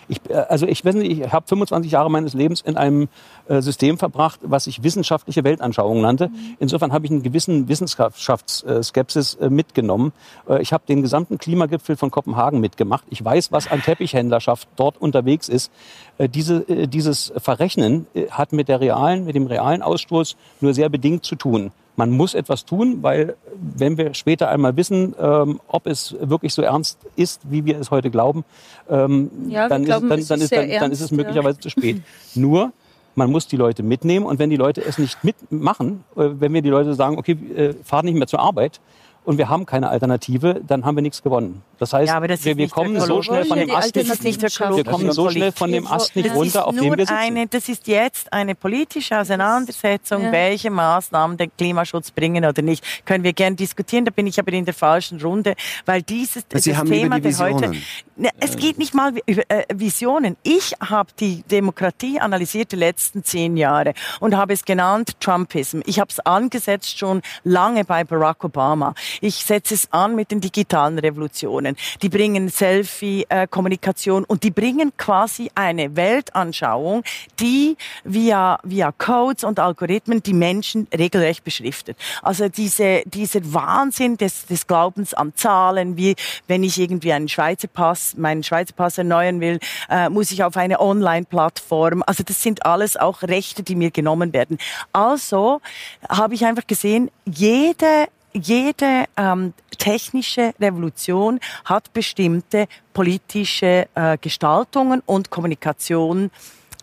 ich, 0.08 0.20
äh, 0.28 0.34
also 0.34 0.66
ich 0.66 0.84
weiß 0.84 0.94
nicht, 0.94 1.20
ich 1.20 1.32
habe 1.32 1.46
25 1.46 1.90
Jahre 1.92 2.10
meines 2.10 2.34
Lebens 2.34 2.60
in 2.60 2.76
einem 2.76 3.08
äh, 3.48 3.60
System 3.60 3.98
verbracht, 3.98 4.40
was 4.42 4.66
ich 4.66 4.82
wissenschaftliche 4.82 5.44
Weltanschauung 5.44 6.00
nannte. 6.00 6.30
Insofern 6.58 6.92
habe 6.92 7.06
ich 7.06 7.10
einen 7.10 7.22
gewissen 7.22 7.68
Wissenschaftsskepsis 7.68 9.34
äh, 9.34 9.50
mitgenommen. 9.50 10.12
Äh, 10.48 10.62
ich 10.62 10.72
habe 10.72 10.84
den 10.88 11.02
gesamten 11.02 11.38
Klimagipfel 11.38 11.96
von 11.96 12.10
Kopenhagen 12.10 12.60
mitgemacht. 12.60 13.04
Ich 13.10 13.24
weiß, 13.24 13.52
was 13.52 13.70
an 13.70 13.82
Teppichhändlerschaft 13.82 14.68
dort 14.76 15.00
unterwegs 15.00 15.48
ist. 15.48 15.70
Äh, 16.18 16.28
diese, 16.28 16.68
äh, 16.68 16.86
dieses 16.86 17.32
Verrechnen 17.36 18.06
äh, 18.14 18.28
hat 18.30 18.52
mit 18.52 18.68
der 18.68 18.80
realen, 18.80 19.24
mit 19.24 19.34
dem 19.34 19.46
realen 19.46 19.82
Ausstoß 19.82 20.36
nur 20.60 20.74
sehr 20.74 20.88
bedingt 20.88 21.24
zu 21.24 21.36
tun. 21.36 21.72
Man 21.96 22.10
muss 22.10 22.34
etwas 22.34 22.66
tun, 22.66 23.02
weil 23.02 23.36
wenn 23.60 23.96
wir 23.98 24.14
später 24.14 24.48
einmal 24.48 24.76
wissen, 24.76 25.14
ähm, 25.18 25.60
ob 25.68 25.86
es 25.86 26.16
wirklich 26.20 26.54
so 26.54 26.62
ernst 26.62 26.98
ist, 27.16 27.42
wie 27.50 27.64
wir 27.64 27.78
es 27.78 27.90
heute 27.90 28.10
glauben, 28.10 28.44
ähm, 28.88 29.30
Ja, 29.48 29.68
dann, 29.68 29.84
glauben, 29.84 30.10
ist, 30.12 30.22
es 30.22 30.28
dann, 30.28 30.38
dann, 30.38 30.38
ist 30.38 30.44
ist, 30.44 30.48
sehr 30.50 30.66
dann, 30.66 30.80
dann 30.80 30.92
ist 30.92 31.00
es 31.00 31.10
ernst, 31.10 31.12
ja. 31.12 31.16
möglicherweise 31.16 31.58
zu 31.58 31.70
spät. 31.70 32.02
Nur, 32.34 32.72
man 33.14 33.30
muss 33.30 33.48
die 33.48 33.56
Leute 33.56 33.82
mitnehmen 33.82 34.26
und 34.26 34.38
wenn 34.38 34.50
die 34.50 34.56
Leute 34.56 34.84
es 34.84 34.98
nicht 34.98 35.24
mitmachen, 35.24 36.04
äh, 36.16 36.28
wenn 36.38 36.52
wir 36.52 36.62
die 36.62 36.70
Leute 36.70 36.94
sagen, 36.94 37.18
okay, 37.18 37.32
äh, 37.56 37.74
fahrt 37.82 38.04
nicht 38.04 38.16
mehr 38.16 38.26
zur 38.26 38.40
Arbeit 38.40 38.80
und 39.26 39.38
wir 39.38 39.48
haben 39.48 39.66
keine 39.66 39.88
Alternative, 39.90 40.60
dann 40.66 40.84
haben 40.84 40.94
wir 40.96 41.02
nichts 41.02 41.22
gewonnen. 41.22 41.62
Das 41.78 41.92
heißt, 41.92 42.08
Ja, 42.10 42.20
das 42.20 42.44
wir, 42.44 42.56
wir 42.56 42.68
kommen 42.68 42.98
so 43.00 43.20
schnell 43.22 43.44
von 43.44 43.58
dem 43.58 43.70
Ast 43.70 43.94
nicht, 43.94 44.40
wir 44.40 44.84
kommen 44.84 45.12
so 45.12 45.28
schnell 45.30 45.52
von 45.52 45.70
dem 45.70 45.86
Ast 45.86 46.16
nicht 46.16 46.32
runter, 46.34 46.66
auf 46.66 46.74
dem 46.74 46.84
wir 46.96 47.04
sitzen. 47.04 47.14
eine, 47.14 47.46
das 47.46 47.68
ist 47.68 47.86
jetzt 47.88 48.32
eine 48.32 48.54
politische 48.54 49.18
Auseinandersetzung, 49.18 50.22
Ja. 50.22 50.32
welche 50.32 50.70
Maßnahmen 50.70 51.36
den 51.36 51.50
Klimaschutz 51.56 52.10
bringen 52.12 52.44
oder 52.44 52.62
nicht. 52.62 53.04
Können 53.04 53.24
wir 53.24 53.32
gern 53.32 53.56
diskutieren, 53.56 54.04
da 54.04 54.10
bin 54.10 54.26
ich 54.26 54.38
aber 54.38 54.52
in 54.52 54.64
der 54.64 54.74
falschen 54.74 55.20
Runde, 55.20 55.54
weil 55.84 56.02
dieses 56.02 56.44
Sie 56.54 56.72
das 56.72 56.84
Thema 56.84 57.16
die 57.20 57.22
der 57.22 57.38
heute. 57.38 57.72
Visionen. 57.72 57.82
Ne, 58.16 58.30
es 58.40 58.56
geht 58.56 58.78
nicht 58.78 58.94
mal 58.94 59.12
über 59.26 59.42
äh, 59.48 59.64
Visionen. 59.74 60.36
Ich 60.42 60.72
habe 60.80 61.10
die 61.20 61.42
Demokratie 61.50 62.18
analysiert 62.20 62.72
die 62.72 62.76
letzten 62.76 63.24
zehn 63.24 63.56
Jahre 63.58 63.92
und 64.20 64.34
habe 64.36 64.54
es 64.54 64.64
genannt 64.64 65.20
Trumpism. 65.20 65.80
Ich 65.84 66.00
habe 66.00 66.10
es 66.10 66.20
angesetzt 66.20 66.98
schon 66.98 67.20
lange 67.44 67.84
bei 67.84 68.04
Barack 68.04 68.44
Obama. 68.44 68.94
Ich 69.20 69.44
setze 69.44 69.74
es 69.74 69.92
an 69.92 70.14
mit 70.14 70.30
den 70.30 70.40
digitalen 70.40 70.98
Revolutionen. 70.98 71.76
Die 72.02 72.08
bringen 72.08 72.48
Selfie-Kommunikation 72.48 74.24
und 74.24 74.42
die 74.42 74.50
bringen 74.50 74.92
quasi 74.96 75.50
eine 75.54 75.96
Weltanschauung, 75.96 77.02
die 77.40 77.76
via, 78.04 78.58
via 78.62 78.92
Codes 78.92 79.44
und 79.44 79.58
Algorithmen 79.58 80.22
die 80.22 80.34
Menschen 80.34 80.86
regelrecht 80.96 81.44
beschriftet. 81.44 81.96
Also 82.22 82.48
diese, 82.48 83.02
dieser 83.06 83.40
Wahnsinn 83.52 84.16
des, 84.16 84.46
des 84.46 84.66
Glaubens 84.66 85.14
an 85.14 85.34
Zahlen, 85.34 85.96
wie 85.96 86.16
wenn 86.46 86.62
ich 86.62 86.78
irgendwie 86.78 87.12
einen 87.12 87.28
Schweizer 87.28 87.68
Pass, 87.68 88.16
meinen 88.16 88.42
Schweizer 88.42 88.74
Pass 88.74 88.98
erneuern 88.98 89.40
will, 89.40 89.58
äh, 89.88 90.08
muss 90.08 90.30
ich 90.30 90.42
auf 90.44 90.56
eine 90.56 90.80
Online-Plattform. 90.80 92.02
Also 92.06 92.22
das 92.22 92.42
sind 92.42 92.64
alles 92.66 92.96
auch 92.96 93.22
Rechte, 93.22 93.62
die 93.62 93.74
mir 93.74 93.90
genommen 93.90 94.32
werden. 94.32 94.58
Also 94.92 95.60
habe 96.08 96.34
ich 96.34 96.44
einfach 96.44 96.66
gesehen, 96.66 97.10
jede 97.24 98.08
jede 98.36 99.04
ähm, 99.16 99.52
technische 99.78 100.52
Revolution 100.60 101.40
hat 101.64 101.92
bestimmte 101.92 102.66
politische 102.92 103.88
äh, 103.94 104.18
Gestaltungen 104.20 105.02
und 105.06 105.30
Kommunikation 105.30 106.30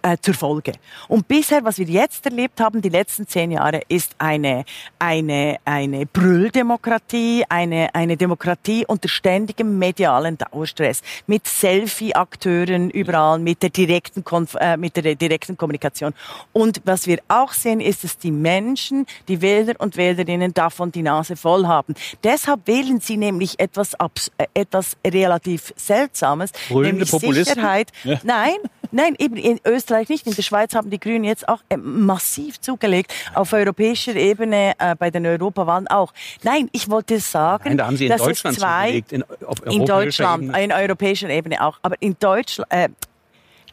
äh, 0.03 0.17
zur 0.21 0.33
Folge. 0.33 0.73
Und 1.07 1.27
bisher, 1.27 1.63
was 1.63 1.79
wir 1.79 1.87
jetzt 1.87 2.25
erlebt 2.25 2.59
haben, 2.59 2.81
die 2.81 2.89
letzten 2.89 3.27
zehn 3.27 3.51
Jahre, 3.51 3.81
ist 3.87 4.15
eine, 4.19 4.65
eine, 4.99 5.57
eine 5.65 6.05
Brülldemokratie, 6.05 7.45
eine, 7.49 7.95
eine 7.95 8.17
Demokratie 8.17 8.85
unter 8.85 9.09
ständigem 9.09 9.79
medialen 9.79 10.37
Dauerstress, 10.37 11.01
mit 11.25 11.47
Selfie-Akteuren 11.47 12.89
überall, 12.89 13.39
mit 13.39 13.63
der 13.63 13.69
direkten, 13.69 14.23
Konf 14.23 14.55
äh, 14.59 14.77
mit 14.77 14.95
der 14.95 15.15
direkten 15.15 15.57
Kommunikation. 15.57 16.13
Und 16.51 16.81
was 16.85 17.07
wir 17.07 17.19
auch 17.27 17.53
sehen, 17.53 17.79
ist, 17.79 18.03
dass 18.03 18.17
die 18.17 18.31
Menschen, 18.31 19.05
die 19.27 19.41
Wähler 19.41 19.73
und 19.79 19.97
Wählerinnen 19.97 20.53
davon 20.53 20.91
die 20.91 21.01
Nase 21.01 21.35
voll 21.35 21.65
haben. 21.65 21.95
Deshalb 22.23 22.67
wählen 22.67 22.99
sie 22.99 23.17
nämlich 23.17 23.59
etwas, 23.59 23.95
abs 23.95 24.31
äh, 24.37 24.47
etwas 24.53 24.97
relativ 25.05 25.73
Seltsames, 25.75 26.51
Brüllende 26.69 26.95
nämlich 26.95 27.11
Populisten? 27.11 27.55
Sicherheit. 27.55 27.91
Nein, 28.23 28.57
nein, 28.93 29.15
eben 29.17 29.35
in 29.35 29.59
Österreich 29.65 30.09
nicht. 30.09 30.25
In 30.27 30.35
der 30.35 30.43
Schweiz 30.43 30.73
haben 30.75 30.89
die 30.89 30.99
Grünen 30.99 31.23
jetzt 31.23 31.47
auch 31.49 31.61
äh, 31.69 31.77
massiv 31.77 32.61
zugelegt. 32.61 33.13
Auf 33.33 33.51
europäischer 33.53 34.15
Ebene, 34.15 34.73
äh, 34.77 34.95
bei 34.95 35.09
den 35.11 35.25
Europawahlen 35.25 35.87
auch. 35.87 36.13
Nein, 36.43 36.69
ich 36.71 36.89
wollte 36.89 37.19
sagen, 37.19 37.69
Nein, 37.69 37.77
da 37.77 37.87
haben 37.87 37.97
Sie 37.97 38.05
in 38.05 38.11
dass 38.11 38.21
es 38.21 38.27
Deutschland 38.27 38.57
zwei, 38.57 38.85
zugelegt, 38.85 39.11
in, 39.11 39.23
in 39.71 39.85
Deutschland, 39.85 40.43
Ebene. 40.43 40.63
in 40.63 40.71
europäischer 40.71 41.29
Ebene 41.29 41.61
auch. 41.61 41.79
Aber 41.81 41.95
in 41.99 42.15
Deutschland, 42.19 42.71
äh, 42.71 42.89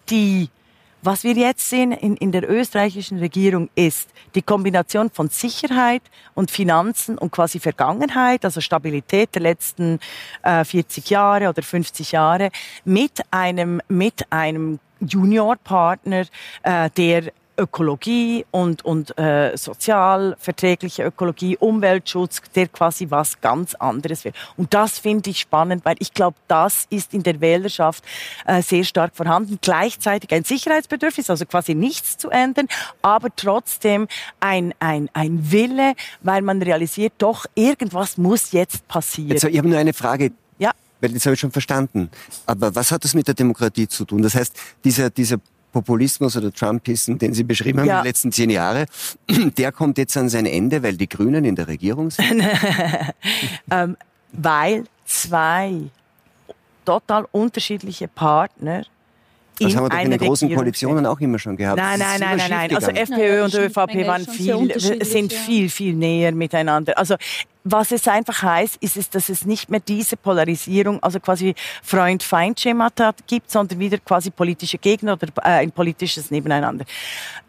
die, 0.08 0.48
was 1.02 1.22
wir 1.24 1.34
jetzt 1.34 1.68
sehen 1.68 1.92
in, 1.92 2.16
in 2.16 2.32
der 2.32 2.48
österreichischen 2.50 3.18
Regierung 3.18 3.70
ist 3.74 4.10
die 4.34 4.42
Kombination 4.42 5.10
von 5.10 5.28
Sicherheit 5.28 6.02
und 6.34 6.50
Finanzen 6.50 7.18
und 7.18 7.32
quasi 7.32 7.58
Vergangenheit, 7.58 8.44
also 8.44 8.60
Stabilität 8.60 9.34
der 9.34 9.42
letzten 9.42 9.98
äh, 10.42 10.64
40 10.64 11.10
Jahre 11.10 11.48
oder 11.48 11.62
50 11.62 12.12
Jahre, 12.12 12.50
mit 12.84 13.20
einem, 13.30 13.80
mit 13.88 14.30
einem 14.30 14.78
Juniorpartner, 15.00 16.26
äh, 16.62 16.90
der 16.90 17.32
Ökologie 17.60 18.46
und, 18.50 18.84
und 18.84 19.16
äh, 19.18 19.56
sozialverträgliche 19.56 21.04
Ökologie, 21.04 21.58
Umweltschutz, 21.58 22.40
der 22.54 22.68
quasi 22.68 23.10
was 23.10 23.40
ganz 23.40 23.74
anderes 23.74 24.24
will. 24.24 24.32
Und 24.56 24.72
das 24.72 24.98
finde 24.98 25.30
ich 25.30 25.40
spannend, 25.40 25.84
weil 25.84 25.96
ich 25.98 26.14
glaube, 26.14 26.36
das 26.48 26.86
ist 26.88 27.12
in 27.12 27.22
der 27.22 27.40
Wählerschaft 27.40 28.02
äh, 28.46 28.62
sehr 28.62 28.84
stark 28.84 29.14
vorhanden. 29.14 29.58
Gleichzeitig 29.60 30.32
ein 30.32 30.44
Sicherheitsbedürfnis, 30.44 31.28
also 31.28 31.44
quasi 31.44 31.74
nichts 31.74 32.16
zu 32.16 32.30
ändern, 32.30 32.66
aber 33.02 33.28
trotzdem 33.36 34.08
ein, 34.40 34.72
ein, 34.80 35.10
ein 35.12 35.52
Wille, 35.52 35.94
weil 36.22 36.40
man 36.40 36.62
realisiert, 36.62 37.12
doch, 37.18 37.44
irgendwas 37.54 38.16
muss 38.16 38.52
jetzt 38.52 38.88
passieren. 38.88 39.32
Jetzt, 39.32 39.44
ich 39.44 39.58
habe 39.58 39.68
nur 39.68 39.78
eine 39.78 39.92
Frage. 39.92 40.32
Weil 41.00 41.12
das 41.12 41.26
habe 41.26 41.34
ich 41.34 41.40
schon 41.40 41.52
verstanden. 41.52 42.10
Aber 42.46 42.74
was 42.74 42.92
hat 42.92 43.04
das 43.04 43.14
mit 43.14 43.26
der 43.26 43.34
Demokratie 43.34 43.88
zu 43.88 44.04
tun? 44.04 44.22
Das 44.22 44.34
heißt, 44.34 44.54
dieser, 44.84 45.10
dieser 45.10 45.38
Populismus 45.72 46.36
oder 46.36 46.52
Trumpism, 46.52 47.16
den 47.16 47.32
Sie 47.32 47.44
beschrieben 47.44 47.80
haben 47.80 47.86
ja. 47.86 48.02
die 48.02 48.08
letzten 48.08 48.32
zehn 48.32 48.50
Jahre, 48.50 48.86
der 49.56 49.72
kommt 49.72 49.98
jetzt 49.98 50.16
an 50.16 50.28
sein 50.28 50.46
Ende, 50.46 50.82
weil 50.82 50.96
die 50.96 51.08
Grünen 51.08 51.44
in 51.44 51.56
der 51.56 51.68
Regierung 51.68 52.10
sind? 52.10 52.42
ähm, 53.70 53.96
weil 54.32 54.84
zwei 55.04 55.90
total 56.84 57.26
unterschiedliche 57.30 58.08
Partner 58.08 58.84
das 59.60 59.76
haben 59.76 59.84
wir 59.84 59.90
doch 59.90 60.00
in 60.00 60.10
den 60.10 60.18
großen 60.18 60.54
Koalitionen 60.54 61.06
auch 61.06 61.20
immer 61.20 61.38
schon 61.38 61.56
gehabt. 61.56 61.78
Nein, 61.78 61.98
nein, 61.98 62.20
nein, 62.20 62.38
nein, 62.38 62.50
nein. 62.50 62.74
Also 62.74 62.90
FPÖ 62.90 63.44
und 63.44 63.54
ÖVP 63.54 64.06
waren 64.06 64.26
viel, 64.26 64.80
sind 65.04 65.32
viel, 65.32 65.68
viel 65.68 65.94
näher 65.94 66.32
miteinander. 66.32 66.96
Also 66.98 67.16
was 67.64 67.92
es 67.92 68.08
einfach 68.08 68.42
heißt, 68.42 68.78
ist 68.80 68.96
es, 68.96 69.10
dass 69.10 69.28
es 69.28 69.44
nicht 69.44 69.70
mehr 69.70 69.80
diese 69.80 70.16
Polarisierung, 70.16 71.02
also 71.02 71.20
quasi 71.20 71.54
Freund-Feind-Schemata 71.82 73.12
gibt, 73.26 73.50
sondern 73.50 73.78
wieder 73.78 73.98
quasi 73.98 74.30
politische 74.30 74.78
Gegner 74.78 75.12
oder 75.12 75.26
äh, 75.38 75.60
ein 75.60 75.70
politisches 75.70 76.30
Nebeneinander. 76.30 76.86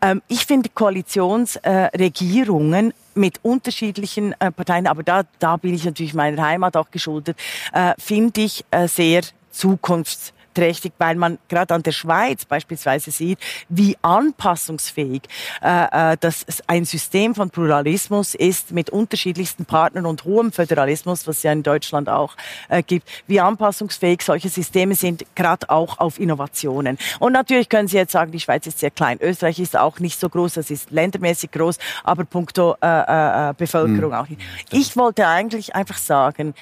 Ähm, 0.01 0.21
ich 0.27 0.45
finde 0.45 0.67
Koalitionsregierungen 0.69 2.91
äh, 2.91 2.93
mit 3.15 3.39
unterschiedlichen 3.43 4.35
äh, 4.39 4.51
Parteien, 4.51 4.87
aber 4.87 5.03
da, 5.03 5.23
da 5.39 5.55
bin 5.57 5.73
ich 5.73 5.85
natürlich 5.85 6.13
meiner 6.13 6.45
Heimat 6.45 6.75
auch 6.75 6.91
geschuldet, 6.91 7.37
äh, 7.71 7.93
finde 7.97 8.41
ich 8.41 8.65
äh, 8.71 8.89
sehr 8.89 9.21
zukunfts 9.51 10.33
trächtig, 10.53 10.93
weil 10.97 11.15
man 11.15 11.37
gerade 11.47 11.73
an 11.73 11.83
der 11.83 11.91
Schweiz 11.91 12.45
beispielsweise 12.45 13.11
sieht, 13.11 13.39
wie 13.69 13.97
anpassungsfähig 14.01 15.23
äh, 15.61 16.13
äh, 16.13 16.17
das 16.19 16.45
ein 16.67 16.85
System 16.85 17.35
von 17.35 17.49
Pluralismus 17.49 18.35
ist 18.35 18.71
mit 18.71 18.89
unterschiedlichsten 18.89 19.65
Partnern 19.65 20.05
und 20.05 20.23
hohem 20.23 20.51
Föderalismus, 20.51 21.27
was 21.27 21.43
ja 21.43 21.51
in 21.51 21.63
Deutschland 21.63 22.09
auch 22.09 22.35
äh, 22.69 22.83
gibt, 22.83 23.09
wie 23.27 23.39
anpassungsfähig 23.39 24.21
solche 24.21 24.49
Systeme 24.49 24.95
sind, 24.95 25.25
gerade 25.35 25.69
auch 25.69 25.99
auf 25.99 26.19
Innovationen. 26.19 26.97
Und 27.19 27.33
natürlich 27.33 27.69
können 27.69 27.87
Sie 27.87 27.97
jetzt 27.97 28.11
sagen, 28.11 28.31
die 28.31 28.39
Schweiz 28.39 28.67
ist 28.67 28.79
sehr 28.79 28.91
klein, 28.91 29.19
Österreich 29.21 29.59
ist 29.59 29.77
auch 29.77 29.99
nicht 29.99 30.19
so 30.19 30.29
groß, 30.29 30.53
das 30.55 30.69
ist 30.69 30.91
ländermäßig 30.91 31.51
groß, 31.51 31.77
aber 32.03 32.25
punkto 32.25 32.75
äh, 32.81 32.87
äh, 32.87 33.49
äh 33.49 33.53
Bevölkerung 33.57 34.11
mhm. 34.11 34.15
auch 34.15 34.29
nicht. 34.29 34.41
Ich 34.71 34.97
wollte 34.97 35.27
eigentlich 35.27 35.75
einfach 35.75 35.97
sagen, 35.97 36.53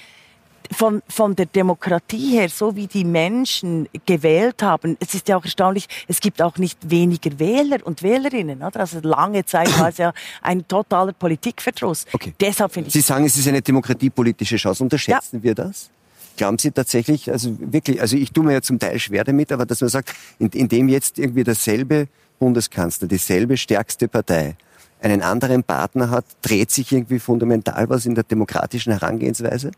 von, 0.72 1.02
von 1.08 1.36
der 1.36 1.46
Demokratie 1.46 2.38
her, 2.38 2.50
so 2.50 2.76
wie 2.76 2.88
die 2.88 3.06
Menschen 3.06 3.88
gewählt 4.06 4.62
haben, 4.64 4.98
es 5.00 5.14
ist 5.14 5.28
ja 5.28 5.38
auch 5.38 5.44
erstaunlich, 5.44 5.88
es 6.08 6.20
gibt 6.20 6.42
auch 6.42 6.58
nicht 6.58 6.78
weniger 6.90 7.38
Wähler 7.40 7.78
und 7.84 8.04
Wählerinnen. 8.04 8.62
Oder? 8.62 8.82
Also 8.82 9.00
lange 9.02 9.46
Zeit 9.46 9.78
war 9.80 9.90
es 9.90 9.98
ja 9.98 10.14
ein 10.42 10.68
totaler 10.68 11.14
Politikverdruss. 11.14 12.06
Okay. 12.12 12.34
Deshalb 12.40 12.72
finde 12.72 12.88
ich 12.88 12.94
Sie 12.94 13.02
sagen, 13.02 13.26
es 13.26 13.38
ist 13.38 13.48
eine 13.48 13.62
demokratiepolitische 13.62 14.58
Chance. 14.58 14.84
Unterschätzen 14.84 15.38
ja. 15.38 15.44
wir 15.44 15.56
das? 15.56 15.90
Glauben 16.38 16.58
Sie 16.58 16.72
tatsächlich, 16.72 17.30
also 17.30 17.58
wirklich, 17.60 18.00
also 18.00 18.16
ich 18.16 18.32
tue 18.32 18.46
mir 18.46 18.54
ja 18.54 18.62
zum 18.62 18.80
Teil 18.80 18.98
schwer 19.00 19.24
damit, 19.26 19.52
aber 19.52 19.66
dass 19.66 19.82
man 19.82 19.90
sagt, 19.90 20.14
indem 20.40 20.88
in 20.88 20.90
jetzt 20.90 21.20
irgendwie 21.20 21.44
derselbe 21.44 22.08
Bundeskanzler, 22.40 23.08
dieselbe 23.08 23.58
stärkste 23.58 24.08
Partei 24.08 24.56
einen 25.02 25.22
anderen 25.22 25.64
Partner 25.64 26.10
hat, 26.10 26.26
dreht 26.42 26.72
sich 26.72 26.92
irgendwie 26.92 27.20
fundamental 27.20 27.90
was 27.90 28.06
in 28.06 28.16
der 28.16 28.24
demokratischen 28.24 28.92
Herangehensweise? 28.92 29.72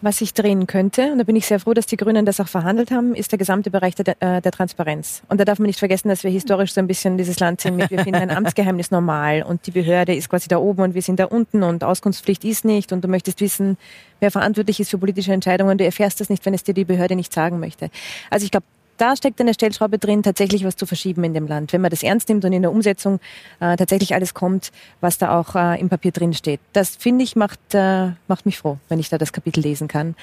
Was 0.00 0.18
sich 0.18 0.32
drehen 0.32 0.68
könnte, 0.68 1.10
und 1.10 1.18
da 1.18 1.24
bin 1.24 1.34
ich 1.34 1.46
sehr 1.46 1.58
froh, 1.58 1.74
dass 1.74 1.86
die 1.86 1.96
Grünen 1.96 2.24
das 2.24 2.38
auch 2.38 2.46
verhandelt 2.46 2.92
haben, 2.92 3.16
ist 3.16 3.32
der 3.32 3.38
gesamte 3.38 3.68
Bereich 3.68 3.96
der, 3.96 4.14
äh, 4.20 4.40
der 4.40 4.52
Transparenz. 4.52 5.22
Und 5.28 5.40
da 5.40 5.44
darf 5.44 5.58
man 5.58 5.66
nicht 5.66 5.80
vergessen, 5.80 6.08
dass 6.08 6.22
wir 6.22 6.30
historisch 6.30 6.72
so 6.72 6.80
ein 6.80 6.86
bisschen 6.86 7.18
dieses 7.18 7.40
Land 7.40 7.60
sind 7.60 7.74
mit, 7.76 7.90
wir 7.90 8.04
finden 8.04 8.14
ein 8.20 8.30
Amtsgeheimnis 8.30 8.92
normal 8.92 9.42
und 9.42 9.66
die 9.66 9.72
Behörde 9.72 10.14
ist 10.14 10.28
quasi 10.28 10.46
da 10.46 10.58
oben 10.58 10.82
und 10.82 10.94
wir 10.94 11.02
sind 11.02 11.18
da 11.18 11.24
unten 11.24 11.64
und 11.64 11.82
Auskunftspflicht 11.82 12.44
ist 12.44 12.64
nicht 12.64 12.92
und 12.92 13.02
du 13.02 13.08
möchtest 13.08 13.40
wissen, 13.40 13.76
wer 14.20 14.30
verantwortlich 14.30 14.78
ist 14.78 14.90
für 14.90 14.98
politische 14.98 15.32
Entscheidungen. 15.32 15.78
Du 15.78 15.84
erfährst 15.84 16.20
das 16.20 16.30
nicht, 16.30 16.46
wenn 16.46 16.54
es 16.54 16.62
dir 16.62 16.74
die 16.74 16.84
Behörde 16.84 17.16
nicht 17.16 17.32
sagen 17.32 17.58
möchte. 17.58 17.90
Also 18.30 18.44
ich 18.44 18.52
glaube, 18.52 18.66
da 18.98 19.16
steckt 19.16 19.40
eine 19.40 19.54
Stellschraube 19.54 19.98
drin, 19.98 20.22
tatsächlich 20.22 20.64
was 20.64 20.76
zu 20.76 20.86
verschieben 20.86 21.24
in 21.24 21.34
dem 21.34 21.46
Land. 21.46 21.72
Wenn 21.72 21.80
man 21.80 21.90
das 21.90 22.02
ernst 22.02 22.28
nimmt 22.28 22.44
und 22.44 22.52
in 22.52 22.62
der 22.62 22.70
Umsetzung 22.70 23.20
äh, 23.60 23.76
tatsächlich 23.76 24.14
alles 24.14 24.34
kommt, 24.34 24.70
was 25.00 25.18
da 25.18 25.38
auch 25.38 25.54
äh, 25.54 25.80
im 25.80 25.88
Papier 25.88 26.12
drin 26.12 26.34
steht. 26.34 26.60
Das 26.72 26.96
finde 26.96 27.24
ich 27.24 27.36
macht, 27.36 27.60
äh, 27.72 28.10
macht 28.26 28.46
mich 28.46 28.58
froh, 28.58 28.78
wenn 28.88 28.98
ich 28.98 29.08
da 29.08 29.18
das 29.18 29.32
Kapitel 29.32 29.60
lesen 29.60 29.88
kann. 29.88 30.14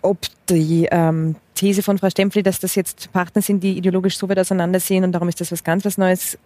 Ob 0.00 0.18
die 0.48 0.88
ähm, 0.90 1.36
These 1.54 1.82
von 1.82 1.98
Frau 1.98 2.08
Stempfli, 2.08 2.42
dass 2.42 2.60
das 2.60 2.74
jetzt 2.74 3.12
Partner 3.12 3.42
sind, 3.42 3.62
die 3.62 3.76
ideologisch 3.76 4.16
so 4.16 4.26
weit 4.30 4.38
auseinandersehen 4.38 5.04
und 5.04 5.12
darum 5.12 5.28
ist 5.28 5.42
das 5.42 5.52
was 5.52 5.62
ganz 5.62 5.84
was 5.84 5.98
Neues, 5.98 6.38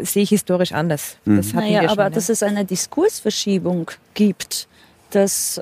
sehe 0.00 0.22
ich 0.22 0.28
historisch 0.28 0.70
anders. 0.70 1.16
Mhm. 1.24 1.36
Das 1.38 1.52
naja, 1.52 1.80
schon, 1.80 1.90
aber 1.90 2.04
ja. 2.04 2.10
dass 2.10 2.28
es 2.28 2.44
eine 2.44 2.64
Diskursverschiebung 2.64 3.90
gibt, 4.14 4.68
das 5.10 5.60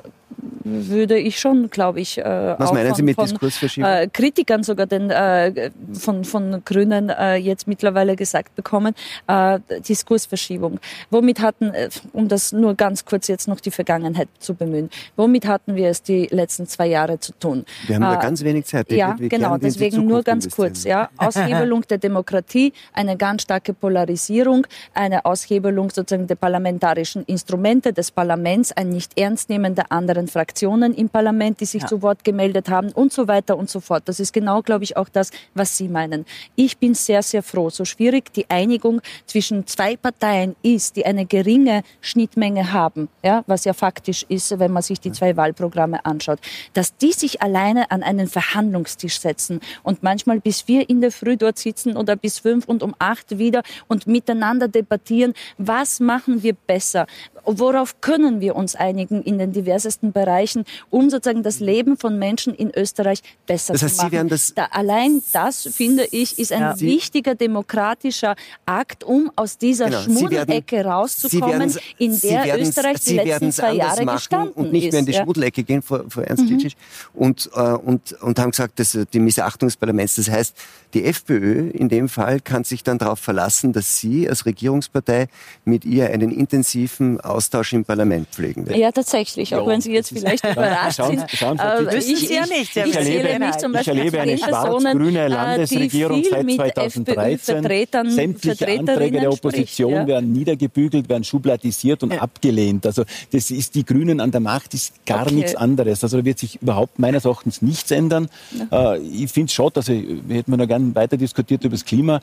würde 0.65 1.17
ich 1.17 1.39
schon, 1.39 1.69
glaube 1.69 1.99
ich, 2.01 2.17
äh, 2.17 2.23
Was 2.57 2.73
meinen 2.73 2.87
von, 2.87 2.95
Sie 2.95 3.03
mit 3.03 3.21
Diskursverschiebung? 3.21 3.89
Äh, 3.89 4.07
Kritikern 4.11 4.63
sogar 4.63 4.87
den, 4.87 5.09
äh, 5.09 5.71
von, 5.93 6.23
von 6.23 6.61
Grünen 6.65 7.09
äh, 7.09 7.35
jetzt 7.35 7.67
mittlerweile 7.67 8.15
gesagt 8.15 8.55
bekommen, 8.55 8.93
äh, 9.27 9.59
Diskursverschiebung. 9.87 10.79
Womit 11.11 11.39
hatten, 11.39 11.69
äh, 11.69 11.89
um 12.13 12.27
das 12.27 12.51
nur 12.51 12.75
ganz 12.75 13.05
kurz 13.05 13.27
jetzt 13.27 13.47
noch 13.47 13.59
die 13.59 13.71
Vergangenheit 13.71 14.27
zu 14.39 14.55
bemühen, 14.55 14.89
womit 15.15 15.45
hatten 15.45 15.75
wir 15.75 15.89
es 15.89 16.01
die 16.01 16.27
letzten 16.31 16.67
zwei 16.67 16.87
Jahre 16.87 17.19
zu 17.19 17.31
tun? 17.33 17.65
Wir 17.87 17.95
haben 17.95 18.03
nur 18.03 18.17
ganz 18.17 18.43
wenig 18.43 18.65
Zeit. 18.65 18.91
Ja, 18.91 19.15
genau, 19.17 19.57
deswegen 19.57 20.05
nur 20.05 20.23
ganz 20.23 20.49
kurz. 20.49 20.83
Ja, 20.83 21.09
Aushebelung 21.17 21.83
der 21.87 21.97
Demokratie, 21.97 22.73
eine 22.93 23.17
ganz 23.17 23.43
starke 23.43 23.73
Polarisierung, 23.73 24.65
eine 24.93 25.25
Aushebelung 25.25 25.89
sozusagen 25.91 26.27
der 26.27 26.35
parlamentarischen 26.35 27.23
Instrumente 27.25 27.93
des 27.93 28.11
Parlaments, 28.11 28.71
ein 28.71 28.89
Nicht-Ernstnehmen 28.89 29.75
der 29.75 29.91
anderen 29.91 30.24
anderen 30.25 30.27
Fraktionen 30.27 30.93
im 30.93 31.09
Parlament, 31.09 31.59
die 31.59 31.65
sich 31.65 31.83
ja. 31.83 31.87
zu 31.87 32.01
Wort 32.01 32.23
gemeldet 32.23 32.69
haben 32.69 32.91
und 32.91 33.13
so 33.13 33.27
weiter 33.27 33.57
und 33.57 33.69
so 33.69 33.79
fort. 33.79 34.03
Das 34.05 34.19
ist 34.19 34.33
genau, 34.33 34.61
glaube 34.61 34.83
ich, 34.83 34.97
auch 34.97 35.09
das, 35.09 35.31
was 35.53 35.77
Sie 35.77 35.87
meinen. 35.87 36.25
Ich 36.55 36.77
bin 36.77 36.93
sehr, 36.93 37.23
sehr 37.23 37.43
froh, 37.43 37.69
so 37.69 37.85
schwierig 37.85 38.33
die 38.33 38.49
Einigung 38.49 39.01
zwischen 39.25 39.65
zwei 39.67 39.95
Parteien 39.95 40.55
ist, 40.63 40.95
die 40.95 41.05
eine 41.05 41.25
geringe 41.25 41.83
Schnittmenge 42.01 42.73
haben, 42.73 43.09
ja, 43.23 43.43
was 43.47 43.65
ja 43.65 43.73
faktisch 43.73 44.25
ist, 44.29 44.57
wenn 44.59 44.71
man 44.71 44.83
sich 44.83 44.99
die 44.99 45.11
zwei 45.11 45.35
Wahlprogramme 45.37 46.05
anschaut, 46.05 46.39
dass 46.73 46.97
die 46.97 47.13
sich 47.13 47.41
alleine 47.41 47.91
an 47.91 48.03
einen 48.03 48.27
Verhandlungstisch 48.27 49.19
setzen 49.19 49.59
und 49.83 50.03
manchmal 50.03 50.39
bis 50.39 50.61
vier 50.61 50.89
in 50.89 51.01
der 51.01 51.11
Früh 51.11 51.37
dort 51.37 51.57
sitzen 51.57 51.97
oder 51.97 52.15
bis 52.15 52.39
fünf 52.39 52.65
und 52.65 52.83
um 52.83 52.95
acht 52.99 53.37
wieder 53.37 53.63
und 53.87 54.07
miteinander 54.07 54.67
debattieren, 54.67 55.33
was 55.57 55.99
machen 55.99 56.43
wir 56.43 56.53
besser, 56.53 57.07
worauf 57.45 58.01
können 58.01 58.41
wir 58.41 58.55
uns 58.55 58.75
einigen 58.75 59.23
in 59.23 59.37
den 59.37 59.51
diversesten 59.51 60.11
Bereichen, 60.11 60.65
um 60.89 61.09
sozusagen 61.09 61.43
das 61.43 61.59
Leben 61.59 61.97
von 61.97 62.17
Menschen 62.19 62.53
in 62.53 62.71
Österreich 62.75 63.21
besser 63.45 63.73
das 63.73 63.83
heißt, 63.83 63.97
zu 63.97 64.05
machen. 64.05 64.29
Das 64.29 64.53
da, 64.55 64.65
allein 64.71 65.21
das, 65.33 65.63
finde 65.63 66.07
ich, 66.11 66.39
ist 66.39 66.51
ein 66.51 66.61
ja. 66.61 66.79
wichtiger 66.79 67.35
demokratischer 67.35 68.35
Akt, 68.65 69.03
um 69.03 69.31
aus 69.35 69.57
dieser 69.57 69.85
genau. 69.85 70.01
Schmuddelecke 70.01 70.83
rauszukommen, 70.83 71.75
in 71.97 72.19
der 72.19 72.59
Österreich 72.59 73.01
die 73.01 73.15
letzten 73.15 73.51
zwei 73.51 73.73
Jahre 73.73 74.05
gestanden 74.05 74.53
und 74.53 74.71
nicht 74.71 74.91
mehr 74.91 74.99
in 74.99 75.05
die 75.05 75.11
ja. 75.13 75.23
Schmuddelecke 75.23 75.63
gehen 75.63 75.81
vor, 75.81 76.05
vor 76.09 76.23
Ernst 76.23 76.43
mhm. 76.43 76.71
und, 77.13 77.49
äh, 77.55 77.59
und, 77.59 78.13
und 78.21 78.39
haben 78.39 78.51
gesagt, 78.51 78.79
dass 78.79 78.97
die 79.13 79.19
Missachtung 79.19 79.67
des 79.67 79.77
Parlaments, 79.77 80.15
das 80.15 80.29
heißt, 80.29 80.55
die 80.93 81.05
FPÖ 81.05 81.69
in 81.71 81.89
dem 81.89 82.07
Fall 82.07 82.39
kann 82.39 82.63
sich 82.63 82.83
dann 82.83 82.97
darauf 82.97 83.19
verlassen, 83.19 83.73
dass 83.73 83.99
sie 83.99 84.29
als 84.29 84.45
Regierungspartei 84.45 85.27
mit 85.65 85.83
ihr 85.83 86.09
einen 86.09 86.31
intensiven 86.31 87.19
Austausch 87.35 87.73
im 87.73 87.85
Parlament 87.85 88.27
pflegen 88.29 88.65
wird. 88.65 88.77
Ja, 88.77 88.91
tatsächlich, 88.91 89.53
auch 89.55 89.65
ja. 89.65 89.67
wenn 89.67 89.81
Sie 89.81 89.93
jetzt 89.93 90.09
vielleicht 90.09 90.45
überrascht 90.51 90.97
schauen, 90.97 91.17
sind. 91.17 91.31
Schauen, 91.31 91.57
schauen 91.57 91.87
äh, 91.87 91.97
ich, 91.97 92.29
ja 92.29 92.45
nicht. 92.45 92.75
Ich, 92.75 92.85
ich, 92.85 92.95
erlebe, 92.95 93.39
mich 93.39 93.57
zum 93.57 93.71
Beispiel 93.71 93.93
ich 93.93 93.99
erlebe 93.99 94.21
eine 94.21 94.37
schwarz-grüne 94.37 95.19
äh, 95.19 95.27
Landesregierung 95.27 96.23
seit 96.23 96.73
2013. 96.75 98.09
Sämtliche 98.09 98.67
Anträge 98.79 99.19
der 99.19 99.31
Opposition 99.31 99.93
ja. 99.93 100.07
werden 100.07 100.31
niedergebügelt, 100.31 101.09
werden 101.09 101.23
schubladisiert 101.23 102.03
und 102.03 102.13
ja. 102.13 102.21
abgelehnt. 102.21 102.85
Also 102.85 103.03
das 103.31 103.51
ist 103.51 103.75
die 103.75 103.85
Grünen 103.85 104.19
an 104.19 104.31
der 104.31 104.41
Macht, 104.41 104.73
ist 104.73 105.05
gar 105.05 105.23
okay. 105.23 105.35
nichts 105.35 105.55
anderes. 105.55 106.03
Also 106.03 106.17
da 106.17 106.25
wird 106.25 106.39
sich 106.39 106.61
überhaupt 106.61 106.99
meines 106.99 107.25
Erachtens 107.25 107.61
nichts 107.61 107.91
ändern. 107.91 108.29
Ja. 108.71 108.95
Äh, 108.95 108.99
ich 108.99 109.31
finde 109.31 109.47
es 109.47 109.53
schade, 109.53 109.73
also 109.75 109.93
wir 109.93 110.37
hätten 110.37 110.55
noch 110.55 110.67
gerne 110.67 110.95
weiter 110.95 111.17
diskutiert 111.17 111.63
über 111.63 111.75
das 111.75 111.85
Klima. 111.85 112.21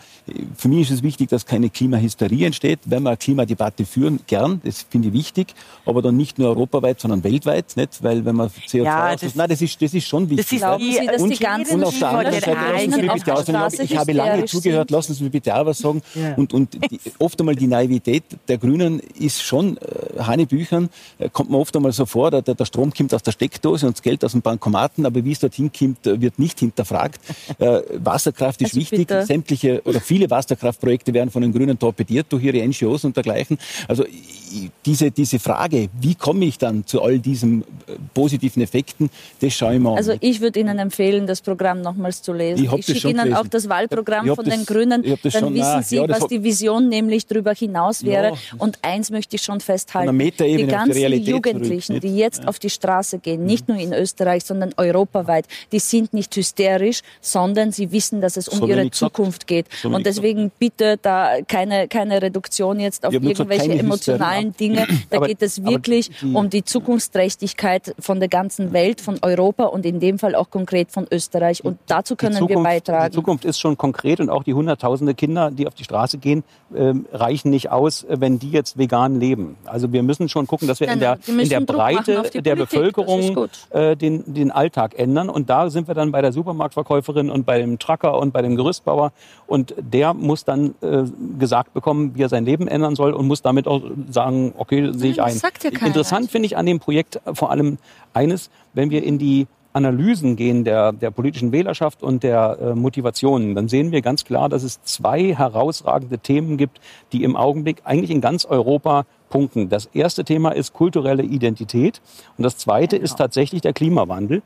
Für 0.57 0.69
mich 0.69 0.89
ist 0.89 0.97
es 0.97 1.03
wichtig, 1.03 1.29
dass 1.29 1.47
keine 1.47 1.71
Klimahysterie 1.71 2.47
entsteht. 2.47 2.81
Wenn 2.85 3.03
wir 3.03 3.11
eine 3.11 3.17
Klimadebatte 3.17 3.85
führen, 3.85 4.21
gern. 4.27 4.61
Das 4.65 4.87
finde 4.89 5.02
ich 5.09 5.13
wichtig, 5.13 5.55
aber 5.87 6.03
dann 6.03 6.17
nicht 6.17 6.39
nur 6.39 6.49
europaweit, 6.49 7.01
sondern 7.01 7.25
weltweit, 7.25 7.77
nicht? 7.77 8.03
Weil 8.03 8.25
wenn 8.25 8.37
man 8.37 8.49
CO2 8.49 8.85
Ja, 8.85 9.17
das- 9.17 9.35
nein, 9.35 9.49
das 9.49 9.61
ist, 9.63 9.81
das 9.83 9.95
ist 9.95 10.07
schon 10.07 10.29
wichtig. 10.31 10.47
Das 10.47 10.53
ist 10.53 10.63
dass 11.09 11.23
und, 11.23 11.31
die 11.31 11.39
ganzen 11.43 11.75
und 11.77 11.85
auf 11.85 11.99
der 11.99 12.09
anderen 12.09 12.33
Seite, 12.41 12.51
lassen 12.53 12.93
Sie 12.93 13.03
mich 13.03 13.13
bitte 13.13 13.25
der 13.25 13.35
ausreden, 13.35 13.57
Straße 13.59 13.83
ich 13.83 13.97
habe 13.97 14.13
lange 14.13 14.45
zugehört, 14.45 14.91
lassen 14.91 15.15
Sie 15.15 15.23
mich 15.25 15.33
bitte 15.33 15.55
auch 15.57 15.67
was 15.67 15.79
sagen. 15.79 16.03
Ja. 16.15 16.35
Und, 16.35 16.53
und 16.55 16.75
die, 16.91 17.01
oft 17.19 17.39
einmal 17.41 17.55
die 17.57 17.67
Naivität 17.67 18.25
der 18.49 18.59
Grünen 18.59 19.01
ist 19.19 19.43
schon, 19.43 19.77
äh, 19.79 20.23
Hanebüchern, 20.23 20.89
äh, 21.19 21.29
kommt 21.31 21.51
mir 21.51 21.59
oft 21.59 21.75
einmal 21.77 21.93
so 21.93 22.07
vor, 22.07 22.31
der, 22.31 22.43
der 22.43 22.65
Strom 22.65 22.93
kommt 22.93 23.13
aus 23.15 23.23
der 23.23 23.33
Steckdose 23.33 23.87
und 23.87 23.97
das 23.97 24.03
Geld 24.03 24.25
aus 24.25 24.33
dem 24.33 24.43
Bankomaten, 24.43 25.07
aber 25.07 25.25
wie 25.25 25.33
es 25.33 25.41
dorthin 25.41 25.71
kommt, 25.77 26.05
wird 26.05 26.39
nicht 26.39 26.59
hinterfragt. 26.61 27.21
Äh, 27.59 27.81
Wasserkraft 28.03 28.61
ist 28.63 28.69
Also 28.71 28.81
wichtig, 28.81 28.99
bitte. 29.01 29.27
sämtliche 29.27 29.83
oder 29.85 30.01
viele 30.01 30.31
Wasserkraftprojekte 30.31 31.13
werden 31.15 31.31
von 31.31 31.43
den 31.43 31.53
Grünen 31.53 31.79
torpediert 31.79 32.27
durch 32.31 32.43
ihre 32.45 32.59
NGOs 32.67 33.05
und 33.05 33.17
dergleichen. 33.17 33.59
Also 33.89 34.05
i- 34.05 34.71
diese, 34.93 35.11
diese 35.11 35.39
Frage, 35.39 35.89
wie 36.01 36.15
komme 36.15 36.45
ich 36.45 36.59
dann 36.59 36.87
zu 36.87 37.01
all 37.03 37.19
diesen 37.19 37.63
äh, 37.63 37.65
positiven 38.13 38.63
Effekten, 38.63 39.09
das 39.41 39.55
schaue 39.55 39.75
ich 39.75 39.81
mir 39.81 39.91
an. 39.91 39.97
Also 39.97 40.13
ich 40.21 40.41
würde 40.43 40.61
Ihnen 40.61 40.79
empfehlen, 40.79 41.27
das 41.27 41.41
Programm 41.41 41.81
nochmals 41.81 42.21
zu 42.21 42.33
lesen. 42.35 42.65
Ich 42.65 42.71
das 42.71 42.85
schicke 42.85 43.09
Ihnen 43.09 43.19
gelesen. 43.25 43.37
auch 43.37 43.47
das 43.47 43.69
Wahlprogramm 43.71 44.29
Ich 44.29 44.35
von 44.35 44.45
das- 44.45 44.55
den 44.55 44.67
Grünen. 44.67 45.03
ich 45.05 45.19
Dann 45.23 45.33
schon- 45.33 45.55
wissen 45.55 45.83
Sie, 45.83 45.97
ja, 45.97 46.09
was 46.09 46.27
die 46.27 46.43
Vision 46.45 46.89
nämlich 46.91 47.27
darüber 47.27 47.55
hinaus 47.55 48.05
wäre. 48.05 48.29
Ja. 48.29 48.35
Und 48.59 48.79
eins 48.83 49.11
möchte 49.11 49.37
ich 49.37 49.43
schon 49.43 49.61
festhalten. 49.61 50.19
Die 50.19 50.31
die 50.57 50.67
ganzen 50.67 50.93
Realität 50.93 51.29
Jugendlichen, 51.29 52.01
die 52.01 52.15
jetzt 52.17 52.47
auf 52.47 52.59
die 52.59 52.71
Straße 52.71 53.19
gehen, 53.19 53.45
nicht 53.47 53.69
nur 53.69 53.79
in 53.79 53.93
Österreich, 53.95 54.45
sondern 54.45 54.75
europaweit, 54.77 55.47
die 55.73 55.79
sind 55.79 56.13
nicht 56.13 56.37
hysterisch, 56.37 57.01
sondern 57.23 57.73
sie 57.73 57.93
wissen, 57.93 58.21
dass 58.21 58.37
es 58.37 58.49
um 58.49 58.59
So 58.59 58.67
ihre 58.67 58.81
wenig 58.81 58.93
gesagt. 58.93 59.15
Zukunft 59.17 59.47
geht. 59.47 59.67
So 59.83 59.89
Und 59.89 60.05
deswegen 60.05 60.51
bitte 60.59 60.99
da 61.01 61.39
keine, 61.49 61.89
keine 61.89 62.21
Reduktion 62.21 62.79
jetzt 62.81 63.07
auf 63.07 63.15
Ich 63.15 63.23
irgendwelche 63.23 63.73
emotionalen 63.73 64.55
Dinge. 64.57 64.72
Da 65.11 65.19
Aber- 65.19 65.27
geht 65.27 65.43
es 65.43 65.65
wirklich 65.65 66.11
die- 66.21 66.33
um 66.35 66.49
die 66.51 66.65
Zukunftsträchtigkeit 66.65 67.95
von 67.99 68.19
der 68.21 68.29
ganzen 68.29 68.73
Welt, 68.73 69.01
von 69.01 69.19
Europa 69.23 69.65
und 69.65 69.85
in 69.85 70.01
dem 70.01 70.19
Fall 70.19 70.35
auch 70.35 70.51
konkret 70.51 70.91
von 70.91 71.07
Österreich. 71.11 71.65
Und 71.65 71.79
dazu 71.87 72.17
können 72.17 72.35
die 72.37 72.41
wir 72.43 72.49
Zukunft, 72.49 72.65
beitragen. 72.65 73.11
Die 73.13 73.17
Zukunft 73.17 73.45
ist 73.45 73.59
schon 73.61 73.77
konkret 73.77 74.21
und 74.21 74.31
auch 74.31 74.43
die 74.45 74.55
hunderttausende 74.55 75.15
Kinder, 75.15 75.51
die 75.51 75.67
auf 75.67 75.75
die 75.75 75.85
Straße 75.85 76.19
gehen, 76.19 76.45
ähm, 76.75 77.07
reichen 77.13 77.51
nicht 77.51 77.71
aus, 77.71 78.05
äh, 78.05 78.17
wenn 78.21 78.39
die 78.39 78.51
jetzt 78.51 78.79
vegan 78.79 79.21
leben. 79.21 79.57
Also 79.67 79.93
wir 79.93 80.03
müssen 80.03 80.29
schon 80.29 80.47
gucken, 80.47 80.69
dass 80.69 80.81
wir 80.81 80.87
Nein, 80.87 80.95
in 80.95 81.01
der, 81.01 81.19
nein, 81.27 81.39
in 81.41 81.49
der 81.49 81.61
Breite 81.61 82.23
der 82.23 82.57
Politik, 82.57 82.73
Bevölkerung 82.73 83.49
äh, 83.71 83.97
den, 83.97 84.33
den 84.35 84.51
Alltag 84.51 84.99
ändern. 84.99 85.29
Und 85.29 85.51
da 85.51 85.69
sind 85.71 85.89
wir 85.89 85.95
dann 85.95 86.13
bei 86.13 86.23
der 86.23 86.33
Supermarktverkäuferin 86.33 87.31
und 87.31 87.45
bei 87.45 87.59
dem 87.59 87.79
Trucker 87.79 88.19
und 88.19 88.33
bei 88.33 88.43
dem 88.43 88.57
Gerüstbauer. 88.57 89.13
Und 89.47 89.75
der 89.79 90.15
muss 90.15 90.45
dann 90.45 90.75
äh, 90.81 91.05
gesagt 91.39 91.75
bekommen, 91.75 92.13
wie 92.15 92.23
er 92.23 92.29
sein 92.29 92.45
Leben 92.45 92.69
ändern 92.69 92.95
soll 92.95 93.13
und 93.13 93.27
muss 93.27 93.43
damit 93.43 93.67
auch 93.67 93.83
sagen, 94.11 94.55
okay, 94.63 94.93
sehe 94.93 95.11
ich 95.11 95.23
ein. 95.23 95.39
Interessant 95.87 96.31
finde 96.31 96.47
ich 96.47 96.57
an 96.57 96.67
dem 96.67 96.79
Projekt 96.79 97.21
vor 97.35 97.51
allem 97.51 97.79
eines, 98.15 98.51
wenn 98.73 98.91
wir 98.91 99.03
in 99.03 99.19
die 99.19 99.47
Analysen 99.73 100.37
gehen 100.37 100.65
der, 100.65 100.93
der 100.93 101.11
politischen 101.11 101.51
Wählerschaft 101.51 102.03
und 102.03 102.23
der 102.23 102.59
äh, 102.61 102.75
Motivationen, 102.75 103.55
dann 103.55 103.69
sehen 103.69 103.91
wir 103.91 104.03
ganz 104.03 104.25
klar, 104.25 104.49
dass 104.49 104.63
es 104.63 104.83
zwei 104.83 105.35
herausragende 105.35 106.19
Themen 106.19 106.57
gibt, 106.59 106.81
die 107.13 107.25
im 107.25 107.37
Augenblick 107.37 107.79
eigentlich 107.85 108.11
in 108.11 108.21
ganz 108.21 108.45
Europa 108.45 109.07
punkten. 109.31 109.71
Das 109.71 109.87
erste 109.87 110.25
Thema 110.25 110.51
ist 110.51 110.75
kulturelle 110.75 111.23
Identität 111.23 112.03
und 112.37 112.45
das 112.45 112.59
zweite 112.59 112.97
ist 112.97 113.17
tatsächlich 113.17 113.63
der 113.63 113.73
Klimawandel 113.73 114.43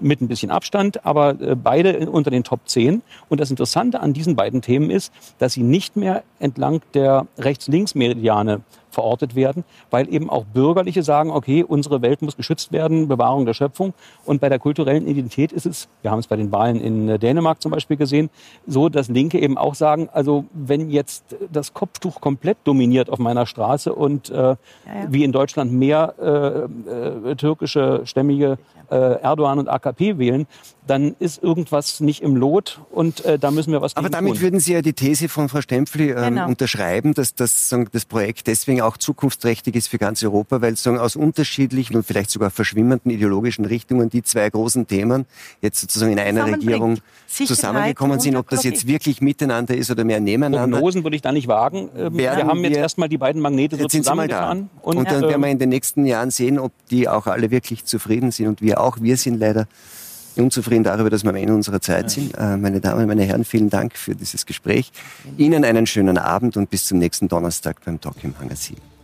mit 0.00 0.20
ein 0.20 0.28
bisschen 0.28 0.50
Abstand, 0.50 1.04
aber 1.04 1.40
äh, 1.40 1.54
beide 1.54 2.10
unter 2.10 2.30
den 2.30 2.44
Top 2.44 2.60
10. 2.66 3.02
Und 3.28 3.40
das 3.40 3.50
Interessante 3.50 4.00
an 4.00 4.12
diesen 4.12 4.36
beiden 4.36 4.62
Themen 4.62 4.90
ist, 4.90 5.12
dass 5.38 5.52
sie 5.52 5.62
nicht 5.62 5.96
mehr 5.96 6.22
entlang 6.38 6.80
der 6.94 7.26
Rechts-Links-Mediane 7.38 8.62
verortet 8.90 9.34
werden, 9.34 9.64
weil 9.90 10.12
eben 10.12 10.30
auch 10.30 10.44
Bürgerliche 10.44 11.02
sagen, 11.02 11.30
okay, 11.30 11.64
unsere 11.64 12.02
Welt 12.02 12.22
muss 12.22 12.36
geschützt 12.36 12.72
werden, 12.72 13.08
Bewahrung 13.08 13.46
der 13.46 13.54
Schöpfung. 13.54 13.94
Und 14.24 14.40
bei 14.40 14.48
der 14.48 14.58
kulturellen 14.58 15.06
Identität 15.06 15.52
ist 15.52 15.66
es, 15.66 15.88
wir 16.02 16.10
haben 16.10 16.18
es 16.18 16.26
bei 16.26 16.36
den 16.36 16.52
Wahlen 16.52 16.80
in 16.80 17.08
äh, 17.08 17.18
Dänemark 17.18 17.62
zum 17.62 17.72
Beispiel 17.72 17.96
gesehen, 17.96 18.30
so, 18.66 18.88
dass 18.88 19.08
Linke 19.08 19.38
eben 19.38 19.56
auch 19.56 19.74
sagen, 19.74 20.08
also 20.12 20.44
wenn 20.52 20.90
jetzt 20.90 21.36
das 21.52 21.74
Kopftuch 21.74 22.20
komplett 22.20 22.58
dominiert 22.64 23.10
auf 23.10 23.18
meiner 23.18 23.46
Straße 23.46 23.94
und 23.94 24.30
äh, 24.30 24.56
wie 25.08 25.24
in 25.24 25.32
Deutschland 25.32 25.72
mehr 25.72 26.14
äh, 26.20 27.30
äh, 27.30 27.36
türkische, 27.36 28.02
stämmige 28.04 28.58
äh, 28.90 29.20
Erdogan 29.20 29.58
und 29.58 29.68
AKP 29.68 30.18
wählen, 30.18 30.46
dann 30.86 31.14
ist 31.20 31.42
irgendwas 31.42 32.00
nicht 32.00 32.22
im 32.22 32.36
Lot 32.36 32.80
und 32.90 33.24
äh, 33.24 33.38
da 33.38 33.50
müssen 33.50 33.72
wir 33.72 33.80
was 33.80 33.96
Aber 33.96 34.08
gegen 34.08 34.12
damit 34.12 34.32
tun. 34.34 34.42
würden 34.42 34.60
Sie 34.60 34.72
ja 34.72 34.82
die 34.82 34.92
These 34.92 35.28
von 35.28 35.48
Frau 35.48 35.60
Stempfli 35.60 36.10
ähm, 36.10 36.16
Genau. 36.34 36.48
unterschreiben, 36.48 37.14
dass 37.14 37.34
das, 37.34 37.68
sagen, 37.68 37.88
das 37.92 38.04
Projekt 38.04 38.46
deswegen 38.46 38.80
auch 38.80 38.96
zukunftsträchtig 38.96 39.74
ist 39.76 39.88
für 39.88 39.98
ganz 39.98 40.22
Europa, 40.22 40.60
weil 40.62 40.76
sagen, 40.76 40.98
aus 40.98 41.16
unterschiedlichen 41.16 41.96
und 41.96 42.04
vielleicht 42.04 42.30
sogar 42.30 42.50
verschwimmenden 42.50 43.10
ideologischen 43.10 43.64
Richtungen 43.64 44.10
die 44.10 44.22
zwei 44.22 44.48
großen 44.50 44.86
Themen 44.86 45.26
jetzt 45.60 45.80
sozusagen 45.80 46.12
in 46.12 46.18
einer. 46.18 46.46
Regierung 46.46 46.98
Sicherheit 47.26 47.48
zusammengekommen 47.48 48.18
sind. 48.18 48.34
und 48.34 48.40
Ob 48.40 48.48
das 48.48 48.64
jetzt 48.64 48.86
wirklich 48.86 49.20
miteinander 49.20 49.74
ist 49.76 49.90
oder 49.90 50.02
mehr 50.04 50.18
nebeneinander. 50.20 50.78
Prognosen 50.78 51.04
würde 51.04 51.14
ich 51.16 51.22
da 51.22 51.30
nicht 51.32 51.46
wagen. 51.46 51.88
Ähm, 51.96 52.16
Wir 52.18 52.34
haben 52.36 52.64
jetzt 52.64 52.72
wir- 52.74 52.78
erstmal 52.80 53.08
die 53.08 53.18
beiden 53.18 53.40
Magnete 53.40 53.76
so 53.76 53.82
da. 53.84 53.88
zusammengefahren. 53.88 54.70
Und, 54.82 54.96
dann 55.08 55.22
äh, 55.22 55.28
werden 55.28 55.40
wir 55.42 55.48
in 55.50 55.58
den 55.58 55.68
nächsten 55.68 56.06
Jahren 56.06 56.30
sehen, 56.30 56.58
ob 56.58 56.72
die 56.90 57.08
auch 57.08 57.26
alle 57.26 57.50
wirklich 57.50 57.84
zufrieden 57.84 58.30
sind. 58.32 58.48
Und 58.48 58.62
wir 58.62 58.80
auch. 58.80 58.98
Wir 59.00 59.16
sind 59.16 59.38
leider 59.38 59.66
unzufrieden 60.40 60.84
darüber, 60.84 61.10
dass 61.10 61.22
wir 61.24 61.30
am 61.30 61.36
Ende 61.36 61.54
unserer 61.54 61.80
Zeit 61.80 62.10
sind. 62.10 62.36
Äh, 62.36 62.56
meine 62.56 62.80
Damen, 62.80 63.06
meine 63.06 63.24
Herren, 63.24 63.44
vielen 63.44 63.70
Dank 63.70 63.96
für 63.96 64.14
dieses 64.14 64.46
Gespräch. 64.46 64.92
Ihnen 65.36 65.64
einen 65.64 65.86
schönen 65.86 66.18
Abend 66.18 66.56
und 66.56 66.70
bis 66.70 66.86
zum 66.86 66.98
nächsten 66.98 67.28
Donnerstag 67.28 67.84
beim 67.84 68.00
Talk 68.00 68.22
im 68.22 68.38
Hangar 68.38 68.56
7. 68.56 68.99